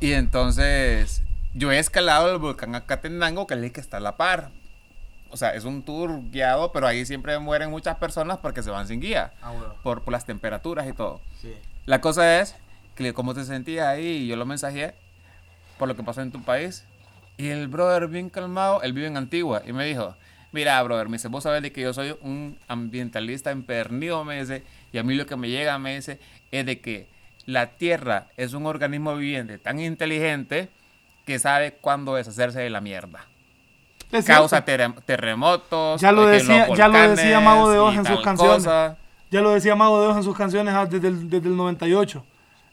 Y 0.00 0.12
entonces 0.14 1.22
yo 1.54 1.70
he 1.70 1.78
escalado 1.78 2.32
el 2.32 2.38
volcán 2.38 2.74
Acatenango, 2.74 3.46
que 3.46 3.54
es 3.54 3.60
el 3.62 3.72
que 3.72 3.80
está 3.80 3.98
a 3.98 4.00
la 4.00 4.16
par. 4.16 4.50
O 5.30 5.36
sea, 5.36 5.54
es 5.54 5.64
un 5.64 5.82
tour 5.84 6.20
guiado, 6.30 6.72
pero 6.72 6.86
ahí 6.88 7.06
siempre 7.06 7.38
mueren 7.38 7.70
muchas 7.70 7.96
personas 7.96 8.38
porque 8.38 8.62
se 8.64 8.70
van 8.70 8.88
sin 8.88 9.00
guía, 9.00 9.32
Ah, 9.40 9.52
huevo. 9.52 9.74
por, 9.84 10.02
por 10.02 10.12
las 10.12 10.24
temperaturas 10.24 10.86
y 10.88 10.92
todo. 10.92 11.20
Sí. 11.40 11.54
La 11.84 12.00
cosa 12.00 12.40
es 12.40 12.56
cómo 13.14 13.34
te 13.34 13.44
sentías 13.44 13.86
ahí, 13.86 14.06
y 14.06 14.26
yo 14.26 14.36
lo 14.36 14.46
mensajé 14.46 14.94
por 15.78 15.88
lo 15.88 15.96
que 15.96 16.02
pasó 16.02 16.22
en 16.22 16.30
tu 16.32 16.42
país. 16.42 16.84
Y 17.36 17.48
el 17.48 17.68
brother 17.68 18.08
bien 18.08 18.30
calmado, 18.30 18.82
él 18.82 18.92
vive 18.92 19.06
en 19.08 19.16
Antigua, 19.16 19.62
y 19.66 19.72
me 19.72 19.84
dijo, 19.84 20.14
Mira, 20.52 20.82
brother, 20.82 21.08
me 21.10 21.18
dice, 21.18 21.28
vos 21.28 21.42
sabés 21.42 21.60
de 21.60 21.70
que 21.70 21.82
yo 21.82 21.92
soy 21.92 22.16
un 22.22 22.56
ambientalista 22.66 23.50
empernido, 23.50 24.24
me 24.24 24.40
dice, 24.40 24.62
y 24.90 24.96
a 24.96 25.02
mí 25.02 25.14
lo 25.14 25.26
que 25.26 25.36
me 25.36 25.50
llega, 25.50 25.78
me 25.78 25.96
dice, 25.96 26.18
es 26.50 26.64
de 26.64 26.80
que 26.80 27.08
la 27.44 27.66
Tierra 27.72 28.28
es 28.38 28.54
un 28.54 28.64
organismo 28.64 29.14
viviente 29.16 29.58
tan 29.58 29.78
inteligente 29.80 30.70
que 31.26 31.38
sabe 31.38 31.72
cuándo 31.72 32.14
deshacerse 32.14 32.60
de 32.60 32.70
la 32.70 32.80
mierda. 32.80 33.26
Es 34.12 34.24
Causa 34.24 34.64
terrem- 34.64 34.94
terremotos. 35.04 36.00
Ya 36.00 36.12
lo 36.12 36.24
decía- 36.26 36.68
ya 36.74 36.88
lo 36.88 37.08
decía 37.10 37.40
Mago 37.40 37.68
de 37.70 37.78
Oz 37.78 37.96
en 37.96 38.06
sus 38.06 38.20
canciones. 38.22 38.56
cosa. 38.64 38.96
Ya 39.30 39.40
lo 39.42 39.50
decía 39.50 39.74
Mago 39.74 40.00
de 40.00 40.06
Oz 40.06 40.16
en 40.16 40.22
sus 40.22 40.36
canciones 40.36 40.72
ah, 40.74 40.86
desde 40.86 41.08
el, 41.08 41.28
desde 41.28 41.48
el 41.48 41.56
98. 41.56 42.24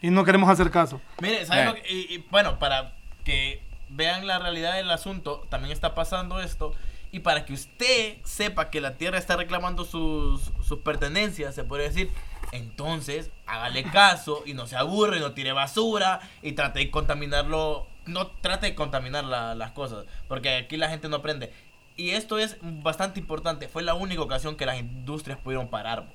Y 0.03 0.11
no 0.11 0.23
queremos 0.23 0.47
hacer 0.49 0.69
caso. 0.69 1.01
Mire, 1.21 1.43
¿saben 1.47 1.63
Eh. 1.63 1.65
lo 1.69 1.73
que- 1.75 1.91
y, 1.91 2.13
y, 2.13 2.17
bueno, 2.29 2.59
para 2.59 2.93
que 3.23 3.63
vean 3.89 4.27
la 4.27 4.37
realidad 4.37 4.75
del 4.75 4.91
asunto, 4.91 5.47
también 5.49 5.71
está 5.71 5.95
pasando 5.95 6.39
esto. 6.41 6.75
Y 7.11 7.19
para 7.19 7.45
que 7.45 7.53
usted 7.53 8.17
sepa 8.23 8.69
que 8.69 8.81
la 8.81 8.95
Tierra 8.97 9.17
está 9.17 9.35
reclamando 9.37 9.85
sus, 9.85 10.51
sus 10.67 10.79
pertenencias, 10.79 11.55
se 11.55 11.63
puede 11.63 11.83
decir, 11.83 12.11
entonces 12.51 13.31
hágale 13.45 13.83
caso 13.91 14.43
y 14.45 14.53
no 14.53 14.67
se 14.67 14.75
aburre, 14.75 15.19
no 15.19 15.31
tire 15.33 15.51
basura 15.53 16.19
y 16.41 16.51
trate 16.53 16.79
de 16.79 16.91
contaminarlo. 16.91 17.87
No 18.05 18.27
trate 18.27 18.65
de 18.67 18.75
contaminar 18.75 19.23
la- 19.23 19.55
las 19.55 19.71
cosas, 19.71 20.05
porque 20.27 20.55
aquí 20.57 20.75
la 20.75 20.89
gente 20.89 21.07
no 21.07 21.17
aprende. 21.17 21.53
Y 21.95 22.09
esto 22.09 22.37
es 22.39 22.57
bastante 22.61 23.19
importante. 23.19 23.67
Fue 23.69 23.83
la 23.83 23.93
única 23.93 24.21
ocasión 24.21 24.55
que 24.57 24.65
las 24.65 24.77
industrias 24.79 25.37
pudieron 25.39 25.69
parar. 25.69 26.07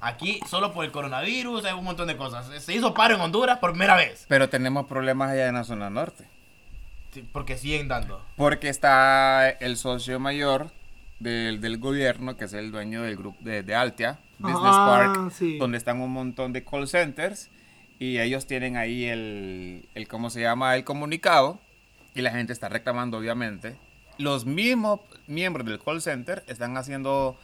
Aquí, 0.00 0.40
solo 0.48 0.72
por 0.72 0.84
el 0.84 0.92
coronavirus, 0.92 1.64
hay 1.64 1.72
un 1.74 1.84
montón 1.84 2.06
de 2.08 2.16
cosas. 2.16 2.46
Se 2.62 2.74
hizo 2.74 2.94
paro 2.94 3.16
en 3.16 3.20
Honduras 3.20 3.58
por 3.58 3.70
primera 3.72 3.96
vez. 3.96 4.24
Pero 4.28 4.48
tenemos 4.48 4.86
problemas 4.86 5.30
allá 5.30 5.48
en 5.48 5.54
la 5.54 5.64
zona 5.64 5.90
norte. 5.90 6.24
Sí, 7.12 7.28
porque 7.32 7.56
siguen 7.56 7.88
dando. 7.88 8.24
Porque 8.36 8.68
está 8.68 9.48
el 9.50 9.76
socio 9.76 10.20
mayor 10.20 10.70
del, 11.18 11.60
del 11.60 11.78
gobierno, 11.78 12.36
que 12.36 12.44
es 12.44 12.52
el 12.52 12.70
dueño 12.70 13.02
del 13.02 13.16
grupo 13.16 13.38
de, 13.40 13.62
de 13.62 13.74
Altia, 13.74 14.18
Business 14.38 14.60
Ah, 14.62 14.86
Park, 15.14 15.32
sí. 15.32 15.58
donde 15.58 15.78
están 15.78 16.00
un 16.00 16.12
montón 16.12 16.52
de 16.52 16.64
call 16.64 16.86
centers 16.86 17.50
y 17.98 18.20
ellos 18.20 18.46
tienen 18.46 18.76
ahí 18.76 19.06
el, 19.06 19.88
el, 19.94 20.06
¿cómo 20.06 20.30
se 20.30 20.40
llama? 20.42 20.76
El 20.76 20.84
comunicado 20.84 21.58
y 22.14 22.20
la 22.22 22.30
gente 22.30 22.52
está 22.52 22.68
reclamando, 22.68 23.18
obviamente. 23.18 23.74
Los 24.18 24.46
mismos 24.46 25.00
miembros 25.26 25.66
del 25.66 25.80
call 25.82 26.00
center 26.02 26.44
están 26.46 26.76
haciendo 26.76 27.36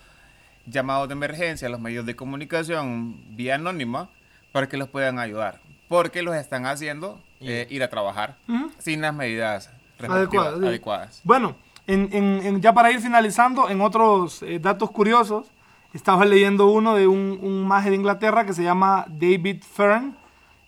llamados 0.67 1.09
de 1.09 1.13
emergencia 1.13 1.69
a 1.69 1.71
los 1.71 1.81
medios 1.81 2.07
de 2.07 2.17
comunicación 2.17 3.17
vía 3.37 3.57
anónima 3.57 4.09
para 4.53 4.69
que 4.69 4.77
los 4.77 4.89
puedan 4.89 5.19
ayudar. 5.19 5.61
Porque 5.89 6.23
los 6.23 6.35
están 6.37 6.67
haciendo 6.67 7.21
eh, 7.41 7.67
ir 7.71 7.83
a 7.83 7.89
trabajar 7.91 8.37
sin 8.79 9.01
las 9.03 9.15
medidas 9.15 9.71
Adecuadas, 9.99 10.59
sí. 10.61 10.67
adecuadas. 10.67 11.21
Bueno, 11.25 11.55
en, 11.87 12.09
en- 12.13 12.41
en- 12.47 12.61
ya 12.61 12.73
para 12.73 12.91
ir 12.91 13.01
finalizando, 13.01 13.69
en 13.71 13.81
otros 13.81 14.43
eh, 14.43 14.59
datos 14.59 14.91
curiosos, 14.91 15.47
estaba 15.93 16.25
leyendo 16.25 16.67
uno 16.67 16.95
de 16.95 17.07
un, 17.07 17.39
un 17.43 17.67
maje 17.67 17.91
de 17.91 17.97
Inglaterra 17.97 18.45
que 18.45 18.53
se 18.53 18.63
llama 18.63 19.05
David 19.09 19.63
Fern. 19.63 20.17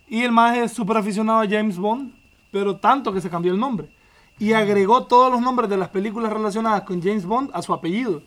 Y 0.08 0.22
el 0.22 0.30
maje 0.30 0.62
es 0.64 0.72
súper 0.72 0.98
aficionado 0.98 1.40
a 1.40 1.48
James 1.48 1.76
Bond, 1.78 2.12
pero 2.52 2.76
tanto 2.76 3.12
que 3.12 3.20
se 3.20 3.28
cambió 3.28 3.52
el 3.52 3.58
nombre. 3.58 3.88
Y 4.38 4.52
agregó 4.52 5.04
todos 5.06 5.32
los 5.32 5.40
nombres 5.40 5.68
de 5.68 5.76
las 5.76 5.88
películas 5.88 6.32
relacionadas 6.32 6.82
con 6.82 7.02
James 7.02 7.24
Bond 7.26 7.50
a 7.52 7.62
su 7.62 7.72
apellido. 7.74 8.22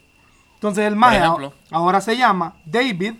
Entonces 0.60 0.86
el 0.86 0.96
maje 0.98 1.22
ahora 1.72 2.02
se 2.02 2.18
llama 2.18 2.54
David 2.66 3.16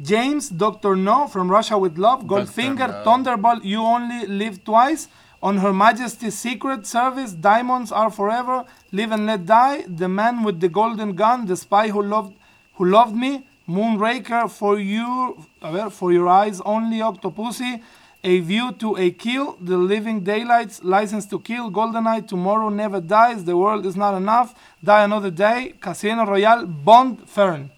James 0.00 0.56
Doctor 0.56 0.96
No 0.96 1.26
from 1.26 1.50
Russia 1.50 1.76
with 1.76 1.96
Love, 1.98 2.26
Goldfinger, 2.26 2.88
No. 2.88 3.02
Thunderbolt, 3.02 3.64
You 3.64 3.82
Only 3.82 4.26
Live 4.26 4.62
Twice, 4.62 5.08
On 5.40 5.58
Her 5.58 5.72
Majesty's 5.72 6.34
Secret 6.34 6.86
Service, 6.86 7.32
Diamonds 7.32 7.90
Are 7.90 8.10
Forever, 8.10 8.64
Live 8.92 9.10
and 9.10 9.26
Let 9.26 9.46
Die, 9.46 9.84
The 9.88 10.08
Man 10.08 10.44
with 10.44 10.60
the 10.60 10.68
Golden 10.68 11.14
Gun, 11.16 11.46
The 11.46 11.56
Spy 11.56 11.88
Who 11.88 12.02
Loved, 12.02 12.34
who 12.74 12.84
loved 12.84 13.16
Me, 13.16 13.46
Moonraker, 13.68 14.48
For 14.48 14.78
You, 14.78 15.38
a 15.60 15.72
ver, 15.72 15.90
For 15.90 16.12
Your 16.12 16.28
Eyes 16.28 16.60
Only, 16.60 16.98
Octopussy, 16.98 17.82
A 18.26 18.40
View 18.40 18.72
to 18.72 18.96
a 18.96 19.10
Kill, 19.12 19.56
The 19.64 19.76
Living 19.76 20.24
Daylights, 20.24 20.82
License 20.82 21.28
to 21.28 21.38
Kill, 21.40 21.70
GoldenEye, 21.70 22.26
Tomorrow 22.26 22.70
Never 22.70 23.00
Dies, 23.00 23.44
The 23.44 23.54
World 23.54 23.86
Is 23.86 23.96
Not 23.96 24.16
Enough, 24.16 24.48
Die 24.82 25.04
Another 25.04 25.30
Day, 25.30 25.76
Casino 25.78 26.24
Royale, 26.26 26.64
Bond, 26.66 27.24
Fern. 27.24 27.70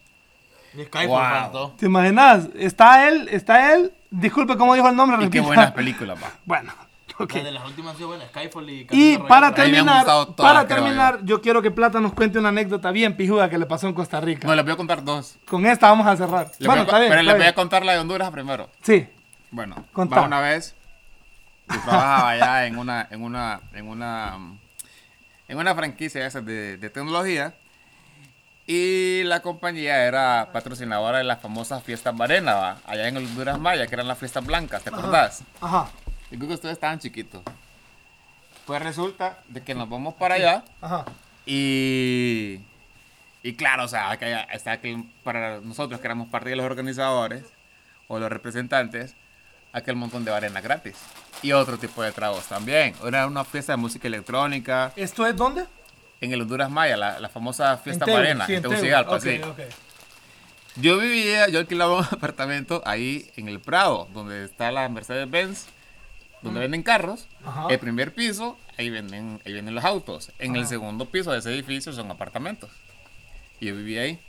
Y 0.74 0.84
Skyfall 0.84 1.53
Wow. 1.53 1.72
¿Te 1.76 1.84
imaginas? 1.84 2.49
Está 2.55 3.09
él, 3.09 3.28
está 3.30 3.74
él. 3.74 3.92
Disculpe 4.11 4.57
cómo 4.57 4.74
dijo 4.74 4.88
el 4.88 4.96
nombre. 4.96 5.22
Y 5.22 5.28
qué 5.28 5.40
buenas 5.40 5.72
películas, 5.72 6.18
va. 6.22 6.32
Bueno, 6.46 6.72
ok. 7.18 7.34
Las 7.34 7.44
de 7.44 7.53
las 7.53 7.66
últimas 7.66 7.96
Skyfall 8.28 8.70
y 8.70 8.80
Y 8.80 8.86
Casino 8.86 9.28
para 9.28 9.51
Royale. 9.51 9.62
A 9.62 9.66
mí 9.66 9.72
me 9.72 9.78
han 9.78 9.84
terminar, 9.84 10.05
todas, 10.07 10.28
para 10.36 10.66
terminar, 10.66 11.20
yo. 11.24 11.42
quiero 11.42 11.61
que 11.61 11.70
Plata 11.70 12.01
nos 12.01 12.14
cuente 12.14 12.38
una 12.38 12.49
anécdota 12.49 12.90
bien 12.90 13.18
pijuda 13.18 13.51
que 13.51 13.59
le 13.59 13.66
pasó 13.66 13.86
en 13.86 13.92
Costa 13.92 14.18
Rica. 14.18 14.49
No, 14.49 14.55
les 14.55 14.64
voy 14.64 14.72
a 14.72 14.76
contar 14.76 15.05
dos. 15.05 15.36
Con 15.46 15.66
esta 15.66 15.90
vamos 15.90 16.07
a 16.07 16.16
cerrar. 16.16 16.51
Bueno, 16.61 16.82
a, 16.82 16.84
está 16.84 16.99
bien. 17.01 17.11
pero 17.11 17.22
les 17.22 17.36
voy 17.36 17.46
a 17.46 17.55
contar 17.55 17.84
la 17.84 17.92
de 17.92 17.99
Honduras 17.99 18.30
primero. 18.30 18.70
Sí. 18.80 19.07
Bueno, 19.51 19.84
va 19.96 20.22
una 20.22 20.40
vez. 20.40 20.74
Yo 21.68 21.80
trabajaba 21.82 22.30
allá 22.30 22.66
en 22.66 22.78
una, 22.78 23.07
en 23.11 23.22
una, 23.22 23.61
en 23.72 23.88
una, 23.88 24.38
en 25.49 25.59
una 25.59 25.74
franquicia 25.74 26.26
esa 26.26 26.40
de, 26.40 26.76
de 26.78 26.90
tecnología. 26.90 27.55
Y 28.66 29.22
la 29.24 29.40
compañía 29.40 30.05
era 30.05 30.51
patrocinadora 30.53 31.18
de 31.18 31.24
las 31.24 31.40
famosas 31.40 31.82
fiestas 31.82 32.14
Varena, 32.14 32.55
¿va? 32.55 32.78
allá 32.86 33.09
en 33.09 33.16
Honduras 33.16 33.59
Maya, 33.59 33.86
que 33.86 33.94
eran 33.94 34.09
las 34.09 34.18
fiestas 34.18 34.44
blancas, 34.44 34.82
¿te 34.82 34.90
acordás? 34.90 35.42
Ajá. 35.61 35.88
Yo 36.30 36.36
creo 36.36 36.49
que 36.49 36.55
ustedes 36.55 36.74
estaban 36.74 36.99
chiquitos. 36.99 37.42
Pues 38.66 38.82
resulta 38.82 39.38
de 39.49 39.62
que 39.62 39.74
nos 39.74 39.88
vamos 39.88 40.12
para 40.14 40.34
allá 40.34 40.64
Ajá. 40.82 41.07
y, 41.46 42.61
y 43.42 43.55
claro, 43.55 43.84
o 43.84 43.88
sea, 43.88 44.14
que 44.18 44.36
está 44.53 44.78
que 44.82 45.03
para 45.24 45.61
nosotros 45.62 45.99
que 45.99 46.07
éramos 46.07 46.28
parte 46.28 46.51
de 46.51 46.57
los 46.57 46.66
organizadores 46.66 47.44
o 48.07 48.18
los 48.18 48.28
representantes, 48.30 49.16
aquel 49.73 49.97
montón 49.97 50.25
de 50.25 50.33
arena 50.33 50.61
gratis. 50.61 50.97
Y 51.43 51.53
otro 51.53 51.79
tipo 51.79 52.03
de 52.03 52.12
tragos 52.12 52.47
también. 52.47 52.95
Era 53.07 53.27
una 53.27 53.45
fiesta 53.45 53.73
de 53.73 53.77
música 53.77 54.09
electrónica 54.09 54.93
¿Esto 54.97 55.27
es 55.27 55.37
dónde? 55.37 55.64
en 56.21 56.33
el 56.33 56.43
Honduras 56.43 56.71
Maya, 56.71 56.97
la, 56.97 57.21
la 57.21 57.29
famosa 57.29 57.77
fiesta 57.79 58.05
En 58.07 58.12
Marena, 58.12 58.47
sí, 58.47 58.55
en. 58.55 58.62
Tegucigalpa. 58.62 59.19
Yo 60.77 60.99
vivía, 60.99 61.49
yo 61.49 61.59
alquilaba 61.59 61.99
un 61.99 62.05
apartamento 62.11 62.83
ahí 62.85 63.31
en 63.37 63.49
el 63.49 63.61
Prado, 63.61 64.09
donde 64.12 64.45
está 64.45 64.71
la 64.71 64.89
Mercedes-Benz, 64.89 65.66
donde 66.43 66.61
venden 66.61 66.83
carros. 66.83 67.27
Ajá. 67.45 67.66
El 67.69 67.79
primer 67.79 68.14
piso, 68.14 68.57
ahí 68.77 68.91
venden, 68.91 69.41
ahí 69.45 69.53
venden 69.53 69.75
los 69.75 69.85
autos. 69.85 70.31
En 70.39 70.57
el 70.57 70.66
segundo 70.66 71.07
piso 71.07 71.33
de 71.33 71.39
ese 71.39 71.53
edificio 71.53 71.93
son 71.93 72.11
apartamentos. 72.11 72.71
Y 73.61 73.66
yo 73.66 73.77
vivía 73.77 74.03
ahí. 74.03 74.21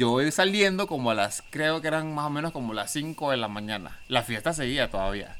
Yo 0.00 0.08
voy 0.08 0.32
saliendo 0.32 0.86
como 0.86 1.10
a 1.10 1.14
las, 1.14 1.42
creo 1.50 1.82
que 1.82 1.88
eran 1.88 2.14
más 2.14 2.24
o 2.24 2.30
menos 2.30 2.52
como 2.52 2.72
las 2.72 2.90
5 2.90 3.32
de 3.32 3.36
la 3.36 3.48
mañana. 3.48 3.98
La 4.08 4.22
fiesta 4.22 4.54
seguía 4.54 4.90
todavía. 4.90 5.36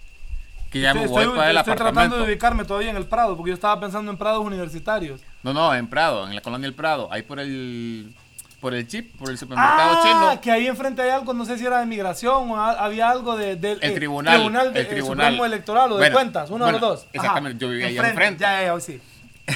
Que 0.71 0.81
ya 0.83 0.93
me 0.93 1.05
Estoy, 1.05 1.25
voy 1.25 1.35
para 1.39 1.51
el 1.51 1.57
estoy 1.57 1.75
tratando 1.77 2.01
apartamento. 2.01 2.17
de 2.27 2.31
ubicarme 2.31 2.65
todavía 2.67 2.91
en 2.91 2.97
el 2.99 3.07
Prado, 3.07 3.39
porque 3.39 3.49
yo 3.53 3.55
estaba 3.55 3.81
pensando 3.81 4.11
en 4.13 4.19
Prados 4.19 4.45
universitarios. 4.45 5.23
No, 5.43 5.55
no, 5.55 5.75
en 5.75 5.87
Prado, 5.89 6.27
en 6.29 6.35
la 6.35 6.43
colonia 6.43 6.67
El 6.67 6.75
Prado. 6.75 7.09
Ahí 7.11 7.23
por 7.23 7.41
el, 7.41 8.15
por 8.61 8.75
el 8.75 8.87
chip, 8.87 9.17
por 9.17 9.31
el 9.31 9.39
supermercado 9.39 9.93
Ah, 9.95 10.01
chino. 10.03 10.41
que 10.43 10.53
ahí 10.53 10.67
enfrente 10.67 11.01
hay 11.01 11.09
algo, 11.09 11.33
no 11.33 11.47
sé 11.47 11.57
si 11.57 11.65
era 11.65 11.81
de 11.81 11.87
migración 11.87 12.51
o 12.51 12.57
a- 12.61 12.73
había 12.85 13.09
algo 13.09 13.39
de, 13.39 13.57
del 13.57 13.79
El 13.81 13.93
eh, 13.93 13.95
tribunal, 13.95 14.43
de, 14.75 14.81
el 14.81 14.87
eh, 14.87 14.91
tribunal. 14.91 15.27
Supremo 15.33 15.47
electoral 15.47 15.91
o 15.93 15.95
de 15.95 16.01
Bueno, 16.03 16.15
cuentas, 16.17 16.51
uno 16.51 16.67
de 16.67 16.73
los 16.73 16.81
bueno, 16.83 16.95
dos. 16.97 17.07
exactamente, 17.15 17.59
yo 17.59 17.71
vivía 17.71 17.87
ahí 17.87 17.97
enfrente. 17.97 18.43
Ya, 18.43 18.63
ya, 18.63 18.75
hoy 18.75 18.83
sí. 18.83 19.01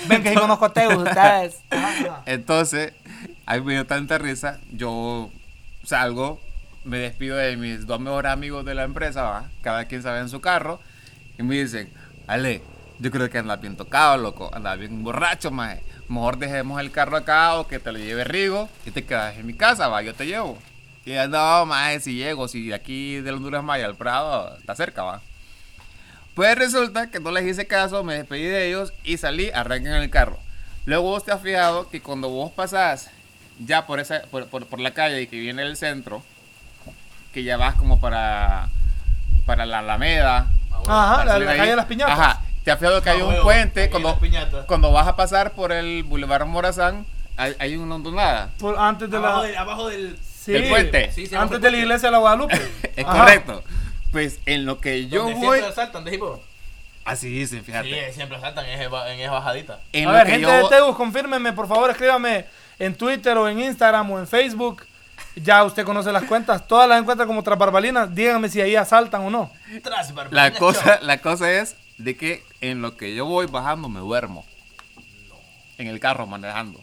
Ven 0.09 0.23
que 0.23 0.31
sí 0.31 0.35
conozco 0.35 0.65
a 0.65 0.73
Teus, 0.73 0.97
ustedes. 0.97 1.61
Ajá, 1.71 1.89
ajá. 1.91 2.23
Entonces, 3.45 3.61
ahí 3.61 3.61
me 3.61 3.73
dio 3.75 3.87
tanta 3.87 4.19
risa. 4.19 4.61
Yo 4.73 5.31
salgo, 5.85 6.41
me 6.85 6.99
despido 6.99 7.37
de 7.37 7.57
mis 7.57 7.87
dos 7.87 8.01
mejores 8.01 8.33
amigos 8.33 8.65
de 8.65 8.75
la 8.75 8.85
empresa, 8.85 9.23
¿va? 9.23 9.51
cada 9.63 9.87
quien 9.87 10.03
sabe 10.03 10.21
en 10.21 10.29
su 10.29 10.41
carro, 10.41 10.81
y 11.39 11.43
me 11.43 11.57
dicen, 11.57 11.93
Ale, 12.27 12.63
yo 12.99 13.11
creo 13.11 13.29
que 13.29 13.39
andas 13.39 13.61
bien 13.61 13.77
tocado, 13.77 14.17
loco, 14.19 14.51
andas 14.55 14.79
bien 14.79 15.03
borracho, 15.03 15.51
maje. 15.51 15.83
Mejor 16.09 16.39
dejemos 16.39 16.81
el 16.81 16.91
carro 16.91 17.17
acá 17.17 17.57
o 17.57 17.67
que 17.67 17.79
te 17.79 17.91
lo 17.93 17.99
lleve 17.99 18.25
Rigo 18.25 18.69
y 18.85 18.91
te 18.91 19.05
quedas 19.05 19.37
en 19.37 19.47
mi 19.47 19.55
casa, 19.55 19.89
va, 19.89 20.03
yo 20.03 20.15
te 20.15 20.27
llevo. 20.27 20.59
Y 21.05 21.11
ya, 21.11 21.27
no, 21.27 21.67
maje, 21.67 22.01
si 22.01 22.15
llego, 22.15 22.49
si 22.49 22.69
de 22.69 22.75
aquí 22.75 23.21
de 23.21 23.33
Honduras 23.33 23.65
Maya 23.65 23.87
al 23.87 23.97
Prado 23.97 24.57
está 24.59 24.75
cerca, 24.75 25.03
va. 25.03 25.21
Pues 26.35 26.57
resulta 26.57 27.11
que 27.11 27.21
no 27.21 27.31
les 27.31 27.47
hice 27.47 27.67
caso, 27.67 28.03
me 28.05 28.15
despedí 28.15 28.45
de 28.45 28.69
ellos 28.69 28.93
y 29.05 29.17
salí, 29.19 29.51
arranqué 29.51 29.89
en 29.89 29.95
el 29.95 30.11
carro. 30.11 30.39
Luego 30.85 31.05
vos 31.05 31.25
te 31.25 31.33
has 31.33 31.41
fijado 31.41 31.89
que 31.89 32.01
cuando 32.01 32.29
vos 32.29 32.53
pasás 32.53 33.11
ya 33.59 33.87
por, 33.87 34.01
esa, 34.01 34.23
por, 34.31 34.47
por- 34.47 34.67
por 34.67 34.81
la 34.81 34.93
calle 34.93 35.23
y 35.23 35.27
que 35.27 35.39
viene 35.39 35.63
el 35.63 35.77
centro, 35.77 36.23
que 37.33 37.43
ya 37.45 37.57
vas 37.57 37.75
como 37.75 38.01
para, 38.01 38.69
para 39.47 39.67
la 39.67 39.81
Alameda. 39.81 40.47
Ajá, 40.87 41.17
para 41.19 41.39
la, 41.39 41.45
la 41.45 41.51
ahí. 41.53 41.57
calle 41.59 41.71
de 41.71 41.77
las 41.77 41.87
piñatas. 41.87 42.19
Ajá, 42.19 42.41
te 42.65 42.71
has 42.71 42.79
fijado 42.79 43.03
que 43.03 43.11
hay 43.11 43.21
Ah, 43.21 43.25
un 43.25 43.31
huevo, 43.31 43.43
puente 43.45 43.91
cuando, 43.91 44.09
las 44.11 44.19
piñatas. 44.19 44.67
cuando 44.67 44.93
vas 44.93 45.07
a 45.07 45.17
pasar 45.17 45.53
por 45.53 45.73
el 45.73 46.03
Boulevard 46.05 46.47
Morazán, 46.47 47.07
hay, 47.37 47.55
hay 47.59 47.77
una 47.77 47.95
hondonada. 47.97 48.51
Por- 48.59 48.79
antes 48.79 49.11
de 49.11 49.17
Abajo, 49.17 49.43
la. 49.43 49.47
del, 49.49 49.57
abajo 49.57 49.89
del... 49.89 50.19
Sí, 50.23 50.53
del 50.53 50.69
puente. 50.69 51.11
Sí, 51.13 51.27
sí, 51.27 51.35
abajo 51.35 51.55
antes 51.55 51.63
de 51.63 51.71
la 51.71 51.77
iglesia 51.79 52.09
de 52.09 52.13
la 52.13 52.19
Guadalupe. 52.19 52.61
Es 52.97 53.05
Ajá. 53.05 53.19
correcto. 53.19 53.65
Pues 54.13 54.39
en 54.47 54.67
lo 54.67 54.79
que 54.81 55.09
yo 55.09 55.25
voy, 55.33 55.61
de. 55.61 55.67
Así 57.05 57.29
dicen, 57.29 57.65
fíjate. 57.65 57.89
Sí, 58.09 58.15
siempre 58.15 58.37
asaltan 58.39 58.67
en 58.67 58.81
esa, 58.81 59.13
en 59.13 59.21
esa 59.21 59.31
bajadita. 59.33 59.81
En 59.93 60.09
A 60.09 60.13
ver, 60.13 60.27
gente 60.27 60.43
yo 60.43 60.51
de 60.51 60.69
Teus, 60.69 60.97
confírmenme, 60.97 61.53
por 61.53 61.69
favor, 61.69 61.91
escríbame 61.91 62.47
en 62.79 62.95
Twitter 62.95 63.37
o 63.39 63.49
en 63.49 63.61
Instagram 63.61 64.11
o 64.11 64.19
en 64.19 64.27
Facebook. 64.27 64.87
Ya 65.37 65.65
usted 65.65 65.85
conoce 65.85 66.13
las 66.13 66.25
cuentas, 66.25 66.67
todas 66.69 66.89
las 66.89 67.01
encuentra 67.01 67.27
como 67.27 67.43
tras 67.43 67.59
barbalinas. 67.59 68.15
Díganme 68.15 68.49
si 68.49 68.61
ahí 68.61 68.77
asaltan 68.77 69.23
o 69.23 69.31
no. 69.31 69.51
Tras 69.83 70.13
La 70.31 70.53
cosa, 70.53 70.97
Show. 70.99 71.07
la 71.07 71.19
cosa 71.19 71.51
es 71.53 71.77
de 71.99 72.17
que 72.17 72.45
en 72.61 72.83
lo 72.83 72.97
que 72.97 73.15
yo 73.15 73.25
voy 73.27 73.47
bajando 73.47 73.89
me 73.89 74.01
duermo. 74.01 74.45
En 75.79 75.89
el 75.89 75.99
carro 76.01 76.27
manejando. 76.27 76.81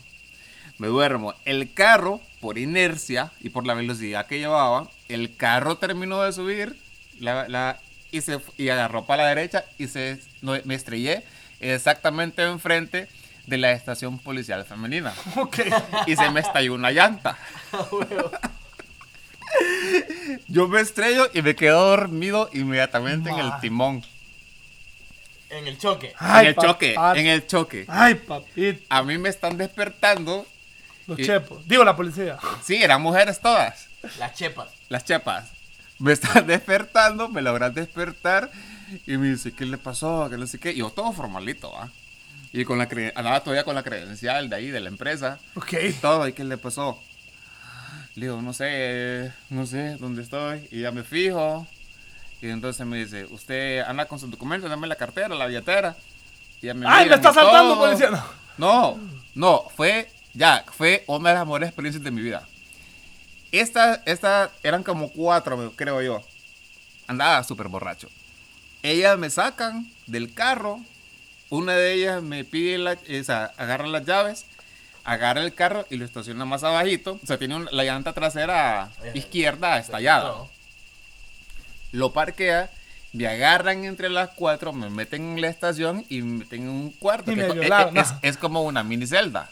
Me 0.78 0.88
duermo. 0.88 1.34
El 1.46 1.74
carro, 1.74 2.20
por 2.42 2.58
inercia 2.58 3.32
y 3.40 3.50
por 3.50 3.66
la 3.66 3.74
velocidad 3.74 4.26
que 4.26 4.40
llevaba, 4.40 4.88
el 5.08 5.36
carro 5.38 5.78
terminó 5.78 6.22
de 6.24 6.34
subir 6.34 6.76
la, 7.20 7.48
la- 7.48 7.80
y, 8.12 8.22
se, 8.22 8.40
y 8.58 8.70
agarró 8.70 9.06
para 9.06 9.24
la 9.24 9.30
derecha 9.30 9.66
y 9.78 9.88
se, 9.88 10.20
no, 10.42 10.54
me 10.66 10.76
estrellé 10.76 11.24
exactamente 11.60 12.44
enfrente 12.44 13.08
de 13.48 13.58
la 13.58 13.72
estación 13.72 14.20
policial 14.20 14.64
femenina. 14.66 15.14
Ok. 15.38 15.60
Y 16.08 16.16
se 16.16 16.30
me 16.30 16.40
estalló 16.42 16.74
una 16.76 16.92
llanta. 16.92 17.38
Yo 20.48 20.68
me 20.68 20.82
estrello 20.82 21.30
y 21.34 21.42
me 21.42 21.56
quedo 21.56 21.90
dormido 21.90 22.50
inmediatamente 22.54 23.30
en 23.30 23.40
el 23.40 23.52
timón. 23.62 24.04
En 25.50 25.68
el 25.68 25.78
choque. 25.78 26.14
Ay, 26.18 26.46
en 26.48 26.50
el 26.50 26.56
choque, 26.56 26.96
en 27.16 27.28
el 27.28 27.46
choque. 27.48 27.86
Ay, 27.90 28.16
papito. 28.16 28.82
A 28.90 29.04
mí 29.04 29.18
me 29.18 29.28
están 29.30 29.58
despertando. 29.58 30.46
Los 31.08 31.20
Y- 31.20 31.26
chepos. 31.26 31.68
Digo, 31.68 31.84
la 31.84 31.96
policía. 31.96 32.38
Sí, 32.64 32.82
eran 32.82 33.02
mujeres 33.02 33.42
todas, 33.42 33.88
Las 34.18 34.34
chepas. 34.36 34.70
las 34.88 35.04
chepas. 35.04 35.52
Me 36.02 36.14
están 36.14 36.48
despertando, 36.48 37.30
me 37.30 37.42
logran 37.42 37.74
despertar 37.74 38.52
y 39.06 39.18
me 39.18 39.30
dice, 39.30 39.54
¿qué 39.54 39.66
le 39.66 39.78
pasó? 39.78 40.30
Que 40.30 40.38
no 40.38 40.48
sé 40.48 40.60
qué. 40.60 40.72
Y 40.72 40.78
yo 40.78 40.90
todo 40.90 41.14
formalito, 41.14 41.72
¿va? 41.72 41.90
Y 42.52 42.66
con 42.66 42.78
la 42.78 42.90
andaba 43.16 43.40
todavía 43.42 43.64
con 43.64 43.76
la 43.76 43.84
credencial 43.84 44.50
de 44.50 44.56
ahí, 44.56 44.68
de 44.68 44.82
la 44.82 44.90
empresa. 44.90 45.40
Ok. 45.56 45.74
Y 45.90 45.94
todo, 45.94 46.28
¿y 46.28 46.34
qué 46.34 46.44
le 46.44 46.58
pasó? 46.58 47.00
Le 48.16 48.26
digo, 48.26 48.42
no 48.42 48.52
sé, 48.52 49.32
no 49.50 49.66
sé 49.66 49.96
dónde 50.00 50.22
estoy. 50.22 50.68
Y 50.72 50.82
ya 50.82 50.92
me 50.92 51.04
fijo. 51.04 51.66
Y 52.42 52.50
entonces 52.50 52.86
me 52.86 52.98
dice, 52.98 53.26
usted 53.26 53.82
anda 53.82 54.06
con 54.06 54.20
sus 54.20 54.30
documentos, 54.30 54.70
dame 54.70 54.88
la 54.88 54.96
cartera, 54.96 55.30
la 55.30 55.46
billetera. 55.46 55.96
Y 56.62 56.66
ya 56.66 56.74
me 56.74 56.86
Ay, 56.90 57.08
me 57.08 57.16
está 57.16 57.32
saltando, 57.32 57.78
policía. 57.78 58.10
No. 58.10 58.42
No, 58.58 59.00
no, 59.34 59.64
fue, 59.76 60.12
ya, 60.34 60.66
fue 60.72 61.04
una 61.08 61.30
de 61.30 61.36
las 61.36 61.46
mejores 61.46 61.70
experiencias 61.70 62.04
de 62.04 62.12
mi 62.12 62.22
vida. 62.22 62.48
Esta, 63.52 64.02
esta, 64.06 64.52
eran 64.64 64.84
como 64.84 65.10
cuatro, 65.12 65.74
creo 65.76 66.02
yo. 66.02 66.22
Andaba 67.08 67.44
súper 67.44 67.68
borracho. 67.68 68.10
Ellas 68.84 69.18
me 69.18 69.30
sacan 69.30 69.92
del 70.08 70.34
carro. 70.34 70.80
Una 71.50 71.74
de 71.76 71.94
ellas 71.94 72.24
me 72.24 72.44
pide 72.46 72.78
la, 72.78 72.94
esa, 73.08 73.46
agarra 73.58 73.86
las 73.88 74.06
llaves, 74.06 74.46
agarra 75.04 75.42
el 75.44 75.54
carro 75.54 75.86
y 75.90 75.98
lo 75.98 76.06
estaciona 76.06 76.46
más 76.46 76.64
abajito. 76.64 77.20
O 77.22 77.28
sea, 77.28 77.38
tiene 77.38 77.56
un- 77.56 77.68
la 77.72 77.84
llanta 77.84 78.14
trasera 78.14 78.90
izquierda 79.14 79.78
estallada 79.80 80.34
lo 81.92 82.14
parquea, 82.14 82.70
me 83.12 83.28
agarran 83.28 83.84
entre 83.84 84.10
las 84.10 84.30
cuatro, 84.30 84.72
me 84.72 84.90
meten 84.90 85.34
en 85.34 85.42
la 85.42 85.50
estación 85.50 86.06
y 86.08 86.22
me 86.22 86.40
meten 86.40 86.62
en 86.62 86.70
un 86.70 86.92
cuarto. 86.92 87.32
Y 87.32 87.36
que 87.36 87.42
me 87.42 87.48
es- 87.50 87.54
violaron, 87.54 87.98
es, 87.98 88.12
¿no? 88.12 88.20
es 88.22 88.38
como 88.38 88.64
una 88.64 88.84
mini 88.84 89.06
celda. 89.06 89.50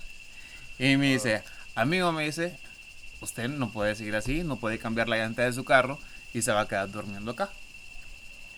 Y 0.78 0.96
me 0.96 1.12
dice, 1.12 1.44
amigo, 1.76 2.14
me 2.14 2.24
dice, 2.24 2.58
usted 3.22 3.50
no 3.50 3.70
puede 3.72 3.96
seguir 3.96 4.16
así, 4.16 4.44
no 4.44 4.56
puede 4.58 4.80
cambiar 4.80 5.08
la 5.10 5.18
llanta 5.18 5.44
de 5.44 5.54
su 5.54 5.64
carro 5.66 6.00
y 6.34 6.42
se 6.42 6.52
va 6.52 6.62
a 6.62 6.68
quedar 6.68 6.90
durmiendo 6.92 7.32
acá. 7.32 7.50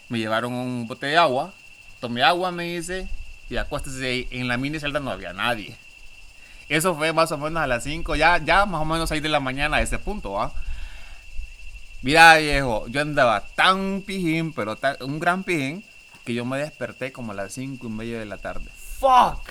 Me 0.10 0.20
llevaron 0.20 0.54
un 0.54 0.88
bote 0.88 1.06
de 1.08 1.18
agua, 1.18 1.54
tomé 2.00 2.24
agua, 2.24 2.52
me 2.52 2.64
dice, 2.76 3.08
y 3.50 3.58
acuéstese 3.58 4.06
ahí. 4.06 4.28
En 4.32 4.48
la 4.48 4.58
mini 4.58 4.80
celda 4.80 5.00
no 5.00 5.10
había 5.12 5.34
nadie. 5.34 5.76
Eso 6.70 6.96
fue 6.96 7.12
más 7.14 7.32
o 7.32 7.38
menos 7.38 7.62
a 7.62 7.68
las 7.68 7.84
5, 7.84 8.16
ya, 8.16 8.38
ya 8.38 8.66
más 8.66 8.82
o 8.82 8.86
menos 8.86 9.10
6 9.10 9.22
de 9.22 9.30
la 9.30 9.40
mañana 9.40 9.78
a 9.78 9.82
ese 9.82 10.00
punto, 10.00 10.32
¿va? 10.34 10.54
Mira, 12.02 12.38
viejo, 12.38 12.88
yo 12.88 13.02
andaba 13.02 13.42
tan 13.56 14.02
pijín, 14.02 14.54
pero 14.54 14.76
tan- 14.76 14.98
un 15.02 15.20
gran 15.20 15.44
pijín, 15.44 15.84
que 16.26 16.34
yo 16.34 16.46
me 16.46 16.58
desperté 16.58 17.12
como 17.12 17.32
a 17.32 17.36
las 17.36 17.54
5 17.54 17.88
y 17.88 17.90
media 17.90 18.20
de 18.20 18.26
la 18.26 18.38
tarde. 18.38 18.70
Fuck. 19.00 19.50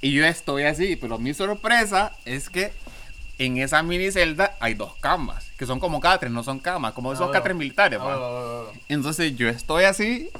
Y 0.00 0.12
yo 0.12 0.24
estoy 0.24 0.64
así, 0.64 0.96
pero 0.96 1.18
mi 1.18 1.32
sorpresa 1.34 2.12
es 2.24 2.48
que 2.48 2.72
en 3.38 3.56
esa 3.58 3.82
mini 3.82 4.10
celda 4.10 4.56
hay 4.60 4.74
dos 4.74 4.94
camas, 5.00 5.44
que 5.58 5.66
son 5.66 5.80
como 5.80 6.00
catres, 6.00 6.30
no 6.30 6.42
son 6.44 6.58
camas, 6.58 6.92
como 6.92 7.12
esos 7.12 7.28
Ah, 7.28 7.32
catres 7.32 7.56
militares, 7.56 7.98
Ah, 8.02 8.06
ah, 8.08 8.18
ah, 8.20 8.62
ah. 8.68 8.78
Entonces 8.88 9.34
yo 9.36 9.48
estoy 9.48 9.84
así 9.84 10.30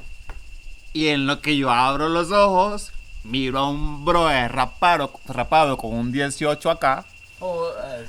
y 0.93 1.07
en 1.07 1.25
lo 1.27 1.41
que 1.41 1.57
yo 1.57 1.69
abro 1.71 2.07
los 2.09 2.31
ojos, 2.31 2.91
miro 3.23 3.59
a 3.59 3.69
un 3.69 4.05
brother 4.05 4.51
rapado, 4.51 5.11
rapado 5.27 5.77
con 5.77 5.93
un 5.93 6.11
18 6.11 6.69
acá, 6.69 7.05
Oh, 7.39 7.67
eh, 7.83 8.05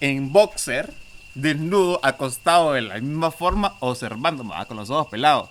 en 0.00 0.32
boxer, 0.32 0.92
desnudo, 1.34 2.00
acostado 2.02 2.72
de 2.72 2.80
la 2.82 2.94
misma 2.94 3.30
forma, 3.30 3.74
observándome 3.80 4.54
con 4.66 4.76
los 4.78 4.88
ojos 4.88 5.08
pelados. 5.08 5.50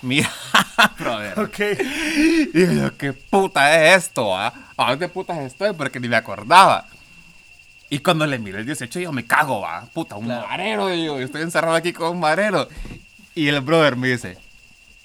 Mira, 0.00 0.30
brother. 0.98 1.38
Ok. 1.40 1.58
Y 2.54 2.76
yo, 2.76 2.96
¿qué 2.96 3.12
puta 3.12 3.74
es 3.94 4.04
esto? 4.04 4.34
¿A 4.36 4.52
dónde 4.76 5.08
putas 5.08 5.38
estoy? 5.38 5.72
Porque 5.72 5.98
ni 6.00 6.08
me 6.08 6.16
acordaba. 6.16 6.86
Y 7.88 8.00
cuando 8.00 8.26
le 8.26 8.38
miro 8.38 8.58
el 8.58 8.66
18, 8.66 9.00
yo 9.00 9.12
me 9.12 9.24
cago, 9.26 9.60
va. 9.60 9.86
Puta, 9.92 10.16
un 10.16 10.24
Claro. 10.26 10.46
marero. 10.48 10.92
Yo 10.94 11.18
estoy 11.20 11.42
encerrado 11.42 11.74
aquí 11.76 11.92
con 11.92 12.10
un 12.10 12.20
marero. 12.20 12.68
Y 13.34 13.48
el 13.48 13.60
brother 13.60 13.96
me 13.96 14.08
dice, 14.08 14.38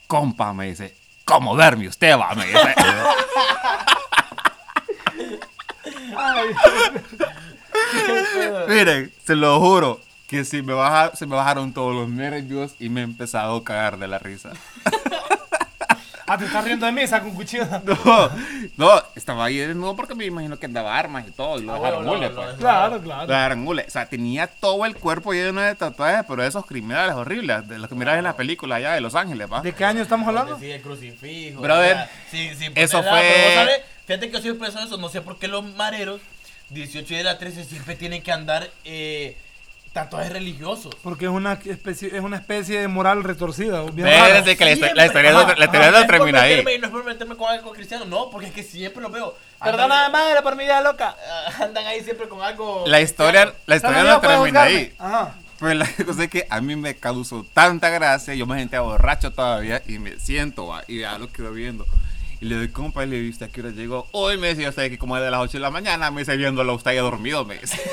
compa, 0.07 0.53
me 0.53 0.67
dice, 0.67 0.95
¿cómo 1.25 1.55
verme 1.55 1.88
usted, 1.88 2.17
va? 2.17 2.34
Me 2.34 2.45
dice. 2.45 2.59
Miren, 8.67 9.11
se 9.23 9.36
lo 9.36 9.59
juro 9.59 9.99
que 10.27 10.45
si 10.45 10.61
me 10.61 10.73
baja, 10.73 11.15
se 11.15 11.25
me 11.25 11.36
bajaron 11.36 11.73
todos 11.73 11.93
los 11.93 12.09
nervios 12.09 12.73
y 12.79 12.89
me 12.89 13.01
he 13.01 13.03
empezado 13.03 13.57
a 13.57 13.63
cagar 13.63 13.97
de 13.99 14.07
la 14.07 14.19
risa. 14.19 14.51
Ah, 16.34 16.38
te 16.38 16.45
estás 16.45 16.63
riendo 16.63 16.86
de 16.86 16.93
mí, 16.93 17.05
saca 17.05 17.25
un 17.25 17.36
cuchillo. 17.36 17.65
No, 17.84 18.29
no, 18.77 19.03
estaba 19.15 19.43
ahí 19.45 19.57
desnudo 19.57 19.95
porque 19.97 20.15
me 20.15 20.25
imagino 20.25 20.57
que 20.57 20.65
andaba 20.65 20.97
armas 20.97 21.27
y 21.27 21.32
todo 21.32 21.59
y 21.59 21.63
lo 21.63 21.73
Ah, 21.73 21.77
bueno, 21.77 21.97
pues. 22.05 22.32
lo- 22.32 22.57
Claro, 22.57 22.95
Lo 22.95 23.01
claro. 23.01 23.27
dejaron 23.27 23.67
hule. 23.67 23.84
O 23.86 23.89
sea, 23.91 24.05
tenía 24.05 24.47
todo 24.47 24.86
el 24.86 24.95
cuerpo 24.95 25.34
lleno 25.34 25.59
de 25.59 25.75
tatuajes, 25.75 26.23
pero 26.27 26.41
esos 26.43 26.65
criminales 26.65 27.15
horribles, 27.15 27.67
de 27.67 27.79
los 27.79 27.89
que 27.89 27.95
miras 27.95 28.17
en 28.17 28.23
las 28.23 28.36
películas 28.36 28.77
allá 28.77 28.93
de 28.93 29.01
Los 29.01 29.13
Ángeles, 29.15 29.51
¿va? 29.51 29.61
¿De 29.61 29.73
qué 29.73 29.84
año 29.84 30.01
estamos 30.01 30.25
hablando? 30.27 30.57
Sí, 30.57 30.71
el 30.71 30.82
crucifijo. 30.82 31.61
Brother, 31.61 31.91
o 31.91 31.95
sea, 31.97 32.09
sí, 32.32 32.49
sí, 32.57 32.69
eso 32.75 33.03
fue- 33.03 33.11
pero 33.11 33.43
vos 33.43 33.53
sabés, 33.53 33.82
fíjate 34.07 34.27
que 34.27 34.34
yo 34.38 34.41
siempre 34.41 34.67
pensado 34.67 34.86
eso. 34.86 34.97
No 34.97 35.09
sé 35.09 35.19
por 35.21 35.38
qué 35.38 35.49
los 35.49 35.65
mareros, 35.75 36.21
18 36.70 37.13
y 37.13 37.17
de 37.17 37.24
la 37.24 37.37
13, 37.37 37.66
siempre 37.66 37.95
tienen 37.97 38.21
que 38.24 38.32
andar 38.32 38.70
eh, 38.86 39.36
tatuajes 39.93 40.32
religiosos. 40.32 40.96
Porque 41.04 41.26
es 41.26 41.32
una 41.32 41.54
especie, 41.54 42.16
es 42.16 42.22
una 42.24 42.38
especie 42.38 42.80
de 42.80 42.88
moral 42.88 43.24
retorcida. 43.24 43.84
que 43.86 43.92
Siempre. 43.92 44.93
la 44.96 45.05
historia, 45.05 45.32
Ajá, 45.32 45.55
la 45.58 45.66
historia 45.66 45.89
ajá, 45.89 46.00
no 46.01 46.08
termina 46.08 46.42
ahí. 46.42 46.63
meterme- 46.63 46.80
No 46.80 46.86
es 46.88 46.92
por 46.92 47.04
meterme 47.05 47.36
con 47.36 47.50
algo 47.51 47.72
cristiano, 47.72 48.05
no, 48.05 48.30
porque 48.30 48.47
es 48.47 48.54
que 48.54 48.63
siempre 48.63 49.01
los 49.01 49.12
veo. 49.12 49.36
Perdona, 49.63 50.09
madre, 50.09 50.42
por 50.42 50.55
mi 50.55 50.63
vida 50.63 50.82
loca. 50.82 51.16
ah, 51.30 51.63
andan 51.63 51.86
ahí 51.88 52.01
siempre 52.04 52.28
con 52.30 52.42
algo. 52.42 52.84
La 52.88 53.01
historia, 53.01 53.54
la 53.66 53.76
historia 53.76 54.04
no 54.04 54.22
termina 54.22 54.63
ahí. 54.63 54.93
Ajá. 54.97 55.36
Pues 55.59 55.76
la 55.76 55.88
cosa 56.05 56.24
es 56.24 56.30
que 56.30 56.47
a 56.50 56.59
mí 56.62 56.76
me 56.76 56.96
causó 56.96 57.46
tanta 57.54 57.89
gracia, 57.89 58.34
yo 58.34 58.47
me 58.47 58.58
sentía 58.58 58.82
borracho 58.82 59.32
todavía 59.32 59.82
y 59.86 60.00
me 60.00 60.18
siento, 60.20 60.68
va, 60.68 60.84
y 60.88 61.01
ya 61.01 61.18
lo 61.20 61.32
quedo 61.32 61.51
viendo. 61.51 61.86
Y 62.39 62.46
le 62.46 62.55
doy 62.55 62.70
compa 62.70 63.04
y 63.04 63.08
le 63.08 63.18
digo, 63.20 63.32
¿usted 63.32 63.46
a 63.46 63.50
qué 63.50 63.62
hora 63.62 63.70
llegó? 63.70 64.08
Hoy 64.13 64.38
me 64.39 64.47
decía 64.47 64.70
usted 64.70 64.89
que 64.89 64.97
como 64.97 65.16
es 65.18 65.22
de 65.24 65.30
las 65.30 65.39
8 65.42 65.51
de 65.54 65.59
la 65.59 65.70
mañana, 65.70 66.09
me 66.09 66.22
dice 66.22 66.36
viéndolo 66.38 66.74
usted 66.74 66.93
ya 66.96 67.01
dormido, 67.01 67.46
me 67.46 67.59
dice. 67.59 67.80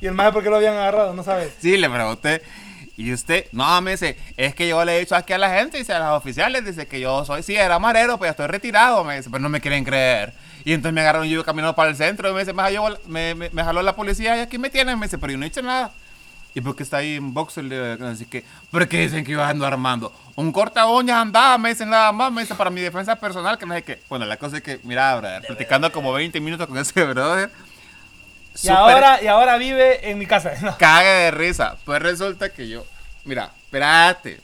¿Y 0.00 0.06
el 0.06 0.14
maje 0.14 0.32
por 0.32 0.42
qué 0.42 0.50
lo 0.50 0.56
habían 0.56 0.74
agarrado? 0.74 1.12
No 1.14 1.22
sabes. 1.22 1.54
Sí, 1.60 1.76
le 1.76 1.88
pregunté. 1.90 2.42
Y 2.96 3.12
usted, 3.12 3.46
no, 3.52 3.80
me 3.80 3.92
dice, 3.92 4.16
es 4.36 4.54
que 4.56 4.66
yo 4.68 4.84
le 4.84 4.96
he 4.96 5.00
dicho 5.00 5.14
aquí 5.14 5.32
a 5.32 5.38
la 5.38 5.50
gente, 5.50 5.78
dice 5.78 5.92
a 5.92 6.00
los 6.00 6.18
oficiales, 6.18 6.64
dice 6.64 6.86
que 6.88 6.98
yo 6.98 7.24
soy, 7.24 7.44
sí, 7.44 7.54
era 7.54 7.78
marero, 7.78 8.18
pues 8.18 8.26
ya 8.28 8.30
estoy 8.32 8.48
retirado, 8.48 9.04
me 9.04 9.16
dice, 9.16 9.30
pero 9.30 9.40
no 9.40 9.48
me 9.48 9.60
quieren 9.60 9.84
creer. 9.84 10.32
Y 10.64 10.72
entonces 10.72 10.94
me 10.94 11.00
agarraron 11.02 11.28
yo 11.28 11.44
caminando 11.44 11.76
para 11.76 11.90
el 11.90 11.96
centro 11.96 12.28
y 12.28 12.32
me 12.32 12.40
dice, 12.40 12.52
me, 12.52 12.62
jaló, 12.62 12.98
me, 13.06 13.36
me- 13.36 13.50
me 13.50 13.62
jaló 13.62 13.82
la 13.82 13.94
policía 13.94 14.36
y 14.36 14.40
aquí 14.40 14.58
me 14.58 14.68
tienen, 14.68 14.98
me 14.98 15.06
dice, 15.06 15.16
pero 15.16 15.30
yo 15.32 15.38
no 15.38 15.44
he 15.44 15.48
hecho 15.48 15.62
nada. 15.62 15.92
¿Y 16.54 16.60
por 16.60 16.74
qué 16.74 16.82
está 16.82 16.96
ahí 16.96 17.14
en 17.14 17.32
boxer? 17.34 17.72
Así 18.02 18.24
que, 18.24 18.42
¿por 18.72 18.88
qué 18.88 18.98
dicen 19.02 19.24
que 19.24 19.30
iba 19.32 19.48
ando 19.48 19.64
armando? 19.64 20.12
Un 20.34 20.50
corta 20.50 20.86
uñas 20.88 21.18
andaba, 21.18 21.56
me 21.56 21.68
dicen 21.68 21.90
nada 21.90 22.10
más, 22.10 22.32
me 22.32 22.40
dice, 22.42 22.56
para 22.56 22.70
mi 22.70 22.80
defensa 22.80 23.14
personal, 23.14 23.56
que 23.58 23.66
no 23.66 23.74
sé 23.74 23.82
qué. 23.84 24.00
Bueno, 24.08 24.24
la 24.26 24.36
cosa 24.38 24.56
es 24.56 24.62
que, 24.64 24.80
mira, 24.82 25.14
brother, 25.16 25.42
platicando 25.46 25.92
como 25.92 26.12
20 26.12 26.40
minutos 26.40 26.66
con 26.66 26.76
ese 26.78 27.04
brother. 27.04 27.48
Y 28.62 28.66
súper- 28.68 28.76
ahora, 28.76 29.22
y 29.22 29.26
ahora 29.26 29.56
vive 29.56 30.10
en 30.10 30.18
mi 30.18 30.26
casa. 30.26 30.52
No. 30.62 30.76
caga 30.78 31.10
de 31.12 31.30
risa. 31.30 31.76
Pues 31.84 32.00
resulta 32.02 32.50
que 32.50 32.68
yo, 32.68 32.84
mira, 33.24 33.50
espérate. 33.64 34.40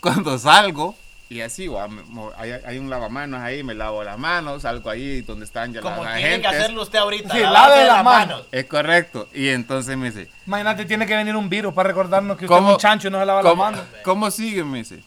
Cuando 0.00 0.36
salgo, 0.38 0.96
y 1.30 1.40
así, 1.40 1.68
mo- 1.68 2.32
hay, 2.36 2.52
hay 2.52 2.78
un 2.78 2.90
lavamanos 2.90 3.40
ahí, 3.40 3.62
me 3.62 3.74
lavo 3.74 4.04
las 4.04 4.18
manos, 4.18 4.62
salgo 4.62 4.90
ahí 4.90 5.22
donde 5.22 5.46
están 5.46 5.72
ya 5.72 5.80
Como 5.80 6.04
las 6.04 6.16
tiene 6.16 6.40
que 6.40 6.46
hacerlo 6.46 6.82
usted 6.82 6.98
ahorita. 6.98 7.32
Sí, 7.32 7.40
lave 7.40 7.84
las 7.86 8.04
manos. 8.04 8.44
Es 8.52 8.66
correcto. 8.66 9.28
Y 9.32 9.48
entonces 9.48 9.96
me 9.96 10.10
dice, 10.10 10.28
Imagínate, 10.46 10.84
tiene 10.84 11.06
que 11.06 11.16
venir 11.16 11.34
un 11.34 11.48
virus 11.48 11.72
para 11.72 11.88
recordarnos 11.88 12.36
que 12.36 12.44
usted 12.44 12.54
¿cómo, 12.54 12.68
es 12.70 12.74
un 12.74 12.80
chancho 12.80 13.08
y 13.08 13.10
no 13.10 13.18
se 13.20 13.26
lava 13.26 13.42
las 13.42 13.56
manos. 13.56 13.80
¿Cómo 14.02 14.30
sigue? 14.30 14.62
Me 14.64 14.78
dice. 14.78 15.00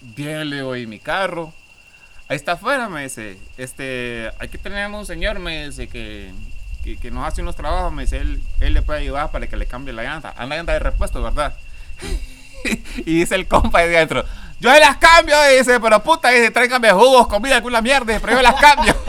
Bien, 0.00 0.48
le 0.50 0.56
digo, 0.56 0.74
¿y 0.76 0.86
mi 0.86 0.98
carro? 0.98 1.52
ahí 2.28 2.36
está 2.36 2.52
afuera, 2.52 2.88
me 2.88 3.02
dice, 3.02 3.38
este, 3.58 4.30
hay 4.38 4.48
que 4.48 4.56
tener 4.58 4.90
un 4.90 5.04
señor, 5.06 5.38
me 5.38 5.66
dice, 5.66 5.88
que, 5.88 6.32
que, 6.84 6.96
que 6.98 7.10
nos 7.10 7.26
hace 7.26 7.42
unos 7.42 7.56
trabajos, 7.56 7.92
me 7.92 8.02
dice, 8.02 8.18
él, 8.18 8.42
él 8.60 8.74
le 8.74 8.82
puede 8.82 9.00
ayudar 9.00 9.30
para 9.32 9.46
que 9.48 9.56
le 9.56 9.66
cambie 9.66 9.92
la 9.94 10.02
llanta. 10.04 10.32
Anda 10.36 10.56
llanta 10.56 10.72
de 10.74 10.78
repuesto, 10.78 11.22
¿verdad? 11.22 11.54
y 12.98 13.18
dice 13.18 13.34
el 13.34 13.48
compa 13.48 13.80
ahí 13.80 13.88
dentro, 13.88 14.24
yo 14.60 14.70
las 14.78 14.96
cambio, 14.98 15.36
dice, 15.58 15.80
pero 15.80 16.02
puta, 16.02 16.28
dice, 16.30 16.50
tráiganme 16.50 16.90
jugos, 16.92 17.26
comida, 17.26 17.56
alguna 17.56 17.80
mierda, 17.82 18.18
pero 18.20 18.34
yo 18.34 18.42
las 18.42 18.54
cambio. 18.60 18.94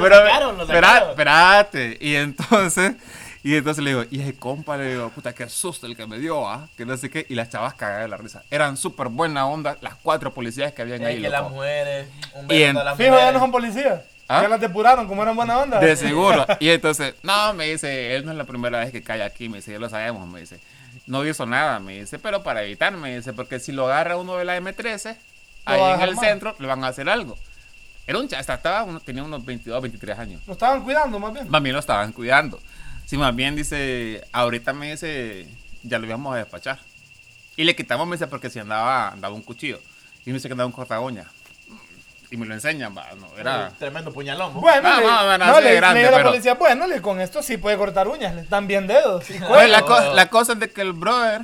pero, 0.00 0.16
sacaron, 0.16 0.66
sacaron. 0.66 1.10
espérate, 1.10 1.98
y 2.00 2.14
entonces... 2.16 2.92
Y 3.44 3.54
entonces 3.54 3.82
le 3.84 3.90
digo, 3.90 4.04
y 4.10 4.20
ese 4.20 4.34
compa 4.36 4.76
le 4.76 4.90
digo, 4.90 5.10
puta, 5.10 5.32
qué 5.32 5.48
susto 5.48 5.86
el 5.86 5.96
que 5.96 6.06
me 6.08 6.18
dio, 6.18 6.46
¿ah? 6.48 6.68
Que 6.76 6.84
no 6.84 6.96
sé 6.96 7.08
qué. 7.08 7.24
Y 7.30 7.34
las 7.36 7.48
chavas 7.48 7.72
cagadas 7.74 8.02
de 8.02 8.08
la 8.08 8.16
risa. 8.16 8.42
Eran 8.50 8.76
súper 8.76 9.08
buena 9.08 9.46
onda 9.46 9.76
las 9.80 9.94
cuatro 9.94 10.34
policías 10.34 10.72
que 10.72 10.82
habían 10.82 11.00
Es 11.02 11.06
ahí. 11.06 11.22
que 11.22 11.28
las 11.30 11.48
mujeres, 11.48 12.08
un 12.34 12.52
Y 12.52 12.64
en- 12.64 12.76
a 12.76 12.82
las 12.84 12.96
Fijo, 12.96 13.10
ya 13.10 13.12
mujeres. 13.14 13.32
no 13.34 13.38
son 13.38 13.52
policías. 13.52 14.00
¿Ah? 14.28 14.42
Ya 14.42 14.48
las 14.48 14.60
depuraron, 14.60 15.08
como 15.08 15.22
eran 15.22 15.34
buena 15.34 15.58
onda. 15.58 15.80
De 15.80 15.96
seguro. 15.96 16.46
Y 16.60 16.68
entonces, 16.68 17.14
no, 17.22 17.54
me 17.54 17.66
dice, 17.70 18.14
él 18.14 18.24
no 18.26 18.32
es 18.32 18.36
la 18.38 18.44
primera 18.44 18.78
vez 18.80 18.92
que 18.92 19.02
cae 19.02 19.22
aquí, 19.22 19.48
me 19.48 19.56
dice, 19.58 19.72
ya 19.72 19.78
lo 19.78 19.88
sabemos, 19.88 20.28
me 20.28 20.40
dice. 20.40 20.60
No 21.06 21.24
hizo 21.26 21.46
nada, 21.46 21.80
me 21.80 22.00
dice, 22.00 22.18
pero 22.18 22.42
para 22.42 22.62
evitar, 22.62 22.92
me 22.94 23.16
dice, 23.16 23.32
porque 23.32 23.58
si 23.58 23.72
lo 23.72 23.86
agarra 23.86 24.16
uno 24.18 24.36
de 24.36 24.44
la 24.44 24.58
M13, 24.60 25.16
ahí 25.64 25.80
en 25.94 26.00
el 26.02 26.14
mal. 26.16 26.24
centro, 26.24 26.54
le 26.58 26.66
van 26.66 26.84
a 26.84 26.88
hacer 26.88 27.08
algo. 27.08 27.38
Era 28.06 28.18
un 28.18 28.28
chasta, 28.28 28.54
estaba, 28.54 28.84
uno- 28.84 29.00
tenía 29.00 29.22
unos 29.22 29.44
22, 29.44 29.80
23 29.82 30.18
años. 30.18 30.42
Lo 30.46 30.52
estaban 30.52 30.82
cuidando, 30.82 31.18
más 31.18 31.32
bien. 31.32 31.48
Más 31.48 31.62
bien 31.62 31.72
lo 31.74 31.80
estaban 31.80 32.12
cuidando. 32.12 32.60
Sí, 33.06 33.16
más 33.16 33.34
bien 33.34 33.56
dice, 33.56 34.22
ahorita 34.32 34.74
me 34.74 34.90
dice, 34.90 35.46
ya 35.82 35.98
lo 35.98 36.06
íbamos 36.06 36.34
a 36.34 36.38
despachar. 36.38 36.78
Y 37.56 37.64
le 37.64 37.74
quitamos, 37.74 38.06
me 38.06 38.16
dice, 38.16 38.26
porque 38.26 38.50
si 38.50 38.58
andaba, 38.58 39.08
andaba 39.08 39.34
un 39.34 39.42
cuchillo. 39.42 39.80
Y 40.26 40.30
me 40.30 40.34
dice 40.34 40.48
que 40.48 40.52
andaba 40.52 40.66
un 40.66 40.72
corta 40.72 41.00
uña. 41.00 41.24
Y 42.30 42.36
me 42.36 42.44
lo 42.46 42.52
enseñan, 42.54 42.94
va, 42.96 43.06
no, 43.18 43.26
era... 43.38 43.70
Tremendo 43.78 44.12
puñalón. 44.12 44.52
¿no? 44.54 44.60
Bueno, 44.60 44.86
Ah, 44.86 45.00
le, 45.00 45.06
no, 45.06 45.24
bueno, 45.26 45.46
no, 45.46 45.60
le, 45.60 45.70
de 45.70 45.76
grande, 45.76 46.00
le 46.02 46.08
a 46.08 46.10
la 46.10 46.16
pero- 46.18 46.30
policía, 46.30 46.54
bueno, 46.54 46.86
le, 46.86 47.00
con 47.00 47.20
esto 47.20 47.42
sí 47.42 47.56
puede 47.56 47.78
cortar 47.78 48.06
uñas, 48.06 48.34
le 48.34 48.42
están 48.42 48.66
bien 48.66 48.86
dedos. 48.86 49.30
y 49.30 49.38
Pues 49.38 49.70
la, 49.70 49.82
co- 49.82 50.12
la 50.14 50.28
cosa 50.28 50.52
es 50.52 50.58
de 50.60 50.70
que 50.70 50.82
el 50.82 50.92
brother 50.92 51.42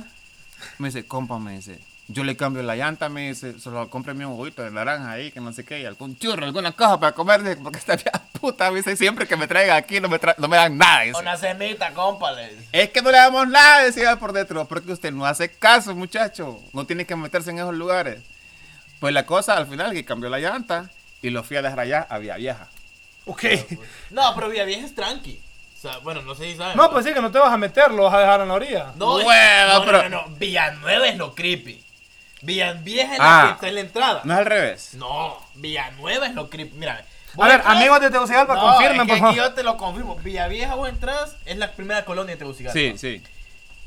me 0.77 0.89
dice, 0.89 1.07
compa, 1.07 1.39
me 1.39 1.53
dice, 1.53 1.79
yo 2.07 2.23
le 2.23 2.37
cambio 2.37 2.61
la 2.61 2.75
llanta, 2.75 3.09
me 3.09 3.29
dice, 3.29 3.59
solo 3.59 3.89
cómprame 3.89 4.27
un 4.27 4.35
juguito 4.35 4.61
de 4.61 4.69
naranja 4.69 5.09
ahí, 5.09 5.31
que 5.31 5.39
no 5.41 5.51
sé 5.53 5.63
qué, 5.65 5.79
y 5.79 5.85
algún 5.85 6.19
churro, 6.19 6.45
alguna 6.45 6.71
cosa 6.73 6.99
para 6.99 7.13
comer, 7.13 7.57
porque 7.63 7.79
esta 7.79 7.97
puta, 8.39 8.69
me 8.69 8.77
dice, 8.77 8.95
siempre 8.95 9.25
que 9.27 9.35
me 9.35 9.47
traiga 9.47 9.75
aquí 9.75 9.99
no 9.99 10.07
me, 10.07 10.19
tra- 10.21 10.35
no 10.37 10.47
me 10.47 10.57
dan 10.57 10.77
nada. 10.77 11.01
dice. 11.01 11.17
Una 11.19 11.35
cenita, 11.35 11.93
compa. 11.93 12.31
le 12.33 12.49
dice. 12.53 12.67
Es 12.71 12.91
que 12.91 13.01
no 13.01 13.09
le 13.09 13.17
damos 13.17 13.47
nada, 13.47 13.81
decía 13.83 14.17
por 14.17 14.33
dentro, 14.33 14.65
porque 14.65 14.91
usted 14.91 15.11
no 15.11 15.25
hace 15.25 15.49
caso, 15.49 15.95
muchacho, 15.95 16.59
no 16.73 16.85
tiene 16.85 17.05
que 17.05 17.15
meterse 17.15 17.49
en 17.49 17.57
esos 17.57 17.73
lugares. 17.73 18.21
Pues 18.99 19.13
la 19.13 19.25
cosa, 19.25 19.57
al 19.57 19.67
final, 19.67 19.93
que 19.93 20.05
cambió 20.05 20.29
la 20.29 20.39
llanta, 20.39 20.89
y 21.21 21.29
lo 21.29 21.43
fui 21.43 21.57
a 21.57 21.61
dejar 21.61 21.79
allá, 21.79 22.05
había 22.09 22.35
vieja. 22.37 22.67
Ok. 23.25 23.43
No, 24.11 24.33
pero 24.35 24.49
Villa 24.49 24.65
Vieja 24.65 24.85
es 24.85 24.93
tranqui. 24.95 25.41
O 25.77 25.81
sea, 25.81 25.97
bueno, 25.99 26.21
no 26.21 26.35
sé 26.35 26.51
si 26.51 26.57
saben. 26.57 26.77
No, 26.77 26.89
pues 26.91 27.05
sí, 27.05 27.13
que 27.13 27.21
no 27.21 27.31
te 27.31 27.39
vas 27.39 27.51
a 27.51 27.57
meter, 27.57 27.91
lo 27.91 28.03
vas 28.03 28.13
a 28.13 28.19
dejar 28.19 28.41
en 28.41 28.47
la 28.47 28.53
orilla. 28.53 28.93
No, 28.95 29.13
Bueno, 29.21 29.67
no, 29.67 29.79
no, 29.79 29.85
pero- 29.85 30.09
no, 30.09 30.27
no, 30.27 30.35
Villanueva 30.37 31.07
es 31.07 31.17
lo 31.17 31.33
creepy. 31.35 31.83
Villavieja 32.41 33.13
es 33.15 33.19
Ah. 33.21 33.41
la 33.41 33.47
que 33.47 33.53
está 33.53 33.67
en 33.69 33.75
la 33.75 33.81
entrada. 33.81 34.21
No 34.23 34.33
es 34.33 34.39
al 34.39 34.45
revés. 34.45 34.93
No, 34.93 35.37
Villanueva 35.55 36.27
es 36.27 36.33
lo 36.35 36.49
creepy. 36.49 36.75
Mira. 36.77 37.03
A 37.37 37.47
ver, 37.47 37.59
entras- 37.59 37.75
amigos 37.75 37.99
de 38.01 38.09
Tegucigalpa, 38.11 38.55
No, 38.55 38.61
confirmen, 38.61 39.01
es 39.01 39.01
que 39.01 39.07
por 39.07 39.19
favor. 39.19 39.35
yo 39.35 39.53
te 39.53 39.63
lo 39.63 39.77
confirmo. 39.77 40.15
Villavieja 40.17 40.75
vos 40.75 40.87
entras, 40.89 41.35
es 41.45 41.57
la 41.57 41.71
primera 41.71 42.05
colonia 42.05 42.35
de 42.35 42.37
Tegucigalpa. 42.39 42.73
Sí, 42.79 42.93
sí. 42.97 43.21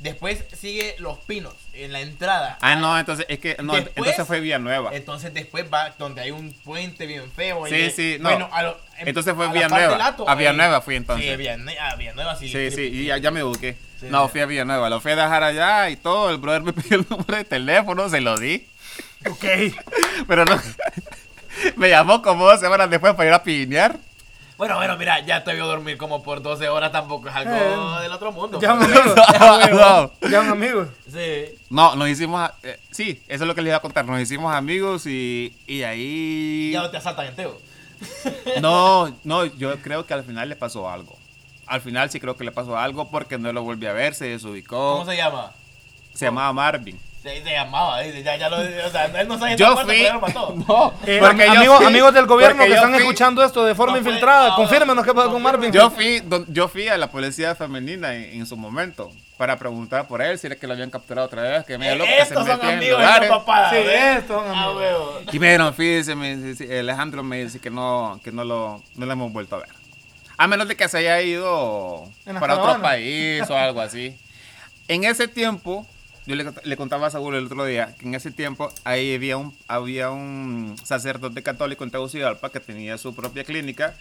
Después 0.01 0.45
sigue 0.57 0.95
Los 0.99 1.19
Pinos, 1.19 1.55
en 1.75 1.93
la 1.93 2.01
entrada. 2.01 2.57
Ah, 2.61 2.77
no, 2.77 2.97
entonces, 2.99 3.27
es 3.29 3.41
que, 3.41 3.57
no, 3.61 3.73
Después- 3.75 3.97
entonces 3.97 4.27
fue 4.29 4.39
Villanueva. 4.39 4.91
Entonces 4.95 5.35
después 5.35 5.65
va 5.75 5.91
donde 5.99 6.20
hay 6.23 6.31
un 6.31 6.53
puente 6.65 7.05
bien 7.07 7.29
feo. 7.33 7.66
Sí, 7.66 7.75
y- 7.75 7.91
sí, 7.91 8.16
no. 8.20 8.29
Bueno, 8.31 8.49
a 8.53 8.62
lo- 8.62 8.79
en- 8.99 9.09
Entonces 9.09 9.35
fue 9.35 9.45
a 9.47 9.49
la 9.49 9.55
Villanueva. 9.55 9.89
parte 9.89 9.99
del 9.99 10.07
Ato, 10.15 10.29
A 10.29 10.35
Villanueva 10.37 10.81
fui 10.83 10.95
entonces. 10.95 11.25
Sí, 11.27 11.33
a 11.33 11.97
Villanueva 11.97 12.37
sí. 12.37 12.49
Sí, 12.49 12.70
sí, 12.70 12.83
y 12.83 13.05
ya, 13.07 13.19
ya 13.19 13.33
me 13.33 13.43
busqué. 13.43 13.77
Sí, 13.99 14.07
no, 14.09 14.29
fui 14.29 14.41
a 14.41 14.47
Villanueva, 14.47 14.89
lo 14.89 15.01
fui 15.01 15.11
a 15.12 15.16
dejar 15.16 15.43
allá 15.43 15.91
y 15.91 15.97
todo. 15.97 16.31
El 16.31 16.39
brother 16.39 16.62
me 16.62 16.73
pidió 16.75 16.99
el 17.01 17.07
número 17.11 17.37
de 17.37 17.45
teléfono, 17.45 18.09
se 18.09 18.20
lo 18.20 18.37
di. 18.39 18.69
Ok. 19.29 19.45
Pero 20.29 20.45
no. 20.45 20.62
me 21.77 21.89
llamó 21.91 22.23
como 22.23 22.45
dos 22.47 22.61
semanas 22.61 22.89
después 22.89 23.15
para 23.15 23.29
ir 23.29 23.35
a 23.35 23.43
piñar. 23.43 23.99
Bueno, 24.59 24.74
bueno, 24.76 24.97
mira, 24.97 25.20
ya 25.24 25.44
te 25.44 25.55
vio 25.55 25.66
dormir 25.66 25.97
como 25.97 26.22
por 26.22 26.43
12 26.43 26.68
horas, 26.68 26.90
tampoco 26.93 27.28
es 27.28 27.35
algo 27.35 27.55
Eh, 27.55 28.02
del 28.02 28.12
otro 28.12 28.32
mundo. 28.32 28.60
Ya 28.60 28.74
un 28.74 28.82
amigo. 28.82 29.14
no, 29.72 30.10
Ya 30.28 30.40
un 30.40 30.48
amigo. 30.48 30.89
Sí. 31.10 31.44
no, 31.70 31.94
nos 31.94 32.09
hicimos. 32.09 32.51
eh, 32.64 32.78
sí, 32.90 33.22
eso 33.28 33.44
es 33.44 33.48
lo 33.48 33.55
que 33.55 33.62
les 33.62 33.70
iba 33.70 33.76
a 33.76 33.80
contar. 33.80 34.05
Nos 34.05 34.20
hicimos 34.20 34.52
amigos 34.55 35.06
y, 35.06 35.56
y 35.66 35.85
ahí. 35.85 36.70
Ya 36.72 36.82
no 36.82 36.90
te 36.90 36.97
asaltan 36.97 37.26
en 37.28 37.36
Teo. 37.36 37.59
No, 38.60 39.14
no, 39.24 39.44
yo 39.44 39.76
creo 39.80 40.05
que 40.06 40.14
al 40.14 40.24
final 40.24 40.48
le 40.48 40.56
pasó 40.56 40.90
algo. 40.90 41.16
Al 41.66 41.80
final 41.80 42.10
sí 42.10 42.18
creo 42.18 42.36
que 42.36 42.44
le 42.44 42.51
pasó 42.52 42.76
algo 42.78 43.10
porque 43.10 43.39
no 43.39 43.52
lo 43.52 43.62
volví 43.62 43.86
a 43.86 43.93
ver, 43.93 44.14
se 44.14 44.26
desubicó. 44.26 44.94
¿Cómo 44.98 45.10
se 45.10 45.16
llama? 45.16 45.52
se 46.14 46.24
llamaba 46.24 46.52
Marvin. 46.52 46.98
Se, 47.23 47.43
se 47.43 47.51
llamaba, 47.51 48.01
dice, 48.01 48.23
ya, 48.23 48.36
ya 48.36 48.49
lo, 48.49 48.59
o 48.59 48.90
sea, 48.90 49.07
él 49.07 49.27
no 49.27 49.39
sabe 49.39 49.57
Yo 49.57 49.77
fui. 49.77 49.85
pero 49.89 50.03
ya 50.03 50.12
lo 50.15 50.20
mató. 50.20 50.55
No, 50.69 50.95
Eh, 51.05 51.19
porque 51.20 51.47
yo 51.47 51.53
amigos, 51.53 51.77
fui- 51.78 51.86
amigos 51.86 52.15
del 52.15 52.27
gobierno 52.27 52.65
que 52.65 52.73
están 52.74 52.93
fui- 52.93 53.01
escuchando 53.01 53.43
esto 53.45 53.65
de 53.65 53.74
forma 53.74 53.95
No 53.95 53.99
infiltrada, 53.99 54.53
ah, 54.53 54.57
confírmenos 54.57 55.05
qué 55.05 55.12
pasó 55.12 55.32
con 55.32 55.43
Marvin. 55.43 55.73
Yo 55.73 55.90
fui, 55.90 56.20
don- 56.20 56.47
yo 56.49 56.69
fui 56.69 56.86
a 56.89 56.97
la 56.97 57.11
policía 57.11 57.55
femenina 57.57 58.15
en, 58.15 58.23
en 58.40 58.47
su 58.47 58.57
momento 58.57 59.11
para 59.36 59.57
preguntar 59.59 60.07
por 60.07 60.23
él 60.23 60.39
si 60.39 60.47
era 60.47 60.57
que 60.57 60.66
lo 60.69 60.74
habían 60.74 60.90
capturado 60.90 61.27
otra 61.27 61.43
vez, 61.43 61.65
que 61.65 61.77
me 61.77 61.90
Eh, 61.93 61.97
loco 61.97 62.09
que 62.19 62.24
se 62.24 62.35
son 62.35 62.47
metía 62.47 62.70
en 62.73 62.77
amigos 62.78 63.03
papada. 63.28 63.70
Sí, 63.70 63.77
estos 63.78 64.36
son 64.45 64.47
Ah, 64.49 64.53
amigos. 64.65 64.77
huevo. 64.77 65.20
Y 65.32 65.39
me 65.40 65.47
dijeron, 65.49 65.74
fíjese, 65.74 66.15
me 66.15 66.36
dice, 66.36 66.78
Alejandro 66.78 67.23
me 67.24 67.43
dice 67.45 67.59
que 67.59 67.70
no, 67.70 68.20
que 68.23 68.31
no 68.31 68.45
lo, 68.45 68.81
no 68.95 69.07
lo 69.07 69.12
hemos 69.12 69.32
vuelto 69.32 69.57
a 69.57 69.59
ver. 69.59 69.69
A 70.36 70.47
menos 70.47 70.69
de 70.69 70.77
que 70.77 70.89
se 70.89 70.99
haya 70.99 71.20
ido 71.20 72.05
para 72.39 72.59
otro 72.61 72.81
país 72.81 73.43
o 73.51 73.57
algo 73.57 73.81
así. 73.81 74.16
En 74.86 75.03
ese 75.05 75.27
tiempo, 75.27 75.85
yo 76.28 76.36
le, 76.36 76.44
cont- 76.46 76.62
le 76.62 76.76
contaba 76.76 77.06
a 77.09 77.10
Saúl 77.10 77.34
el 77.34 77.46
otro 77.46 77.64
día, 77.64 77.94
que 77.98 78.06
en 78.06 78.14
ese 78.14 78.30
tiempo 78.30 78.70
ahí 78.84 79.14
había 79.14 79.36
un, 79.36 79.56
había 79.66 80.10
un 80.10 80.76
sacerdote 80.84 81.42
católico 81.42 81.82
en 81.84 81.90
Tegucigalpa 81.90 82.50
que 82.52 82.60
tenía 82.60 82.98
su 82.98 83.14
propia 83.14 83.44
clínica, 83.44 83.94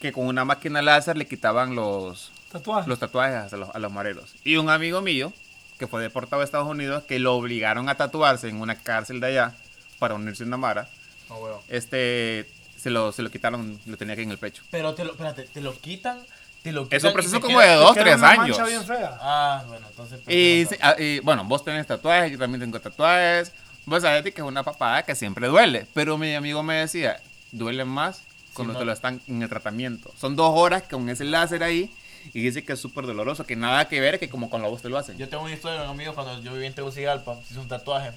que 0.00 0.12
con 0.12 0.26
una 0.26 0.44
máquina 0.44 0.82
láser 0.82 1.16
le 1.16 1.26
quitaban 1.26 1.74
los, 1.74 2.32
Tatuaje. 2.50 2.88
los 2.88 2.98
tatuajes 2.98 3.52
a 3.52 3.56
los, 3.56 3.68
a 3.74 3.78
los 3.78 3.92
mareros. 3.92 4.34
Y 4.44 4.56
un 4.56 4.70
amigo 4.70 5.00
mío, 5.02 5.32
que 5.78 5.86
fue 5.86 6.02
deportado 6.02 6.42
a 6.42 6.44
Estados 6.44 6.68
Unidos, 6.68 7.04
que 7.04 7.18
lo 7.18 7.34
obligaron 7.36 7.88
a 7.88 7.96
tatuarse 7.96 8.48
en 8.48 8.60
una 8.60 8.76
cárcel 8.76 9.20
de 9.20 9.28
allá 9.28 9.54
para 9.98 10.14
unirse 10.14 10.42
a 10.42 10.46
una 10.46 10.56
mara, 10.56 10.88
Ah, 11.30 11.34
huevo. 11.36 11.62
este, 11.68 12.46
se 12.76 12.90
lo, 12.90 13.12
se 13.12 13.22
lo 13.22 13.30
quitaron, 13.30 13.80
lo 13.86 13.96
tenía 13.96 14.14
aquí 14.14 14.22
en 14.22 14.30
el 14.30 14.38
pecho. 14.38 14.62
Pero 14.70 14.94
te 14.94 15.04
lo, 15.04 15.12
espérate, 15.12 15.44
te 15.44 15.60
lo 15.60 15.78
quitan, 15.78 16.18
te 16.64 16.72
lo 16.72 16.84
quitan. 16.84 16.96
Es 16.96 17.04
un 17.04 17.12
proceso 17.12 17.40
como 17.40 17.58
queda- 17.60 17.70
de 17.70 17.76
dos, 17.76 17.94
tres 17.94 18.16
una 18.16 18.30
años. 18.30 18.66
bien 18.66 18.84
fea. 18.84 19.18
Ah, 19.20 19.62
bueno, 19.68 19.86
entonces. 19.88 20.20
pues, 20.24 20.34
Y, 20.34 20.64
no, 20.64 20.70
sí, 20.70 20.76
no. 20.80 20.88
ah, 20.88 20.94
y, 20.98 21.20
bueno, 21.20 21.44
vos 21.44 21.62
tenés 21.64 21.86
tatuajes, 21.86 22.32
yo 22.32 22.38
también 22.38 22.60
tengo 22.60 22.80
tatuajes. 22.80 23.52
Vos 23.86 24.02
sabés 24.02 24.22
que 24.22 24.30
es 24.30 24.46
una 24.46 24.62
papada 24.64 25.02
que 25.04 25.14
siempre 25.14 25.46
duele. 25.46 25.86
Pero 25.94 26.16
mi 26.18 26.34
amigo 26.34 26.62
me 26.62 26.74
decía, 26.76 27.20
duele 27.52 27.84
más 27.84 28.22
cuando 28.54 28.72
no. 28.72 28.78
te 28.78 28.84
lo 28.86 28.92
están 28.92 29.20
en 29.28 29.42
el 29.42 29.48
tratamiento. 29.48 30.10
Son 30.18 30.34
dos 30.36 30.50
horas 30.56 30.82
con 30.90 31.08
ese 31.10 31.24
láser 31.24 31.62
ahí. 31.62 31.92
Y 32.32 32.40
dice 32.40 32.64
que 32.64 32.72
es 32.72 32.80
súper 32.80 33.04
doloroso, 33.04 33.44
que 33.44 33.54
nada 33.54 33.86
que 33.86 34.00
ver 34.00 34.18
que 34.18 34.30
como 34.30 34.48
con 34.48 34.62
la 34.62 34.68
voz 34.68 34.80
te 34.80 34.88
lo 34.88 34.96
hacen. 34.96 35.18
Yo 35.18 35.28
tengo 35.28 35.42
una 35.44 35.52
historia 35.52 35.80
de 35.80 35.84
un 35.84 35.90
amigo 35.90 36.14
cuando 36.14 36.40
yo 36.40 36.54
viví 36.54 36.64
en 36.64 36.72
Tegucigalpa, 36.72 37.36
hizo 37.50 37.60
un 37.60 37.68
tatuaje. 37.68 38.12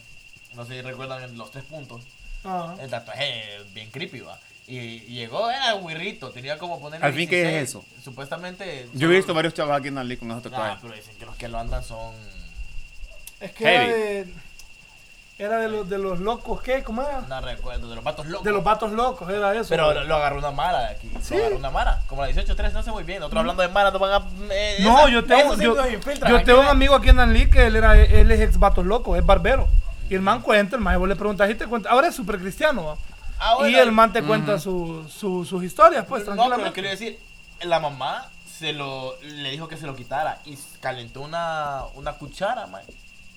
No 0.55 0.65
sé 0.65 0.75
si 0.75 0.81
recuerdan 0.81 1.37
los 1.37 1.51
tres 1.51 1.65
puntos. 1.65 2.03
Ah. 2.45 2.73
El 2.79 2.89
tatuaje 2.89 3.59
bien 3.73 3.89
creepy, 3.91 4.21
va. 4.21 4.39
Y, 4.68 4.99
llegó, 5.14 5.49
era 5.49 5.73
guirrito, 5.76 6.30
tenía 6.31 6.57
como 6.57 6.80
poner. 6.81 7.03
Al 7.03 7.14
fin, 7.14 7.30
¿qué 7.30 7.61
es 7.61 7.69
eso? 7.69 7.85
Supuestamente. 8.03 8.89
Yo 8.94 9.10
he 9.10 9.15
visto 9.15 9.34
varios 9.34 9.53
chavos 9.53 9.77
aquí 9.77 9.88
en 9.88 9.98
Ali 9.98 10.18
con 10.18 10.30
esos 10.31 10.45
Ah, 10.48 10.49
tatuajes. 10.49 10.80
pero 10.81 10.94
dicen 10.95 11.15
que 11.18 11.26
los 11.26 11.35
que 11.38 11.48
lo 11.48 11.57
andan 11.60 11.84
son. 11.84 12.14
Es 13.39 13.52
que 13.53 13.64
era 13.73 13.84
de, 13.88 14.27
era 15.39 15.57
de 15.60 15.69
los, 15.69 15.88
de 15.89 15.98
los 15.99 16.19
locos, 16.19 16.61
¿qué? 16.64 16.84
¿Cómo 16.84 17.02
era? 17.03 17.22
No 17.22 17.39
recuerdo, 17.39 17.88
de 17.89 17.95
los 17.95 18.03
patos 18.03 18.26
locos. 18.26 18.44
De 18.44 18.52
los 18.52 18.64
vatos 18.64 18.91
locos, 18.91 19.30
era 19.30 19.53
eso. 19.53 19.69
Pero 19.69 19.94
lo, 19.94 20.03
lo 20.03 20.15
agarró 20.15 20.39
una 20.39 20.52
mara 20.52 20.80
de 20.80 20.85
aquí. 20.88 21.11
Sí. 21.22 21.35
Lo 21.35 21.41
agarró 21.41 21.57
una 21.57 21.69
mara. 21.72 22.02
Como 22.07 22.23
la 22.26 22.31
18-3, 22.31 22.73
no 22.73 22.84
sé 22.84 22.91
muy 22.91 23.03
bien. 23.03 23.23
Otros 23.23 23.39
hablando 23.39 23.61
de 23.61 23.69
mara, 23.69 23.91
no 23.91 23.99
van 23.99 24.22
a. 24.22 24.26
eh, 24.52 24.77
no, 24.81 24.99
esa- 24.99 25.10
yo 25.10 25.23
tengo, 25.23 25.56
sí 25.56 25.64
yo, 25.64 26.44
tengo 26.44 26.60
un 26.60 26.68
amigo 26.68 26.94
aquí 26.95 27.07
en 27.10 27.19
Anli 27.22 27.49
que 27.49 27.68
él, 27.68 27.76
era, 27.77 27.95
él 27.95 28.30
es 28.31 28.41
ex 28.41 28.57
vatos 28.60 28.85
locos, 28.85 29.18
es 29.18 29.26
barbero. 29.26 29.69
Y 30.10 30.15
el 30.15 30.22
man 30.22 30.41
cuenta, 30.41 30.76
el 30.76 30.81
man, 30.81 30.99
vos 30.99 31.07
le 31.07 31.15
preguntas 31.15 31.49
y 31.49 31.56
te 31.56 31.68
cuenta. 31.68 31.89
Ahora 31.89 32.07
es 32.10 32.15
súper 32.15 32.38
cristiano, 32.39 32.84
¿va? 32.85 32.98
Ah, 33.39 33.55
bueno, 33.55 33.69
y 33.69 33.76
el 33.80 33.91
man 33.91 34.11
te 34.14 34.23
cuenta 34.23 34.59
su, 34.59 35.07
su- 35.09 35.45
sus 35.45 35.64
historias, 35.64 36.05
pues, 36.07 36.22
no, 36.26 36.31
pero 36.31 36.35
tranquilamente. 36.38 36.73
quiero 36.73 36.89
decir, 36.89 37.19
la 37.61 37.80
mamá 37.80 38.30
se 38.57 38.73
lo, 38.73 39.15
le 39.22 39.51
dijo 39.51 39.68
que 39.68 39.77
se 39.77 39.85
lo 39.85 39.95
quitara 39.95 40.39
y 40.45 40.57
calentó 40.80 41.22
una, 41.22 41.81
una 41.95 42.14
cuchara, 42.14 42.65
man, 42.68 42.81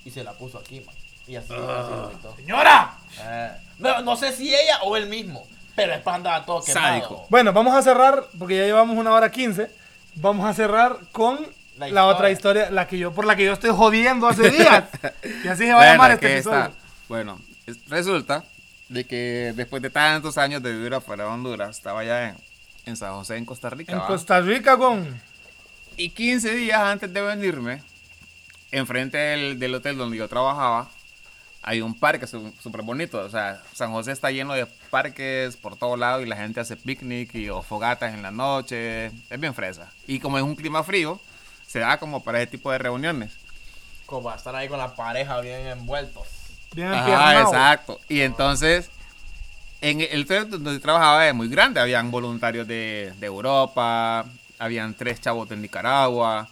y 0.05 0.11
se 0.11 0.25
la 0.25 0.33
puso 0.33 0.59
aquí, 0.59 0.81
man. 0.81 0.95
Y 1.27 1.37
así, 1.37 1.53
así 1.53 1.91
lo 1.91 2.11
quitó. 2.11 2.35
¡Señora! 2.37 2.95
Eh, 3.21 3.51
no, 3.79 4.01
no 4.03 4.17
sé 4.17 4.33
si 4.33 4.49
ella 4.55 4.81
o 4.85 4.97
él 4.97 5.07
mismo, 5.07 5.47
pero 5.77 5.93
después 5.93 6.17
andaba 6.17 6.45
todo 6.45 6.63
quemado. 6.65 7.27
Bueno, 7.29 7.53
vamos 7.53 7.75
a 7.75 7.83
cerrar, 7.83 8.25
porque 8.39 8.57
ya 8.57 8.65
llevamos 8.65 8.97
una 8.97 9.13
hora 9.13 9.31
quince. 9.31 9.71
Vamos 10.17 10.45
a 10.49 10.55
cerrar 10.55 10.97
con 11.13 11.37
La 11.79 11.87
la, 11.87 11.87
historia. 11.89 12.05
otra 12.07 12.31
historia, 12.31 12.71
la 12.71 12.89
que 12.89 12.99
yo, 12.99 13.13
por 13.13 13.27
la 13.27 13.37
que 13.37 13.45
yo 13.45 13.53
estoy 13.53 13.71
jodiendo 13.71 14.27
hace 14.27 14.51
días. 14.51 14.85
y 15.45 15.49
así 15.49 15.67
se 15.67 15.73
va 15.75 15.83
a 15.83 15.93
llamar 15.93 16.11
es 16.11 16.15
este 16.17 16.33
episodio. 16.39 16.73
bueno, 17.09 17.39
es- 17.67 17.87
resulta 17.89 18.43
de 18.91 19.05
que 19.05 19.55
después 19.55 19.81
de 19.81 19.89
tantos 19.89 20.37
años 20.37 20.63
de 20.63 20.73
vivir 20.73 20.93
afuera 20.93 21.25
de 21.25 21.31
Honduras, 21.31 21.77
estaba 21.77 22.05
ya 22.05 22.31
en, 22.31 22.37
en 22.87 22.97
San 22.97 23.15
José, 23.15 23.37
en 23.37 23.47
Costa 23.47 23.71
Rica. 23.71 23.93
En 23.93 24.01
¿va? 24.01 24.07
Costa 24.07 24.41
Rica 24.41 24.77
con... 24.77 25.21
Y 25.97 26.11
15 26.11 26.55
días 26.55 26.81
antes 26.81 27.13
de 27.13 27.21
venirme, 27.21 27.83
enfrente 28.73 29.17
del, 29.17 29.59
del 29.59 29.75
hotel 29.75 29.97
donde 29.97 30.17
yo 30.17 30.29
trabajaba, 30.29 30.91
hay 31.63 31.83
un 31.83 31.95
parque 31.95 32.27
súper 32.27 32.83
bonito. 32.83 33.19
O 33.19 33.29
sea, 33.29 33.63
San 33.75 33.93
José 33.93 34.13
está 34.13 34.31
lleno 34.31 34.55
de 34.55 34.67
parques 34.91 35.57
por 35.57 35.77
todos 35.77 35.99
lados 35.99 36.25
y 36.25 36.29
la 36.29 36.37
gente 36.37 36.59
hace 36.59 36.77
picnic 36.77 37.35
y, 37.35 37.49
o 37.49 37.63
fogatas 37.63 38.15
en 38.15 38.23
la 38.23 38.31
noche. 38.31 39.07
Es 39.07 39.39
bien 39.39 39.55
fresa. 39.55 39.93
Y 40.07 40.19
como 40.19 40.39
es 40.39 40.43
un 40.43 40.57
clima 40.57 40.83
frío, 40.83 41.21
se 41.67 41.79
da 41.79 41.99
como 41.99 42.25
para 42.25 42.41
ese 42.41 42.51
tipo 42.51 42.73
de 42.73 42.79
reuniones. 42.79 43.37
Como 44.07 44.25
para 44.25 44.37
estar 44.37 44.57
ahí 44.57 44.69
con 44.69 44.79
la 44.79 44.97
pareja 44.97 45.41
bien 45.41 45.67
envueltos. 45.67 46.40
Bien 46.75 46.89
Ajá, 46.89 47.43
exacto. 47.43 48.01
Y 48.09 48.21
entonces, 48.21 48.91
en 49.81 50.01
el 50.01 50.23
hotel 50.23 50.51
donde 50.51 50.79
trabajaba 50.79 51.27
es 51.29 51.35
muy 51.35 51.49
grande. 51.49 51.81
Habían 51.81 52.11
voluntarios 52.11 52.67
de, 52.67 53.13
de 53.19 53.27
Europa, 53.27 54.25
habían 54.59 54.95
tres 54.95 55.21
chavos 55.21 55.49
de 55.49 55.57
Nicaragua, 55.57 56.49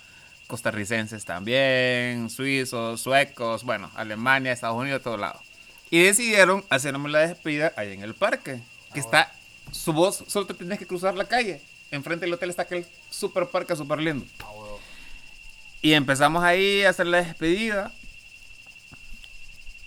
costarricenses 0.46 1.24
también, 1.24 2.30
suizos, 2.30 3.00
suecos, 3.00 3.64
bueno, 3.64 3.90
Alemania, 3.94 4.52
Estados 4.52 4.76
Unidos, 4.76 5.00
de 5.00 5.04
todos 5.04 5.20
lados. 5.20 5.42
Y 5.90 6.02
decidieron 6.02 6.64
hacerme 6.70 7.08
la 7.10 7.20
despedida 7.20 7.72
ahí 7.76 7.92
en 7.92 8.02
el 8.02 8.14
parque, 8.14 8.60
que 8.92 9.00
está, 9.00 9.32
su 9.70 9.92
voz, 9.92 10.24
solo 10.26 10.46
te 10.46 10.54
tienes 10.54 10.78
que 10.78 10.86
cruzar 10.86 11.14
la 11.14 11.26
calle. 11.26 11.62
Enfrente 11.90 12.26
del 12.26 12.34
hotel 12.34 12.50
está 12.50 12.62
aquel 12.62 12.86
super 13.10 13.46
parque 13.46 13.76
súper 13.76 14.00
lindo. 14.00 14.26
Ah. 14.40 14.46
Y 15.80 15.92
empezamos 15.92 16.42
ahí 16.42 16.82
a 16.82 16.90
hacer 16.90 17.06
la 17.06 17.22
despedida. 17.22 17.92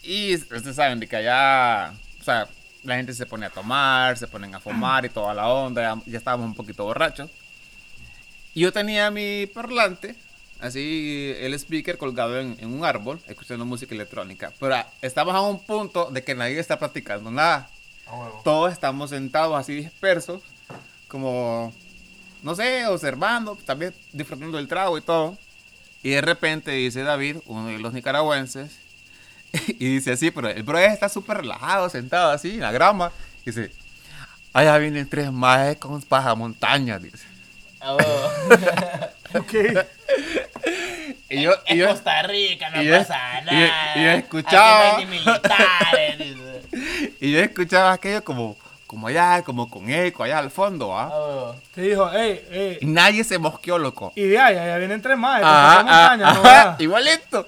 Y 0.03 0.35
ustedes 0.35 0.75
saben 0.75 0.99
de 0.99 1.07
que 1.07 1.15
allá, 1.15 1.93
o 2.19 2.23
sea, 2.23 2.47
la 2.83 2.95
gente 2.95 3.13
se 3.13 3.25
pone 3.25 3.45
a 3.45 3.49
tomar, 3.49 4.17
se 4.17 4.27
ponen 4.27 4.55
a 4.55 4.59
fumar 4.59 5.05
y 5.05 5.09
toda 5.09 5.33
la 5.33 5.47
onda. 5.47 5.81
Ya, 5.81 6.01
ya 6.05 6.17
estábamos 6.17 6.47
un 6.47 6.55
poquito 6.55 6.83
borrachos. 6.83 7.29
Y 8.53 8.61
yo 8.61 8.73
tenía 8.73 9.11
mi 9.11 9.45
parlante, 9.47 10.15
así 10.59 11.33
el 11.39 11.53
speaker 11.53 11.97
colgado 11.97 12.39
en, 12.39 12.57
en 12.59 12.73
un 12.73 12.83
árbol, 12.83 13.21
escuchando 13.27 13.65
música 13.65 13.95
electrónica. 13.95 14.51
Pero 14.59 14.75
estamos 15.01 15.35
a 15.35 15.41
un 15.41 15.63
punto 15.63 16.09
de 16.11 16.23
que 16.23 16.35
nadie 16.35 16.59
está 16.59 16.77
practicando 16.77 17.31
nada. 17.31 17.69
Todos 18.43 18.73
estamos 18.73 19.11
sentados 19.11 19.57
así 19.57 19.73
dispersos, 19.73 20.41
como, 21.07 21.73
no 22.43 22.55
sé, 22.55 22.85
observando, 22.87 23.57
también 23.65 23.93
disfrutando 24.11 24.57
del 24.57 24.67
trago 24.67 24.97
y 24.97 25.01
todo. 25.01 25.37
Y 26.03 26.09
de 26.09 26.21
repente 26.21 26.71
dice 26.71 27.03
David, 27.03 27.37
uno 27.45 27.67
de 27.67 27.79
los 27.79 27.93
nicaragüenses, 27.93 28.79
y 29.67 29.95
dice 29.95 30.11
así, 30.13 30.31
pero 30.31 30.49
el 30.49 30.63
bro 30.63 30.77
está 30.79 31.09
súper 31.09 31.37
relajado, 31.37 31.89
sentado 31.89 32.31
así 32.31 32.51
en 32.55 32.61
la 32.61 32.71
grama. 32.71 33.11
Dice, 33.45 33.71
allá 34.53 34.77
vienen 34.77 35.07
tres 35.09 35.31
majes 35.31 35.77
con 35.77 36.01
pajamontañas, 36.01 37.01
dice. 37.01 37.25
Ah, 37.79 37.95
huevo. 37.95 38.29
Ok. 39.39 39.53
Y 41.29 41.41
yo, 41.43 41.53
y 41.67 41.71
en 41.71 41.77
yo, 41.77 41.87
Costa 41.87 42.21
Rica 42.23 42.69
no 42.69 42.81
y 42.81 42.85
yo- 42.87 42.97
pasa 42.97 43.17
y 43.41 43.45
yo- 43.45 43.51
nada. 43.51 43.95
y 43.95 44.03
yo 44.03 44.11
escuchaba. 44.11 44.87
Aquí 44.89 44.91
no 44.91 44.97
hay 44.99 45.05
ni 45.05 45.11
militares. 45.19 46.17
dice. 46.17 47.13
y 47.21 47.31
yo 47.31 47.39
escuchaba 47.39 47.93
aquello 47.93 48.23
como, 48.25 48.57
como 48.85 49.07
allá, 49.07 49.41
como 49.43 49.69
con 49.69 49.89
eco, 49.89 50.23
allá 50.23 50.39
al 50.39 50.51
fondo, 50.51 50.97
Ah, 50.97 51.03
¿ah? 51.03 51.17
huevo. 51.17 51.55
Te 51.73 51.81
dijo, 51.81 52.09
hey, 52.13 52.41
hey. 52.51 52.77
Y 52.81 52.85
nadie 52.87 53.23
se 53.23 53.39
mosqueó, 53.39 53.77
loco. 53.77 54.11
Y 54.17 54.23
de 54.23 54.37
ahí, 54.39 54.57
allá 54.57 54.77
vienen 54.77 55.01
tres 55.01 55.17
más. 55.17 55.41
Ajá, 55.41 55.71
Ajá, 55.79 55.83
montaña, 56.17 56.29
ajá, 56.29 56.75
¿no? 56.77 56.83
igualito. 56.83 57.47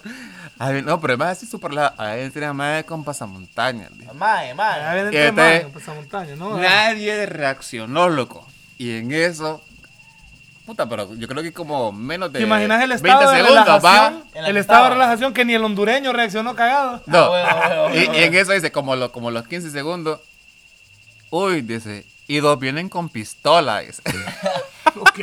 A 0.64 0.69
ver, 0.69 0.85
no, 0.85 1.02
pero 1.02 1.15
además 1.15 1.38
así 1.38 1.45
súper 1.45 1.73
la. 1.73 1.88
A 1.88 2.06
ver, 2.11 2.19
entre 2.19 2.53
más 2.53 2.85
con 2.85 3.03
pasamontañas. 3.03 3.91
Mae, 4.14 4.53
mae. 4.53 4.99
entonces- 5.10 5.65
en 5.65 5.77
esa 5.77 5.94
montaña, 5.94 6.35
¿no? 6.38 6.57
Nadie 6.57 7.26
reaccionó, 7.26 8.07
loco. 8.07 8.48
Y 8.77 8.95
en 8.95 9.11
eso. 9.11 9.61
Puta, 10.65 10.88
pero 10.88 11.14
yo 11.15 11.27
creo 11.27 11.44
que 11.44 11.52
como 11.52 11.91
menos 11.91 12.31
de. 12.31 12.40
¿Te 12.40 12.45
imaginas 12.45 12.81
el 12.81 12.91
20 12.91 13.07
estado 13.10 13.31
de 13.31 13.38
segundos, 13.41 13.65
relajación? 13.65 14.23
va. 14.35 14.48
El 14.48 14.56
estado 14.56 14.84
de 14.85 14.90
relajación 14.91 15.34
que 15.34 15.44
ni 15.44 15.53
el 15.53 15.65
hondureño 15.65 16.14
reaccionó 16.14 16.56
cagado. 16.56 17.03
No. 17.07 17.34
Ah, 17.34 17.90
y 17.94 18.23
en 18.23 18.34
eso 18.34 18.53
dice, 18.53 18.72
como, 18.72 18.95
lo, 18.95 19.11
como 19.11 19.31
los 19.31 19.45
15 19.45 19.69
segundos. 19.69 20.22
Uy, 21.30 21.61
dice. 21.61 22.06
Y 22.26 22.38
dos 22.38 22.57
vienen 22.57 22.88
con 22.88 23.10
pistola, 23.10 23.80
dice. 23.80 24.02
Ok. 24.95 25.19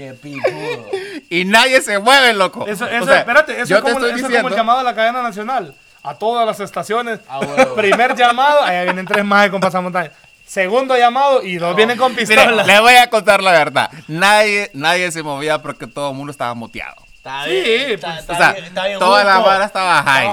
Qué 0.00 0.14
pijudo. 0.14 0.86
y 1.28 1.44
nadie 1.44 1.82
se 1.82 1.98
mueve, 1.98 2.32
loco. 2.32 2.66
Eso, 2.66 2.86
O 2.86 2.88
eso, 2.88 3.04
sea, 3.04 3.18
espérate, 3.18 3.60
eso, 3.60 3.76
es 3.76 3.82
como, 3.82 3.98
eso 4.06 4.26
es 4.28 4.36
como 4.36 4.48
el 4.48 4.54
llamado 4.54 4.78
a 4.78 4.82
la 4.82 4.94
cadena 4.94 5.22
nacional. 5.22 5.74
A 6.02 6.14
todas 6.14 6.46
las 6.46 6.58
estaciones. 6.60 7.20
Ah. 7.28 7.40
Primer 7.76 8.16
llamado, 8.16 8.62
allá 8.62 8.84
vienen 8.84 9.04
tres 9.04 9.24
más 9.24 9.50
con 9.50 9.60
pasamontaña. 9.60 10.10
Segundo 10.46 10.96
llamado 10.96 11.42
y 11.42 11.56
dos 11.58 11.76
vienen 11.76 11.98
con 11.98 12.12
Mire, 12.12 12.26
pistola. 12.26 12.64
le 12.64 12.80
voy 12.80 12.94
a 12.94 13.10
contar 13.10 13.42
la 13.42 13.52
verdad. 13.52 13.90
Nadie, 14.08 14.70
nadie 14.72 15.12
se 15.12 15.22
movía 15.22 15.60
porque 15.60 15.86
todo 15.86 16.10
el 16.10 16.16
mundo 16.16 16.30
estaba 16.30 16.54
muteado. 16.54 16.96
Está 17.20 17.44
Sí, 17.44 17.50
bien. 17.50 17.90
Está, 17.90 18.06
pues, 18.08 18.20
está 18.20 18.32
o 18.32 18.36
sea, 18.36 18.52
bien, 18.52 18.64
está 18.64 18.86
bien 18.86 18.98
toda 18.98 19.24
la 19.24 19.38
vara 19.40 19.64
estaba 19.66 20.02
high. 20.04 20.28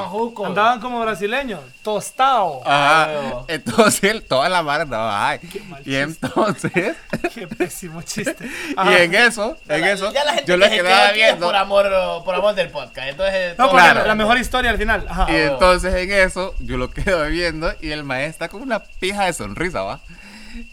Andaban 0.46 0.80
como 0.80 1.02
brasileños, 1.02 1.60
tostado. 1.82 2.62
Ajá. 2.66 3.08
huevo. 3.12 3.46
Entonces, 3.50 4.26
toda 4.26 4.48
la 4.48 4.62
vara 4.62 4.86
estaba 4.86 5.20
high. 5.20 5.40
mal 5.68 5.82
Y 5.86 5.96
entonces, 5.96 6.96
Qué 7.36 7.46
pésimo 7.46 8.02
chiste. 8.04 8.38
y 8.86 8.94
en 8.94 9.16
eso, 9.16 9.58
en 9.68 9.84
eso, 9.84 10.06
la- 10.06 10.14
ya 10.14 10.24
la 10.24 10.34
gente 10.36 10.46
yo 10.54 10.58
que 10.58 10.70
quedaba 10.70 11.12
viendo. 11.12 11.46
Por 11.48 11.56
amor, 11.58 11.90
por 12.24 12.36
amor 12.36 12.56
del 12.56 12.70
podcast. 12.70 13.10
Entonces, 13.10 13.58
No, 13.58 13.70
Claro. 13.70 14.00
la, 14.02 14.08
la 14.08 14.16
mejor 14.16 14.38
historia 14.38 14.72
al 14.72 14.78
final. 14.78 15.06
Ajá. 15.10 15.26
Y 15.30 15.36
entonces 15.36 15.94
en 15.94 16.10
eso, 16.10 16.56
yo 16.60 16.78
lo 16.78 16.90
quedo 16.92 17.26
viendo 17.28 17.70
y 17.82 17.92
el 17.92 18.06
maestro 18.06 18.30
está 18.46 18.48
con 18.48 18.62
una 18.62 18.80
pija 18.80 19.26
de 19.26 19.34
sonrisa, 19.34 19.82
¿va? 19.82 20.00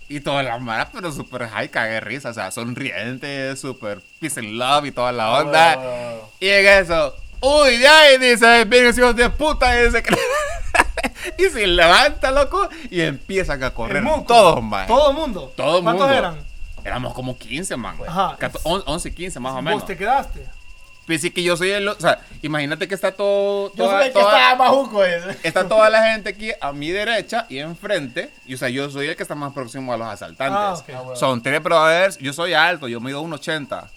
Y 0.09 0.21
toda 0.21 0.43
la 0.43 0.59
mara, 0.59 0.89
pero 0.93 1.11
súper 1.13 1.49
high, 1.49 1.69
cague 1.71 2.01
risa, 2.01 2.31
o 2.31 2.35
sea, 2.35 2.51
sonriente, 2.51 3.57
súper 3.57 4.01
peace 4.21 4.41
and 4.41 4.51
love 4.53 4.87
y 4.87 4.93
toda 4.93 5.13
la 5.13 5.31
onda. 5.41 5.77
huevo. 5.79 6.31
Y 6.41 6.49
en 6.49 6.67
eso, 6.67 7.15
uy, 7.41 7.77
de 7.79 7.87
ahí 7.89 8.19
dice, 8.19 8.65
vienen 8.65 8.95
hijos 8.97 9.17
de 9.17 9.31
puta, 9.31 9.81
y, 9.81 9.85
dice 9.87 10.03
que- 10.03 10.17
y 11.39 11.51
se 11.51 11.67
levanta, 11.67 12.31
loco, 12.31 12.69
y 12.91 13.01
empiezan 13.01 13.63
a 13.63 13.71
correr 13.71 14.03
muco. 14.03 14.25
todos, 14.25 14.63
man. 14.63 14.87
Todo 14.87 15.11
el 15.11 15.17
mundo. 15.17 15.53
Todo 15.57 15.79
el 15.79 15.83
¿Cuántos 15.85 16.07
mundo. 16.07 16.19
eran? 16.19 16.39
Éramos 16.85 17.15
como 17.15 17.39
15, 17.39 17.77
man. 17.77 17.97
Ajá. 18.07 18.37
11, 18.65 19.15
15 19.15 19.41
más 19.41 19.55
o 19.55 19.63
menos. 19.63 19.81
Vos 19.81 19.87
te 19.87 19.97
quedaste. 19.97 20.47
Pues 21.07 21.21
sí 21.21 21.31
que 21.31 21.43
yo 21.43 21.55
soy 21.57 21.71
el, 21.71 21.87
o 21.87 22.01
sea, 22.01 22.19
imagínate 22.41 22.89
que 22.89 22.95
está 22.95 23.13
todo, 23.13 23.71
Yo 23.75 23.85
toda- 23.85 23.99
soy 23.99 24.07
el 24.09 24.13
que 24.15 24.19
toda- 24.21 24.39
estaba 24.39 24.57
más 24.57 24.69
juco. 24.71 25.05
ese. 25.05 25.37
Está 25.43 25.69
toda 25.69 25.91
la 25.91 26.03
gente 26.13 26.31
aquí 26.31 26.51
a 26.61 26.73
mi 26.73 26.91
derecha 26.91 27.45
y 27.51 27.59
enfrente. 27.59 28.31
Y 28.47 28.55
o 28.55 28.57
sea, 28.59 28.71
yo 28.71 28.89
soy 28.91 29.09
el 29.09 29.17
que 29.17 29.23
está 29.23 29.35
más 29.35 29.53
próximo 29.53 29.93
a 29.93 29.97
los 29.99 30.07
asaltantes. 30.09 30.57
Ah, 30.59 30.73
ok. 30.75 30.85
Ah, 30.97 31.01
bueno. 31.03 31.17
Son 31.17 31.43
tres 31.43 31.63
brothers. 31.63 32.17
Yo 32.19 32.33
soy 32.33 32.55
alto, 32.55 32.89
yo 32.89 33.01
mido 33.01 33.21
1,80. 33.23 33.91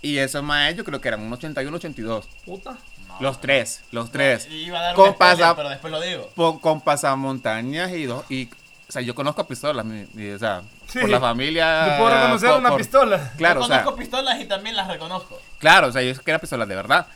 Y 0.00 0.18
esos 0.18 0.42
más 0.42 0.74
yo 0.74 0.84
creo 0.84 1.00
que 1.00 1.08
eran 1.08 1.20
1,81, 1.30 1.74
82. 1.76 2.26
Puta. 2.46 2.76
Los 3.20 3.40
tres, 3.40 3.82
los 3.90 4.10
tres. 4.10 4.48
Iba 4.50 4.78
a 4.78 4.82
dar 4.82 4.94
Con 4.94 5.14
pasa- 5.14 5.54
pero 5.54 5.68
después 5.68 5.92
lo 5.92 6.00
digo. 6.00 6.30
Con, 6.34 6.58
con 6.60 6.80
pasamontañas 6.80 7.90
y 7.92 8.04
dos. 8.04 8.24
Y, 8.30 8.48
o 8.88 8.92
sea, 8.92 9.02
yo 9.02 9.14
conozco 9.14 9.46
pistolas, 9.46 9.84
mi- 9.84 10.06
mi- 10.14 10.30
o 10.30 10.38
sea, 10.38 10.62
Sí. 10.92 11.00
por 11.00 11.08
la 11.10 11.20
familia. 11.20 11.86
Yo 11.88 11.96
puedo 11.98 12.14
reconocer 12.14 12.50
por- 12.50 12.58
una 12.58 12.68
por- 12.70 12.78
pistola. 12.78 13.32
Claro, 13.36 13.60
Yo 13.60 13.64
o 13.64 13.68
sea, 13.68 13.78
conozco 13.82 13.98
pistolas 13.98 14.40
y 14.40 14.44
también 14.44 14.76
las 14.76 14.88
reconozco. 14.88 15.40
Claro, 15.58 15.88
o 15.88 15.92
sea, 15.92 16.02
yo 16.02 16.14
sé 16.14 16.20
que 16.22 16.30
eran 16.30 16.40
pistolas 16.40 16.68
de 16.68 16.74
verdad. 16.76 17.06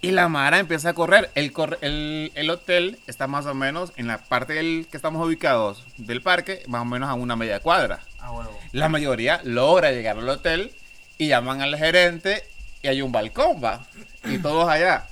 Y 0.00 0.10
la 0.10 0.28
Mara 0.28 0.58
empieza 0.58 0.90
a 0.90 0.92
correr. 0.94 1.30
El, 1.34 1.52
el, 1.80 2.30
el 2.34 2.50
hotel 2.50 2.98
está 3.06 3.26
más 3.26 3.46
o 3.46 3.54
menos 3.54 3.92
en 3.96 4.06
la 4.06 4.18
parte 4.18 4.52
del 4.52 4.86
que 4.90 4.98
estamos 4.98 5.24
ubicados 5.26 5.82
del 5.96 6.20
parque, 6.20 6.62
más 6.66 6.82
o 6.82 6.84
menos 6.84 7.08
a 7.08 7.14
una 7.14 7.36
media 7.36 7.60
cuadra. 7.60 8.00
A 8.20 8.30
huevo. 8.32 8.58
La 8.72 8.90
mayoría 8.90 9.40
logra 9.44 9.92
llegar 9.92 10.18
al 10.18 10.28
hotel 10.28 10.72
y 11.16 11.28
llaman 11.28 11.62
al 11.62 11.76
gerente 11.76 12.44
y 12.82 12.88
hay 12.88 13.00
un 13.00 13.12
balcón, 13.12 13.64
va. 13.64 13.86
Y 14.24 14.36
todos 14.38 14.68
allá. 14.68 15.06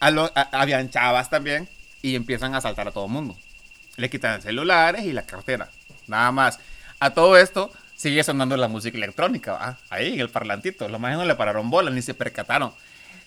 A 0.00 0.10
lo- 0.10 0.32
a- 0.34 0.48
habían 0.52 0.90
chavas 0.90 1.30
también 1.30 1.68
y 2.02 2.16
empiezan 2.16 2.54
a 2.56 2.60
saltar 2.60 2.88
a 2.88 2.92
todo 2.92 3.04
el 3.04 3.12
mundo. 3.12 3.36
Le 3.96 4.10
quitan 4.10 4.42
celulares 4.42 5.04
y 5.04 5.12
la 5.12 5.22
cartera. 5.22 5.68
Nada 6.08 6.32
más. 6.32 6.58
A 7.00 7.10
todo 7.10 7.36
esto 7.36 7.70
sigue 7.96 8.22
sonando 8.22 8.56
la 8.56 8.68
música 8.68 8.96
electrónica, 8.96 9.52
¿va? 9.52 9.78
Ahí 9.90 10.14
en 10.14 10.20
el 10.20 10.28
parlantito. 10.30 10.88
Los 10.88 11.00
más 11.00 11.16
no 11.16 11.24
le 11.24 11.34
pararon 11.34 11.70
bola 11.70 11.90
ni 11.90 12.02
se 12.02 12.14
percataron. 12.14 12.72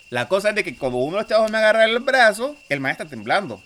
La 0.09 0.27
cosa 0.27 0.49
es 0.49 0.55
de 0.55 0.63
que 0.63 0.75
como 0.77 1.03
uno 1.03 1.17
de 1.17 1.23
los 1.23 1.29
chavos 1.29 1.49
me 1.51 1.57
agarra 1.57 1.85
el 1.85 1.99
brazo, 1.99 2.55
el 2.69 2.79
maestro 2.79 3.05
está 3.05 3.15
temblando. 3.15 3.61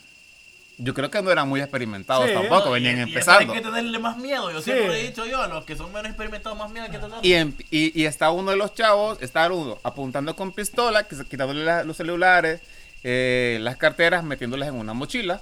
Yo 0.80 0.94
creo 0.94 1.10
que 1.10 1.22
no 1.24 1.32
eran 1.32 1.50
muy 1.50 1.60
experimentados 1.60 2.28
Sí, 2.28 2.34
tampoco, 2.36 2.66
No, 2.66 2.72
venían 2.72 3.00
y- 3.00 3.02
empezando. 3.02 3.52
Hay 3.52 3.60
que 3.60 3.66
tenerle 3.66 3.98
más 4.00 4.16
miedo. 4.18 4.52
Yo 4.52 4.60
Sí. 4.62 4.72
siempre 4.72 5.00
he 5.02 5.08
dicho 5.08 5.26
yo, 5.26 5.42
a 5.42 5.48
los 5.48 5.66
que 5.66 5.76
son 5.76 5.92
menos 5.92 6.06
experimentados, 6.08 6.58
más 6.58 6.70
miedo 6.70 6.86
hay 6.86 6.92
que 6.92 7.00
tenerle. 7.00 7.56
Y, 7.70 7.76
y, 7.78 8.02
y 8.02 8.06
está 8.06 8.30
uno 8.32 8.52
de 8.52 8.58
los 8.58 8.76
chavos, 8.76 9.18
está 9.22 9.52
uno 9.52 9.80
apuntando 9.84 10.36
con 10.36 10.52
pistola, 10.54 11.08
quitándole 11.08 11.66
la- 11.66 11.84
los 11.84 11.98
celulares, 11.98 12.62
eh, 13.04 13.58
las 13.62 13.76
carteras, 13.78 14.24
metiéndolas 14.24 14.70
en 14.70 14.76
una 14.76 14.94
mochila. 14.94 15.42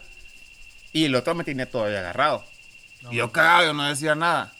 Y 0.93 1.03
el 1.05 1.15
otro 1.15 1.35
me 1.35 1.43
tiene 1.43 1.65
todavía 1.65 1.99
agarrado. 1.99 2.45
Y 3.11 3.17
yo 3.17 3.31
cagado, 3.31 3.65
yo 3.65 3.73
no 3.73 3.83
decía 3.83 4.15
nada. 4.15 4.51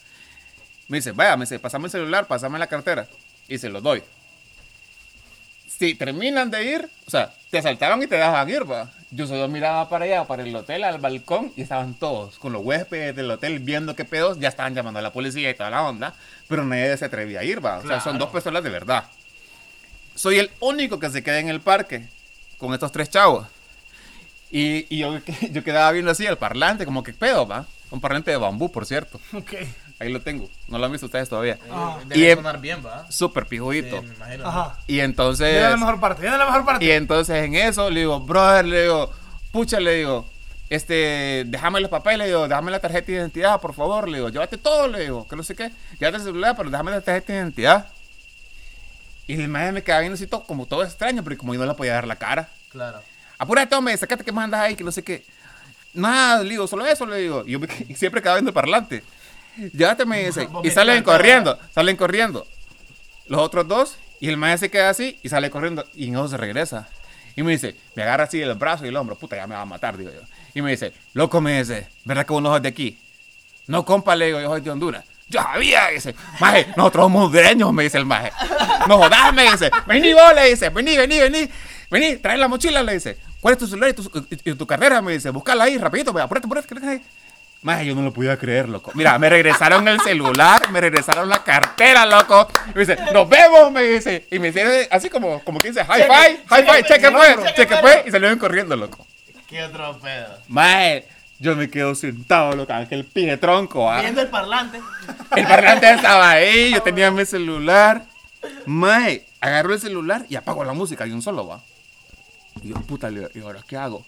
Me 0.87 0.97
dice, 0.97 1.11
vaya, 1.11 1.35
me 1.35 1.45
dice, 1.45 1.59
pasame 1.59 1.85
el 1.85 1.91
celular, 1.91 2.27
pasame 2.27 2.59
la 2.59 2.67
cartera. 2.67 3.07
Y 3.47 3.57
se 3.57 3.69
lo 3.69 3.81
doy. 3.81 4.03
si 5.67 5.95
terminan 5.95 6.49
de 6.51 6.63
ir, 6.63 6.89
o 7.05 7.09
sea, 7.09 7.33
te 7.49 7.57
asaltaban 7.57 8.01
y 8.01 8.07
te 8.07 8.15
dejaban 8.15 8.49
ir, 8.49 8.69
va. 8.69 8.91
Yo 9.11 9.27
solo 9.27 9.47
miraba 9.47 9.89
para 9.89 10.05
allá, 10.05 10.25
para 10.25 10.43
el 10.43 10.55
hotel, 10.55 10.83
al 10.83 10.99
balcón, 10.99 11.51
y 11.55 11.61
estaban 11.61 11.93
todos 11.93 12.37
con 12.37 12.53
los 12.53 12.63
huéspedes 12.63 13.15
del 13.15 13.31
hotel 13.31 13.59
viendo 13.59 13.95
qué 13.95 14.05
pedos, 14.05 14.39
ya 14.39 14.49
estaban 14.49 14.75
llamando 14.75 14.99
a 14.99 15.01
la 15.01 15.11
policía 15.11 15.49
y 15.49 15.53
toda 15.53 15.69
la 15.69 15.83
onda, 15.83 16.13
pero 16.47 16.65
nadie 16.65 16.95
se 16.97 17.05
atrevía 17.05 17.41
a 17.41 17.43
ir, 17.43 17.65
va. 17.65 17.79
O 17.79 17.87
sea, 17.87 17.99
son 17.99 18.17
dos 18.17 18.29
personas 18.29 18.63
de 18.63 18.69
verdad. 18.69 19.05
Soy 20.15 20.39
el 20.39 20.51
único 20.59 20.99
que 20.99 21.09
se 21.09 21.23
queda 21.23 21.39
en 21.39 21.49
el 21.49 21.61
parque 21.61 22.07
con 22.57 22.73
estos 22.73 22.91
tres 22.91 23.09
chavos. 23.09 23.47
Y, 24.55 24.87
y 24.89 24.99
yo, 24.99 25.19
yo 25.51 25.63
quedaba 25.65 25.91
viendo 25.91 26.11
así 26.11 26.25
el 26.25 26.37
parlante, 26.37 26.85
como 26.85 27.03
que 27.03 27.11
pedo, 27.11 27.45
va. 27.45 27.65
Un 27.91 27.99
parlante 27.99 28.31
de 28.31 28.37
bambú, 28.37 28.71
por 28.71 28.85
cierto. 28.85 29.19
Ok. 29.33 29.51
Ahí 29.99 30.09
lo 30.13 30.21
tengo. 30.21 30.49
No 30.69 30.77
lo 30.77 30.85
han 30.85 30.93
visto 30.93 31.07
ustedes 31.07 31.27
todavía. 31.27 31.59
Ah. 31.69 31.97
Debe 32.05 32.21
Y, 32.21 32.25
eh, 32.25 32.35
sonar 32.35 32.61
bien, 32.61 32.81
¿va? 32.85 33.05
Súper 33.11 33.43
Sí, 33.43 33.49
pijudito. 33.49 34.01
me 34.01 34.13
imagino. 34.15 34.47
Ajá. 34.47 34.79
Y 34.87 35.01
entonces... 35.01 35.51
Viene 35.51 35.69
la 35.71 35.75
mejor 35.75 35.99
parte, 35.99 36.21
viene 36.21 36.37
la 36.37 36.45
mejor 36.45 36.63
parte. 36.63 36.85
Y 36.85 36.91
entonces 36.91 37.35
en 37.43 37.55
eso 37.55 37.89
le 37.89 37.99
digo, 37.99 38.21
brother, 38.21 38.63
le 38.63 38.83
digo, 38.83 39.11
pucha, 39.51 39.81
le 39.81 39.95
digo, 39.95 40.25
este, 40.69 41.43
déjame 41.47 41.81
los 41.81 41.89
papeles, 41.89 42.19
le 42.19 42.27
digo, 42.27 42.47
déjame 42.47 42.71
la 42.71 42.79
tarjeta 42.79 43.07
de 43.07 43.13
identidad, 43.17 43.59
por 43.59 43.73
favor, 43.73 44.07
le 44.07 44.19
digo, 44.19 44.29
llévate 44.29 44.57
todo, 44.57 44.87
le 44.87 45.01
digo, 45.01 45.27
que 45.27 45.35
no 45.35 45.43
sé 45.43 45.53
qué, 45.53 45.69
llévate 45.99 46.17
el 46.17 46.23
celular, 46.23 46.55
pero 46.55 46.69
déjame 46.69 46.91
la 46.91 47.01
tarjeta 47.01 47.33
de 47.33 47.39
identidad. 47.39 47.87
Y 49.27 49.33
el 49.33 49.49
maestro 49.49 49.73
me 49.73 49.83
quedaba 49.83 49.99
viendo 49.99 50.15
así 50.15 50.27
todo, 50.27 50.45
como 50.45 50.65
todo 50.65 50.83
extraño, 50.83 51.23
porque 51.23 51.37
como 51.37 51.53
yo 51.53 51.59
no 51.59 51.65
le 51.65 51.73
podía 51.73 51.93
dar 51.93 52.07
la 52.07 52.15
cara. 52.15 52.47
Claro. 52.71 53.01
Apúrate, 53.37 53.75
hombre, 53.75 53.97
sacate 53.97 54.23
que 54.23 54.31
más 54.31 54.45
andas 54.45 54.61
ahí, 54.61 54.75
que 54.75 54.83
no 54.83 54.91
sé 54.91 55.03
qué. 55.03 55.23
Nada, 55.93 56.43
le 56.43 56.49
digo, 56.49 56.67
solo 56.67 56.85
eso, 56.85 57.05
le 57.05 57.17
digo. 57.17 57.43
Y 57.45 57.51
yo 57.51 57.59
me, 57.59 57.67
y 57.87 57.95
siempre 57.95 58.21
quedaba 58.21 58.37
viendo 58.37 58.49
el 58.49 58.53
parlante. 58.53 59.03
Llévate, 59.73 60.05
me 60.05 60.25
dice. 60.25 60.47
Y 60.63 60.69
salen 60.71 61.03
corriendo, 61.03 61.57
salen 61.73 61.95
corriendo. 61.95 62.45
Los 63.27 63.41
otros 63.41 63.67
dos, 63.67 63.97
y 64.19 64.29
el 64.29 64.37
maestro 64.37 64.67
se 64.67 64.71
queda 64.71 64.89
así 64.89 65.19
y 65.23 65.29
sale 65.29 65.49
corriendo. 65.49 65.85
Y 65.95 66.11
no 66.11 66.27
se 66.27 66.37
regresa. 66.37 66.87
Y 67.35 67.43
me 67.43 67.51
dice, 67.51 67.75
me 67.95 68.03
agarra 68.03 68.25
así 68.25 68.41
el 68.41 68.53
brazo 68.55 68.85
y 68.85 68.89
el 68.89 68.95
hombro, 68.95 69.15
puta, 69.15 69.35
ya 69.35 69.47
me 69.47 69.55
va 69.55 69.61
a 69.61 69.65
matar, 69.65 69.97
digo 69.97 70.11
yo. 70.11 70.21
Y 70.53 70.61
me 70.61 70.71
dice, 70.71 70.93
loco, 71.13 71.41
me 71.41 71.59
dice, 71.59 71.89
¿verdad 72.05 72.25
que 72.25 72.31
vos 72.31 72.41
no 72.41 72.49
sos 72.49 72.61
de 72.61 72.69
aquí? 72.69 72.97
No, 73.67 73.83
compa, 73.83 74.15
le 74.15 74.27
digo, 74.27 74.39
yo 74.39 74.47
soy 74.47 74.61
de 74.61 74.71
Honduras. 74.71 75.03
Yo 75.27 75.41
sabía, 75.41 75.87
dice, 75.87 76.15
maje, 76.39 76.67
nosotros 76.77 77.05
somos 77.05 77.25
hondureños, 77.25 77.73
me 77.73 77.83
dice 77.83 77.97
el 77.97 78.05
maje. 78.05 78.31
No 78.87 78.97
jodas, 78.97 79.33
me 79.33 79.51
dice, 79.51 79.71
vení 79.87 80.13
vos, 80.13 80.33
le 80.35 80.49
dice, 80.49 80.69
vení, 80.69 80.95
vení, 80.95 81.19
vení, 81.19 81.49
vení, 81.89 82.17
trae 82.17 82.37
la 82.37 82.47
mochila, 82.47 82.81
le 82.83 82.93
dice. 82.93 83.17
¿Cuál 83.41 83.53
es 83.53 83.59
tu 83.59 83.67
celular 83.67 83.89
y 83.91 83.93
tu, 83.93 84.03
y- 84.29 84.49
y 84.51 84.55
tu 84.55 84.65
cartera? 84.65 85.01
Me 85.01 85.13
dice, 85.13 85.29
buscala 85.29 85.65
ahí, 85.65 85.77
rapidito, 85.77 86.11
ve, 86.13 86.21
apúrate, 86.21 86.47
apúrate, 86.47 86.65
apúrate. 86.65 86.87
ahí". 86.87 87.01
Maje, 87.61 87.85
yo 87.87 87.95
no 87.95 88.03
lo 88.03 88.13
podía 88.13 88.37
creer, 88.37 88.69
loco. 88.69 88.91
Mira, 88.93 89.17
me 89.17 89.27
regresaron 89.29 89.87
el 89.87 89.99
celular, 90.01 90.69
me 90.71 90.81
regresaron 90.81 91.27
la 91.29 91.43
cartera, 91.43 92.05
loco. 92.05 92.47
Me 92.75 92.81
dice, 92.81 92.95
nos 93.11 93.27
vemos, 93.27 93.71
me 93.71 93.81
dice. 93.83 94.27
Y 94.31 94.37
me 94.37 94.51
dice 94.51 94.87
así 94.91 95.09
como, 95.09 95.43
como 95.43 95.59
que 95.59 95.69
dice, 95.69 95.81
hi 95.81 96.01
Cheque, 96.01 96.13
fi, 96.47 96.55
hi 96.55 96.63
fi, 96.63 96.83
cheque, 96.83 97.11
fue, 97.11 97.53
cheque, 97.55 97.75
fue. 97.77 97.81
fue. 97.81 98.03
Y 98.07 98.11
salieron 98.11 98.37
corriendo, 98.37 98.75
loco. 98.75 99.05
Qué 99.47 99.63
otro 99.63 99.97
pedo. 99.99 100.37
Maje, 100.47 101.07
yo 101.39 101.55
me 101.55 101.67
quedo 101.69 101.95
sentado, 101.95 102.55
loco, 102.55 102.71
aquel 102.71 103.03
pije 103.03 103.37
tronco, 103.37 103.89
ah. 103.91 104.01
Viendo 104.01 104.21
el 104.21 104.27
parlante. 104.27 104.79
El 105.35 105.47
parlante 105.47 105.91
estaba 105.91 106.29
ahí, 106.31 106.71
yo 106.71 106.83
tenía 106.83 107.09
mi 107.09 107.25
celular. 107.25 108.03
Mae, 108.67 109.25
agarró 109.41 109.73
el 109.73 109.79
celular 109.79 110.25
y 110.29 110.35
apagó 110.35 110.63
la 110.63 110.73
música 110.73 111.05
de 111.05 111.13
un 111.13 111.21
solo, 111.23 111.47
va. 111.47 111.61
Y 112.63 112.69
yo, 112.69 112.75
puta, 112.81 113.09
¿y 113.09 113.39
ahora 113.41 113.61
qué 113.67 113.77
hago? 113.77 114.03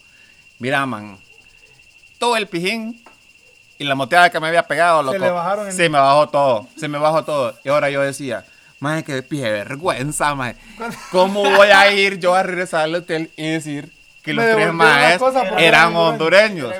Mira, 0.59 0.85
man, 0.85 1.17
todo 2.17 2.35
el 2.37 2.47
pijín 2.47 3.03
y 3.77 3.83
la 3.83 3.95
moteada 3.95 4.29
que 4.29 4.39
me 4.39 4.47
había 4.47 4.63
pegado, 4.63 5.03
loco. 5.03 5.17
le 5.17 5.29
bajaron 5.29 5.67
en- 5.67 5.73
Se 5.73 5.89
me 5.89 5.99
bajó 5.99 6.27
todo, 6.29 6.67
se 6.77 6.87
me 6.87 6.97
bajó 6.97 7.23
todo. 7.23 7.57
Y 7.63 7.69
ahora 7.69 7.89
yo 7.89 8.01
decía, 8.01 8.43
mae, 8.79 9.03
qué 9.03 9.21
pije 9.21 9.51
vergüenza, 9.51 10.33
mae. 10.33 10.55
¿Cómo 11.11 11.43
voy 11.43 11.69
a 11.69 11.91
ir 11.91 12.19
yo 12.19 12.33
a 12.33 12.43
regresar 12.43 12.81
al 12.85 12.95
hotel 12.95 13.29
y 13.37 13.47
decir 13.51 13.91
que 14.23 14.33
los 14.33 14.43
tres 14.45 15.19
por 15.19 15.59
eran 15.59 15.95
hondureños? 15.95 16.73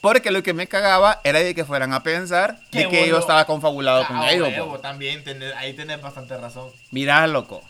Porque 0.00 0.30
lo 0.30 0.42
que 0.44 0.54
me 0.54 0.68
cagaba 0.68 1.20
era 1.24 1.40
de 1.40 1.54
que 1.54 1.64
fueran 1.64 1.92
a 1.92 2.02
pensar 2.04 2.60
de 2.70 2.88
que 2.88 3.08
yo 3.08 3.18
estaba 3.18 3.44
confabulado 3.46 4.06
con 4.06 4.16
Ah, 4.18 4.30
ellos. 4.30 4.48
po. 4.56 4.78
también, 4.78 5.24
tenés- 5.24 5.54
ahí 5.56 5.72
tenés 5.72 6.00
bastante 6.00 6.36
razón. 6.36 6.68
Mira, 6.92 7.26
loco. 7.26 7.62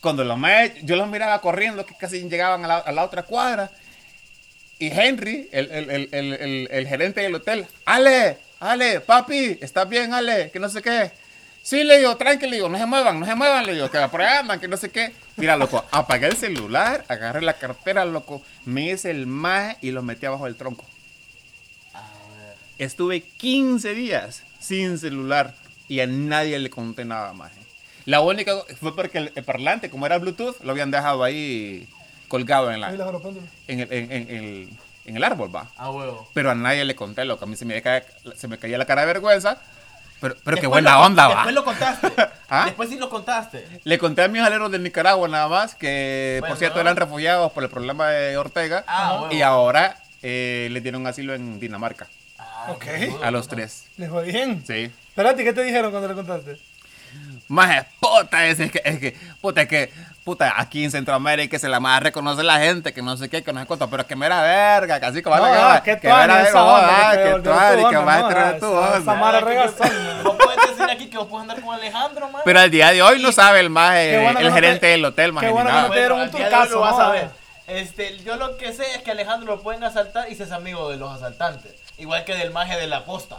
Cuando 0.00 0.24
los 0.24 0.38
maes, 0.38 0.72
yo 0.82 0.96
los 0.96 1.08
miraba 1.08 1.40
corriendo, 1.40 1.84
que 1.84 1.94
casi 1.94 2.22
llegaban 2.28 2.64
a 2.64 2.68
la, 2.68 2.76
a 2.78 2.92
la 2.92 3.04
otra 3.04 3.22
cuadra. 3.24 3.70
Y 4.78 4.86
Henry, 4.92 5.48
el, 5.50 5.70
el- 5.72 6.08
el- 6.12 6.68
el- 6.70 6.86
gerente 6.86 7.20
del 7.20 7.34
hotel, 7.34 7.66
Ale, 7.84 8.38
Ale, 8.60 9.00
papi, 9.00 9.58
¿estás 9.60 9.88
bien, 9.88 10.14
Ale? 10.14 10.50
Que 10.52 10.60
no 10.60 10.68
sé 10.68 10.82
qué. 10.82 11.10
Sí, 11.62 11.82
le 11.82 11.98
digo, 11.98 12.16
tranquilo, 12.16 12.50
le 12.50 12.56
digo, 12.56 12.68
no 12.68 12.78
se 12.78 12.86
muevan, 12.86 13.18
no 13.18 13.26
se 13.26 13.34
muevan, 13.34 13.66
le 13.66 13.74
digo, 13.74 13.90
que 13.90 13.98
por 14.08 14.22
ahí 14.22 14.38
andan, 14.38 14.60
que 14.60 14.68
no 14.68 14.76
sé 14.76 14.90
qué. 14.90 15.12
Mira, 15.36 15.56
loco, 15.56 15.84
apagué 15.90 16.26
el 16.28 16.36
celular, 16.36 17.04
agarré 17.08 17.42
la 17.42 17.54
cartera, 17.54 18.04
loco, 18.04 18.40
me 18.64 18.90
hice 18.90 19.10
el 19.10 19.26
mae 19.26 19.76
y 19.80 19.90
lo 19.90 20.02
metí 20.02 20.24
abajo 20.26 20.44
del 20.44 20.54
tronco. 20.56 20.84
Estuve 22.78 23.22
15 23.22 23.92
días 23.94 24.44
sin 24.60 24.98
celular 24.98 25.54
y 25.88 26.00
a 26.00 26.06
nadie 26.06 26.58
le 26.60 26.70
conté 26.70 27.04
nada 27.04 27.32
más. 27.32 27.50
La 28.08 28.20
única 28.22 28.54
fue 28.80 28.96
porque 28.96 29.18
el, 29.18 29.32
el 29.34 29.44
parlante, 29.44 29.90
como 29.90 30.06
era 30.06 30.16
Bluetooth, 30.18 30.56
lo 30.62 30.70
habían 30.72 30.90
dejado 30.90 31.22
ahí 31.24 31.86
colgado 32.28 32.70
en, 32.72 32.80
la, 32.80 32.88
en, 32.90 33.80
el, 33.80 33.92
en- 33.92 34.12
en 34.12 34.30
el, 34.30 34.68
en 35.04 35.16
el 35.16 35.24
árbol, 35.24 35.54
va. 35.54 35.68
A 35.76 35.90
huevo. 35.90 36.26
Pero 36.32 36.50
a 36.50 36.54
nadie 36.54 36.84
le 36.86 36.94
conté, 36.96 37.24
loco. 37.26 37.44
A 37.44 37.48
mí 37.48 37.54
se 37.56 37.64
me, 37.66 37.80
caía, 37.82 38.04
se 38.34 38.48
me 38.48 38.56
caía 38.58 38.78
la 38.78 38.86
cara 38.86 39.02
de 39.02 39.08
vergüenza. 39.08 39.58
Pero, 40.20 40.34
pero 40.42 40.56
qué 40.56 40.62
Después 40.62 40.68
buena 40.82 40.94
lo- 40.98 41.04
onda, 41.04 41.28
va. 41.28 41.34
Después 41.34 41.54
lo 41.54 41.64
contaste. 41.64 42.08
¿Ah? 42.48 42.64
Después 42.64 42.88
sí 42.88 42.96
lo 42.98 43.10
contaste. 43.10 43.66
Le 43.84 43.98
conté 43.98 44.22
a 44.22 44.28
mis 44.28 44.40
aleros 44.42 44.70
de 44.70 44.78
Nicaragua 44.78 45.28
nada 45.28 45.48
más, 45.48 45.74
que 45.74 46.38
Bueno. 46.40 46.52
por 46.54 46.58
cierto 46.58 46.80
eran 46.80 46.96
refugiados 46.96 47.52
por 47.52 47.62
el 47.62 47.68
problema 47.70 48.08
de 48.08 48.36
Ortega. 48.38 48.84
Ah, 48.86 49.18
huevo. 49.20 49.34
y 49.34 49.42
ahora 49.42 49.98
eh, 50.22 50.68
le 50.72 50.80
dieron 50.80 51.06
asilo 51.06 51.34
en 51.34 51.60
Dinamarca. 51.60 52.06
Ah, 52.38 52.68
Ok. 52.70 52.84
A 53.22 53.30
los 53.30 53.48
tres. 53.48 53.84
Les 53.98 54.08
fue 54.10 54.24
bien. 54.24 54.64
Sí. 54.66 54.90
Espérate, 55.08 55.44
¿qué 55.44 55.52
te 55.52 55.62
dijeron 55.62 55.90
cuando 55.90 56.08
le 56.08 56.14
contaste? 56.14 56.58
Más 57.48 57.86
puta, 57.98 58.46
es, 58.46 58.60
es 58.60 58.70
que, 58.70 58.82
es 58.84 58.98
que, 58.98 59.16
puta, 59.40 59.62
es 59.62 59.68
que, 59.68 59.92
puta, 60.22 60.52
aquí 60.58 60.84
en 60.84 60.90
Centroamérica 60.90 61.58
se 61.58 61.68
la 61.68 61.80
más 61.80 62.02
reconoce 62.02 62.42
la 62.42 62.58
gente, 62.58 62.92
que 62.92 63.00
no 63.00 63.16
sé 63.16 63.30
qué, 63.30 63.42
que 63.42 63.52
no 63.54 63.60
sé 63.60 63.66
cuánto, 63.66 63.88
pero 63.88 64.02
es 64.02 64.06
que 64.08 64.16
mera 64.16 64.42
verga, 64.42 65.00
casi 65.00 65.22
como 65.22 65.36
No, 65.36 65.46
la 65.46 65.74
ah, 65.76 65.82
qué 65.82 65.98
que 65.98 66.08
mera 66.08 66.26
tuanis 66.26 66.48
esa 66.48 66.62
verga, 66.62 66.74
onda, 66.74 67.10
que 67.10 67.16
que 67.16 67.24
devolvió 67.24 67.52
tuanis, 67.52 67.84
tu 67.84 67.90
que 67.90 67.98
más 67.98 68.20
¿no? 68.20 68.28
trae 68.28 68.60
tu 68.60 68.66
onda. 68.66 69.14
mara 69.14 69.38
que- 69.38 69.44
regazón. 69.46 69.90
Vos 70.24 70.36
puedes 70.44 70.70
decir 70.70 70.90
aquí 70.90 71.06
que 71.08 71.16
vos 71.16 71.26
puedes 71.28 71.42
andar 71.48 71.60
con 71.64 71.74
Alejandro, 71.74 72.28
man. 72.30 72.42
Pero 72.44 72.60
al 72.60 72.70
día 72.70 72.92
de 72.92 73.02
hoy 73.02 73.22
no 73.22 73.32
sabe 73.32 73.60
el 73.60 73.70
más, 73.70 73.94
que 73.94 74.26
el 74.26 74.34
no 74.44 74.52
gerente 74.52 74.80
te- 74.80 74.86
del 74.88 75.04
hotel, 75.06 75.32
más 75.32 75.44
qué 75.44 75.50
bueno 75.50 75.70
que 75.70 75.76
no 75.76 75.90
te 75.90 75.98
dieron 75.98 76.18
un 76.18 76.24
al 76.24 76.30
día 76.30 76.38
de 76.40 76.44
hoy 76.44 76.50
turcazo, 76.52 76.74
lo 76.74 76.80
vas 76.80 76.98
¿no? 76.98 77.02
a 77.04 77.10
ver. 77.12 77.30
Este, 77.66 78.18
yo 78.24 78.36
lo 78.36 78.56
que 78.58 78.72
sé 78.74 78.84
es 78.94 79.02
que 79.02 79.10
Alejandro 79.10 79.56
lo 79.56 79.62
pueden 79.62 79.84
asaltar 79.84 80.30
y 80.30 80.34
se 80.34 80.44
es 80.44 80.52
amigo 80.52 80.90
de 80.90 80.96
los 80.98 81.10
asaltantes. 81.14 81.72
Igual 81.96 82.24
que 82.24 82.34
del 82.34 82.50
maje 82.50 82.76
de 82.78 82.86
la 82.86 83.04
posta. 83.06 83.38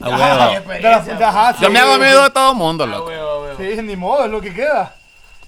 A 0.00 0.06
Ay, 0.06 0.12
huevo. 0.12 0.22
De 0.22 0.36
la- 0.36 0.52
experiencia, 0.58 1.14
de- 1.16 1.24
ajá, 1.24 1.56
Yo 1.60 1.70
me 1.70 1.78
hago 1.80 1.92
amigo 1.94 2.22
de 2.22 2.30
todo 2.30 2.54
mundo, 2.54 2.86
loco. 2.86 3.06
huevo, 3.08 3.28
a 3.30 3.40
huevo. 3.42 3.56
Sí, 3.58 3.82
ni 3.82 3.96
modo, 3.96 4.24
es 4.26 4.30
lo 4.30 4.40
que 4.40 4.54
queda. 4.54 4.94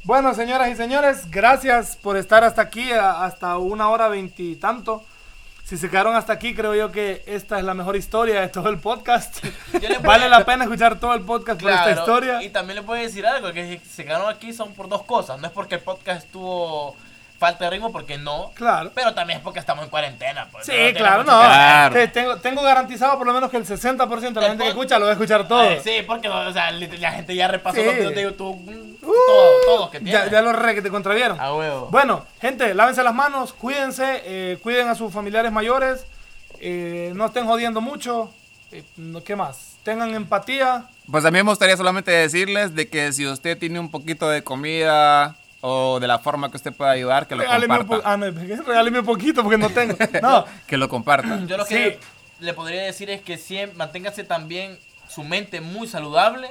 Bueno, 0.04 0.34
señoras 0.34 0.68
y 0.70 0.76
señores, 0.76 1.30
gracias 1.30 1.96
por 1.96 2.16
estar 2.16 2.42
hasta 2.42 2.62
aquí, 2.62 2.90
a- 2.92 3.24
hasta 3.24 3.58
una 3.58 3.88
hora 3.90 4.08
veintitanto. 4.08 5.04
Si 5.64 5.76
se 5.76 5.88
quedaron 5.88 6.16
hasta 6.16 6.32
aquí, 6.32 6.52
creo 6.52 6.74
yo 6.74 6.90
que 6.90 7.22
esta 7.26 7.58
es 7.58 7.64
la 7.64 7.74
mejor 7.74 7.94
historia 7.94 8.40
de 8.40 8.48
todo 8.48 8.70
el 8.70 8.78
podcast. 8.78 9.44
Yo 9.74 9.88
le 9.88 9.98
voy 9.98 10.06
vale 10.06 10.24
a- 10.24 10.28
la 10.28 10.44
pena 10.44 10.64
escuchar 10.64 10.98
todo 10.98 11.14
el 11.14 11.20
podcast 11.20 11.60
por 11.60 11.70
esta 11.70 11.84
Claro, 11.84 12.00
historia. 12.00 12.42
Y 12.42 12.48
también 12.50 12.76
le 12.76 12.82
puedo 12.82 13.00
decir 13.00 13.24
algo, 13.24 13.52
que 13.52 13.78
si 13.78 13.88
se 13.88 14.04
quedaron 14.04 14.28
aquí 14.28 14.52
son 14.52 14.72
por 14.74 14.88
dos 14.88 15.02
cosas. 15.04 15.38
No 15.38 15.46
es 15.46 15.52
porque 15.52 15.76
el 15.76 15.80
podcast 15.82 16.24
estuvo 16.24 16.96
falta 17.40 17.64
de 17.64 17.70
ritmo, 17.70 17.90
porque 17.90 18.18
no. 18.18 18.52
Claro. 18.54 18.92
Pero 18.94 19.12
también 19.14 19.38
es 19.38 19.42
porque 19.42 19.58
estamos 19.58 19.82
en 19.84 19.90
cuarentena. 19.90 20.46
Pues, 20.52 20.66
Sí, 20.66 20.72
no 20.92 20.98
claro, 20.98 21.24
no. 21.24 21.40
Claro. 21.40 21.94
Te- 21.94 22.06
Tengo, 22.08 22.36
tengo 22.36 22.62
garantizado 22.62 23.18
por 23.18 23.26
lo 23.26 23.32
menos 23.32 23.50
que 23.50 23.56
el 23.56 23.66
60% 23.66 24.20
de 24.20 24.40
la 24.40 24.46
El 24.46 24.52
gente 24.52 24.64
que 24.64 24.70
escucha 24.70 24.98
lo 24.98 25.06
va 25.06 25.10
a 25.10 25.14
escuchar 25.14 25.48
todo. 25.48 25.64
Eh, 25.64 25.80
sí, 25.82 26.04
porque 26.06 26.28
o 26.28 26.52
sea, 26.52 26.70
la 26.70 27.12
gente 27.12 27.34
ya 27.34 27.48
repasó 27.48 27.78
Sí. 27.80 27.84
los 27.84 27.94
videos 27.96 28.14
de 28.14 28.22
YouTube. 28.22 28.56
mm, 28.70 28.90
Uh, 29.02 29.12
todo, 29.26 29.50
todos 29.64 29.90
que 29.90 29.98
tienen. 30.00 30.24
ya, 30.26 30.30
ya 30.30 30.42
los 30.42 30.54
re 30.54 30.74
que 30.74 30.82
te 30.82 30.90
contravieron. 30.90 31.40
A 31.40 31.54
huevo. 31.54 31.88
Bueno, 31.90 32.26
gente, 32.40 32.74
lávense 32.74 33.02
las 33.02 33.14
manos, 33.14 33.54
cuídense, 33.54 34.20
eh, 34.26 34.58
cuiden 34.62 34.88
a 34.88 34.94
sus 34.94 35.10
familiares 35.12 35.50
mayores, 35.50 36.04
eh, 36.60 37.10
no 37.14 37.24
estén 37.26 37.46
jodiendo 37.46 37.80
mucho. 37.80 38.30
eh, 38.72 38.84
no, 38.96 39.24
¿Qué 39.24 39.34
más? 39.34 39.76
Tengan 39.82 40.14
empatía. 40.14 40.84
Pues 41.10 41.24
a 41.24 41.30
mí 41.30 41.38
me 41.42 41.48
gustaría 41.50 41.76
solamente 41.76 42.10
decirles 42.12 42.74
de 42.76 42.88
que 42.88 43.12
si 43.12 43.26
usted 43.26 43.58
tiene 43.58 43.80
un 43.80 43.90
poquito 43.90 44.28
de 44.28 44.44
comida 44.44 45.34
o 45.62 46.00
de 46.00 46.06
la 46.08 46.18
forma 46.18 46.50
que 46.50 46.56
usted 46.56 46.72
pueda 46.72 46.90
ayudar, 46.92 47.26
que 47.26 47.34
lo 47.34 47.42
Regáleme 47.42 47.78
un, 47.78 47.86
po- 47.86 47.94
comparta. 48.02 48.12
ah, 48.12 48.16
no, 48.16 48.30
regáleme 48.66 49.00
un 49.00 49.06
poquito 49.06 49.42
porque 49.42 49.58
no 49.58 49.68
tengo. 49.70 49.96
No, 50.22 50.44
Que 50.66 50.76
lo 50.76 50.88
comparta. 50.88 51.40
Yo 51.46 51.56
lo 51.56 51.64
Sí. 51.66 51.74
que 51.74 52.00
le 52.40 52.54
podría 52.54 52.82
decir 52.82 53.10
es 53.10 53.20
que 53.20 53.36
siempre 53.36 53.76
manténgase 53.76 54.24
también 54.24 54.78
su 55.08 55.22
mente 55.24 55.60
muy 55.60 55.86
saludable. 55.88 56.50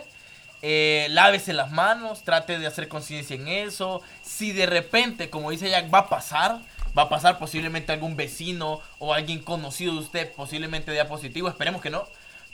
eh, 0.61 1.07
lávese 1.11 1.53
las 1.53 1.71
manos, 1.71 2.23
trate 2.23 2.59
de 2.59 2.67
hacer 2.67 2.87
conciencia 2.89 3.35
en 3.35 3.47
eso. 3.47 4.01
Si 4.21 4.51
de 4.51 4.65
repente, 4.65 5.29
como 5.29 5.51
dice 5.51 5.69
Jack, 5.69 5.91
va 5.93 5.99
a 5.99 6.09
pasar, 6.09 6.59
va 6.97 7.03
a 7.03 7.09
pasar 7.09 7.39
posiblemente 7.39 7.93
algún 7.93 8.17
vecino 8.17 8.81
o 8.99 9.13
alguien 9.13 9.39
conocido 9.39 9.93
de 9.93 9.99
usted, 9.99 10.31
posiblemente 10.33 10.91
dé 10.91 11.05
positivo, 11.05 11.47
esperemos 11.47 11.81
que 11.81 11.89
no. 11.89 12.05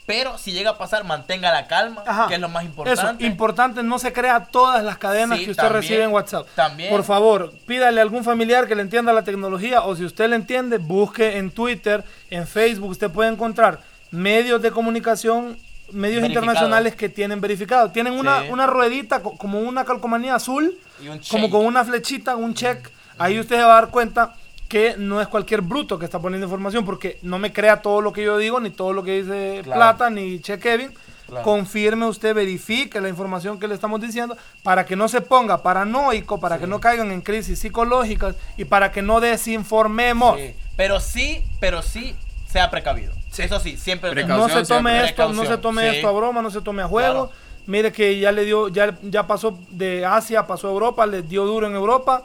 Pero 0.06 0.38
si 0.38 0.52
llega 0.52 0.72
a 0.72 0.78
pasar, 0.78 1.04
mantenga 1.04 1.52
la 1.52 1.66
calma, 1.68 2.04
Ajá. 2.06 2.28
que 2.28 2.36
es 2.36 2.40
lo 2.40 2.48
más 2.48 2.64
Eso, 2.64 2.70
importante. 2.70 3.26
importante, 3.26 3.84
no 3.84 3.98
se 3.98 4.14
crea 4.14 4.46
todas 4.46 4.84
las 4.84 4.98
cadenas 5.00 5.40
Sí, 5.40 5.46
que 5.46 5.52
usted 5.52 5.64
también, 5.64 5.82
recibe 5.82 6.04
en 6.04 6.12
WhatsApp. 6.12 6.48
también. 6.54 6.92
Por 6.92 7.04
favor, 7.04 7.52
pídale 7.66 8.00
a 8.00 8.04
algún 8.04 8.24
familiar 8.24 8.68
que 8.68 8.76
le 8.76 8.84
entienda 8.84 9.12
la 9.14 9.24
tecnología 9.24 9.82
o 9.82 9.96
si 9.96 10.06
usted 10.06 10.30
le 10.30 10.36
entiende, 10.36 10.78
busque 10.78 11.38
en 11.38 11.50
Twitter, 11.50 12.04
en 12.30 12.46
Facebook, 12.46 12.90
usted 12.92 13.10
puede 13.10 13.32
encontrar 13.32 13.80
medios 14.12 14.62
de 14.62 14.70
comunicación, 14.70 15.58
medios 15.92 16.24
internacionales 16.24 16.96
que 16.96 17.10
tienen 17.10 17.42
verificado. 17.42 17.90
Tienen 17.92 18.14
una, 18.14 18.42
Sí. 18.44 18.48
una 18.52 18.68
ruedita 18.68 19.22
co- 19.24 19.36
como 19.38 19.60
una 19.60 19.86
calcomanía 19.86 20.36
azul, 20.36 20.78
Y 21.04 21.08
un 21.08 21.20
como 21.30 21.50
con 21.50 21.66
una 21.66 21.84
flechita, 21.84 22.36
un 22.36 22.54
check. 22.54 22.90
Ahí 23.18 23.40
usted 23.40 23.56
se 23.56 23.64
va 23.64 23.78
a 23.78 23.82
dar 23.82 23.90
cuenta 23.90 24.36
que 24.68 24.96
no 24.98 25.22
es 25.22 25.28
cualquier 25.28 25.62
bruto 25.62 26.00
que 26.00 26.06
está 26.06 26.20
poniendo 26.20 26.46
información, 26.46 26.86
porque 26.86 27.20
no 27.22 27.40
me 27.40 27.54
crea 27.54 27.82
todo 27.82 28.02
lo 28.02 28.12
que 28.12 28.24
yo 28.24 28.38
digo, 28.38 28.60
ni 28.60 28.70
todo 28.70 28.94
lo 28.94 29.04
que 29.04 29.22
dice 29.22 29.62
Claro. 29.64 29.80
Plata, 29.80 30.10
ni 30.10 30.40
Che 30.40 30.60
Kevin. 30.60 30.92
Claro. 31.28 31.44
Confirme 31.44 32.06
usted, 32.06 32.36
verifique 32.36 33.02
la 33.02 33.10
información 33.10 33.60
que 33.60 33.68
le 33.68 33.74
estamos 33.74 34.00
diciendo 34.00 34.38
para 34.62 34.86
que 34.86 34.96
no 34.96 35.08
se 35.08 35.22
ponga 35.22 35.64
paranoico, 35.64 36.40
para 36.40 36.60
que 36.60 36.68
no 36.68 36.80
caigan 36.80 37.12
en 37.12 37.22
crisis 37.22 37.58
psicológicas 37.58 38.36
y 38.58 38.66
para 38.66 38.92
que 38.92 39.02
no 39.02 39.20
desinformemos. 39.20 40.38
Sí. 40.38 40.54
Pero 40.78 41.00
sí, 41.00 41.44
pero 41.60 41.82
sí, 41.82 42.16
sea 42.48 42.70
precavido. 42.70 43.12
Eso 43.36 43.60
sí, 43.60 43.76
siempre. 43.76 44.12
Precaución. 44.12 44.48
No 44.48 44.66
se 44.66 44.72
tome 44.72 44.92
siempre. 44.92 45.10
esto, 45.10 45.34
no 45.34 45.46
se 45.46 45.58
tome 45.58 45.90
sí. 45.90 45.96
esto 45.96 46.08
a 46.08 46.12
broma, 46.12 46.42
no 46.42 46.52
se 46.52 46.62
tome 46.62 46.84
a 46.84 46.88
juego. 46.88 47.30
Claro. 47.30 47.46
Mire 47.68 47.92
que 47.92 48.20
ya 48.20 48.32
le 48.32 48.46
dio, 48.46 48.68
ya, 48.68 48.96
ya 49.02 49.26
pasó 49.26 49.58
de 49.70 50.06
Asia, 50.06 50.46
pasó 50.46 50.68
a 50.68 50.72
Europa, 50.72 51.06
le 51.08 51.24
dio 51.24 51.46
duro 51.46 51.66
en 51.66 51.74
Europa. 51.74 52.24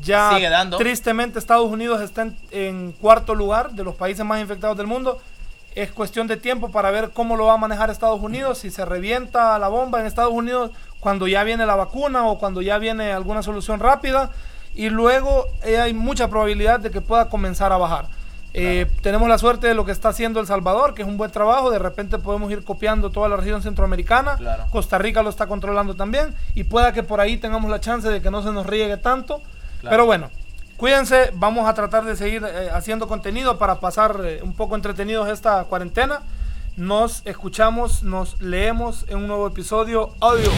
Ya 0.00 0.30
Sigue 0.34 0.48
dando. 0.48 0.78
tristemente 0.78 1.38
Estados 1.38 1.70
Unidos 1.70 2.00
está 2.00 2.22
en, 2.22 2.36
en 2.50 2.92
cuarto 2.92 3.34
lugar 3.34 3.72
de 3.72 3.84
los 3.84 3.94
países 3.94 4.24
más 4.24 4.40
infectados 4.40 4.76
del 4.76 4.86
mundo. 4.86 5.20
Es 5.74 5.90
cuestión 5.90 6.26
de 6.26 6.36
tiempo 6.36 6.70
para 6.70 6.90
ver 6.90 7.10
cómo 7.10 7.36
lo 7.36 7.46
va 7.46 7.54
a 7.54 7.56
manejar 7.56 7.88
Estados 7.90 8.20
Unidos, 8.20 8.58
si 8.58 8.70
se 8.70 8.84
revienta 8.84 9.58
la 9.58 9.68
bomba 9.68 10.00
en 10.00 10.06
Estados 10.06 10.32
Unidos 10.32 10.70
cuando 11.00 11.26
ya 11.26 11.44
viene 11.44 11.66
la 11.66 11.76
vacuna 11.76 12.26
o 12.26 12.38
cuando 12.38 12.62
ya 12.62 12.78
viene 12.78 13.12
alguna 13.12 13.42
solución 13.42 13.80
rápida. 13.80 14.30
Y 14.74 14.88
luego 14.88 15.46
eh, 15.64 15.78
hay 15.78 15.92
mucha 15.94 16.28
probabilidad 16.28 16.80
de 16.80 16.90
que 16.90 17.00
pueda 17.00 17.28
comenzar 17.28 17.72
a 17.72 17.76
bajar. 17.76 18.06
Eh, 18.54 18.86
tenemos 19.00 19.28
la 19.28 19.38
suerte 19.38 19.66
de 19.66 19.74
lo 19.74 19.84
que 19.84 19.92
está 19.92 20.10
haciendo 20.10 20.38
El 20.38 20.46
Salvador, 20.46 20.94
que 20.94 21.02
es 21.02 21.08
un 21.08 21.16
buen 21.16 21.30
trabajo. 21.30 21.70
De 21.70 21.78
repente 21.78 22.18
podemos 22.18 22.50
ir 22.52 22.64
copiando 22.64 23.10
toda 23.10 23.28
la 23.28 23.36
región 23.36 23.62
centroamericana. 23.62 24.36
Claro. 24.36 24.64
Costa 24.70 24.98
Rica 24.98 25.22
lo 25.22 25.30
está 25.30 25.46
controlando 25.46 25.94
también. 25.94 26.34
Y 26.54 26.64
pueda 26.64 26.92
que 26.92 27.02
por 27.02 27.20
ahí 27.20 27.36
tengamos 27.38 27.70
la 27.70 27.80
chance 27.80 28.08
de 28.08 28.20
que 28.20 28.30
no 28.30 28.42
se 28.42 28.52
nos 28.52 28.66
riegue 28.66 28.96
tanto. 28.98 29.42
Pero 29.88 30.06
bueno, 30.06 30.30
cuídense, 30.76 31.30
vamos 31.34 31.68
a 31.68 31.74
tratar 31.74 32.04
de 32.04 32.16
seguir 32.16 32.44
eh, 32.44 32.70
haciendo 32.72 33.08
contenido 33.08 33.58
para 33.58 33.80
pasar 33.80 34.20
eh, 34.24 34.40
un 34.42 34.54
poco 34.54 34.76
entretenidos 34.76 35.28
esta 35.28 35.64
cuarentena. 35.64 36.20
Nos 36.76 37.22
escuchamos, 37.26 38.02
nos 38.02 38.40
leemos 38.40 39.04
en 39.08 39.18
un 39.18 39.28
nuevo 39.28 39.46
episodio. 39.46 40.14
Adiós. 40.20 40.52